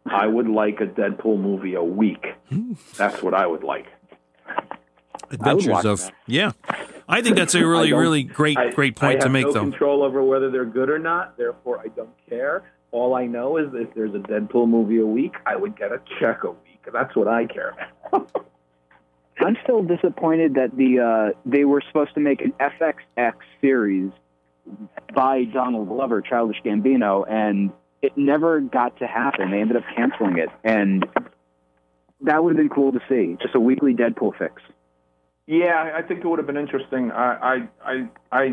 I 0.05 0.25
would 0.25 0.47
like 0.61 0.79
a 0.81 0.85
Deadpool 0.87 1.39
movie 1.39 1.75
a 1.75 1.83
week. 1.83 2.25
That's 2.97 3.21
what 3.21 3.33
I 3.35 3.45
would 3.45 3.63
like. 3.63 3.85
Adventures 5.29 5.85
of 5.85 5.99
that. 6.01 6.13
yeah. 6.25 6.51
I 7.07 7.21
think 7.21 7.35
that's 7.35 7.55
a 7.55 7.65
really 7.65 7.93
really 7.93 8.23
great 8.23 8.57
I- 8.57 8.71
great 8.71 8.97
I 9.01 9.07
point 9.07 9.21
to 9.21 9.29
make 9.29 9.45
no 9.45 9.53
though. 9.53 9.61
control 9.61 10.03
over 10.03 10.23
whether 10.23 10.49
they're 10.49 10.65
good 10.65 10.89
or 10.89 10.99
not. 10.99 11.37
Therefore, 11.37 11.79
I 11.79 11.87
don't 11.89 12.09
care. 12.29 12.63
All 12.91 13.13
I 13.15 13.25
know 13.25 13.57
is 13.57 13.67
if 13.73 13.93
there's 13.93 14.13
a 14.13 14.19
Deadpool 14.19 14.67
movie 14.67 14.99
a 14.99 15.05
week, 15.05 15.35
I 15.45 15.55
would 15.55 15.77
get 15.77 15.91
a 15.91 16.01
check 16.19 16.43
a 16.43 16.51
week. 16.51 16.85
That's 16.91 17.15
what 17.15 17.27
I 17.27 17.45
care 17.45 17.75
about. 18.11 18.45
I'm 19.45 19.57
still 19.63 19.83
disappointed 19.83 20.55
that 20.55 20.75
the 20.75 20.99
uh, 21.33 21.39
they 21.45 21.65
were 21.65 21.81
supposed 21.87 22.13
to 22.15 22.19
make 22.19 22.41
an 22.41 22.53
FXX 22.59 23.33
series 23.59 24.11
by 25.13 25.45
Donald 25.45 25.87
Glover, 25.87 26.21
Childish 26.21 26.57
Gambino, 26.63 27.25
and 27.29 27.71
it 28.01 28.17
never 28.17 28.59
got 28.59 28.97
to 28.99 29.07
happen. 29.07 29.51
They 29.51 29.61
ended 29.61 29.77
up 29.77 29.83
canceling 29.95 30.37
it, 30.37 30.49
and 30.63 31.05
that 32.21 32.43
would 32.43 32.51
have 32.51 32.57
been 32.57 32.69
cool 32.69 32.91
to 32.91 32.99
see. 33.09 33.37
Just 33.41 33.55
a 33.55 33.59
weekly 33.59 33.93
Deadpool 33.93 34.37
fix. 34.37 34.61
Yeah, 35.47 35.91
I 35.95 36.01
think 36.01 36.23
it 36.23 36.27
would 36.27 36.39
have 36.39 36.47
been 36.47 36.57
interesting. 36.57 37.11
I, 37.11 37.67
I, 37.83 37.83
I, 37.83 38.09
I, 38.31 38.51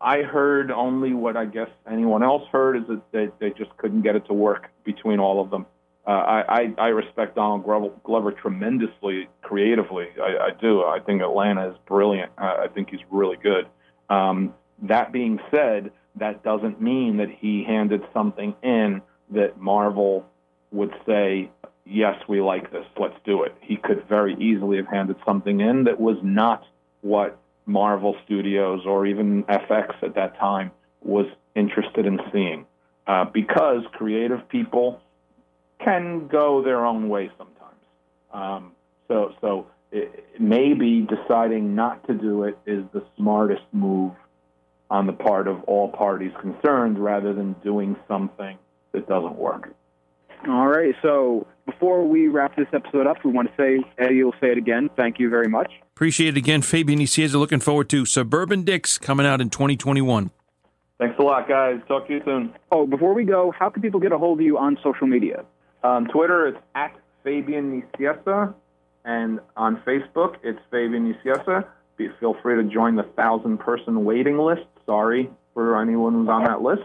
I 0.00 0.22
heard 0.22 0.70
only 0.70 1.12
what 1.12 1.36
I 1.36 1.44
guess 1.44 1.68
anyone 1.90 2.22
else 2.22 2.44
heard 2.50 2.76
is 2.76 2.84
that 2.88 3.02
they, 3.12 3.28
they 3.40 3.50
just 3.50 3.76
couldn't 3.76 4.02
get 4.02 4.16
it 4.16 4.26
to 4.26 4.32
work 4.32 4.70
between 4.84 5.18
all 5.18 5.42
of 5.42 5.50
them. 5.50 5.66
Uh, 6.10 6.42
I, 6.48 6.74
I, 6.76 6.88
respect 6.88 7.36
Donald 7.36 7.62
Glover, 7.62 7.90
Glover 8.02 8.32
tremendously 8.32 9.28
creatively. 9.42 10.08
I, 10.20 10.48
I 10.48 10.50
do. 10.60 10.82
I 10.82 10.98
think 10.98 11.22
Atlanta 11.22 11.70
is 11.70 11.76
brilliant. 11.86 12.32
I, 12.36 12.64
I 12.64 12.66
think 12.66 12.90
he's 12.90 12.98
really 13.12 13.36
good. 13.36 13.68
Um, 14.08 14.52
that 14.82 15.12
being 15.12 15.38
said, 15.52 15.92
that 16.16 16.42
doesn't 16.42 16.82
mean 16.82 17.18
that 17.18 17.28
he 17.30 17.62
handed 17.62 18.02
something 18.12 18.56
in 18.60 19.02
that 19.30 19.60
Marvel 19.60 20.26
would 20.72 20.92
say, 21.06 21.48
yes, 21.86 22.20
we 22.26 22.40
like 22.40 22.72
this, 22.72 22.86
let's 22.98 23.14
do 23.24 23.44
it. 23.44 23.54
He 23.60 23.76
could 23.76 24.08
very 24.08 24.34
easily 24.34 24.78
have 24.78 24.88
handed 24.88 25.14
something 25.24 25.60
in 25.60 25.84
that 25.84 26.00
was 26.00 26.16
not 26.24 26.64
what 27.02 27.38
Marvel 27.66 28.16
Studios 28.24 28.84
or 28.84 29.06
even 29.06 29.44
FX 29.44 30.02
at 30.02 30.16
that 30.16 30.36
time 30.40 30.72
was 31.02 31.26
interested 31.54 32.04
in 32.04 32.18
seeing. 32.32 32.66
Uh, 33.06 33.26
because 33.26 33.84
creative 33.92 34.48
people 34.48 35.00
can 35.84 36.28
go 36.28 36.62
their 36.62 36.84
own 36.84 37.08
way 37.08 37.30
sometimes. 37.38 37.76
Um, 38.32 38.72
so, 39.08 39.34
so 39.40 39.66
it, 39.92 40.24
maybe 40.38 41.06
deciding 41.08 41.74
not 41.74 42.06
to 42.06 42.14
do 42.14 42.44
it 42.44 42.58
is 42.66 42.84
the 42.92 43.04
smartest 43.16 43.62
move 43.72 44.12
on 44.90 45.06
the 45.06 45.12
part 45.12 45.46
of 45.46 45.62
all 45.64 45.88
parties 45.88 46.32
concerned 46.40 46.98
rather 46.98 47.32
than 47.32 47.54
doing 47.62 47.96
something 48.08 48.58
that 48.92 49.08
doesn't 49.08 49.36
work. 49.36 49.72
All 50.48 50.68
right. 50.68 50.94
So 51.02 51.46
before 51.66 52.06
we 52.06 52.28
wrap 52.28 52.56
this 52.56 52.66
episode 52.72 53.06
up, 53.06 53.18
we 53.24 53.30
want 53.30 53.48
to 53.48 53.54
say, 53.56 53.84
Eddie 53.98 54.16
you'll 54.16 54.34
say 54.40 54.50
it 54.50 54.58
again. 54.58 54.90
Thank 54.96 55.18
you 55.18 55.28
very 55.28 55.48
much. 55.48 55.70
Appreciate 55.94 56.28
it 56.28 56.38
again, 56.38 56.62
Fabian 56.62 56.98
Nicieza. 56.98 57.34
Looking 57.34 57.60
forward 57.60 57.88
to 57.90 58.06
Suburban 58.06 58.62
Dicks 58.62 58.98
coming 58.98 59.26
out 59.26 59.40
in 59.40 59.50
2021. 59.50 60.30
Thanks 60.98 61.16
a 61.18 61.22
lot, 61.22 61.48
guys. 61.48 61.80
Talk 61.88 62.08
to 62.08 62.14
you 62.14 62.22
soon. 62.24 62.54
Oh, 62.72 62.86
before 62.86 63.14
we 63.14 63.24
go, 63.24 63.52
how 63.58 63.70
can 63.70 63.82
people 63.82 64.00
get 64.00 64.12
a 64.12 64.18
hold 64.18 64.40
of 64.40 64.44
you 64.44 64.58
on 64.58 64.78
social 64.82 65.06
media? 65.06 65.44
On 65.82 66.06
Twitter, 66.08 66.48
is 66.48 66.54
at 66.74 66.94
Fabian 67.24 67.82
Nicieza, 67.82 68.54
and 69.04 69.40
on 69.56 69.76
Facebook, 69.86 70.36
it's 70.42 70.60
Fabian 70.70 71.12
Nicieza. 71.12 71.66
Be, 71.96 72.08
feel 72.20 72.34
free 72.42 72.56
to 72.62 72.64
join 72.68 72.96
the 72.96 73.02
thousand 73.02 73.58
person 73.58 74.04
waiting 74.04 74.38
list. 74.38 74.66
Sorry 74.86 75.30
for 75.54 75.80
anyone 75.80 76.12
who's 76.14 76.28
on 76.28 76.44
that 76.44 76.62
list. 76.62 76.82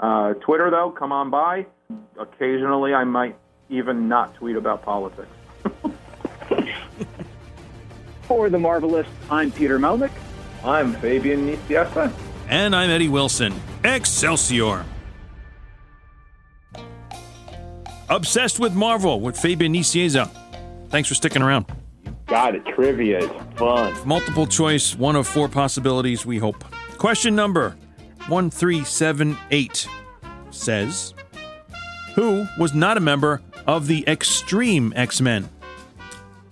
Uh, 0.00 0.34
Twitter, 0.34 0.70
though, 0.70 0.90
come 0.90 1.12
on 1.12 1.30
by. 1.30 1.66
Occasionally, 2.18 2.94
I 2.94 3.04
might 3.04 3.36
even 3.68 4.08
not 4.08 4.34
tweet 4.34 4.56
about 4.56 4.82
politics. 4.82 5.28
For 8.22 8.48
the 8.48 8.58
Marvelists, 8.58 9.06
I'm 9.30 9.52
Peter 9.52 9.78
Melnick. 9.78 10.10
I'm 10.64 10.94
Fabian 10.94 11.46
Nicieza. 11.46 12.12
And 12.48 12.74
I'm 12.74 12.90
Eddie 12.90 13.08
Wilson. 13.08 13.54
Excelsior! 13.84 14.84
Obsessed 18.12 18.60
with 18.60 18.74
Marvel 18.74 19.20
with 19.20 19.40
Fabian 19.40 19.72
Nicieza. 19.72 20.28
Thanks 20.90 21.08
for 21.08 21.14
sticking 21.14 21.40
around. 21.40 21.64
You 22.04 22.14
Got 22.26 22.54
it. 22.54 22.62
Trivia 22.66 23.20
is 23.20 23.30
fun. 23.56 23.96
Multiple 24.06 24.46
choice, 24.46 24.94
one 24.94 25.16
of 25.16 25.26
four 25.26 25.48
possibilities, 25.48 26.26
we 26.26 26.36
hope. 26.36 26.62
Question 26.98 27.34
number 27.34 27.70
1378 28.28 29.88
says 30.50 31.14
Who 32.14 32.46
was 32.58 32.74
not 32.74 32.98
a 32.98 33.00
member 33.00 33.40
of 33.66 33.86
the 33.86 34.04
Extreme 34.06 34.92
X 34.94 35.22
Men? 35.22 35.48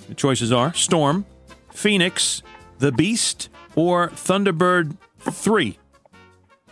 The 0.08 0.14
choices 0.14 0.50
are 0.52 0.72
Storm, 0.72 1.26
Phoenix, 1.72 2.42
The 2.78 2.90
Beast, 2.90 3.50
or 3.76 4.08
Thunderbird 4.08 4.96
3. 5.18 5.78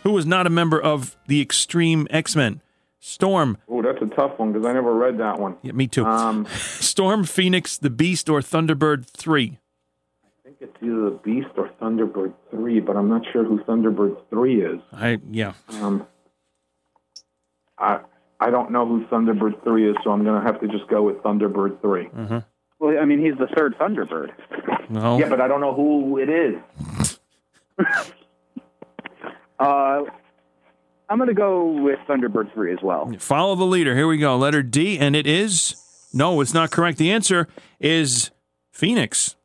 Who 0.01 0.13
was 0.13 0.25
not 0.25 0.47
a 0.47 0.49
member 0.49 0.81
of 0.81 1.15
the 1.27 1.41
Extreme 1.41 2.07
X 2.09 2.35
Men? 2.35 2.63
Storm, 3.09 3.57
Oh, 3.67 3.81
that's 3.81 4.01
a 4.01 4.05
tough 4.15 4.37
one 4.37 4.53
because 4.53 4.67
I 4.67 4.73
never 4.73 4.93
read 4.93 5.17
that 5.19 5.39
one. 5.39 5.57
yeah, 5.63 5.71
me 5.71 5.87
too. 5.87 6.05
Um, 6.05 6.45
Storm, 6.49 7.23
Phoenix, 7.23 7.77
The 7.77 7.89
Beast, 7.89 8.29
or 8.29 8.39
Thunderbird 8.41 9.05
3? 9.07 9.57
I 10.23 10.27
think 10.43 10.57
it's 10.61 10.75
either 10.81 11.09
the 11.09 11.19
Beast 11.23 11.49
or 11.57 11.69
Thunderbird 11.81 12.33
3, 12.51 12.79
but 12.81 12.95
I'm 12.95 13.09
not 13.09 13.23
sure 13.33 13.43
who 13.43 13.59
Thunderbird 13.63 14.17
3 14.29 14.61
is. 14.63 14.79
I, 14.93 15.19
yeah. 15.31 15.53
Um, 15.81 16.05
I 17.77 18.01
I 18.39 18.49
don't 18.51 18.71
know 18.71 18.85
who 18.87 19.05
Thunderbird 19.07 19.63
3 19.63 19.89
is, 19.91 19.97
so 20.03 20.11
I'm 20.11 20.23
going 20.23 20.39
to 20.39 20.45
have 20.45 20.61
to 20.61 20.67
just 20.67 20.87
go 20.87 21.01
with 21.03 21.17
Thunderbird 21.17 21.81
3. 21.81 22.09
Well, 22.79 22.97
I 22.97 23.03
mean, 23.05 23.19
he's 23.19 23.37
the 23.37 23.47
third 23.57 23.75
Thunderbird. 23.77 24.29
No. 24.89 25.19
Yeah, 25.19 25.27
but 25.29 25.41
I 25.41 25.47
don't 25.49 25.59
know 25.61 25.73
who 25.73 26.17
it 26.19 26.29
is. 26.29 26.55
Uh, 29.59 30.03
I'm 31.09 31.17
going 31.17 31.27
to 31.29 31.33
go 31.33 31.65
with 31.65 31.97
Thunderbird 32.07 32.53
3 32.53 32.73
as 32.73 32.79
well. 32.83 33.11
Follow 33.19 33.55
the 33.55 33.63
leader. 33.65 33.95
Here 33.95 34.07
we 34.07 34.17
go. 34.17 34.37
Letter 34.37 34.61
D, 34.61 34.99
and 34.99 35.15
it 35.15 35.25
is 35.25 35.75
no, 36.13 36.39
it's 36.41 36.53
not 36.53 36.71
correct. 36.71 36.97
The 36.97 37.11
answer 37.11 37.47
is 37.79 38.31
Phoenix. 38.71 39.35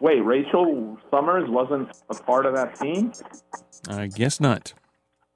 Wait, 0.00 0.20
Rachel 0.24 0.96
Summers 1.10 1.48
wasn't 1.48 1.88
a 2.10 2.14
part 2.14 2.46
of 2.46 2.54
that 2.54 2.78
team? 2.78 3.12
I 3.88 4.06
guess 4.06 4.40
not. 4.40 4.72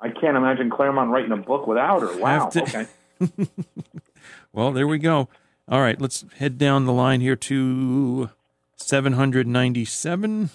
I 0.00 0.08
can't 0.08 0.36
imagine 0.36 0.70
Claremont 0.70 1.10
writing 1.10 1.32
a 1.32 1.36
book 1.36 1.66
without 1.66 2.00
her. 2.02 2.16
Wow. 2.18 2.50
Have 2.50 2.50
to- 2.50 2.62
Okay. 2.62 3.50
Well, 4.52 4.70
there 4.70 4.86
we 4.86 4.98
go. 4.98 5.28
All 5.66 5.80
right, 5.80 5.98
let's 6.00 6.24
head 6.36 6.58
down 6.58 6.84
the 6.84 6.92
line 6.92 7.20
here 7.22 7.34
to 7.36 8.28
797. 8.76 10.50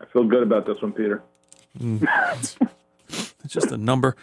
I 0.00 0.04
feel 0.12 0.24
good 0.24 0.42
about 0.42 0.66
this 0.66 0.76
one, 0.80 0.92
Peter. 0.92 1.22
It's 3.44 3.54
just 3.54 3.72
a 3.72 3.78
number. 3.78 4.14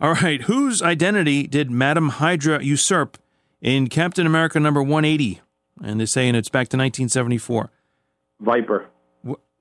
All 0.00 0.14
right, 0.14 0.40
whose 0.42 0.80
identity 0.80 1.46
did 1.46 1.70
Madam 1.70 2.08
Hydra 2.08 2.62
usurp 2.64 3.18
in 3.60 3.88
Captain 3.88 4.26
America 4.26 4.58
number 4.58 4.82
180? 4.82 5.42
And 5.84 6.00
they're 6.00 6.06
saying 6.06 6.34
it's 6.34 6.48
back 6.48 6.68
to 6.68 6.76
1974. 6.78 7.70
Viper. 8.40 8.86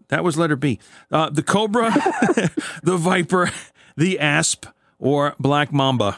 That 0.08 0.24
was 0.24 0.38
letter 0.38 0.56
B. 0.56 0.80
Uh, 1.12 1.30
the 1.30 1.44
Cobra, 1.44 1.92
the 2.84 2.96
Viper, 2.98 3.52
the 3.98 4.18
Asp, 4.20 4.66
or 4.98 5.36
Black 5.40 5.74
Mamba. 5.74 6.18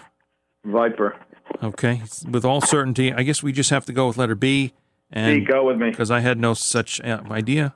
Viper. 0.64 1.16
Okay, 1.64 2.02
with 2.30 2.46
all 2.46 2.62
certainty, 2.62 3.12
I 3.12 3.24
guess 3.24 3.42
we 3.44 3.52
just 3.52 3.70
have 3.72 3.86
to 3.86 3.94
go 3.94 4.08
with 4.08 4.18
letter 4.18 4.36
B. 4.36 4.68
B, 4.68 4.74
And 5.12 5.48
go 5.48 5.66
with 5.66 5.78
me. 5.78 5.90
because 5.90 6.12
I 6.12 6.20
had 6.20 6.40
no 6.40 6.54
such 6.54 7.02
uh, 7.02 7.22
idea. 7.30 7.74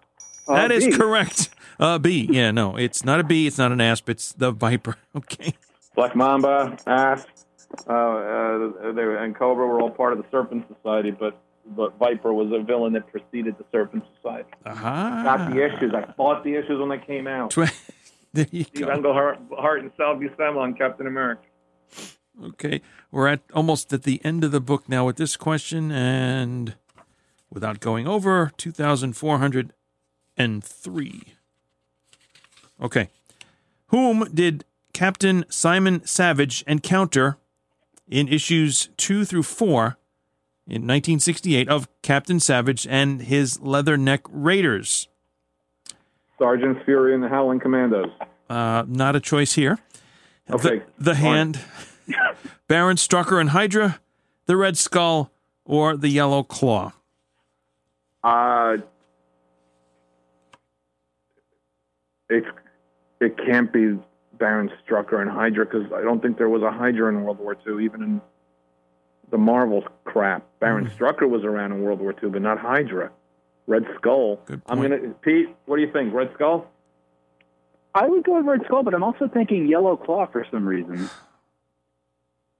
Uh, 0.47 0.55
that 0.55 0.71
is 0.71 0.95
correct. 0.95 1.49
Uh, 1.79 1.97
B. 1.99 2.27
Yeah, 2.31 2.51
no, 2.51 2.77
it's 2.77 3.03
not 3.03 3.19
a 3.19 3.23
bee. 3.23 3.47
It's 3.47 3.57
not 3.57 3.71
an 3.71 3.81
asp. 3.81 4.09
It's 4.09 4.31
the 4.33 4.51
viper. 4.51 4.97
Okay. 5.15 5.53
Black 5.95 6.13
Mamba, 6.13 6.77
Asp, 6.87 7.27
uh, 7.87 7.91
uh, 7.93 8.91
they 8.91 9.01
and 9.01 9.33
Cobra 9.33 9.65
were 9.65 9.79
all 9.79 9.89
part 9.89 10.11
of 10.11 10.19
the 10.19 10.25
Serpent 10.29 10.65
Society, 10.67 11.09
but 11.11 11.39
but 11.67 11.97
Viper 11.97 12.33
was 12.33 12.51
a 12.51 12.61
villain 12.63 12.91
that 12.93 13.07
preceded 13.09 13.57
the 13.57 13.63
Serpent 13.71 14.03
Society. 14.17 14.49
Aha. 14.65 15.21
Got 15.23 15.51
the 15.53 15.65
issues. 15.65 15.93
I 15.95 16.01
bought 16.17 16.43
the 16.43 16.53
issues 16.55 16.79
when 16.79 16.89
they 16.89 16.97
came 17.05 17.27
out. 17.27 17.55
There 18.33 18.45
you 18.51 18.65
Steve 18.65 18.87
go. 18.87 18.91
Englehart 18.93 19.39
Hart 19.57 19.79
and 19.79 19.91
Sal 19.95 20.15
Buscema 20.17 20.57
on 20.57 20.73
Captain 20.73 21.07
America. 21.07 21.43
Okay, 22.43 22.81
we're 23.09 23.27
at 23.29 23.39
almost 23.53 23.93
at 23.93 24.03
the 24.03 24.19
end 24.25 24.43
of 24.43 24.51
the 24.51 24.59
book 24.59 24.89
now 24.89 25.05
with 25.05 25.15
this 25.15 25.37
question, 25.37 25.89
and 25.89 26.75
without 27.49 27.79
going 27.79 28.05
over, 28.07 28.51
two 28.57 28.71
thousand 28.71 29.13
four 29.13 29.37
hundred 29.37 29.71
and 30.37 30.63
three. 30.63 31.23
Okay, 32.81 33.09
whom 33.87 34.27
did 34.33 34.65
Captain 34.93 35.45
Simon 35.49 36.05
Savage 36.05 36.63
encounter 36.67 37.37
in 38.07 38.27
issues 38.27 38.89
two 38.97 39.25
through 39.25 39.43
four 39.43 39.97
in 40.67 40.81
1968 40.81 41.69
of 41.69 41.87
Captain 42.01 42.39
Savage 42.39 42.85
and 42.87 43.21
his 43.21 43.57
Leatherneck 43.59 44.21
Raiders? 44.29 45.07
Sergeant 46.37 46.83
Fury 46.83 47.13
and 47.13 47.23
the 47.23 47.29
Howling 47.29 47.59
Commandos. 47.59 48.09
Uh, 48.49 48.83
not 48.87 49.15
a 49.15 49.19
choice 49.19 49.53
here. 49.53 49.79
Okay. 50.49 50.81
The, 50.97 51.03
the. 51.03 51.15
Hand, 51.15 51.59
Baron 52.67 52.97
Strucker 52.97 53.39
and 53.39 53.51
Hydra, 53.51 53.99
the 54.45 54.57
Red 54.57 54.77
Skull, 54.77 55.31
or 55.63 55.95
the 55.97 56.09
Yellow 56.09 56.43
Claw. 56.43 56.93
Uh, 58.23 58.77
it 62.29 62.43
it 63.19 63.37
can't 63.37 63.71
be 63.71 63.97
Baron 64.37 64.69
Strucker 64.85 65.21
and 65.21 65.29
Hydra 65.29 65.65
because 65.65 65.91
I 65.93 66.01
don't 66.01 66.21
think 66.21 66.37
there 66.37 66.49
was 66.49 66.61
a 66.63 66.71
Hydra 66.71 67.09
in 67.09 67.23
World 67.23 67.39
War 67.39 67.55
II, 67.67 67.83
even 67.85 68.01
in 68.03 68.21
the 69.31 69.37
Marvel 69.37 69.83
crap. 70.03 70.43
Baron 70.59 70.85
Hmm. 70.85 70.91
Strucker 71.03 71.29
was 71.29 71.43
around 71.43 71.71
in 71.71 71.81
World 71.81 71.99
War 71.99 72.13
II, 72.21 72.29
but 72.29 72.41
not 72.41 72.59
Hydra. 72.59 73.11
Red 73.67 73.85
Skull. 73.97 74.39
Good 74.45 74.61
I'm 74.67 74.81
gonna 74.81 74.97
Pete. 75.21 75.49
What 75.65 75.77
do 75.77 75.81
you 75.81 75.91
think? 75.91 76.13
Red 76.13 76.31
Skull? 76.35 76.67
I 77.95 78.07
would 78.07 78.23
go 78.25 78.35
with 78.37 78.45
Red 78.45 78.61
Skull, 78.65 78.83
but 78.83 78.93
I'm 78.93 79.03
also 79.03 79.27
thinking 79.27 79.67
Yellow 79.67 79.95
Claw 79.95 80.27
for 80.27 80.45
some 80.51 80.67
reason. 80.67 81.09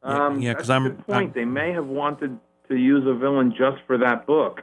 Yeah, 0.08 0.26
Um, 0.28 0.40
yeah, 0.40 0.54
that's 0.54 0.64
'cause 0.64 0.70
a 0.70 0.74
I'm- 0.74 0.84
good 0.84 1.08
point. 1.08 1.18
I'm- 1.18 1.32
they 1.34 1.46
may 1.46 1.72
have 1.72 1.88
wanted 1.88 2.38
to 2.68 2.76
use 2.76 3.08
a 3.08 3.14
villain 3.16 3.52
just 3.58 3.82
for 3.88 3.98
that 3.98 4.28
book. 4.28 4.62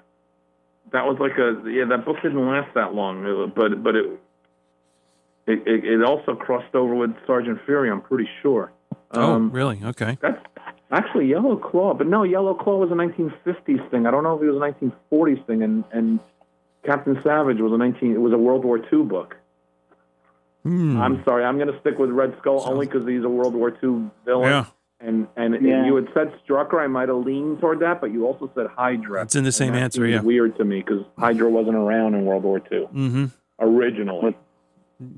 That 0.92 1.04
was 1.04 1.18
like 1.18 1.36
a 1.36 1.60
yeah. 1.68 1.84
That 1.86 2.04
book 2.04 2.22
didn't 2.22 2.46
last 2.46 2.72
that 2.74 2.94
long, 2.94 3.50
but 3.56 3.82
but 3.82 3.96
it 3.96 4.20
it, 5.46 5.66
it, 5.66 5.84
it 5.84 6.02
also 6.04 6.34
crossed 6.34 6.74
over 6.74 6.94
with 6.94 7.14
Sergeant 7.26 7.60
Fury. 7.66 7.90
I'm 7.90 8.00
pretty 8.00 8.28
sure. 8.42 8.72
oh, 9.12 9.32
Um, 9.34 9.50
really? 9.50 9.80
Okay. 9.84 10.18
That's 10.20 10.40
actually 10.90 11.26
Yellow 11.26 11.56
Claw, 11.56 11.94
but 11.94 12.06
no, 12.06 12.22
Yellow 12.22 12.54
Claw 12.54 12.76
was 12.78 12.90
a 12.90 12.94
1950s 12.94 13.90
thing. 13.90 14.06
I 14.06 14.10
don't 14.10 14.22
know 14.24 14.36
if 14.36 14.42
it 14.42 14.50
was 14.50 14.56
a 14.56 14.86
1940s 15.14 15.46
thing, 15.46 15.62
and 15.62 15.84
and 15.92 16.20
Captain 16.84 17.20
Savage 17.22 17.58
was 17.60 17.72
a 17.72 17.76
19. 17.76 18.12
It 18.12 18.20
was 18.20 18.32
a 18.32 18.38
World 18.38 18.64
War 18.64 18.78
II 18.92 19.02
book. 19.04 19.36
Hmm. 20.62 21.00
I'm 21.00 21.22
sorry, 21.24 21.44
I'm 21.44 21.58
going 21.58 21.72
to 21.72 21.80
stick 21.80 21.98
with 21.98 22.10
Red 22.10 22.36
Skull 22.38 22.62
only 22.66 22.86
because 22.86 23.06
he's 23.06 23.24
a 23.24 23.28
World 23.28 23.54
War 23.54 23.70
II 23.70 24.10
villain. 24.24 24.48
Yeah, 24.48 24.64
And 25.00 25.26
and 25.36 25.60
Yeah. 25.60 25.84
you 25.86 25.96
had 25.96 26.08
said 26.14 26.32
Strucker, 26.46 26.78
I 26.80 26.86
might 26.86 27.08
have 27.08 27.18
leaned 27.18 27.60
toward 27.60 27.80
that, 27.80 28.00
but 28.00 28.12
you 28.12 28.26
also 28.26 28.48
said 28.54 28.68
Hydra. 28.76 29.22
It's 29.22 29.34
in 29.34 29.42
the 29.42 29.50
same 29.50 29.74
answer, 29.74 30.06
yeah. 30.06 30.20
Weird 30.20 30.56
to 30.58 30.64
me 30.64 30.78
because 30.80 31.04
Hydra 31.18 31.50
wasn't 31.50 31.74
around 31.76 32.14
in 32.14 32.24
World 32.24 32.44
War 32.44 32.58
II 32.70 32.78
mm-hmm. 32.94 33.24
originally. 33.58 34.36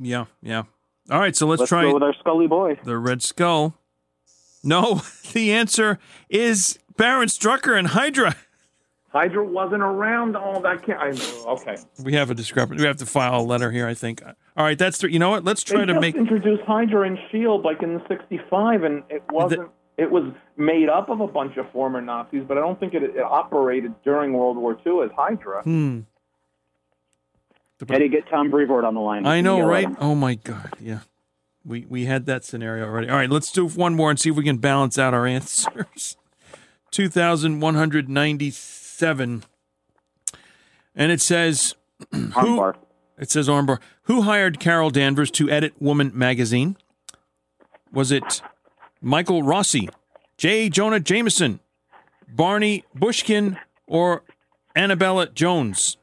Yeah, 0.01 0.27
yeah. 0.43 0.65
All 1.11 1.21
right, 1.21 1.37
so 1.37 1.47
let's, 1.47 1.61
Let's 1.61 1.69
try 1.69 1.83
go 1.83 1.95
with 1.95 2.03
our 2.03 2.15
Scully 2.21 2.47
boy. 2.47 2.79
the 2.85 2.97
Red 2.99 3.23
Skull. 3.23 3.75
No, 4.63 5.03
the 5.33 5.53
answer 5.53 5.99
is 6.31 6.79
Baron 6.97 7.29
Strucker 7.29 7.79
and 7.79 7.89
Hydra. 7.89 8.35
Hydra 9.11 9.45
wasn't 9.45 9.83
around. 9.83 10.35
all 10.35 10.61
that 10.61 10.85
can't. 10.85 10.99
I, 10.99 11.51
okay. 11.53 11.77
We 12.03 12.15
have 12.15 12.31
a 12.31 12.35
discrepancy. 12.35 12.83
We 12.83 12.87
have 12.89 12.97
to 12.97 13.07
file 13.07 13.41
a 13.41 13.43
letter 13.43 13.71
here, 13.71 13.87
I 13.87 13.95
think. 13.95 14.23
All 14.25 14.65
right, 14.65 14.77
that's 14.79 14.99
th- 14.99 15.13
you 15.13 15.19
know 15.21 15.31
what? 15.31 15.45
Let's 15.45 15.63
try 15.63 15.81
they 15.81 15.87
to 15.87 15.93
just 15.93 16.01
make 16.01 16.17
introduce 16.17 16.59
Hydra 16.67 17.07
and 17.07 17.19
Shield 17.31 17.65
like 17.65 17.83
in 17.83 18.03
'65, 18.09 18.83
and 18.83 19.05
it 19.11 19.23
wasn't. 19.31 19.71
it 19.99 20.11
was 20.11 20.33
made 20.57 20.89
up 20.89 21.11
of 21.11 21.21
a 21.21 21.29
bunch 21.29 21.57
of 21.59 21.71
former 21.71 22.01
Nazis, 22.01 22.43
but 22.49 22.57
I 22.59 22.61
don't 22.61 22.81
think 22.81 22.95
it, 22.95 23.03
it 23.03 23.21
operated 23.23 23.95
during 24.03 24.33
World 24.33 24.57
War 24.57 24.77
II 24.85 25.03
as 25.05 25.11
Hydra. 25.17 25.63
hmm. 25.63 26.01
Eddie, 27.89 28.09
get 28.09 28.29
Tom 28.29 28.51
Brevoort 28.51 28.85
on 28.85 28.95
the 28.95 29.01
line. 29.01 29.27
I 29.27 29.41
know, 29.41 29.61
right? 29.61 29.89
Oh 30.01 30.15
my 30.15 30.37
god, 30.37 30.75
yeah. 30.81 31.01
We 31.65 31.87
we 31.89 32.05
had 32.05 32.27
that 32.27 32.45
scenario 32.45 32.85
already. 32.85 33.09
All 33.09 33.17
right, 33.17 33.31
let's 33.31 33.51
do 33.51 33.67
one 33.67 33.95
more 33.95 34.11
and 34.11 34.19
see 34.21 34.31
if 34.31 34.37
we 34.37 34.45
can 34.45 34.59
balance 34.59 34.99
out 34.99 35.15
our 35.15 35.27
answers. 35.27 36.17
Two 36.91 37.09
thousand 37.09 37.61
one 37.61 37.75
hundred 37.75 38.09
ninety-seven, 38.09 39.45
and 40.95 41.13
it 41.13 41.21
says 41.21 41.75
who? 42.13 42.29
Armbar. 42.31 42.77
It 43.19 43.31
says 43.31 43.49
Armbar. 43.49 43.79
Who 44.03 44.23
hired 44.23 44.61
Carol 44.61 44.91
Danvers 44.91 45.31
to 45.33 45.49
edit 45.51 45.75
Woman 45.81 46.13
magazine? 46.15 46.77
Was 47.93 48.11
it 48.13 48.43
Michael 49.01 49.43
Rossi, 49.43 49.89
J. 50.37 50.69
Jonah 50.69 51.01
Jameson, 51.01 51.61
Barney 52.29 52.85
Bushkin, 52.95 53.59
or 53.87 54.23
Annabella 54.75 55.29
Jones? 55.29 55.97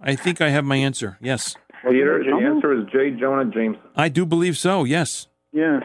I 0.00 0.14
think 0.14 0.40
I 0.40 0.50
have 0.50 0.64
my 0.64 0.76
answer. 0.76 1.18
Yes. 1.20 1.56
Peter, 1.82 2.22
the 2.24 2.44
answer 2.44 2.72
is 2.72 2.86
J. 2.92 3.10
Jonah 3.18 3.44
Jameson. 3.50 3.82
I 3.96 4.08
do 4.08 4.26
believe 4.26 4.56
so. 4.58 4.84
Yes. 4.84 5.28
Yeah. 5.52 5.80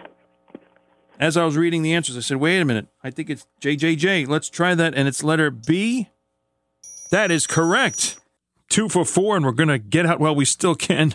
As 1.19 1.38
I 1.38 1.45
was 1.45 1.56
reading 1.56 1.84
the 1.84 1.94
answers, 1.94 2.18
I 2.18 2.22
said, 2.22 2.38
"Wait 2.38 2.60
a 2.60 2.65
minute. 2.65 2.88
I 3.03 3.11
think 3.11 3.30
it's 3.30 3.45
JJJ. 3.61 4.27
Let's 4.27 4.49
try 4.49 4.76
that." 4.76 4.95
And 4.95 5.07
it's 5.07 5.23
letter 5.23 5.52
B. 5.52 6.10
That 7.11 7.31
is 7.31 7.45
correct. 7.45 8.19
Two 8.69 8.90
for 8.90 9.06
four, 9.06 9.35
and 9.35 9.45
we're 9.45 9.52
gonna 9.52 9.77
get 9.77 10.06
out. 10.06 10.19
while 10.19 10.35
we 10.35 10.45
still 10.45 10.76
can. 10.76 11.14